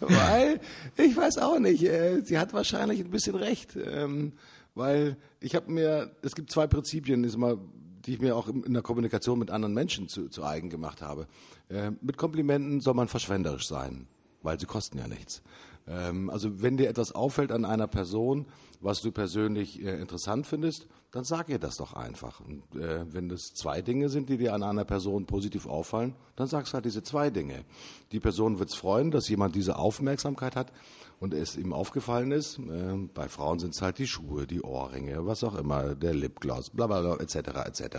weil, 0.00 0.60
ich 0.96 1.16
weiß 1.16 1.38
auch 1.38 1.58
nicht, 1.58 1.84
äh, 1.84 2.20
sie 2.22 2.38
hat 2.38 2.52
wahrscheinlich 2.52 3.00
ein 3.00 3.10
bisschen 3.10 3.36
recht, 3.36 3.76
ähm, 3.76 4.32
weil 4.74 5.16
ich 5.40 5.54
habe 5.54 5.70
mir, 5.70 6.10
es 6.22 6.34
gibt 6.34 6.50
zwei 6.50 6.66
Prinzipien, 6.66 7.22
die 7.22 8.12
ich 8.12 8.20
mir 8.20 8.36
auch 8.36 8.48
in 8.48 8.72
der 8.72 8.82
Kommunikation 8.82 9.38
mit 9.38 9.50
anderen 9.50 9.74
Menschen 9.74 10.08
zu, 10.08 10.28
zu 10.28 10.44
eigen 10.44 10.68
gemacht 10.70 11.02
habe. 11.02 11.26
Äh, 11.68 11.92
mit 12.00 12.16
Komplimenten 12.16 12.80
soll 12.80 12.94
man 12.94 13.08
verschwenderisch 13.08 13.68
sein, 13.68 14.08
weil 14.42 14.58
sie 14.58 14.66
kosten 14.66 14.98
ja 14.98 15.06
nichts. 15.08 15.42
Ähm, 15.88 16.30
also 16.30 16.62
wenn 16.62 16.76
dir 16.76 16.88
etwas 16.88 17.12
auffällt 17.12 17.52
an 17.52 17.64
einer 17.64 17.86
Person, 17.86 18.46
was 18.80 19.00
du 19.00 19.12
persönlich 19.12 19.82
äh, 19.82 20.00
interessant 20.00 20.46
findest, 20.46 20.86
dann 21.12 21.24
sag 21.24 21.48
ihr 21.48 21.58
das 21.58 21.76
doch 21.76 21.94
einfach. 21.94 22.40
Und 22.40 22.62
äh, 22.74 23.04
wenn 23.12 23.28
das 23.28 23.54
zwei 23.54 23.82
Dinge 23.82 24.08
sind, 24.08 24.28
die 24.28 24.36
dir 24.36 24.54
an 24.54 24.62
einer 24.62 24.84
Person 24.84 25.26
positiv 25.26 25.66
auffallen, 25.66 26.14
dann 26.36 26.46
sagst 26.46 26.74
halt 26.74 26.84
diese 26.84 27.02
zwei 27.02 27.30
Dinge. 27.30 27.64
Die 28.12 28.20
Person 28.20 28.58
wird 28.58 28.70
es 28.70 28.74
freuen, 28.74 29.10
dass 29.10 29.28
jemand 29.28 29.54
diese 29.54 29.76
Aufmerksamkeit 29.76 30.56
hat 30.56 30.72
und 31.18 31.32
es 31.32 31.56
ihm 31.56 31.72
aufgefallen 31.72 32.32
ist. 32.32 32.58
Äh, 32.58 33.08
bei 33.14 33.28
Frauen 33.28 33.58
sind 33.58 33.74
es 33.74 33.82
halt 33.82 33.98
die 33.98 34.06
Schuhe, 34.06 34.46
die 34.46 34.62
Ohrringe, 34.62 35.26
was 35.26 35.44
auch 35.44 35.54
immer, 35.54 35.94
der 35.94 36.14
Lipgloss, 36.14 36.70
bla 36.70 36.86
bla 36.86 37.00
bla, 37.00 37.16
etc. 37.16 37.36
etc. 37.66 37.96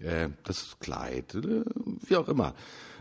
Äh, 0.00 0.28
das 0.44 0.76
Kleid, 0.80 1.34
äh, 1.34 1.64
wie 2.06 2.16
auch 2.16 2.28
immer. 2.28 2.54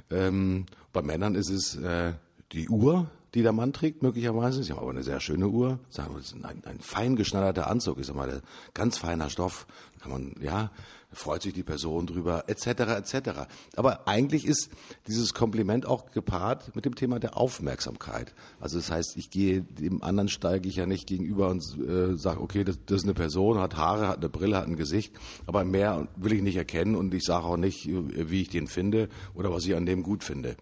Ähm, 0.09 0.65
bei 0.91 1.01
Männern 1.01 1.35
ist 1.35 1.49
es 1.49 1.75
äh, 1.75 2.13
die 2.51 2.69
Uhr, 2.69 3.09
die 3.33 3.41
der 3.41 3.51
Mann 3.51 3.73
trägt, 3.73 4.03
möglicherweise. 4.03 4.63
Sie 4.63 4.71
haben 4.71 4.79
aber 4.79 4.91
eine 4.91 5.03
sehr 5.03 5.19
schöne 5.19 5.47
Uhr. 5.47 5.79
Sagen 5.89 6.13
wir, 6.13 6.19
ist 6.19 6.35
ein, 6.35 6.63
ein 6.65 6.79
fein 6.79 7.15
geschneiderter 7.15 7.67
Anzug. 7.67 7.99
Ich 7.99 8.07
sag 8.07 8.15
mal, 8.15 8.41
ganz 8.73 8.97
feiner 8.97 9.29
Stoff. 9.29 9.65
Kann 10.01 10.11
man, 10.11 10.35
ja, 10.41 10.71
freut 11.13 11.41
sich 11.41 11.53
die 11.53 11.63
Person 11.63 12.07
drüber, 12.07 12.45
etc., 12.47 12.67
etc. 12.67 13.29
Aber 13.75 14.07
eigentlich 14.07 14.45
ist 14.45 14.69
dieses 15.07 15.33
Kompliment 15.33 15.85
auch 15.85 16.11
gepaart 16.11 16.75
mit 16.75 16.85
dem 16.85 16.95
Thema 16.95 17.19
der 17.19 17.37
Aufmerksamkeit. 17.37 18.33
Also 18.59 18.77
das 18.77 18.91
heißt, 18.91 19.17
ich 19.17 19.29
gehe 19.29 19.61
dem 19.61 20.03
anderen 20.03 20.29
steige 20.29 20.67
ich 20.67 20.75
ja 20.75 20.85
nicht 20.85 21.07
gegenüber 21.07 21.49
und 21.49 21.63
äh, 21.79 22.17
sage, 22.17 22.41
okay, 22.41 22.63
das, 22.63 22.77
das 22.85 22.97
ist 22.97 23.03
eine 23.03 23.13
Person, 23.13 23.59
hat 23.59 23.77
Haare, 23.77 24.07
hat 24.07 24.17
eine 24.17 24.29
Brille, 24.29 24.57
hat 24.57 24.67
ein 24.67 24.75
Gesicht, 24.75 25.13
aber 25.45 25.63
mehr 25.63 26.07
will 26.15 26.33
ich 26.33 26.41
nicht 26.41 26.57
erkennen 26.57 26.95
und 26.95 27.13
ich 27.13 27.23
sage 27.23 27.45
auch 27.45 27.57
nicht, 27.57 27.87
wie 27.87 28.41
ich 28.41 28.49
den 28.49 28.67
finde 28.67 29.09
oder 29.33 29.51
was 29.51 29.65
ich 29.65 29.75
an 29.75 29.85
dem 29.85 30.03
gut 30.03 30.23
finde. 30.23 30.55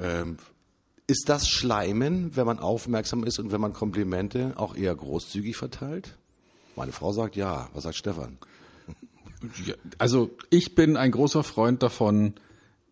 Ähm, 0.00 0.38
ist 1.06 1.28
das 1.28 1.48
Schleimen, 1.48 2.34
wenn 2.36 2.46
man 2.46 2.58
aufmerksam 2.58 3.24
ist 3.24 3.38
und 3.38 3.52
wenn 3.52 3.60
man 3.60 3.72
Komplimente 3.72 4.54
auch 4.56 4.74
eher 4.76 4.94
großzügig 4.94 5.56
verteilt? 5.56 6.16
Meine 6.76 6.92
Frau 6.92 7.12
sagt 7.12 7.36
ja. 7.36 7.68
Was 7.74 7.84
sagt 7.84 7.96
Stefan? 7.96 8.38
Also 9.98 10.30
ich 10.50 10.74
bin 10.74 10.96
ein 10.96 11.10
großer 11.10 11.42
Freund 11.42 11.82
davon, 11.82 12.34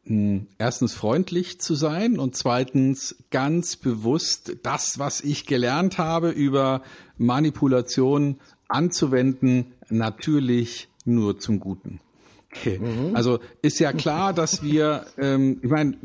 hm, 0.04 0.46
erstens 0.58 0.92
freundlich 0.94 1.60
zu 1.60 1.74
sein 1.74 2.18
und 2.18 2.36
zweitens 2.36 3.16
ganz 3.30 3.76
bewusst 3.76 4.56
das, 4.62 4.98
was 4.98 5.20
ich 5.22 5.46
gelernt 5.46 5.98
habe 5.98 6.30
über 6.30 6.82
Manipulation 7.16 8.38
anzuwenden, 8.68 9.72
natürlich 9.88 10.88
nur 11.04 11.38
zum 11.38 11.60
Guten. 11.60 12.00
Okay. 12.54 12.78
Mhm. 12.78 13.16
Also 13.16 13.40
ist 13.62 13.78
ja 13.78 13.92
klar, 13.92 14.32
dass 14.32 14.62
wir, 14.62 15.06
ähm, 15.16 15.58
ich 15.62 15.70
meine, 15.70 15.96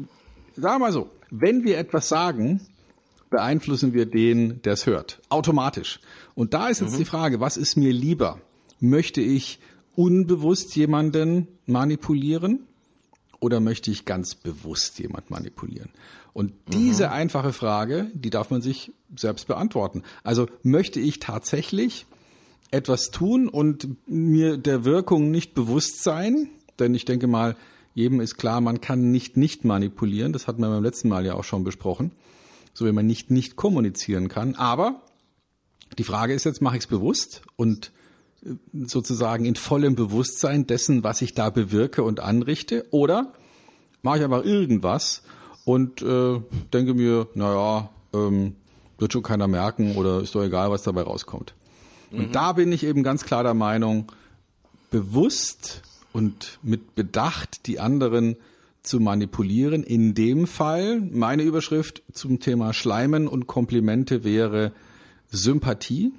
sagen 0.56 0.76
wir 0.76 0.80
mal 0.80 0.94
so, 0.94 1.10
wenn 1.32 1.64
wir 1.64 1.78
etwas 1.78 2.10
sagen 2.10 2.62
beeinflussen 3.30 3.94
wir 3.94 4.06
den, 4.06 4.62
der 4.62 4.74
es 4.74 4.86
hört. 4.86 5.22
Automatisch. 5.30 6.00
Und 6.36 6.54
da 6.54 6.70
ist 6.70 6.82
jetzt 6.82 6.94
mhm. 6.94 7.00
die 7.00 7.06
Frage, 7.06 7.40
was 7.40 7.58
ist 7.58 7.76
mir 7.76 7.92
lieber? 7.92 8.40
Möchte 8.80 9.22
ich 9.22 9.60
unbewusst 9.96 10.76
jemanden 10.76 11.48
manipulieren 11.66 12.60
oder 13.40 13.60
möchte 13.60 13.92
ich 13.92 14.06
ganz 14.06 14.36
bewusst 14.36 15.00
jemand 15.00 15.30
manipulieren? 15.30 15.90
Und 16.34 16.54
diese 16.68 17.08
mhm. 17.08 17.14
einfache 17.14 17.54
Frage, 17.54 18.12
die 18.14 18.30
darf 18.30 18.52
man 18.52 18.62
sich 18.62 18.92
selbst 19.16 19.48
beantworten. 19.48 20.04
Also 20.24 20.48
möchte 20.64 21.00
ich 21.00 21.20
tatsächlich 21.20 22.06
etwas 22.70 23.12
tun 23.12 23.50
und 23.50 23.88
mir 24.08 24.58
der 24.58 24.86
Wirkung 24.86 25.32
nicht 25.32 25.54
bewusst 25.54 26.04
sein? 26.04 26.50
Denn 26.80 26.94
ich 26.94 27.06
denke 27.06 27.28
mal, 27.28 27.56
jedem 27.98 28.22
ist 28.22 28.38
klar, 28.38 28.62
man 28.62 28.80
kann 28.80 29.10
nicht 29.10 29.38
nicht 29.38 29.66
manipulieren. 29.66 30.32
Das 30.32 30.48
hatten 30.48 30.62
wir 30.62 30.70
beim 30.70 30.84
letzten 30.84 31.10
Mal 31.10 31.26
ja 31.26 31.34
auch 31.34 31.44
schon 31.44 31.64
besprochen. 31.64 32.12
So 32.72 32.86
wie 32.86 32.92
man 32.92 33.08
nicht 33.08 33.32
nicht 33.32 33.56
kommunizieren 33.56 34.28
kann. 34.30 34.54
Aber 34.54 35.02
die 35.98 36.04
Frage 36.04 36.36
ist 36.36 36.44
jetzt, 36.44 36.62
mache 36.62 36.78
ich 36.78 36.84
es 36.84 36.88
bewusst 36.88 37.42
und 37.56 37.92
äh, 38.46 38.52
sozusagen 38.86 39.46
in 39.46 39.56
vollem 39.56 39.96
Bewusstsein 39.96 40.68
dessen, 40.68 41.04
was 41.04 41.24
ich 41.24 41.34
da 41.34 41.50
bewirke 41.50 42.04
und 42.04 42.20
anrichte? 42.20 42.86
Oder 42.92 43.34
mache 44.04 44.20
ich 44.20 44.24
einfach 44.24 44.46
irgendwas 44.46 45.24
und 45.66 46.04
äh, 46.04 46.40
denke 46.72 46.94
mir, 46.94 47.28
naja, 47.34 47.90
ähm, 48.14 48.58
wird 49.00 49.12
schon 49.12 49.24
keiner 49.24 49.48
merken 49.48 49.96
oder 49.96 50.22
ist 50.22 50.36
doch 50.36 50.44
egal, 50.44 50.70
was 50.70 50.84
dabei 50.84 51.02
rauskommt. 51.02 51.56
Und 52.12 52.28
mhm. 52.28 52.32
da 52.32 52.54
bin 52.54 52.72
ich 52.72 52.84
eben 52.84 53.02
ganz 53.02 53.26
klar 53.26 53.42
der 53.42 53.56
Meinung, 53.56 54.12
bewusst 54.92 55.82
und 56.18 56.58
mit 56.64 56.96
Bedacht 56.96 57.68
die 57.68 57.80
anderen 57.80 58.38
zu 58.82 59.00
manipulieren. 59.00 59.84
In 59.84 60.16
dem 60.16 60.48
Fall, 60.48 61.00
meine 61.00 61.44
Überschrift 61.44 62.02
zum 62.12 62.40
Thema 62.40 62.74
Schleimen 62.74 63.28
und 63.28 63.46
Komplimente 63.46 64.24
wäre 64.24 64.72
Sympathie. 65.30 66.12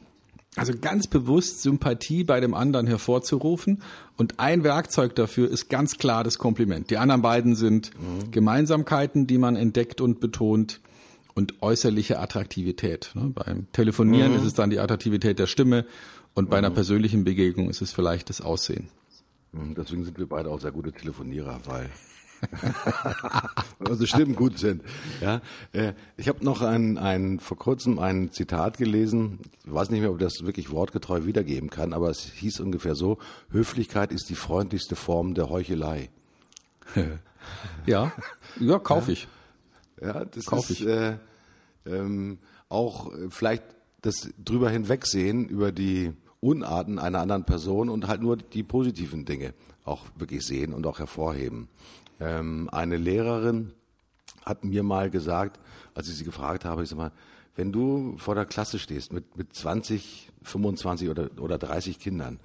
Also 0.54 0.72
ganz 0.80 1.08
bewusst 1.08 1.62
Sympathie 1.62 2.22
bei 2.22 2.38
dem 2.38 2.54
anderen 2.54 2.86
hervorzurufen. 2.86 3.82
Und 4.16 4.38
ein 4.38 4.62
Werkzeug 4.62 5.16
dafür 5.16 5.50
ist 5.50 5.68
ganz 5.68 5.98
klar 5.98 6.22
das 6.22 6.38
Kompliment. 6.38 6.90
Die 6.90 6.98
anderen 6.98 7.22
beiden 7.22 7.56
sind 7.56 7.90
mhm. 7.98 8.30
Gemeinsamkeiten, 8.30 9.26
die 9.26 9.38
man 9.38 9.56
entdeckt 9.56 10.00
und 10.00 10.20
betont 10.20 10.80
und 11.34 11.60
äußerliche 11.60 12.20
Attraktivität. 12.20 13.10
Ne? 13.14 13.32
Beim 13.34 13.66
Telefonieren 13.72 14.30
mhm. 14.30 14.38
ist 14.38 14.44
es 14.44 14.54
dann 14.54 14.70
die 14.70 14.78
Attraktivität 14.78 15.40
der 15.40 15.48
Stimme 15.48 15.86
und 16.34 16.50
bei 16.50 16.58
einer 16.58 16.70
mhm. 16.70 16.74
persönlichen 16.74 17.24
Begegnung 17.24 17.68
ist 17.68 17.82
es 17.82 17.90
vielleicht 17.90 18.30
das 18.30 18.40
Aussehen. 18.40 18.90
Mhm, 19.52 19.74
deswegen 19.74 20.04
sind 20.04 20.18
wir 20.18 20.28
beide 20.28 20.50
auch 20.50 20.60
sehr 20.60 20.72
gute 20.72 20.92
Telefonierer, 20.92 21.60
weil 21.64 21.90
unsere 23.78 24.06
Stimmen 24.06 24.36
gut 24.36 24.58
sind. 24.58 24.82
Ja, 25.20 25.40
äh, 25.72 25.94
ich 26.16 26.28
habe 26.28 26.44
noch 26.44 26.62
ein, 26.62 26.98
ein 26.98 27.40
vor 27.40 27.56
kurzem 27.56 27.98
ein 27.98 28.30
Zitat 28.30 28.78
gelesen. 28.78 29.40
Ich 29.64 29.72
weiß 29.72 29.90
nicht 29.90 30.00
mehr, 30.00 30.10
ob 30.10 30.20
ich 30.20 30.24
das 30.24 30.44
wirklich 30.44 30.70
wortgetreu 30.70 31.24
wiedergeben 31.24 31.70
kann, 31.70 31.92
aber 31.92 32.10
es 32.10 32.24
hieß 32.24 32.60
ungefähr 32.60 32.94
so: 32.94 33.18
Höflichkeit 33.50 34.12
ist 34.12 34.30
die 34.30 34.34
freundlichste 34.36 34.94
Form 34.94 35.34
der 35.34 35.50
Heuchelei. 35.50 36.10
ja, 37.86 38.12
ja, 38.60 38.78
kaufe 38.78 39.12
ich. 39.12 39.28
Ja, 40.00 40.24
das 40.24 40.46
Kauf 40.46 40.70
ist 40.70 40.82
äh, 40.82 41.18
ähm, 41.86 42.38
auch 42.68 43.12
äh, 43.12 43.30
vielleicht 43.30 43.64
das 44.02 44.30
drüber 44.42 44.70
hinwegsehen 44.70 45.48
über 45.48 45.72
die 45.72 46.12
Unarten 46.40 46.98
einer 46.98 47.20
anderen 47.20 47.44
Person 47.44 47.88
und 47.88 48.06
halt 48.06 48.22
nur 48.22 48.36
die 48.36 48.62
positiven 48.62 49.24
Dinge 49.24 49.54
auch 49.84 50.06
wirklich 50.16 50.44
sehen 50.44 50.72
und 50.72 50.86
auch 50.86 50.98
hervorheben. 50.98 51.68
Ähm, 52.20 52.68
eine 52.70 52.96
Lehrerin 52.96 53.72
hat 54.44 54.64
mir 54.64 54.82
mal 54.82 55.10
gesagt, 55.10 55.58
als 55.94 56.08
ich 56.08 56.16
sie 56.16 56.24
gefragt 56.24 56.64
habe, 56.64 56.82
ich 56.82 56.88
sag 56.88 56.98
mal, 56.98 57.12
wenn 57.56 57.72
du 57.72 58.16
vor 58.18 58.34
der 58.34 58.44
Klasse 58.44 58.78
stehst 58.78 59.12
mit, 59.12 59.36
mit 59.36 59.54
20, 59.54 60.30
25 60.42 61.08
oder, 61.08 61.28
oder 61.38 61.58
30 61.58 61.98
Kindern 61.98 62.38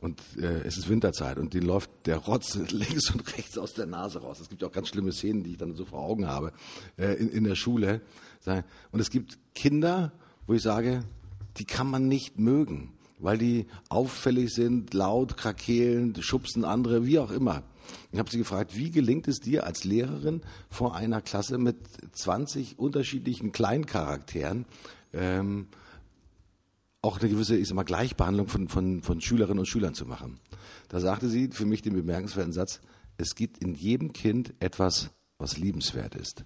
und 0.00 0.20
äh, 0.36 0.62
es 0.64 0.76
ist 0.76 0.88
Winterzeit 0.88 1.38
und 1.38 1.54
denen 1.54 1.66
läuft 1.66 1.90
der 2.06 2.18
Rotz 2.18 2.54
links 2.70 3.10
und 3.10 3.36
rechts 3.36 3.58
aus 3.58 3.74
der 3.74 3.86
Nase 3.86 4.20
raus. 4.20 4.40
Es 4.40 4.48
gibt 4.48 4.62
auch 4.64 4.72
ganz 4.72 4.88
schlimme 4.88 5.12
Szenen, 5.12 5.42
die 5.42 5.52
ich 5.52 5.58
dann 5.58 5.74
so 5.74 5.84
vor 5.84 6.00
Augen 6.00 6.26
habe 6.28 6.52
äh, 6.96 7.14
in, 7.14 7.28
in 7.30 7.44
der 7.44 7.54
Schule. 7.54 8.00
Und 8.90 8.98
es 8.98 9.10
gibt 9.10 9.38
Kinder, 9.54 10.10
wo 10.48 10.54
ich 10.54 10.62
sage, 10.62 11.04
die 11.58 11.64
kann 11.64 11.88
man 11.88 12.08
nicht 12.08 12.40
mögen, 12.40 12.92
weil 13.22 13.38
die 13.38 13.66
auffällig 13.88 14.52
sind, 14.52 14.92
laut, 14.92 15.36
krakeelen, 15.36 16.20
schubsen 16.20 16.64
andere, 16.64 17.06
wie 17.06 17.18
auch 17.18 17.30
immer. 17.30 17.62
Ich 18.10 18.18
habe 18.18 18.30
sie 18.30 18.38
gefragt, 18.38 18.76
wie 18.76 18.90
gelingt 18.90 19.28
es 19.28 19.40
dir 19.40 19.64
als 19.66 19.84
Lehrerin 19.84 20.42
vor 20.68 20.94
einer 20.94 21.20
Klasse 21.20 21.58
mit 21.58 21.76
20 22.12 22.78
unterschiedlichen 22.78 23.52
Kleincharakteren, 23.52 24.66
ähm, 25.12 25.68
auch 27.00 27.18
eine 27.18 27.28
gewisse, 27.28 27.56
ich 27.56 27.68
sag 27.68 27.74
mal, 27.74 27.82
Gleichbehandlung 27.82 28.48
von, 28.48 28.68
von, 28.68 29.02
von 29.02 29.20
Schülerinnen 29.20 29.60
und 29.60 29.66
Schülern 29.66 29.94
zu 29.94 30.06
machen. 30.06 30.38
Da 30.88 31.00
sagte 31.00 31.28
sie 31.28 31.48
für 31.48 31.66
mich 31.66 31.82
den 31.82 31.94
bemerkenswerten 31.94 32.52
Satz, 32.52 32.80
es 33.18 33.34
gibt 33.34 33.58
in 33.58 33.74
jedem 33.74 34.12
Kind 34.12 34.54
etwas, 34.60 35.10
was 35.38 35.58
liebenswert 35.58 36.14
ist. 36.14 36.44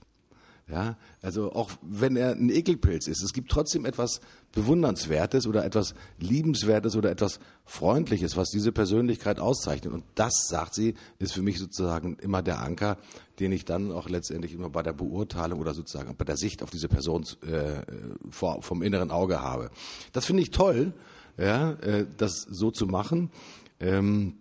Ja, 0.68 0.96
also 1.22 1.52
auch 1.52 1.70
wenn 1.80 2.16
er 2.16 2.32
ein 2.32 2.50
Ekelpilz 2.50 3.06
ist, 3.06 3.22
es 3.22 3.32
gibt 3.32 3.52
trotzdem 3.52 3.84
etwas 3.84 4.20
Bewundernswertes 4.50 5.46
oder 5.46 5.64
etwas 5.64 5.94
Liebenswertes 6.18 6.96
oder 6.96 7.08
etwas 7.08 7.38
Freundliches, 7.64 8.36
was 8.36 8.50
diese 8.50 8.72
Persönlichkeit 8.72 9.38
auszeichnet. 9.38 9.92
Und 9.92 10.02
das, 10.16 10.32
sagt 10.48 10.74
sie, 10.74 10.94
ist 11.20 11.34
für 11.34 11.42
mich 11.42 11.60
sozusagen 11.60 12.16
immer 12.16 12.42
der 12.42 12.62
Anker, 12.62 12.98
den 13.38 13.52
ich 13.52 13.64
dann 13.64 13.92
auch 13.92 14.08
letztendlich 14.08 14.54
immer 14.54 14.68
bei 14.68 14.82
der 14.82 14.92
Beurteilung 14.92 15.60
oder 15.60 15.72
sozusagen 15.72 16.16
bei 16.16 16.24
der 16.24 16.36
Sicht 16.36 16.64
auf 16.64 16.70
diese 16.70 16.88
Person 16.88 17.24
äh, 17.42 17.82
vor, 18.30 18.60
vom 18.62 18.82
inneren 18.82 19.12
Auge 19.12 19.40
habe. 19.40 19.70
Das 20.12 20.26
finde 20.26 20.42
ich 20.42 20.50
toll, 20.50 20.94
ja, 21.38 21.74
äh, 21.74 22.06
das 22.16 22.44
so 22.50 22.72
zu 22.72 22.86
machen, 22.86 23.30
ähm, 23.78 24.34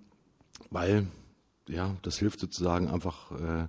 weil 0.72 1.06
ja, 1.70 1.96
das 2.02 2.18
hilft 2.18 2.40
sozusagen 2.40 2.88
einfach. 2.88 3.32
Äh, 3.32 3.68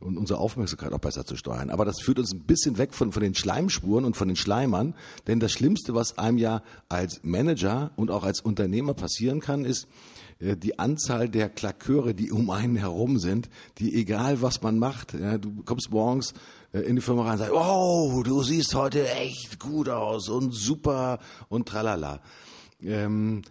und 0.00 0.18
unsere 0.18 0.38
Aufmerksamkeit 0.38 0.92
auch 0.92 0.98
besser 0.98 1.24
zu 1.24 1.36
steuern. 1.36 1.70
Aber 1.70 1.84
das 1.84 2.00
führt 2.00 2.18
uns 2.18 2.32
ein 2.32 2.40
bisschen 2.40 2.78
weg 2.78 2.92
von, 2.92 3.12
von 3.12 3.22
den 3.22 3.34
Schleimspuren 3.34 4.04
und 4.04 4.16
von 4.16 4.28
den 4.28 4.36
Schleimern. 4.36 4.94
Denn 5.26 5.40
das 5.40 5.52
Schlimmste, 5.52 5.94
was 5.94 6.18
einem 6.18 6.38
ja 6.38 6.62
als 6.88 7.20
Manager 7.22 7.92
und 7.96 8.10
auch 8.10 8.24
als 8.24 8.40
Unternehmer 8.40 8.94
passieren 8.94 9.40
kann, 9.40 9.64
ist, 9.64 9.88
äh, 10.38 10.56
die 10.56 10.78
Anzahl 10.78 11.28
der 11.28 11.48
Klaköre, 11.48 12.14
die 12.14 12.30
um 12.30 12.50
einen 12.50 12.76
herum 12.76 13.18
sind, 13.18 13.48
die 13.78 13.94
egal 13.94 14.42
was 14.42 14.62
man 14.62 14.78
macht, 14.78 15.14
ja, 15.14 15.38
du 15.38 15.62
kommst 15.64 15.90
morgens 15.90 16.34
äh, 16.72 16.80
in 16.80 16.96
die 16.96 17.02
Firma 17.02 17.22
rein 17.22 17.32
und 17.32 17.38
sagst, 17.38 17.54
oh, 17.54 18.22
du 18.22 18.42
siehst 18.42 18.74
heute 18.74 19.08
echt 19.08 19.58
gut 19.58 19.88
aus 19.88 20.28
und 20.28 20.52
super 20.52 21.18
und 21.48 21.68
tralala. 21.68 22.20
Ähm, 22.82 23.42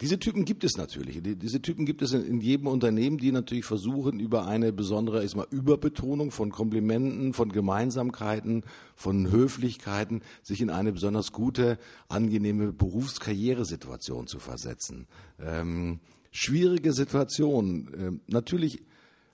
diese 0.00 0.18
Typen 0.18 0.44
gibt 0.44 0.64
es 0.64 0.76
natürlich. 0.76 1.20
Diese 1.22 1.62
Typen 1.62 1.86
gibt 1.86 2.02
es 2.02 2.12
in, 2.12 2.40
jedem 2.40 2.66
Unternehmen, 2.66 3.16
die 3.16 3.30
natürlich 3.30 3.64
versuchen, 3.64 4.18
über 4.18 4.46
eine 4.46 4.72
besondere 4.72 5.24
ich 5.24 5.36
mal, 5.36 5.46
Überbetonung 5.50 6.32
von 6.32 6.50
Komplimenten, 6.50 7.32
von 7.32 7.52
Gemeinsamkeiten, 7.52 8.64
von 8.96 9.30
Höflichkeiten, 9.30 10.22
sich 10.42 10.60
in 10.60 10.70
eine 10.70 10.92
besonders 10.92 11.30
gute, 11.30 11.78
angenehme 12.08 12.72
Berufskarrieresituation 12.72 14.26
zu 14.26 14.40
versetzen. 14.40 15.06
Ähm, 15.40 16.00
schwierige 16.32 16.92
Situation. 16.92 17.88
Ähm, 17.96 18.20
natürlich 18.26 18.82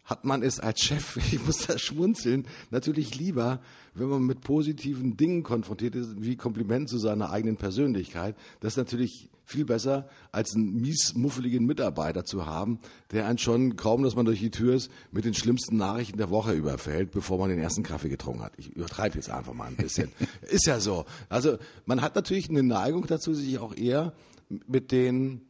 hat 0.05 0.27
man 0.27 0.43
es 0.43 0.61
als 0.61 0.83
Chef, 0.83 1.17
ich 1.33 1.43
muss 1.45 1.67
da 1.67 1.79
schmunzeln, 1.79 2.47
natürlich 2.71 3.17
lieber, 3.17 3.63
wenn 3.95 4.09
man 4.09 4.25
mit 4.25 4.43
positiven 4.43 5.17
Dingen 5.17 5.43
konfrontiert 5.43 5.95
ist, 5.95 6.21
wie 6.21 6.37
Kompliment 6.37 6.91
zu 6.91 6.99
seiner 6.99 7.31
eigenen 7.31 7.57
Persönlichkeit. 7.57 8.37
Das 8.61 8.75
ist 8.75 8.77
natürlich 8.77 9.30
viel 9.51 9.65
besser, 9.65 10.09
als 10.33 10.55
einen 10.55 10.81
miesmuffeligen 10.81 11.67
Mitarbeiter 11.67 12.25
zu 12.25 12.47
haben, 12.47 12.79
der 13.11 13.27
einen 13.27 13.39
schon 13.39 13.77
kaum, 13.77 14.03
dass 14.03 14.17
man 14.17 14.25
durch 14.25 14.41
die 14.41 14.51
Tür 14.51 14.75
ist, 14.75 14.91
mit 15.11 15.25
den 15.25 15.35
schlimmsten 15.35 15.77
Nachrichten 15.77 16.19
der 16.19 16.31
Woche 16.31 16.53
überfällt, 16.53 17.11
bevor 17.11 17.39
man 17.39 17.51
den 17.51 17.59
ersten 17.59 17.83
Kaffee 17.83 18.09
getrunken 18.09 18.43
hat. 18.43 18.53
Ich 18.57 18.71
übertreibe 18.71 19.17
jetzt 19.17 19.31
einfach 19.31 19.53
mal 19.53 19.67
ein 19.67 19.77
bisschen. 19.77 20.13
ist 20.43 20.67
ja 20.67 20.81
so. 20.81 21.05
Also 21.29 21.59
man 21.85 22.01
hat 22.01 22.15
natürlich 22.15 22.49
eine 22.49 22.63
Neigung 22.63 23.07
dazu, 23.07 23.35
sich 23.35 23.59
auch 23.59 23.77
eher 23.77 24.13
mit 24.49 24.93
den, 24.93 25.43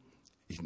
ich 0.48 0.60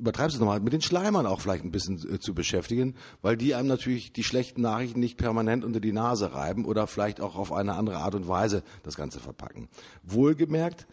übertreib's 0.00 0.34
es 0.34 0.40
nochmal, 0.40 0.60
mit 0.60 0.72
den 0.72 0.80
Schleimern 0.80 1.26
auch 1.26 1.40
vielleicht 1.40 1.64
ein 1.64 1.70
bisschen 1.70 1.96
äh, 2.12 2.18
zu 2.18 2.34
beschäftigen, 2.34 2.94
weil 3.22 3.36
die 3.36 3.54
einem 3.54 3.68
natürlich 3.68 4.12
die 4.12 4.24
schlechten 4.24 4.62
Nachrichten 4.62 4.98
nicht 4.98 5.16
permanent 5.16 5.64
unter 5.64 5.80
die 5.80 5.92
Nase 5.92 6.32
reiben 6.32 6.64
oder 6.64 6.86
vielleicht 6.86 7.20
auch 7.20 7.36
auf 7.36 7.52
eine 7.52 7.74
andere 7.74 7.98
Art 7.98 8.14
und 8.14 8.26
Weise 8.26 8.62
das 8.82 8.96
Ganze 8.96 9.20
verpacken. 9.20 9.68
Wohlgemerkt, 10.02 10.86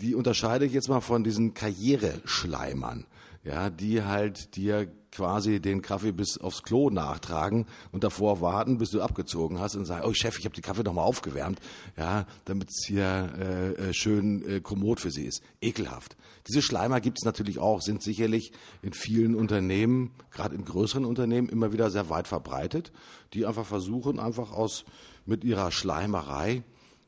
die 0.00 0.14
unterscheide 0.14 0.64
ich 0.64 0.72
jetzt 0.72 0.88
mal 0.88 1.00
von 1.00 1.24
diesen 1.24 1.54
Karriereschleimern, 1.54 3.06
ja, 3.44 3.70
die 3.70 4.02
halt 4.02 4.56
dir 4.56 4.88
quasi 5.14 5.60
den 5.60 5.80
Kaffee 5.80 6.12
bis 6.12 6.38
aufs 6.38 6.62
Klo 6.62 6.90
nachtragen 6.90 7.66
und 7.92 8.02
davor 8.02 8.40
warten, 8.40 8.78
bis 8.78 8.90
du 8.90 9.00
abgezogen 9.00 9.60
hast 9.60 9.76
und 9.76 9.84
sagen, 9.84 10.04
oh 10.06 10.12
Chef, 10.12 10.38
ich 10.38 10.44
habe 10.44 10.54
den 10.54 10.62
Kaffee 10.62 10.82
noch 10.82 10.92
mal 10.92 11.02
aufgewärmt, 11.02 11.60
ja, 11.96 12.26
damit 12.44 12.70
es 12.70 12.84
hier 12.86 13.32
äh, 13.38 13.90
äh, 13.90 13.94
schön 13.94 14.44
äh, 14.48 14.60
kommod 14.60 15.00
für 15.00 15.10
sie 15.10 15.24
ist. 15.24 15.42
Ekelhaft. 15.60 16.16
Diese 16.48 16.62
Schleimer 16.62 17.00
gibt 17.00 17.18
es 17.18 17.24
natürlich 17.24 17.58
auch, 17.58 17.80
sind 17.80 18.02
sicherlich 18.02 18.52
in 18.82 18.92
vielen 18.92 19.34
Unternehmen, 19.34 20.10
gerade 20.30 20.56
in 20.56 20.64
größeren 20.64 21.04
Unternehmen, 21.04 21.48
immer 21.48 21.72
wieder 21.72 21.90
sehr 21.90 22.10
weit 22.10 22.26
verbreitet, 22.26 22.92
die 23.32 23.46
einfach 23.46 23.66
versuchen, 23.66 24.18
einfach 24.18 24.52
aus 24.52 24.84
mit 25.26 25.44
ihrer 25.44 25.70
Schleimerei 25.70 26.64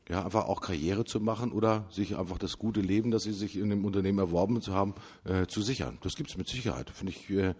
ja, 0.09 0.23
einfach 0.23 0.45
auch 0.45 0.61
Karriere 0.61 1.05
zu 1.05 1.19
machen 1.19 1.51
oder 1.51 1.85
sich 1.91 2.17
einfach 2.17 2.37
das 2.37 2.57
gute 2.57 2.79
Leben, 2.81 3.11
das 3.11 3.23
sie 3.23 3.33
sich 3.33 3.57
in 3.57 3.69
dem 3.69 3.83
Unternehmen 3.83 4.19
erworben 4.19 4.61
zu 4.61 4.73
haben, 4.73 4.93
äh, 5.25 5.47
zu 5.47 5.61
sichern. 5.61 5.97
Das 6.01 6.15
gibt 6.15 6.29
es 6.29 6.37
mit 6.37 6.47
Sicherheit. 6.47 6.89
Finde 6.89 7.11
ich, 7.11 7.29
äh, 7.29 7.49
äh, 7.49 7.53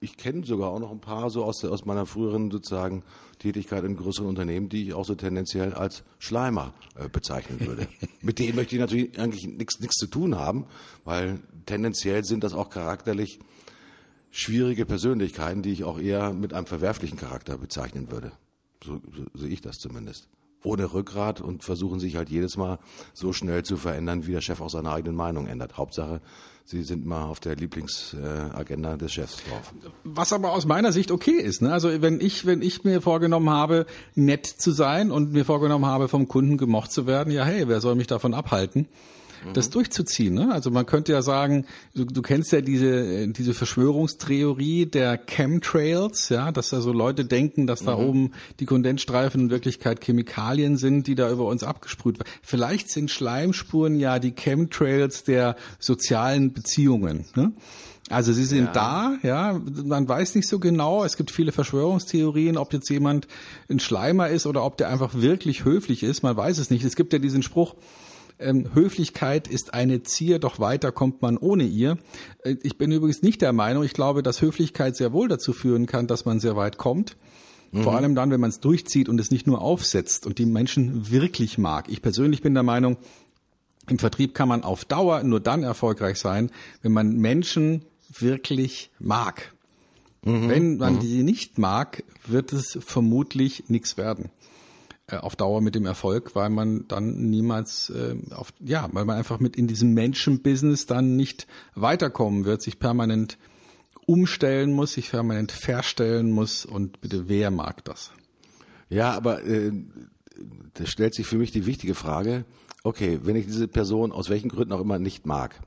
ich 0.00 0.16
kenne 0.16 0.46
sogar 0.46 0.70
auch 0.70 0.78
noch 0.78 0.92
ein 0.92 1.00
paar 1.00 1.30
so 1.30 1.44
aus, 1.44 1.64
aus 1.64 1.84
meiner 1.84 2.06
früheren 2.06 2.52
sozusagen 2.52 3.02
Tätigkeit 3.40 3.82
in 3.82 3.96
größeren 3.96 4.28
Unternehmen, 4.28 4.68
die 4.68 4.84
ich 4.84 4.94
auch 4.94 5.04
so 5.04 5.16
tendenziell 5.16 5.74
als 5.74 6.04
Schleimer 6.20 6.72
äh, 6.94 7.08
bezeichnen 7.08 7.66
würde. 7.66 7.88
mit 8.20 8.38
denen 8.38 8.54
möchte 8.54 8.76
ich 8.76 8.80
natürlich 8.80 9.18
eigentlich 9.18 9.46
nichts 9.46 9.80
nichts 9.80 9.96
zu 9.96 10.06
tun 10.06 10.36
haben, 10.36 10.66
weil 11.04 11.40
tendenziell 11.66 12.24
sind 12.24 12.44
das 12.44 12.52
auch 12.52 12.70
charakterlich 12.70 13.40
schwierige 14.30 14.86
Persönlichkeiten, 14.86 15.62
die 15.62 15.72
ich 15.72 15.82
auch 15.82 15.98
eher 15.98 16.32
mit 16.32 16.54
einem 16.54 16.66
verwerflichen 16.66 17.18
Charakter 17.18 17.58
bezeichnen 17.58 18.12
würde. 18.12 18.30
So, 18.84 19.00
so 19.16 19.24
sehe 19.34 19.48
ich 19.48 19.62
das 19.62 19.78
zumindest 19.78 20.28
ohne 20.68 20.92
Rückgrat 20.92 21.40
und 21.40 21.64
versuchen 21.64 21.98
sich 21.98 22.16
halt 22.16 22.28
jedes 22.28 22.56
Mal 22.56 22.78
so 23.14 23.32
schnell 23.32 23.64
zu 23.64 23.76
verändern, 23.76 24.26
wie 24.26 24.32
der 24.32 24.40
Chef 24.40 24.60
auch 24.60 24.70
seine 24.70 24.90
eigene 24.90 25.14
Meinung 25.14 25.46
ändert. 25.46 25.78
Hauptsache, 25.78 26.20
sie 26.64 26.82
sind 26.82 27.06
mal 27.06 27.24
auf 27.24 27.40
der 27.40 27.56
Lieblingsagenda 27.56 28.96
des 28.96 29.12
Chefs 29.12 29.38
drauf. 29.48 29.72
Was 30.04 30.32
aber 30.32 30.52
aus 30.52 30.66
meiner 30.66 30.92
Sicht 30.92 31.10
okay 31.10 31.40
ist. 31.40 31.62
Ne? 31.62 31.72
Also 31.72 32.02
wenn 32.02 32.20
ich, 32.20 32.44
wenn 32.44 32.60
ich 32.60 32.84
mir 32.84 33.00
vorgenommen 33.00 33.48
habe, 33.48 33.86
nett 34.14 34.46
zu 34.46 34.70
sein 34.70 35.10
und 35.10 35.32
mir 35.32 35.46
vorgenommen 35.46 35.86
habe, 35.86 36.08
vom 36.08 36.28
Kunden 36.28 36.58
gemocht 36.58 36.92
zu 36.92 37.06
werden, 37.06 37.32
ja 37.32 37.44
hey, 37.44 37.68
wer 37.68 37.80
soll 37.80 37.94
mich 37.94 38.06
davon 38.06 38.34
abhalten? 38.34 38.86
Das 39.54 39.70
durchzuziehen. 39.70 40.34
Ne? 40.34 40.52
Also 40.52 40.70
man 40.70 40.86
könnte 40.86 41.12
ja 41.12 41.22
sagen, 41.22 41.66
du, 41.94 42.04
du 42.04 42.22
kennst 42.22 42.52
ja 42.52 42.60
diese 42.60 43.28
diese 43.28 43.54
Verschwörungstheorie 43.54 44.86
der 44.86 45.18
Chemtrails, 45.18 46.28
ja, 46.28 46.52
dass 46.52 46.70
da 46.70 46.80
so 46.80 46.92
Leute 46.92 47.24
denken, 47.24 47.66
dass 47.66 47.84
da 47.84 47.96
mhm. 47.96 48.04
oben 48.04 48.30
die 48.60 48.66
Kondensstreifen 48.66 49.42
in 49.42 49.50
Wirklichkeit 49.50 50.04
Chemikalien 50.04 50.76
sind, 50.76 51.06
die 51.06 51.14
da 51.14 51.30
über 51.30 51.46
uns 51.46 51.62
abgesprüht 51.62 52.18
werden. 52.18 52.30
Vielleicht 52.42 52.90
sind 52.90 53.10
Schleimspuren 53.10 53.98
ja 53.98 54.18
die 54.18 54.32
Chemtrails 54.32 55.24
der 55.24 55.56
sozialen 55.78 56.52
Beziehungen. 56.52 57.26
Ne? 57.34 57.52
Also 58.10 58.32
sie 58.32 58.44
sind 58.44 58.66
ja. 58.66 58.72
da, 58.72 59.18
ja, 59.22 59.60
man 59.84 60.08
weiß 60.08 60.34
nicht 60.34 60.48
so 60.48 60.58
genau. 60.58 61.04
Es 61.04 61.16
gibt 61.16 61.30
viele 61.30 61.52
Verschwörungstheorien, 61.52 62.56
ob 62.56 62.72
jetzt 62.72 62.88
jemand 62.88 63.28
ein 63.68 63.80
Schleimer 63.80 64.28
ist 64.28 64.46
oder 64.46 64.64
ob 64.64 64.78
der 64.78 64.88
einfach 64.88 65.14
wirklich 65.14 65.64
höflich 65.64 66.02
ist. 66.02 66.22
Man 66.22 66.36
weiß 66.36 66.58
es 66.58 66.70
nicht. 66.70 66.84
Es 66.84 66.96
gibt 66.96 67.12
ja 67.12 67.18
diesen 67.18 67.42
Spruch, 67.42 67.74
ähm, 68.38 68.70
Höflichkeit 68.74 69.48
ist 69.48 69.74
eine 69.74 70.02
Zier, 70.02 70.38
doch 70.38 70.58
weiter 70.58 70.92
kommt 70.92 71.22
man 71.22 71.36
ohne 71.36 71.64
ihr. 71.64 71.98
Äh, 72.44 72.56
ich 72.62 72.78
bin 72.78 72.92
übrigens 72.92 73.22
nicht 73.22 73.42
der 73.42 73.52
Meinung, 73.52 73.84
ich 73.84 73.92
glaube, 73.92 74.22
dass 74.22 74.40
Höflichkeit 74.40 74.96
sehr 74.96 75.12
wohl 75.12 75.28
dazu 75.28 75.52
führen 75.52 75.86
kann, 75.86 76.06
dass 76.06 76.24
man 76.24 76.40
sehr 76.40 76.56
weit 76.56 76.78
kommt. 76.78 77.16
Mhm. 77.72 77.82
Vor 77.82 77.96
allem 77.96 78.14
dann, 78.14 78.30
wenn 78.30 78.40
man 78.40 78.50
es 78.50 78.60
durchzieht 78.60 79.08
und 79.08 79.20
es 79.20 79.30
nicht 79.30 79.46
nur 79.46 79.60
aufsetzt 79.60 80.26
und 80.26 80.38
die 80.38 80.46
Menschen 80.46 81.10
wirklich 81.10 81.58
mag. 81.58 81.88
Ich 81.88 82.02
persönlich 82.02 82.42
bin 82.42 82.54
der 82.54 82.62
Meinung, 82.62 82.96
im 83.88 83.98
Vertrieb 83.98 84.34
kann 84.34 84.48
man 84.48 84.64
auf 84.64 84.84
Dauer 84.84 85.22
nur 85.22 85.40
dann 85.40 85.62
erfolgreich 85.62 86.18
sein, 86.18 86.50
wenn 86.82 86.92
man 86.92 87.16
Menschen 87.16 87.84
wirklich 88.18 88.90
mag. 88.98 89.52
Mhm. 90.22 90.48
Wenn 90.48 90.76
man 90.78 90.94
mhm. 90.94 91.00
die 91.00 91.22
nicht 91.22 91.58
mag, 91.58 92.02
wird 92.26 92.52
es 92.52 92.78
vermutlich 92.84 93.64
nichts 93.68 93.96
werden. 93.96 94.30
Äh, 95.10 95.16
auf 95.16 95.36
Dauer 95.36 95.62
mit 95.62 95.74
dem 95.74 95.86
Erfolg, 95.86 96.34
weil 96.34 96.50
man 96.50 96.86
dann 96.86 97.30
niemals 97.30 97.88
äh, 97.88 98.14
auf 98.34 98.52
ja, 98.60 98.88
weil 98.92 99.06
man 99.06 99.16
einfach 99.16 99.40
mit 99.40 99.56
in 99.56 99.66
diesem 99.66 99.94
Menschenbusiness 99.94 100.84
dann 100.84 101.16
nicht 101.16 101.46
weiterkommen 101.74 102.44
wird, 102.44 102.60
sich 102.60 102.78
permanent 102.78 103.38
umstellen 104.04 104.72
muss, 104.72 104.92
sich 104.92 105.10
permanent 105.10 105.50
verstellen 105.50 106.30
muss 106.30 106.66
und 106.66 107.00
bitte 107.00 107.26
wer 107.26 107.50
mag 107.50 107.84
das? 107.84 108.10
Ja, 108.90 109.12
aber 109.12 109.44
äh, 109.44 109.72
da 110.74 110.84
stellt 110.84 111.14
sich 111.14 111.26
für 111.26 111.38
mich 111.38 111.52
die 111.52 111.64
wichtige 111.64 111.94
Frage, 111.94 112.44
okay, 112.84 113.20
wenn 113.22 113.36
ich 113.36 113.46
diese 113.46 113.66
Person 113.66 114.12
aus 114.12 114.28
welchen 114.28 114.50
Gründen 114.50 114.74
auch 114.74 114.80
immer 114.80 114.98
nicht 114.98 115.24
mag, 115.24 115.58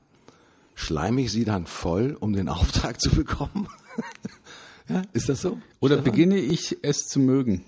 schleime 0.76 1.20
ich 1.20 1.32
sie 1.32 1.44
dann 1.44 1.66
voll, 1.66 2.16
um 2.20 2.32
den 2.32 2.48
Auftrag 2.48 3.00
zu 3.00 3.10
bekommen? 3.10 3.66
ja, 4.88 5.02
ist 5.12 5.28
das 5.28 5.40
so? 5.40 5.58
Oder 5.80 5.96
Stefan? 5.96 6.12
beginne 6.12 6.38
ich 6.38 6.78
es 6.82 7.08
zu 7.08 7.18
mögen? 7.18 7.64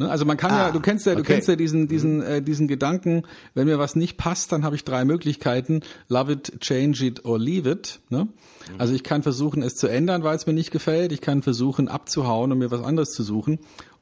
Ne? 0.00 0.10
Also 0.10 0.24
man 0.24 0.38
kann 0.38 0.50
ah, 0.50 0.66
ja, 0.68 0.72
du 0.72 0.80
kennst 0.80 1.04
ja, 1.04 1.14
du 1.14 1.20
okay. 1.20 1.34
kennst 1.34 1.48
ja 1.48 1.56
diesen, 1.56 1.86
diesen, 1.86 2.16
mhm. 2.16 2.22
äh, 2.22 2.40
diesen 2.40 2.68
Gedanken, 2.68 3.24
wenn 3.52 3.66
mir 3.66 3.78
was 3.78 3.96
nicht 3.96 4.16
passt, 4.16 4.50
dann 4.50 4.64
habe 4.64 4.74
ich 4.74 4.84
drei 4.84 5.04
Möglichkeiten. 5.04 5.82
Love 6.08 6.32
it, 6.32 6.58
change 6.60 7.04
it 7.04 7.26
or 7.26 7.38
leave 7.38 7.70
it. 7.70 8.00
Ne? 8.08 8.24
Mhm. 8.24 8.30
Also 8.78 8.94
ich 8.94 9.04
kann 9.04 9.22
versuchen, 9.22 9.62
es 9.62 9.74
zu 9.74 9.88
ändern, 9.88 10.22
weil 10.22 10.34
es 10.34 10.46
mir 10.46 10.54
nicht 10.54 10.70
gefällt. 10.70 11.12
Ich 11.12 11.20
kann 11.20 11.42
versuchen, 11.42 11.88
abzuhauen 11.88 12.50
und 12.50 12.58
mir 12.58 12.70
was 12.70 12.82
anderes 12.82 13.10
zu 13.10 13.22
suchen. 13.22 13.58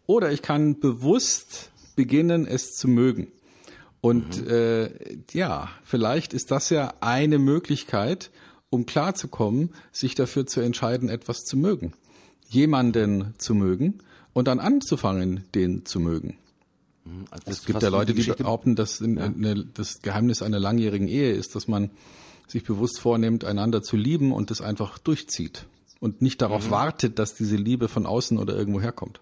Oder 0.06 0.30
ich 0.30 0.40
kann 0.40 0.78
bewusst 0.78 1.72
beginnen, 1.96 2.46
es 2.46 2.76
zu 2.76 2.86
mögen. 2.86 3.32
Und 4.00 4.44
mhm. 4.44 4.50
äh, 4.50 4.90
ja, 5.32 5.68
vielleicht 5.82 6.32
ist 6.32 6.52
das 6.52 6.70
ja 6.70 6.94
eine 7.00 7.40
Möglichkeit, 7.40 8.30
um 8.70 8.86
klarzukommen, 8.86 9.70
sich 9.90 10.14
dafür 10.14 10.46
zu 10.46 10.60
entscheiden, 10.60 11.08
etwas 11.08 11.44
zu 11.44 11.56
mögen. 11.56 11.92
Jemanden 12.48 13.34
zu 13.38 13.56
mögen 13.56 13.98
und 14.38 14.46
dann 14.46 14.60
anzufangen, 14.60 15.42
den 15.56 15.84
zu 15.84 15.98
mögen. 15.98 16.36
Mhm. 17.04 17.24
Also 17.30 17.50
es 17.50 17.64
gibt 17.64 17.82
ja 17.82 17.88
Leute, 17.88 18.14
die 18.14 18.22
behaupten, 18.22 18.76
dass 18.76 19.00
ja. 19.00 19.06
eine, 19.06 19.64
das 19.74 20.00
Geheimnis 20.00 20.42
einer 20.42 20.60
langjährigen 20.60 21.08
Ehe 21.08 21.32
ist, 21.32 21.56
dass 21.56 21.66
man 21.66 21.90
sich 22.46 22.62
bewusst 22.62 23.00
vornimmt, 23.00 23.44
einander 23.44 23.82
zu 23.82 23.96
lieben 23.96 24.32
und 24.32 24.52
das 24.52 24.60
einfach 24.60 24.98
durchzieht 24.98 25.66
und 25.98 26.22
nicht 26.22 26.40
darauf 26.40 26.66
mhm. 26.66 26.70
wartet, 26.70 27.18
dass 27.18 27.34
diese 27.34 27.56
Liebe 27.56 27.88
von 27.88 28.06
außen 28.06 28.38
oder 28.38 28.54
irgendwo 28.54 28.80
herkommt. 28.80 29.20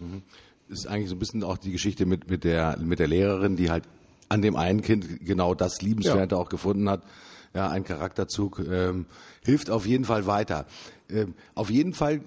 Mhm. 0.00 0.22
Das 0.68 0.80
ist 0.80 0.86
eigentlich 0.86 1.10
so 1.10 1.14
ein 1.14 1.20
bisschen 1.20 1.44
auch 1.44 1.56
die 1.56 1.70
Geschichte 1.70 2.04
mit, 2.04 2.28
mit, 2.28 2.42
der, 2.42 2.76
mit 2.78 2.98
der 2.98 3.06
Lehrerin, 3.06 3.54
die 3.54 3.70
halt 3.70 3.84
an 4.28 4.42
dem 4.42 4.56
einen 4.56 4.82
Kind 4.82 5.24
genau 5.24 5.54
das 5.54 5.82
Liebenswerte 5.82 6.34
ja. 6.34 6.40
auch 6.40 6.48
gefunden 6.48 6.90
hat. 6.90 7.04
Ja, 7.54 7.68
ein 7.68 7.84
Charakterzug 7.84 8.58
ähm, 8.58 9.06
hilft 9.44 9.70
auf 9.70 9.86
jeden 9.86 10.04
Fall 10.04 10.26
weiter. 10.26 10.66
Ähm, 11.08 11.34
auf 11.54 11.70
jeden 11.70 11.94
Fall 11.94 12.22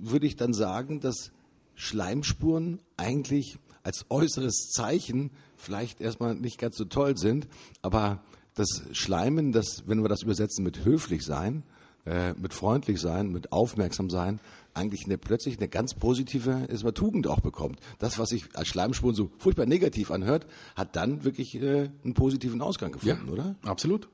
würde 0.00 0.26
ich 0.26 0.36
dann 0.36 0.52
sagen, 0.52 1.00
dass 1.00 1.30
Schleimspuren 1.74 2.80
eigentlich 2.96 3.58
als 3.82 4.06
äußeres 4.10 4.70
Zeichen 4.70 5.30
vielleicht 5.56 6.00
erstmal 6.00 6.34
nicht 6.34 6.58
ganz 6.58 6.76
so 6.76 6.84
toll 6.84 7.16
sind, 7.16 7.46
aber 7.82 8.20
das 8.54 8.82
Schleimen, 8.92 9.52
das, 9.52 9.84
wenn 9.86 10.02
wir 10.02 10.08
das 10.08 10.22
übersetzen 10.22 10.64
mit 10.64 10.84
höflich 10.84 11.24
sein, 11.24 11.62
äh, 12.06 12.32
mit 12.34 12.54
freundlich 12.54 13.00
sein, 13.00 13.30
mit 13.30 13.52
aufmerksam 13.52 14.10
sein, 14.10 14.40
eigentlich 14.74 15.04
eine, 15.04 15.18
plötzlich 15.18 15.58
eine 15.58 15.68
ganz 15.68 15.94
positive 15.94 16.66
erstmal 16.68 16.92
Tugend 16.92 17.26
auch 17.26 17.40
bekommt. 17.40 17.80
Das, 17.98 18.18
was 18.18 18.30
sich 18.30 18.44
als 18.54 18.68
Schleimspuren 18.68 19.14
so 19.14 19.30
furchtbar 19.38 19.66
negativ 19.66 20.10
anhört, 20.10 20.46
hat 20.76 20.96
dann 20.96 21.24
wirklich 21.24 21.54
äh, 21.56 21.90
einen 22.04 22.14
positiven 22.14 22.62
Ausgang 22.62 22.92
gefunden, 22.92 23.26
ja, 23.26 23.32
oder? 23.32 23.54
Absolut. 23.62 24.08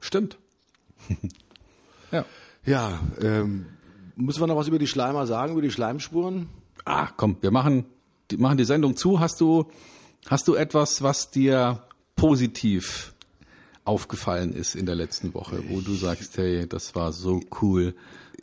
Stimmt. 0.00 0.38
ja. 2.12 2.24
Ja, 2.64 3.00
ähm, 3.20 3.66
Müssen 4.20 4.40
wir 4.40 4.48
noch 4.48 4.56
was 4.56 4.66
über 4.66 4.80
die 4.80 4.88
Schleimer 4.88 5.28
sagen, 5.28 5.52
über 5.52 5.62
die 5.62 5.70
Schleimspuren? 5.70 6.48
Ah, 6.84 7.06
komm, 7.16 7.36
wir 7.40 7.52
machen 7.52 7.84
die, 8.32 8.36
machen 8.36 8.58
die 8.58 8.64
Sendung 8.64 8.96
zu. 8.96 9.20
Hast 9.20 9.40
du, 9.40 9.70
hast 10.26 10.48
du 10.48 10.56
etwas, 10.56 11.02
was 11.02 11.30
dir 11.30 11.84
positiv 12.16 13.14
aufgefallen 13.84 14.52
ist 14.52 14.74
in 14.74 14.86
der 14.86 14.96
letzten 14.96 15.34
Woche, 15.34 15.62
wo 15.68 15.80
du 15.80 15.94
sagst, 15.94 16.36
hey, 16.36 16.66
das 16.68 16.96
war 16.96 17.12
so 17.12 17.40
cool, 17.62 17.94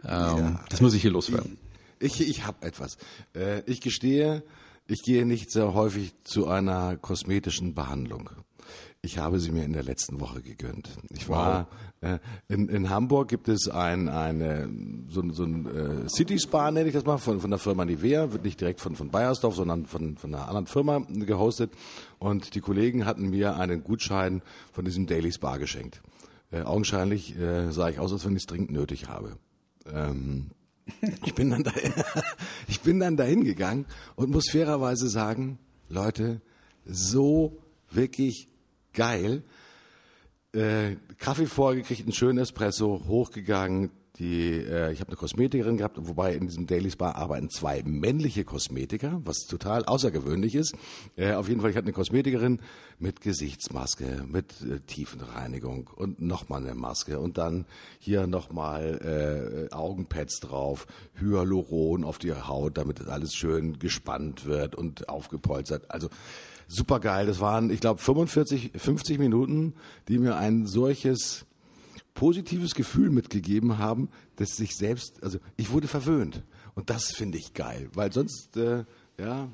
ähm, 0.05 0.09
ja, 0.09 0.59
das 0.69 0.79
muss 0.79 0.93
ich 0.93 1.01
hier 1.01 1.11
loswerden. 1.11 1.57
Ich, 1.99 2.21
ich, 2.21 2.29
ich 2.29 2.45
habe 2.45 2.65
etwas. 2.65 2.97
Äh, 3.35 3.61
ich 3.65 3.81
gestehe, 3.81 4.43
ich 4.87 5.03
gehe 5.03 5.25
nicht 5.25 5.51
sehr 5.51 5.73
häufig 5.73 6.13
zu 6.23 6.47
einer 6.47 6.95
kosmetischen 6.95 7.75
Behandlung. 7.75 8.29
Ich 9.05 9.19
habe 9.19 9.39
sie 9.39 9.51
mir 9.51 9.63
in 9.63 9.73
der 9.73 9.83
letzten 9.83 10.19
Woche 10.19 10.41
gegönnt. 10.41 10.89
Ich 11.11 11.29
war 11.29 11.67
wow. 12.01 12.13
äh, 12.13 12.19
in, 12.51 12.69
in 12.69 12.89
Hamburg 12.89 13.27
gibt 13.27 13.47
es 13.47 13.67
ein 13.69 14.09
eine 14.09 14.67
so, 15.09 15.21
so 15.31 15.43
ein 15.43 15.65
äh, 15.67 16.09
City 16.09 16.39
Spa 16.39 16.71
nenne 16.71 16.87
ich 16.87 16.95
das 16.95 17.05
mal 17.05 17.19
von 17.19 17.39
von 17.39 17.51
der 17.51 17.59
Firma 17.59 17.85
Nivea, 17.85 18.33
wird 18.33 18.43
nicht 18.43 18.59
direkt 18.59 18.81
von 18.81 18.95
von 18.95 19.11
Bayersdorf, 19.11 19.55
sondern 19.55 19.85
von 19.85 20.17
von 20.17 20.33
einer 20.33 20.47
anderen 20.47 20.65
Firma 20.65 21.05
gehostet 21.07 21.71
und 22.17 22.55
die 22.55 22.61
Kollegen 22.61 23.05
hatten 23.05 23.29
mir 23.29 23.57
einen 23.57 23.83
Gutschein 23.83 24.41
von 24.73 24.85
diesem 24.85 25.05
Daily 25.05 25.31
Spa 25.31 25.57
geschenkt. 25.57 26.01
Äh, 26.51 26.63
augenscheinlich 26.63 27.37
äh, 27.37 27.71
sah 27.71 27.89
ich 27.89 27.99
aus, 27.99 28.11
als 28.11 28.25
wenn 28.25 28.35
ich 28.35 28.41
es 28.41 28.47
dringend 28.47 28.71
nötig 28.71 29.07
habe. 29.07 29.37
Ähm, 29.93 30.49
ich 31.23 31.35
bin 31.35 31.51
dann 31.51 31.63
da, 31.63 31.73
ich 32.67 32.81
bin 32.81 32.99
dann 32.99 33.17
dahin 33.17 33.43
gegangen 33.43 33.85
und 34.15 34.31
muss 34.31 34.49
fairerweise 34.49 35.09
sagen, 35.09 35.59
Leute, 35.89 36.41
so 36.85 37.59
wirklich 37.91 38.49
geil. 38.95 39.43
Äh, 40.53 40.95
Kaffee 41.19 41.45
vorgekriegt, 41.45 42.01
einen 42.01 42.13
schönen 42.13 42.39
Espresso, 42.39 43.03
hochgegangen, 43.07 43.91
die, 44.19 44.51
äh, 44.51 44.91
ich 44.91 45.01
habe 45.01 45.09
eine 45.09 45.17
Kosmetikerin 45.17 45.77
gehabt, 45.77 45.97
wobei 45.99 46.33
in 46.33 46.47
diesem 46.47 46.67
Daily 46.67 46.89
Spa 46.89 47.11
arbeiten 47.11 47.49
zwei 47.49 47.83
männliche 47.83 48.45
Kosmetiker, 48.45 49.21
was 49.23 49.39
total 49.47 49.83
außergewöhnlich 49.85 50.55
ist. 50.55 50.75
Äh, 51.17 51.33
auf 51.33 51.49
jeden 51.49 51.61
Fall, 51.61 51.71
ich 51.71 51.75
hatte 51.75 51.85
eine 51.85 51.93
Kosmetikerin 51.93 52.59
mit 52.97 53.21
Gesichtsmaske, 53.21 54.25
mit 54.27 54.53
äh, 54.61 54.79
Tiefenreinigung 54.79 55.89
und 55.93 56.21
nochmal 56.21 56.61
eine 56.61 56.75
Maske 56.75 57.19
und 57.19 57.37
dann 57.37 57.65
hier 57.99 58.27
nochmal 58.27 59.67
äh, 59.69 59.73
Augenpads 59.73 60.39
drauf, 60.39 60.87
Hyaluron 61.19 62.03
auf 62.03 62.17
die 62.17 62.33
Haut, 62.33 62.77
damit 62.77 63.05
alles 63.07 63.35
schön 63.35 63.79
gespannt 63.79 64.45
wird 64.45 64.75
und 64.75 65.09
aufgepolstert. 65.09 65.91
Also 65.91 66.09
super 66.67 66.99
geil. 66.99 67.27
Das 67.27 67.39
waren, 67.39 67.69
ich 67.69 67.81
glaube, 67.81 68.01
45, 68.01 68.71
50 68.75 69.19
Minuten, 69.19 69.73
die 70.07 70.19
mir 70.19 70.37
ein 70.37 70.65
solches 70.65 71.45
positives 72.15 72.73
Gefühl 72.73 73.11
mitgegeben 73.11 73.77
haben, 73.77 74.09
dass 74.37 74.55
sich 74.55 74.75
selbst, 74.75 75.21
also 75.21 75.37
ich 75.57 75.71
wurde 75.71 75.87
verwöhnt. 75.87 76.43
Und 76.73 76.89
das 76.89 77.11
finde 77.11 77.37
ich 77.37 77.53
geil, 77.53 77.89
weil 77.93 78.11
sonst, 78.11 78.57
äh, 78.57 78.85
ja, 79.19 79.47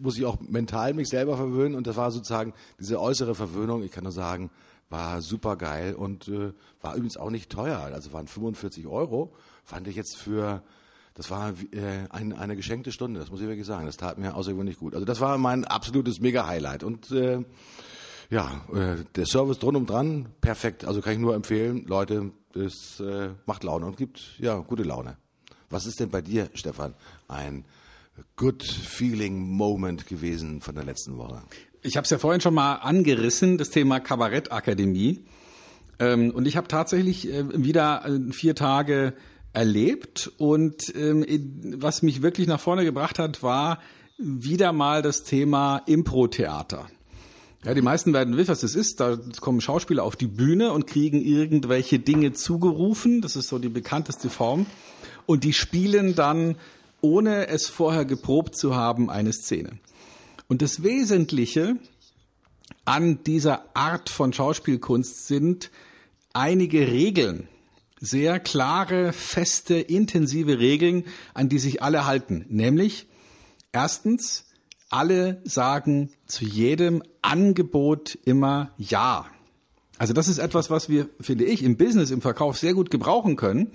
muss 0.00 0.18
ich 0.18 0.24
auch 0.24 0.40
mental 0.40 0.94
mich 0.94 1.08
selber 1.08 1.36
verwöhnen 1.36 1.76
und 1.76 1.86
das 1.86 1.96
war 1.96 2.10
sozusagen 2.10 2.52
diese 2.80 3.00
äußere 3.00 3.34
Verwöhnung, 3.34 3.82
ich 3.84 3.92
kann 3.92 4.04
nur 4.04 4.12
sagen, 4.12 4.50
war 4.90 5.22
super 5.22 5.56
geil 5.56 5.94
und 5.94 6.28
äh, 6.28 6.52
war 6.80 6.94
übrigens 6.94 7.16
auch 7.16 7.30
nicht 7.30 7.50
teuer, 7.50 7.78
also 7.78 8.12
waren 8.12 8.26
45 8.26 8.86
Euro, 8.86 9.32
fand 9.64 9.86
ich 9.86 9.96
jetzt 9.96 10.16
für, 10.16 10.62
das 11.14 11.30
war 11.30 11.50
äh, 11.72 12.08
ein, 12.10 12.32
eine 12.32 12.56
geschenkte 12.56 12.90
Stunde, 12.92 13.20
das 13.20 13.30
muss 13.30 13.40
ich 13.40 13.46
wirklich 13.46 13.66
sagen, 13.66 13.86
das 13.86 13.96
tat 13.96 14.18
mir 14.18 14.34
außergewöhnlich 14.34 14.78
gut. 14.78 14.94
Also 14.94 15.06
das 15.06 15.20
war 15.20 15.38
mein 15.38 15.64
absolutes 15.64 16.20
Mega-Highlight 16.20 16.84
und 16.84 17.10
äh, 17.12 17.44
ja, 18.32 18.62
äh, 18.72 19.04
der 19.14 19.26
Service 19.26 19.58
drum 19.58 19.76
und 19.76 19.90
dran, 19.90 20.26
perfekt. 20.40 20.86
Also 20.86 21.02
kann 21.02 21.12
ich 21.12 21.18
nur 21.18 21.34
empfehlen, 21.34 21.84
Leute, 21.86 22.32
das 22.54 22.98
äh, 22.98 23.28
macht 23.44 23.62
Laune 23.62 23.84
und 23.84 23.98
gibt 23.98 24.38
ja 24.38 24.56
gute 24.56 24.84
Laune. 24.84 25.18
Was 25.68 25.84
ist 25.84 26.00
denn 26.00 26.08
bei 26.08 26.22
dir, 26.22 26.48
Stefan, 26.54 26.94
ein 27.28 27.66
good 28.36 28.62
feeling 28.62 29.38
Moment 29.38 30.06
gewesen 30.06 30.62
von 30.62 30.74
der 30.74 30.84
letzten 30.84 31.18
Woche? 31.18 31.42
Ich 31.82 31.98
habe 31.98 32.04
es 32.04 32.10
ja 32.10 32.16
vorhin 32.16 32.40
schon 32.40 32.54
mal 32.54 32.76
angerissen, 32.76 33.58
das 33.58 33.68
Thema 33.68 34.00
Kabarettakademie. 34.00 35.26
Ähm, 35.98 36.30
und 36.30 36.46
ich 36.46 36.56
habe 36.56 36.68
tatsächlich 36.68 37.28
äh, 37.28 37.44
wieder 37.62 38.06
äh, 38.06 38.32
vier 38.32 38.54
Tage 38.54 39.12
erlebt. 39.52 40.32
Und 40.38 40.94
ähm, 40.96 41.26
was 41.76 42.00
mich 42.00 42.22
wirklich 42.22 42.46
nach 42.46 42.60
vorne 42.60 42.84
gebracht 42.84 43.18
hat, 43.18 43.42
war 43.42 43.78
wieder 44.16 44.72
mal 44.72 45.02
das 45.02 45.22
Thema 45.22 45.82
Impro-Theater. 45.84 46.88
Ja, 47.64 47.74
die 47.74 47.82
meisten 47.82 48.12
werden 48.12 48.36
wissen, 48.36 48.50
was 48.50 48.60
das 48.60 48.74
ist. 48.74 48.98
Da 48.98 49.16
kommen 49.40 49.60
Schauspieler 49.60 50.02
auf 50.02 50.16
die 50.16 50.26
Bühne 50.26 50.72
und 50.72 50.88
kriegen 50.88 51.22
irgendwelche 51.22 52.00
Dinge 52.00 52.32
zugerufen. 52.32 53.20
Das 53.20 53.36
ist 53.36 53.48
so 53.48 53.58
die 53.60 53.68
bekannteste 53.68 54.30
Form. 54.30 54.66
Und 55.26 55.44
die 55.44 55.52
spielen 55.52 56.16
dann, 56.16 56.56
ohne 57.00 57.46
es 57.46 57.68
vorher 57.68 58.04
geprobt 58.04 58.56
zu 58.56 58.74
haben, 58.74 59.10
eine 59.10 59.32
Szene. 59.32 59.78
Und 60.48 60.60
das 60.60 60.82
Wesentliche 60.82 61.76
an 62.84 63.22
dieser 63.22 63.64
Art 63.74 64.10
von 64.10 64.32
Schauspielkunst 64.32 65.28
sind 65.28 65.70
einige 66.32 66.88
Regeln. 66.88 67.46
Sehr 68.00 68.40
klare, 68.40 69.12
feste, 69.12 69.76
intensive 69.76 70.58
Regeln, 70.58 71.04
an 71.32 71.48
die 71.48 71.60
sich 71.60 71.80
alle 71.80 72.06
halten. 72.06 72.44
Nämlich, 72.48 73.06
erstens, 73.70 74.46
alle 74.92 75.40
sagen 75.44 76.10
zu 76.26 76.44
jedem 76.44 77.02
Angebot 77.22 78.18
immer 78.24 78.72
Ja. 78.76 79.26
Also 79.98 80.14
das 80.14 80.26
ist 80.26 80.38
etwas, 80.38 80.68
was 80.68 80.88
wir, 80.88 81.08
finde 81.20 81.44
ich, 81.44 81.62
im 81.62 81.76
Business, 81.76 82.10
im 82.10 82.22
Verkauf 82.22 82.58
sehr 82.58 82.74
gut 82.74 82.90
gebrauchen 82.90 83.36
können. 83.36 83.72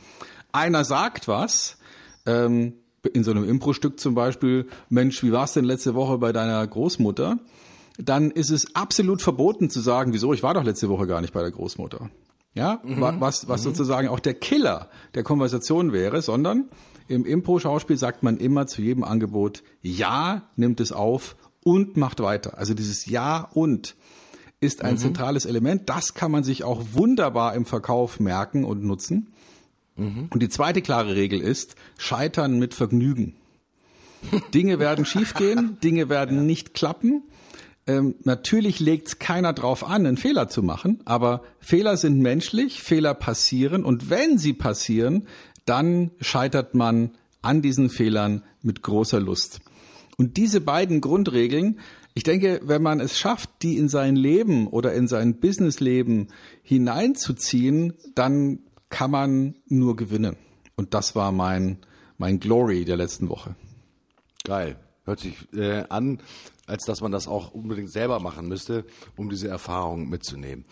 Einer 0.52 0.84
sagt 0.84 1.28
was, 1.28 1.78
ähm, 2.26 2.74
in 3.14 3.24
so 3.24 3.32
einem 3.32 3.48
Impro-Stück 3.48 4.00
zum 4.00 4.14
Beispiel, 4.16 4.68
Mensch, 4.90 5.24
wie 5.24 5.32
war's 5.32 5.54
denn 5.54 5.64
letzte 5.64 5.96
Woche 5.96 6.18
bei 6.18 6.34
deiner 6.34 6.66
Großmutter? 6.68 7.40
Dann 7.98 8.32
ist 8.32 8.50
es 8.50 8.76
absolut 8.76 9.22
verboten 9.22 9.70
zu 9.70 9.80
sagen, 9.80 10.14
wieso, 10.14 10.34
ich 10.34 10.44
war 10.44 10.54
doch 10.54 10.64
letzte 10.64 10.90
Woche 10.90 11.08
gar 11.08 11.22
nicht 11.22 11.34
bei 11.34 11.42
der 11.42 11.52
Großmutter. 11.52 12.10
Ja, 12.54 12.82
mhm. 12.84 13.00
was, 13.20 13.48
was 13.48 13.62
mhm. 13.62 13.66
sozusagen 13.66 14.08
auch 14.08 14.20
der 14.20 14.34
Killer 14.34 14.90
der 15.16 15.24
Konversation 15.24 15.94
wäre, 15.94 16.22
sondern 16.22 16.70
im 17.08 17.26
Impro-Schauspiel 17.26 17.98
sagt 17.98 18.24
man 18.24 18.38
immer 18.38 18.68
zu 18.68 18.82
jedem 18.82 19.04
Angebot, 19.04 19.64
ja, 19.82 20.44
nimmt 20.56 20.80
es 20.80 20.92
auf 20.92 21.36
und 21.64 21.98
macht 21.98 22.20
weiter. 22.22 22.58
Also 22.58 22.74
dieses 22.74 23.06
Ja 23.06 23.50
und 23.54 23.96
ist 24.60 24.82
ein 24.84 24.96
mhm. 24.96 25.00
zentrales 25.00 25.46
Element. 25.46 25.90
Das 25.90 26.14
kann 26.14 26.32
man 26.32 26.44
sich 26.44 26.64
auch 26.64 26.82
wunderbar 26.94 27.54
im 27.56 27.66
Verkauf 27.66 28.20
merken 28.20 28.64
und 28.64 28.84
nutzen. 28.84 29.34
Mhm. 29.96 30.28
Und 30.30 30.42
die 30.42 30.50
zweite 30.50 30.82
klare 30.82 31.16
Regel 31.16 31.42
ist, 31.42 31.76
scheitern 31.98 32.58
mit 32.58 32.74
Vergnügen. 32.74 33.36
Dinge 34.54 34.80
werden 34.80 35.06
schiefgehen, 35.06 35.78
Dinge 35.84 36.10
werden 36.10 36.46
nicht 36.46 36.74
klappen. 36.74 37.24
Ähm, 37.86 38.16
natürlich 38.24 38.82
legt 38.82 39.20
keiner 39.20 39.54
drauf 39.54 39.86
an, 39.86 40.06
einen 40.06 40.18
Fehler 40.18 40.50
zu 40.50 40.62
machen, 40.62 41.00
aber 41.06 41.44
Fehler 41.60 41.96
sind 41.96 42.20
menschlich, 42.20 42.84
Fehler 42.84 43.14
passieren 43.14 43.86
und 43.86 44.10
wenn 44.10 44.38
sie 44.38 44.52
passieren, 44.52 45.26
dann 45.68 46.12
scheitert 46.20 46.74
man 46.74 47.12
an 47.42 47.62
diesen 47.62 47.90
Fehlern 47.90 48.44
mit 48.62 48.82
großer 48.82 49.20
Lust. 49.20 49.60
Und 50.18 50.38
diese 50.38 50.62
beiden 50.62 51.02
Grundregeln, 51.02 51.80
ich 52.16 52.24
denke, 52.24 52.60
wenn 52.64 52.82
man 52.82 53.00
es 53.00 53.20
schafft, 53.20 53.50
die 53.62 53.78
in 53.78 53.90
sein 53.90 54.16
Leben 54.16 54.68
oder 54.68 54.94
in 54.94 55.08
sein 55.08 55.40
Businessleben 55.40 56.30
hineinzuziehen, 56.64 57.94
dann 58.16 58.60
kann 58.90 59.12
man 59.12 59.56
nur 59.68 59.96
gewinnen. 59.96 60.36
Und 60.76 60.94
das 60.94 61.16
war 61.16 61.32
mein, 61.32 61.78
mein 62.18 62.40
Glory 62.40 62.86
der 62.86 62.98
letzten 62.98 63.30
Woche. 63.30 63.56
Geil. 64.44 64.78
Hört 65.04 65.20
sich 65.20 65.36
äh, 65.54 65.86
an, 65.90 66.20
als 66.66 66.84
dass 66.86 67.02
man 67.02 67.12
das 67.12 67.28
auch 67.28 67.52
unbedingt 67.54 67.92
selber 67.92 68.20
machen 68.20 68.48
müsste, 68.48 68.86
um 69.16 69.30
diese 69.30 69.48
Erfahrung 69.48 70.10
mitzunehmen. 70.10 70.66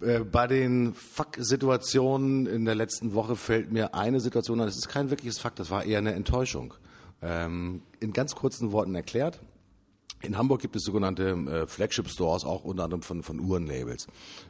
Äh, 0.00 0.20
bei 0.20 0.46
den 0.46 0.94
Fuck-Situationen 0.94 2.46
in 2.46 2.64
der 2.64 2.74
letzten 2.74 3.14
Woche 3.14 3.36
fällt 3.36 3.70
mir 3.70 3.94
eine 3.94 4.20
Situation 4.20 4.60
an. 4.60 4.66
Das 4.66 4.76
ist 4.76 4.88
kein 4.88 5.10
wirkliches 5.10 5.38
Fakt, 5.38 5.58
das 5.58 5.70
war 5.70 5.84
eher 5.84 5.98
eine 5.98 6.14
Enttäuschung. 6.14 6.74
Ähm, 7.22 7.82
in 8.00 8.12
ganz 8.12 8.34
kurzen 8.34 8.72
Worten 8.72 8.94
erklärt. 8.94 9.40
In 10.22 10.36
Hamburg 10.36 10.60
gibt 10.60 10.76
es 10.76 10.84
sogenannte 10.84 11.30
äh, 11.30 11.66
Flagship 11.66 12.06
Stores, 12.08 12.44
auch 12.44 12.64
unter 12.64 12.84
anderem 12.84 13.00
von, 13.02 13.22
von 13.22 13.40
Uhrenlabels. 13.40 14.06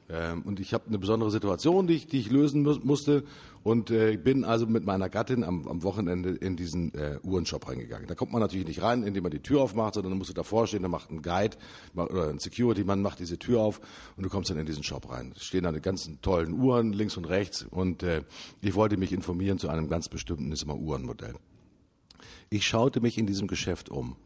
Ähm, 0.08 0.42
und 0.42 0.58
ich 0.58 0.74
habe 0.74 0.88
eine 0.88 0.98
besondere 0.98 1.30
Situation, 1.30 1.86
die 1.86 1.94
ich, 1.94 2.06
die 2.08 2.18
ich 2.18 2.30
lösen 2.30 2.62
mu 2.62 2.74
musste. 2.82 3.22
Und 3.62 3.90
äh, 3.90 4.16
bin 4.16 4.44
also 4.44 4.66
mit 4.66 4.84
meiner 4.84 5.08
Gattin 5.08 5.44
am, 5.44 5.68
am 5.68 5.82
Wochenende 5.82 6.30
in 6.30 6.56
diesen 6.56 6.92
äh, 6.94 7.18
Uhrenshop 7.22 7.68
reingegangen. 7.68 8.08
Da 8.08 8.14
kommt 8.14 8.32
man 8.32 8.40
natürlich 8.40 8.66
nicht 8.66 8.82
rein, 8.82 9.04
indem 9.04 9.22
man 9.22 9.30
die 9.30 9.42
Tür 9.42 9.60
aufmacht, 9.60 9.94
sondern 9.94 10.16
musst 10.16 10.30
du 10.30 10.34
davor 10.34 10.66
stehen, 10.66 10.82
da 10.82 10.88
macht 10.88 11.10
ein 11.10 11.22
Guide 11.22 11.56
oder 11.94 12.30
ein 12.30 12.38
Security-Mann 12.38 13.02
macht 13.02 13.20
diese 13.20 13.38
Tür 13.38 13.60
auf 13.60 13.80
und 14.16 14.24
du 14.24 14.30
kommst 14.30 14.50
dann 14.50 14.58
in 14.58 14.64
diesen 14.64 14.82
Shop 14.82 15.10
rein. 15.10 15.34
Es 15.36 15.44
stehen 15.44 15.64
da 15.64 15.72
die 15.72 15.82
ganzen 15.82 16.22
tollen 16.22 16.54
Uhren 16.54 16.94
links 16.94 17.18
und 17.18 17.26
rechts 17.26 17.66
und 17.70 18.02
äh, 18.02 18.22
ich 18.62 18.74
wollte 18.74 18.96
mich 18.96 19.12
informieren 19.12 19.58
zu 19.58 19.68
einem 19.68 19.88
ganz 19.88 20.08
bestimmten 20.08 20.50
ist 20.52 20.62
immer 20.62 20.76
Uhrenmodell. 20.76 21.34
Ich 22.48 22.66
schaute 22.66 23.00
mich 23.00 23.18
in 23.18 23.26
diesem 23.26 23.46
Geschäft 23.46 23.90
um 23.90 24.16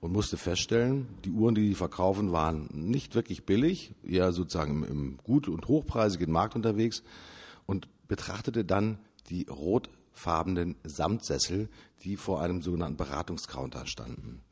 und 0.00 0.12
musste 0.12 0.36
feststellen, 0.36 1.08
die 1.24 1.30
Uhren, 1.30 1.54
die 1.54 1.68
die 1.68 1.74
verkaufen, 1.74 2.32
waren 2.32 2.68
nicht 2.72 3.14
wirklich 3.14 3.44
billig, 3.44 3.94
eher 4.04 4.32
sozusagen 4.32 4.82
im, 4.82 4.84
im 4.84 5.16
gut- 5.18 5.48
und 5.48 5.68
hochpreisigen 5.68 6.30
Markt 6.30 6.54
unterwegs 6.54 7.02
und 7.66 7.88
betrachtete 8.08 8.64
dann 8.64 8.98
die 9.30 9.46
rotfarbenen 9.48 10.76
Samtsessel, 10.84 11.68
die 12.02 12.16
vor 12.16 12.40
einem 12.40 12.62
sogenannten 12.62 12.96
Beratungscounter 12.96 13.86
standen. 13.86 14.42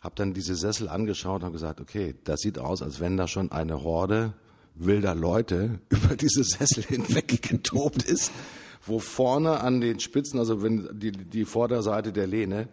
Hab 0.00 0.16
dann 0.16 0.34
diese 0.34 0.56
Sessel 0.56 0.88
angeschaut 0.88 1.42
und 1.44 1.52
gesagt, 1.52 1.80
okay, 1.80 2.14
das 2.24 2.40
sieht 2.40 2.58
aus, 2.58 2.82
als 2.82 3.00
wenn 3.00 3.16
da 3.16 3.28
schon 3.28 3.52
eine 3.52 3.82
Horde 3.82 4.34
wilder 4.74 5.14
Leute 5.14 5.80
über 5.88 6.16
diese 6.16 6.44
Sessel 6.44 6.82
hinweg 6.82 7.42
getobt 7.42 8.02
ist, 8.02 8.32
wo 8.84 8.98
vorne 8.98 9.60
an 9.60 9.80
den 9.80 10.00
Spitzen, 10.00 10.38
also 10.38 10.62
wenn 10.62 10.88
die, 10.98 11.12
die 11.12 11.44
Vorderseite 11.44 12.12
der 12.12 12.26
Lehne 12.26 12.68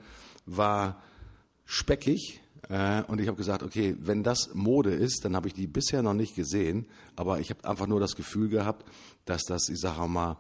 war 0.46 1.02
speckig. 1.66 2.42
Äh, 2.70 3.04
und 3.04 3.20
ich 3.20 3.28
habe 3.28 3.38
gesagt, 3.38 3.64
okay, 3.64 3.96
wenn 4.00 4.24
das 4.24 4.54
Mode 4.54 4.92
ist, 4.92 5.26
dann 5.26 5.36
habe 5.36 5.48
ich 5.48 5.54
die 5.54 5.68
bisher 5.68 6.02
noch 6.02 6.14
nicht 6.14 6.36
gesehen, 6.36 6.88
aber 7.16 7.40
ich 7.40 7.50
habe 7.50 7.68
einfach 7.68 7.88
nur 7.88 8.00
das 8.00 8.16
Gefühl 8.16 8.50
gehabt, 8.50 8.86
dass 9.26 9.44
das, 9.44 9.70
ich 9.70 9.80
sage 9.80 10.08
mal, 10.08 10.38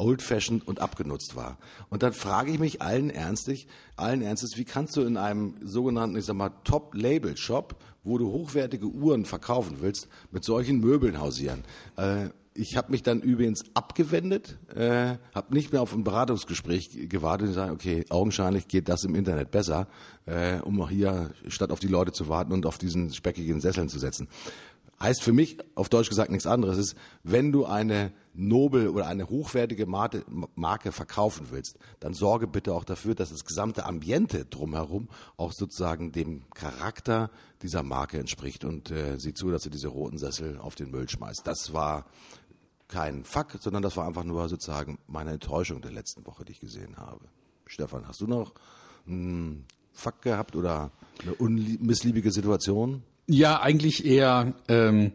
old-fashioned 0.00 0.66
und 0.66 0.80
abgenutzt 0.80 1.36
war. 1.36 1.58
Und 1.90 2.02
dann 2.02 2.12
frage 2.12 2.50
ich 2.50 2.58
mich 2.58 2.82
allen 2.82 3.10
ernstig, 3.10 3.68
allen 3.96 4.22
Ernstes, 4.22 4.56
wie 4.56 4.64
kannst 4.64 4.96
du 4.96 5.02
in 5.02 5.16
einem 5.16 5.54
sogenannten, 5.62 6.16
ich 6.16 6.24
sag 6.24 6.36
mal, 6.36 6.50
Top-Label-Shop, 6.64 7.76
wo 8.02 8.16
du 8.16 8.30
hochwertige 8.32 8.86
Uhren 8.86 9.26
verkaufen 9.26 9.76
willst, 9.80 10.08
mit 10.30 10.44
solchen 10.44 10.80
Möbeln 10.80 11.20
hausieren? 11.20 11.64
Äh, 11.96 12.30
ich 12.60 12.76
habe 12.76 12.90
mich 12.90 13.02
dann 13.02 13.20
übrigens 13.20 13.64
abgewendet, 13.72 14.58
äh, 14.74 15.16
habe 15.34 15.54
nicht 15.54 15.72
mehr 15.72 15.80
auf 15.80 15.94
ein 15.94 16.04
Beratungsgespräch 16.04 17.08
gewartet 17.08 17.48
und 17.48 17.54
gesagt, 17.54 17.72
okay, 17.72 18.04
augenscheinlich 18.10 18.68
geht 18.68 18.88
das 18.88 19.02
im 19.04 19.14
Internet 19.14 19.50
besser, 19.50 19.88
äh, 20.26 20.58
um 20.60 20.86
hier 20.88 21.30
statt 21.48 21.70
auf 21.70 21.80
die 21.80 21.88
Leute 21.88 22.12
zu 22.12 22.28
warten 22.28 22.52
und 22.52 22.66
auf 22.66 22.76
diesen 22.76 23.12
speckigen 23.14 23.60
Sesseln 23.60 23.88
zu 23.88 23.98
setzen. 23.98 24.28
heißt 25.02 25.22
für 25.22 25.32
mich 25.32 25.56
auf 25.74 25.88
Deutsch 25.88 26.10
gesagt 26.10 26.30
nichts 26.30 26.46
anderes. 26.46 26.76
ist, 26.76 26.96
wenn 27.22 27.50
du 27.50 27.64
eine 27.64 28.12
nobel 28.34 28.88
oder 28.88 29.06
eine 29.06 29.28
hochwertige 29.28 29.86
Marke, 29.86 30.24
Marke 30.54 30.92
verkaufen 30.92 31.46
willst, 31.50 31.78
dann 31.98 32.12
sorge 32.12 32.46
bitte 32.46 32.74
auch 32.74 32.84
dafür, 32.84 33.14
dass 33.14 33.30
das 33.30 33.44
gesamte 33.44 33.86
Ambiente 33.86 34.44
drumherum 34.44 35.08
auch 35.38 35.52
sozusagen 35.52 36.12
dem 36.12 36.42
Charakter 36.50 37.30
dieser 37.62 37.82
Marke 37.82 38.18
entspricht 38.18 38.64
und 38.64 38.90
äh, 38.90 39.18
sieh 39.18 39.32
zu, 39.32 39.50
dass 39.50 39.62
du 39.62 39.70
diese 39.70 39.88
roten 39.88 40.18
Sessel 40.18 40.58
auf 40.58 40.74
den 40.74 40.90
Müll 40.90 41.08
schmeißt. 41.08 41.46
Das 41.46 41.72
war 41.72 42.04
kein 42.90 43.24
Fuck, 43.24 43.58
sondern 43.60 43.82
das 43.82 43.96
war 43.96 44.06
einfach 44.06 44.24
nur 44.24 44.48
sozusagen 44.48 44.98
meine 45.06 45.30
Enttäuschung 45.30 45.80
der 45.80 45.92
letzten 45.92 46.26
Woche, 46.26 46.44
die 46.44 46.52
ich 46.52 46.60
gesehen 46.60 46.96
habe. 46.96 47.24
Stefan, 47.66 48.06
hast 48.06 48.20
du 48.20 48.26
noch 48.26 48.52
einen 49.06 49.64
Fuck 49.92 50.22
gehabt 50.22 50.56
oder 50.56 50.90
eine 51.22 51.60
missliebige 51.80 52.30
Situation? 52.32 53.02
Ja, 53.26 53.60
eigentlich 53.60 54.04
eher 54.04 54.54
ähm, 54.68 55.12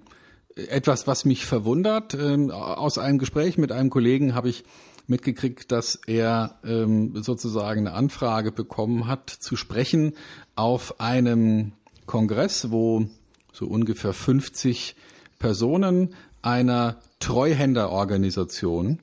etwas, 0.56 1.06
was 1.06 1.26
mich 1.26 1.46
verwundert. 1.46 2.14
Ähm, 2.14 2.50
aus 2.50 2.98
einem 2.98 3.18
Gespräch 3.18 3.58
mit 3.58 3.72
einem 3.72 3.90
Kollegen 3.90 4.36
habe 4.36 4.50
ich 4.50 4.64
mitgekriegt, 5.08 5.72
dass 5.72 6.00
er 6.08 6.58
ähm, 6.64 7.22
sozusagen 7.22 7.88
eine 7.88 7.96
Anfrage 7.96 8.52
bekommen 8.52 9.08
hat, 9.08 9.30
zu 9.30 9.56
sprechen 9.56 10.14
auf 10.56 11.00
einem 11.00 11.74
Kongress, 12.06 12.72
wo 12.72 13.06
so 13.52 13.68
ungefähr 13.68 14.14
50 14.14 14.96
Personen 15.40 16.16
einer 16.46 16.98
Treuhänderorganisation 17.20 19.00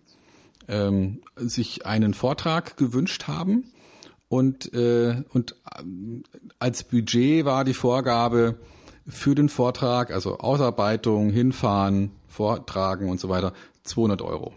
ähm, 0.69 1.23
sich 1.37 1.85
einen 1.87 2.15
Vortrag 2.15 2.77
gewünscht 2.77 3.27
haben. 3.27 3.65
Und, 4.29 4.73
äh, 4.73 5.23
und 5.33 5.57
äh, 5.75 5.83
als 6.61 6.85
Budget 6.85 7.45
war 7.45 7.65
die 7.65 7.75
Vorgabe 7.75 8.55
für 9.07 9.35
den 9.35 9.49
Vortrag, 9.49 10.13
also 10.13 10.39
Ausarbeitung, 10.39 11.31
hinfahren, 11.31 12.13
vortragen 12.29 13.11
und 13.11 13.19
so 13.19 13.29
weiter, 13.29 13.53
200 13.83 14.23
Euro. 14.23 14.55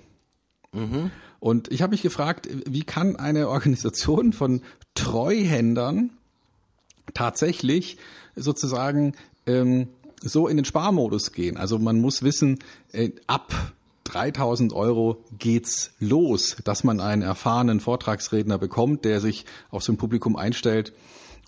Mhm. 0.72 1.10
Und 1.40 1.72
ich 1.72 1.82
habe 1.82 1.92
mich 1.92 2.04
gefragt, 2.04 2.48
wie 2.68 2.84
kann 2.84 3.16
eine 3.16 3.50
Organisation 3.50 4.32
von 4.32 4.62
Treuhändern 4.94 6.12
tatsächlich 7.16 7.98
sozusagen 8.36 9.14
ähm, 9.48 9.88
so 10.30 10.48
in 10.48 10.58
den 10.58 10.66
Sparmodus 10.66 11.32
gehen. 11.32 11.58
Also 11.58 11.80
man 11.80 12.02
muss 12.02 12.24
wissen, 12.24 12.60
äh, 12.92 13.12
ab 13.28 13.54
3000 14.06 14.74
Euro 14.74 15.24
geht's 15.38 15.92
los, 16.00 16.58
dass 16.64 16.84
man 16.84 17.00
einen 17.00 17.22
erfahrenen 17.22 17.80
Vortragsredner 17.80 18.58
bekommt, 18.58 19.06
der 19.06 19.20
sich 19.20 19.46
auf 19.72 19.84
so 19.84 19.94
ein 19.94 19.98
Publikum 19.98 20.36
einstellt 20.36 20.94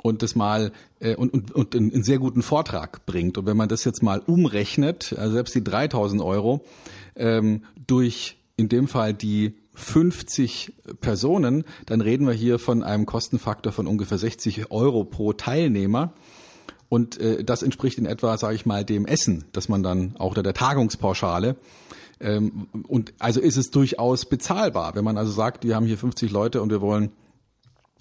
und 0.02 0.22
das 0.22 0.36
mal 0.36 0.72
äh, 1.00 1.16
und, 1.16 1.34
und, 1.34 1.54
und 1.54 1.76
einen 1.76 2.04
sehr 2.04 2.20
guten 2.20 2.42
Vortrag 2.42 3.06
bringt. 3.06 3.38
Und 3.38 3.46
wenn 3.46 3.58
man 3.58 3.70
das 3.70 3.84
jetzt 3.84 4.04
mal 4.04 4.20
umrechnet, 4.20 5.16
also 5.18 5.34
selbst 5.34 5.56
die 5.56 5.64
3000 5.64 6.22
Euro 6.22 6.66
ähm, 7.16 7.64
durch 7.86 8.38
in 8.58 8.70
dem 8.70 8.88
Fall 8.88 9.14
die 9.14 9.54
50 9.76 10.74
Personen, 11.02 11.64
dann 11.86 12.02
reden 12.02 12.26
wir 12.26 12.34
hier 12.34 12.58
von 12.58 12.82
einem 12.82 13.06
Kostenfaktor 13.06 13.72
von 13.72 13.86
ungefähr 13.86 14.18
60 14.18 14.72
Euro 14.72 15.04
pro 15.04 15.34
Teilnehmer. 15.34 16.14
Und 16.90 17.20
äh, 17.20 17.44
das 17.44 17.64
entspricht 17.64 17.98
in 17.98 18.06
etwa, 18.06 18.38
sage 18.38 18.56
ich 18.56 18.66
mal, 18.66 18.86
dem 18.86 19.06
Essen, 19.06 19.46
dass 19.52 19.70
man 19.70 19.84
dann 19.84 20.16
auch 20.18 20.34
der 20.34 20.54
Tagungspauschale. 20.54 21.56
Ähm, 22.20 22.68
und 22.88 23.14
also 23.20 23.42
ist 23.42 23.58
es 23.58 23.70
durchaus 23.72 24.26
bezahlbar. 24.26 24.96
Wenn 24.96 25.04
man 25.04 25.18
also 25.18 25.32
sagt, 25.32 25.64
wir 25.66 25.76
haben 25.76 25.86
hier 25.86 25.98
50 25.98 26.32
Leute 26.32 26.62
und 26.62 26.70
wir 26.70 26.82
wollen 26.82 27.12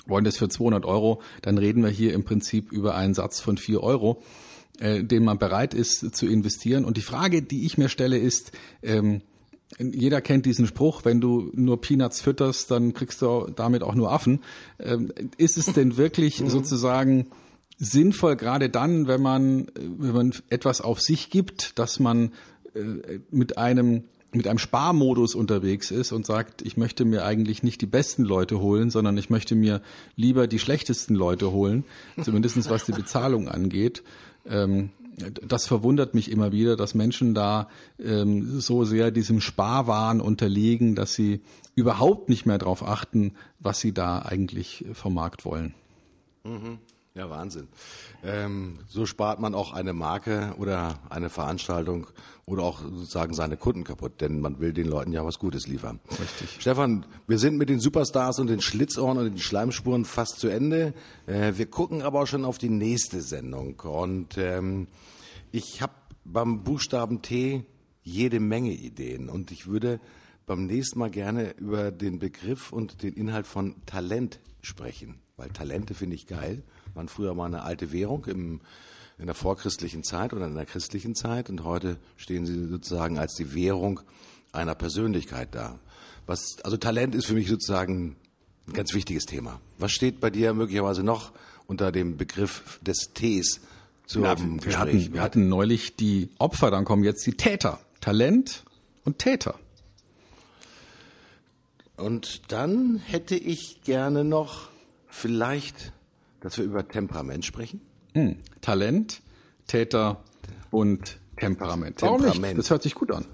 wollen 0.06 0.24
das 0.24 0.36
für 0.36 0.48
200 0.48 0.84
Euro, 0.84 1.20
dann 1.42 1.58
reden 1.58 1.82
wir 1.82 1.90
hier 1.90 2.14
im 2.14 2.24
Prinzip 2.24 2.72
über 2.72 2.94
einen 2.94 3.14
Satz 3.14 3.40
von 3.40 3.56
4 3.56 3.82
Euro, 3.82 4.22
äh, 4.78 5.02
den 5.02 5.24
man 5.24 5.38
bereit 5.38 5.74
ist 5.74 6.14
zu 6.14 6.26
investieren. 6.26 6.84
Und 6.84 6.96
die 6.96 7.02
Frage, 7.02 7.42
die 7.42 7.66
ich 7.66 7.76
mir 7.76 7.88
stelle, 7.88 8.18
ist, 8.18 8.52
ähm, 8.82 9.22
jeder 9.78 10.20
kennt 10.20 10.46
diesen 10.46 10.66
Spruch, 10.66 11.04
wenn 11.04 11.20
du 11.20 11.50
nur 11.52 11.80
Peanuts 11.80 12.20
fütterst, 12.20 12.70
dann 12.70 12.94
kriegst 12.94 13.20
du 13.20 13.50
damit 13.54 13.82
auch 13.82 13.94
nur 13.94 14.12
Affen. 14.12 14.40
Ähm, 14.78 15.12
ist 15.38 15.58
es 15.58 15.66
denn 15.66 15.96
wirklich 15.96 16.40
mhm. 16.40 16.50
sozusagen 16.50 17.26
sinnvoll, 17.78 18.36
gerade 18.36 18.68
dann, 18.70 19.06
wenn 19.06 19.20
man, 19.20 19.66
wenn 19.74 20.12
man 20.12 20.34
etwas 20.48 20.80
auf 20.80 21.00
sich 21.00 21.30
gibt, 21.30 21.78
dass 21.78 22.00
man 22.00 22.32
äh, 22.74 23.20
mit 23.30 23.58
einem 23.58 24.04
mit 24.32 24.48
einem 24.48 24.58
Sparmodus 24.58 25.34
unterwegs 25.34 25.90
ist 25.90 26.12
und 26.12 26.26
sagt, 26.26 26.60
ich 26.60 26.76
möchte 26.76 27.06
mir 27.06 27.24
eigentlich 27.24 27.62
nicht 27.62 27.80
die 27.80 27.86
besten 27.86 28.22
Leute 28.22 28.60
holen, 28.60 28.90
sondern 28.90 29.16
ich 29.16 29.30
möchte 29.30 29.54
mir 29.54 29.80
lieber 30.14 30.46
die 30.46 30.58
schlechtesten 30.58 31.14
Leute 31.14 31.52
holen, 31.52 31.84
zumindestens 32.22 32.68
was 32.68 32.84
die 32.84 32.92
Bezahlung 32.92 33.48
angeht. 33.48 34.02
Ähm, 34.46 34.90
das 35.16 35.66
verwundert 35.66 36.14
mich 36.14 36.30
immer 36.30 36.52
wieder, 36.52 36.76
dass 36.76 36.94
Menschen 36.94 37.34
da 37.34 37.68
ähm, 37.98 38.60
so 38.60 38.84
sehr 38.84 39.10
diesem 39.10 39.40
Sparwahn 39.40 40.20
unterliegen, 40.20 40.94
dass 40.94 41.14
sie 41.14 41.40
überhaupt 41.74 42.28
nicht 42.28 42.44
mehr 42.44 42.58
darauf 42.58 42.86
achten, 42.86 43.32
was 43.58 43.80
sie 43.80 43.92
da 43.92 44.18
eigentlich 44.20 44.84
vom 44.92 45.14
Markt 45.14 45.46
wollen. 45.46 45.72
Mhm. 46.44 46.78
Ja, 47.16 47.30
Wahnsinn. 47.30 47.68
Ähm, 48.22 48.78
so 48.88 49.06
spart 49.06 49.40
man 49.40 49.54
auch 49.54 49.72
eine 49.72 49.94
Marke 49.94 50.54
oder 50.58 51.00
eine 51.08 51.30
Veranstaltung 51.30 52.08
oder 52.44 52.62
auch 52.62 52.82
sozusagen 52.82 53.32
seine 53.32 53.56
Kunden 53.56 53.84
kaputt, 53.84 54.20
denn 54.20 54.38
man 54.38 54.60
will 54.60 54.74
den 54.74 54.86
Leuten 54.86 55.12
ja 55.12 55.24
was 55.24 55.38
Gutes 55.38 55.66
liefern. 55.66 55.98
Richtig. 56.10 56.60
Stefan, 56.60 57.06
wir 57.26 57.38
sind 57.38 57.56
mit 57.56 57.70
den 57.70 57.80
Superstars 57.80 58.38
und 58.38 58.48
den 58.48 58.60
Schlitzohren 58.60 59.16
und 59.16 59.24
den 59.24 59.38
Schleimspuren 59.38 60.04
fast 60.04 60.38
zu 60.40 60.48
Ende. 60.48 60.92
Äh, 61.26 61.54
wir 61.56 61.70
gucken 61.70 62.02
aber 62.02 62.20
auch 62.20 62.26
schon 62.26 62.44
auf 62.44 62.58
die 62.58 62.68
nächste 62.68 63.22
Sendung 63.22 63.80
und 63.80 64.36
ähm, 64.36 64.86
ich 65.52 65.80
habe 65.80 65.94
beim 66.26 66.64
Buchstaben 66.64 67.22
T 67.22 67.64
jede 68.02 68.40
Menge 68.40 68.72
Ideen 68.72 69.30
und 69.30 69.52
ich 69.52 69.66
würde 69.66 70.00
beim 70.44 70.66
nächsten 70.66 70.98
Mal 70.98 71.10
gerne 71.10 71.52
über 71.52 71.92
den 71.92 72.18
Begriff 72.18 72.74
und 72.74 73.02
den 73.02 73.14
Inhalt 73.14 73.46
von 73.46 73.74
Talent 73.86 74.38
sprechen, 74.60 75.14
weil 75.38 75.48
Talente 75.48 75.94
finde 75.94 76.16
ich 76.16 76.26
geil 76.26 76.62
waren 76.96 77.08
früher 77.08 77.34
mal 77.34 77.46
eine 77.46 77.62
alte 77.62 77.92
Währung 77.92 78.24
im, 78.24 78.60
in 79.18 79.26
der 79.26 79.34
vorchristlichen 79.34 80.02
Zeit 80.02 80.32
oder 80.32 80.46
in 80.46 80.54
der 80.54 80.66
christlichen 80.66 81.14
Zeit 81.14 81.50
und 81.50 81.62
heute 81.62 81.98
stehen 82.16 82.46
sie 82.46 82.66
sozusagen 82.68 83.18
als 83.18 83.34
die 83.34 83.54
Währung 83.54 84.00
einer 84.52 84.74
Persönlichkeit 84.74 85.54
da. 85.54 85.78
Was, 86.26 86.56
also 86.64 86.76
Talent 86.76 87.14
ist 87.14 87.26
für 87.26 87.34
mich 87.34 87.48
sozusagen 87.48 88.16
ein 88.66 88.72
ganz 88.72 88.94
wichtiges 88.94 89.26
Thema. 89.26 89.60
Was 89.78 89.92
steht 89.92 90.20
bei 90.20 90.30
dir 90.30 90.54
möglicherweise 90.54 91.02
noch 91.02 91.32
unter 91.66 91.92
dem 91.92 92.16
Begriff 92.16 92.80
des 92.82 93.12
Ts 93.14 93.60
zu 94.06 94.22
ja, 94.22 94.38
wir, 94.38 94.56
Gespräch? 94.56 94.76
Hatten, 94.76 95.12
wir 95.12 95.22
hatten 95.22 95.48
neulich 95.48 95.96
die 95.96 96.30
Opfer, 96.38 96.70
dann 96.70 96.84
kommen 96.84 97.04
jetzt 97.04 97.26
die 97.26 97.34
Täter. 97.34 97.78
Talent 98.00 98.64
und 99.04 99.18
Täter. 99.18 99.58
Und 101.96 102.52
dann 102.52 102.96
hätte 102.98 103.36
ich 103.36 103.82
gerne 103.84 104.24
noch 104.24 104.68
vielleicht 105.08 105.92
dass 106.46 106.58
wir 106.58 106.64
über 106.64 106.86
Temperament 106.86 107.44
sprechen? 107.44 107.80
Hm. 108.14 108.36
Talent, 108.60 109.20
Täter 109.66 110.22
und 110.70 111.18
Temperament. 111.36 112.00
Warum 112.02 112.20
Temperament. 112.20 112.56
Nicht? 112.56 112.58
Das 112.58 112.70
hört 112.70 112.84
sich 112.84 112.94
gut 112.94 113.10
an. 113.10 113.26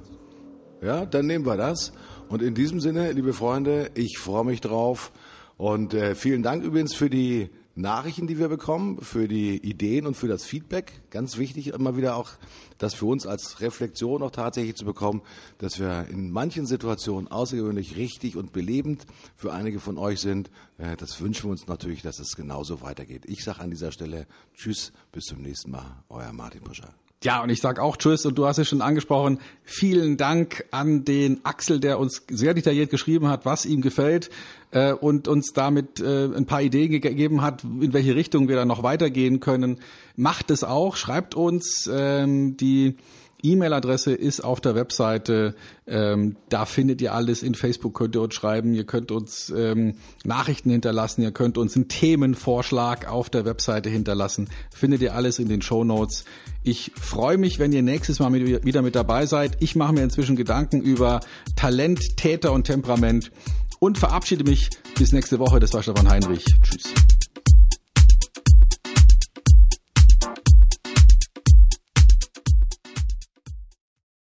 Ja, 0.80 1.04
dann 1.04 1.26
nehmen 1.26 1.44
wir 1.44 1.58
das. 1.58 1.92
Und 2.30 2.40
in 2.40 2.54
diesem 2.54 2.80
Sinne, 2.80 3.12
liebe 3.12 3.34
Freunde, 3.34 3.90
ich 3.92 4.16
freue 4.18 4.46
mich 4.46 4.62
drauf. 4.62 5.12
Und 5.58 5.92
äh, 5.92 6.14
vielen 6.14 6.42
Dank 6.42 6.64
übrigens 6.64 6.94
für 6.94 7.10
die 7.10 7.50
Nachrichten, 7.74 8.26
die 8.26 8.38
wir 8.38 8.48
bekommen, 8.48 9.00
für 9.00 9.28
die 9.28 9.56
Ideen 9.56 10.06
und 10.06 10.14
für 10.14 10.28
das 10.28 10.44
Feedback. 10.44 10.92
Ganz 11.10 11.38
wichtig 11.38 11.68
immer 11.68 11.96
wieder 11.96 12.16
auch, 12.16 12.30
das 12.78 12.94
für 12.94 13.06
uns 13.06 13.26
als 13.26 13.60
Reflexion 13.60 14.22
auch 14.22 14.30
tatsächlich 14.30 14.76
zu 14.76 14.84
bekommen, 14.84 15.22
dass 15.58 15.78
wir 15.78 16.06
in 16.10 16.30
manchen 16.30 16.66
Situationen 16.66 17.30
außergewöhnlich 17.30 17.96
richtig 17.96 18.36
und 18.36 18.52
belebend 18.52 19.06
für 19.36 19.52
einige 19.52 19.80
von 19.80 19.96
euch 19.96 20.20
sind. 20.20 20.50
Äh, 20.76 20.96
das 20.96 21.20
wünschen 21.20 21.44
wir 21.44 21.52
uns 21.52 21.66
natürlich, 21.66 22.02
dass 22.02 22.18
es 22.18 22.36
genauso 22.36 22.82
weitergeht. 22.82 23.24
Ich 23.26 23.42
sage 23.42 23.60
an 23.60 23.70
dieser 23.70 23.92
Stelle 23.92 24.26
Tschüss, 24.54 24.92
bis 25.10 25.24
zum 25.24 25.40
nächsten 25.40 25.70
Mal. 25.70 26.04
Euer 26.08 26.32
Martin 26.32 26.62
Puscher. 26.62 26.94
Ja, 27.22 27.40
und 27.40 27.50
ich 27.50 27.60
sag 27.60 27.78
auch 27.78 27.96
Tschüss 27.96 28.26
und 28.26 28.36
du 28.36 28.46
hast 28.46 28.58
es 28.58 28.68
schon 28.68 28.82
angesprochen. 28.82 29.38
Vielen 29.62 30.16
Dank 30.16 30.64
an 30.72 31.04
den 31.04 31.44
Axel, 31.44 31.78
der 31.78 32.00
uns 32.00 32.22
sehr 32.28 32.52
detailliert 32.52 32.90
geschrieben 32.90 33.28
hat, 33.28 33.46
was 33.46 33.64
ihm 33.64 33.80
gefällt 33.80 34.28
äh, 34.72 34.92
und 34.92 35.28
uns 35.28 35.52
damit 35.52 36.00
äh, 36.00 36.24
ein 36.24 36.46
paar 36.46 36.62
Ideen 36.62 36.90
gegeben 36.90 37.40
hat, 37.40 37.62
in 37.62 37.92
welche 37.92 38.16
Richtung 38.16 38.48
wir 38.48 38.56
dann 38.56 38.66
noch 38.66 38.82
weitergehen 38.82 39.38
können. 39.38 39.78
Macht 40.16 40.50
es 40.50 40.64
auch, 40.64 40.96
schreibt 40.96 41.36
uns 41.36 41.88
ähm, 41.92 42.56
die 42.56 42.96
E-Mail-Adresse 43.42 44.12
ist 44.12 44.42
auf 44.42 44.60
der 44.60 44.74
Webseite. 44.74 45.54
Ähm, 45.86 46.36
da 46.48 46.64
findet 46.64 47.00
ihr 47.02 47.12
alles. 47.14 47.42
In 47.42 47.54
Facebook 47.54 47.94
könnt 47.94 48.14
ihr 48.14 48.22
uns 48.22 48.34
schreiben. 48.34 48.74
Ihr 48.74 48.84
könnt 48.84 49.10
uns 49.10 49.52
ähm, 49.56 49.94
Nachrichten 50.24 50.70
hinterlassen. 50.70 51.22
Ihr 51.22 51.32
könnt 51.32 51.58
uns 51.58 51.76
einen 51.76 51.88
Themenvorschlag 51.88 53.08
auf 53.10 53.30
der 53.30 53.44
Webseite 53.44 53.90
hinterlassen. 53.90 54.48
Findet 54.74 55.02
ihr 55.02 55.14
alles 55.14 55.38
in 55.38 55.48
den 55.48 55.62
Show 55.62 55.84
Notes. 55.84 56.24
Ich 56.62 56.92
freue 56.94 57.38
mich, 57.38 57.58
wenn 57.58 57.72
ihr 57.72 57.82
nächstes 57.82 58.20
Mal 58.20 58.30
mit, 58.30 58.64
wieder 58.64 58.82
mit 58.82 58.94
dabei 58.94 59.26
seid. 59.26 59.56
Ich 59.60 59.74
mache 59.74 59.92
mir 59.92 60.02
inzwischen 60.02 60.36
Gedanken 60.36 60.80
über 60.80 61.20
Talent, 61.56 62.16
Täter 62.16 62.52
und 62.52 62.64
Temperament 62.64 63.32
und 63.80 63.98
verabschiede 63.98 64.44
mich 64.44 64.70
bis 64.96 65.12
nächste 65.12 65.40
Woche. 65.40 65.58
Das 65.58 65.74
war 65.74 65.82
Stefan 65.82 66.08
Heinrich. 66.08 66.44
Tschüss. 66.62 67.11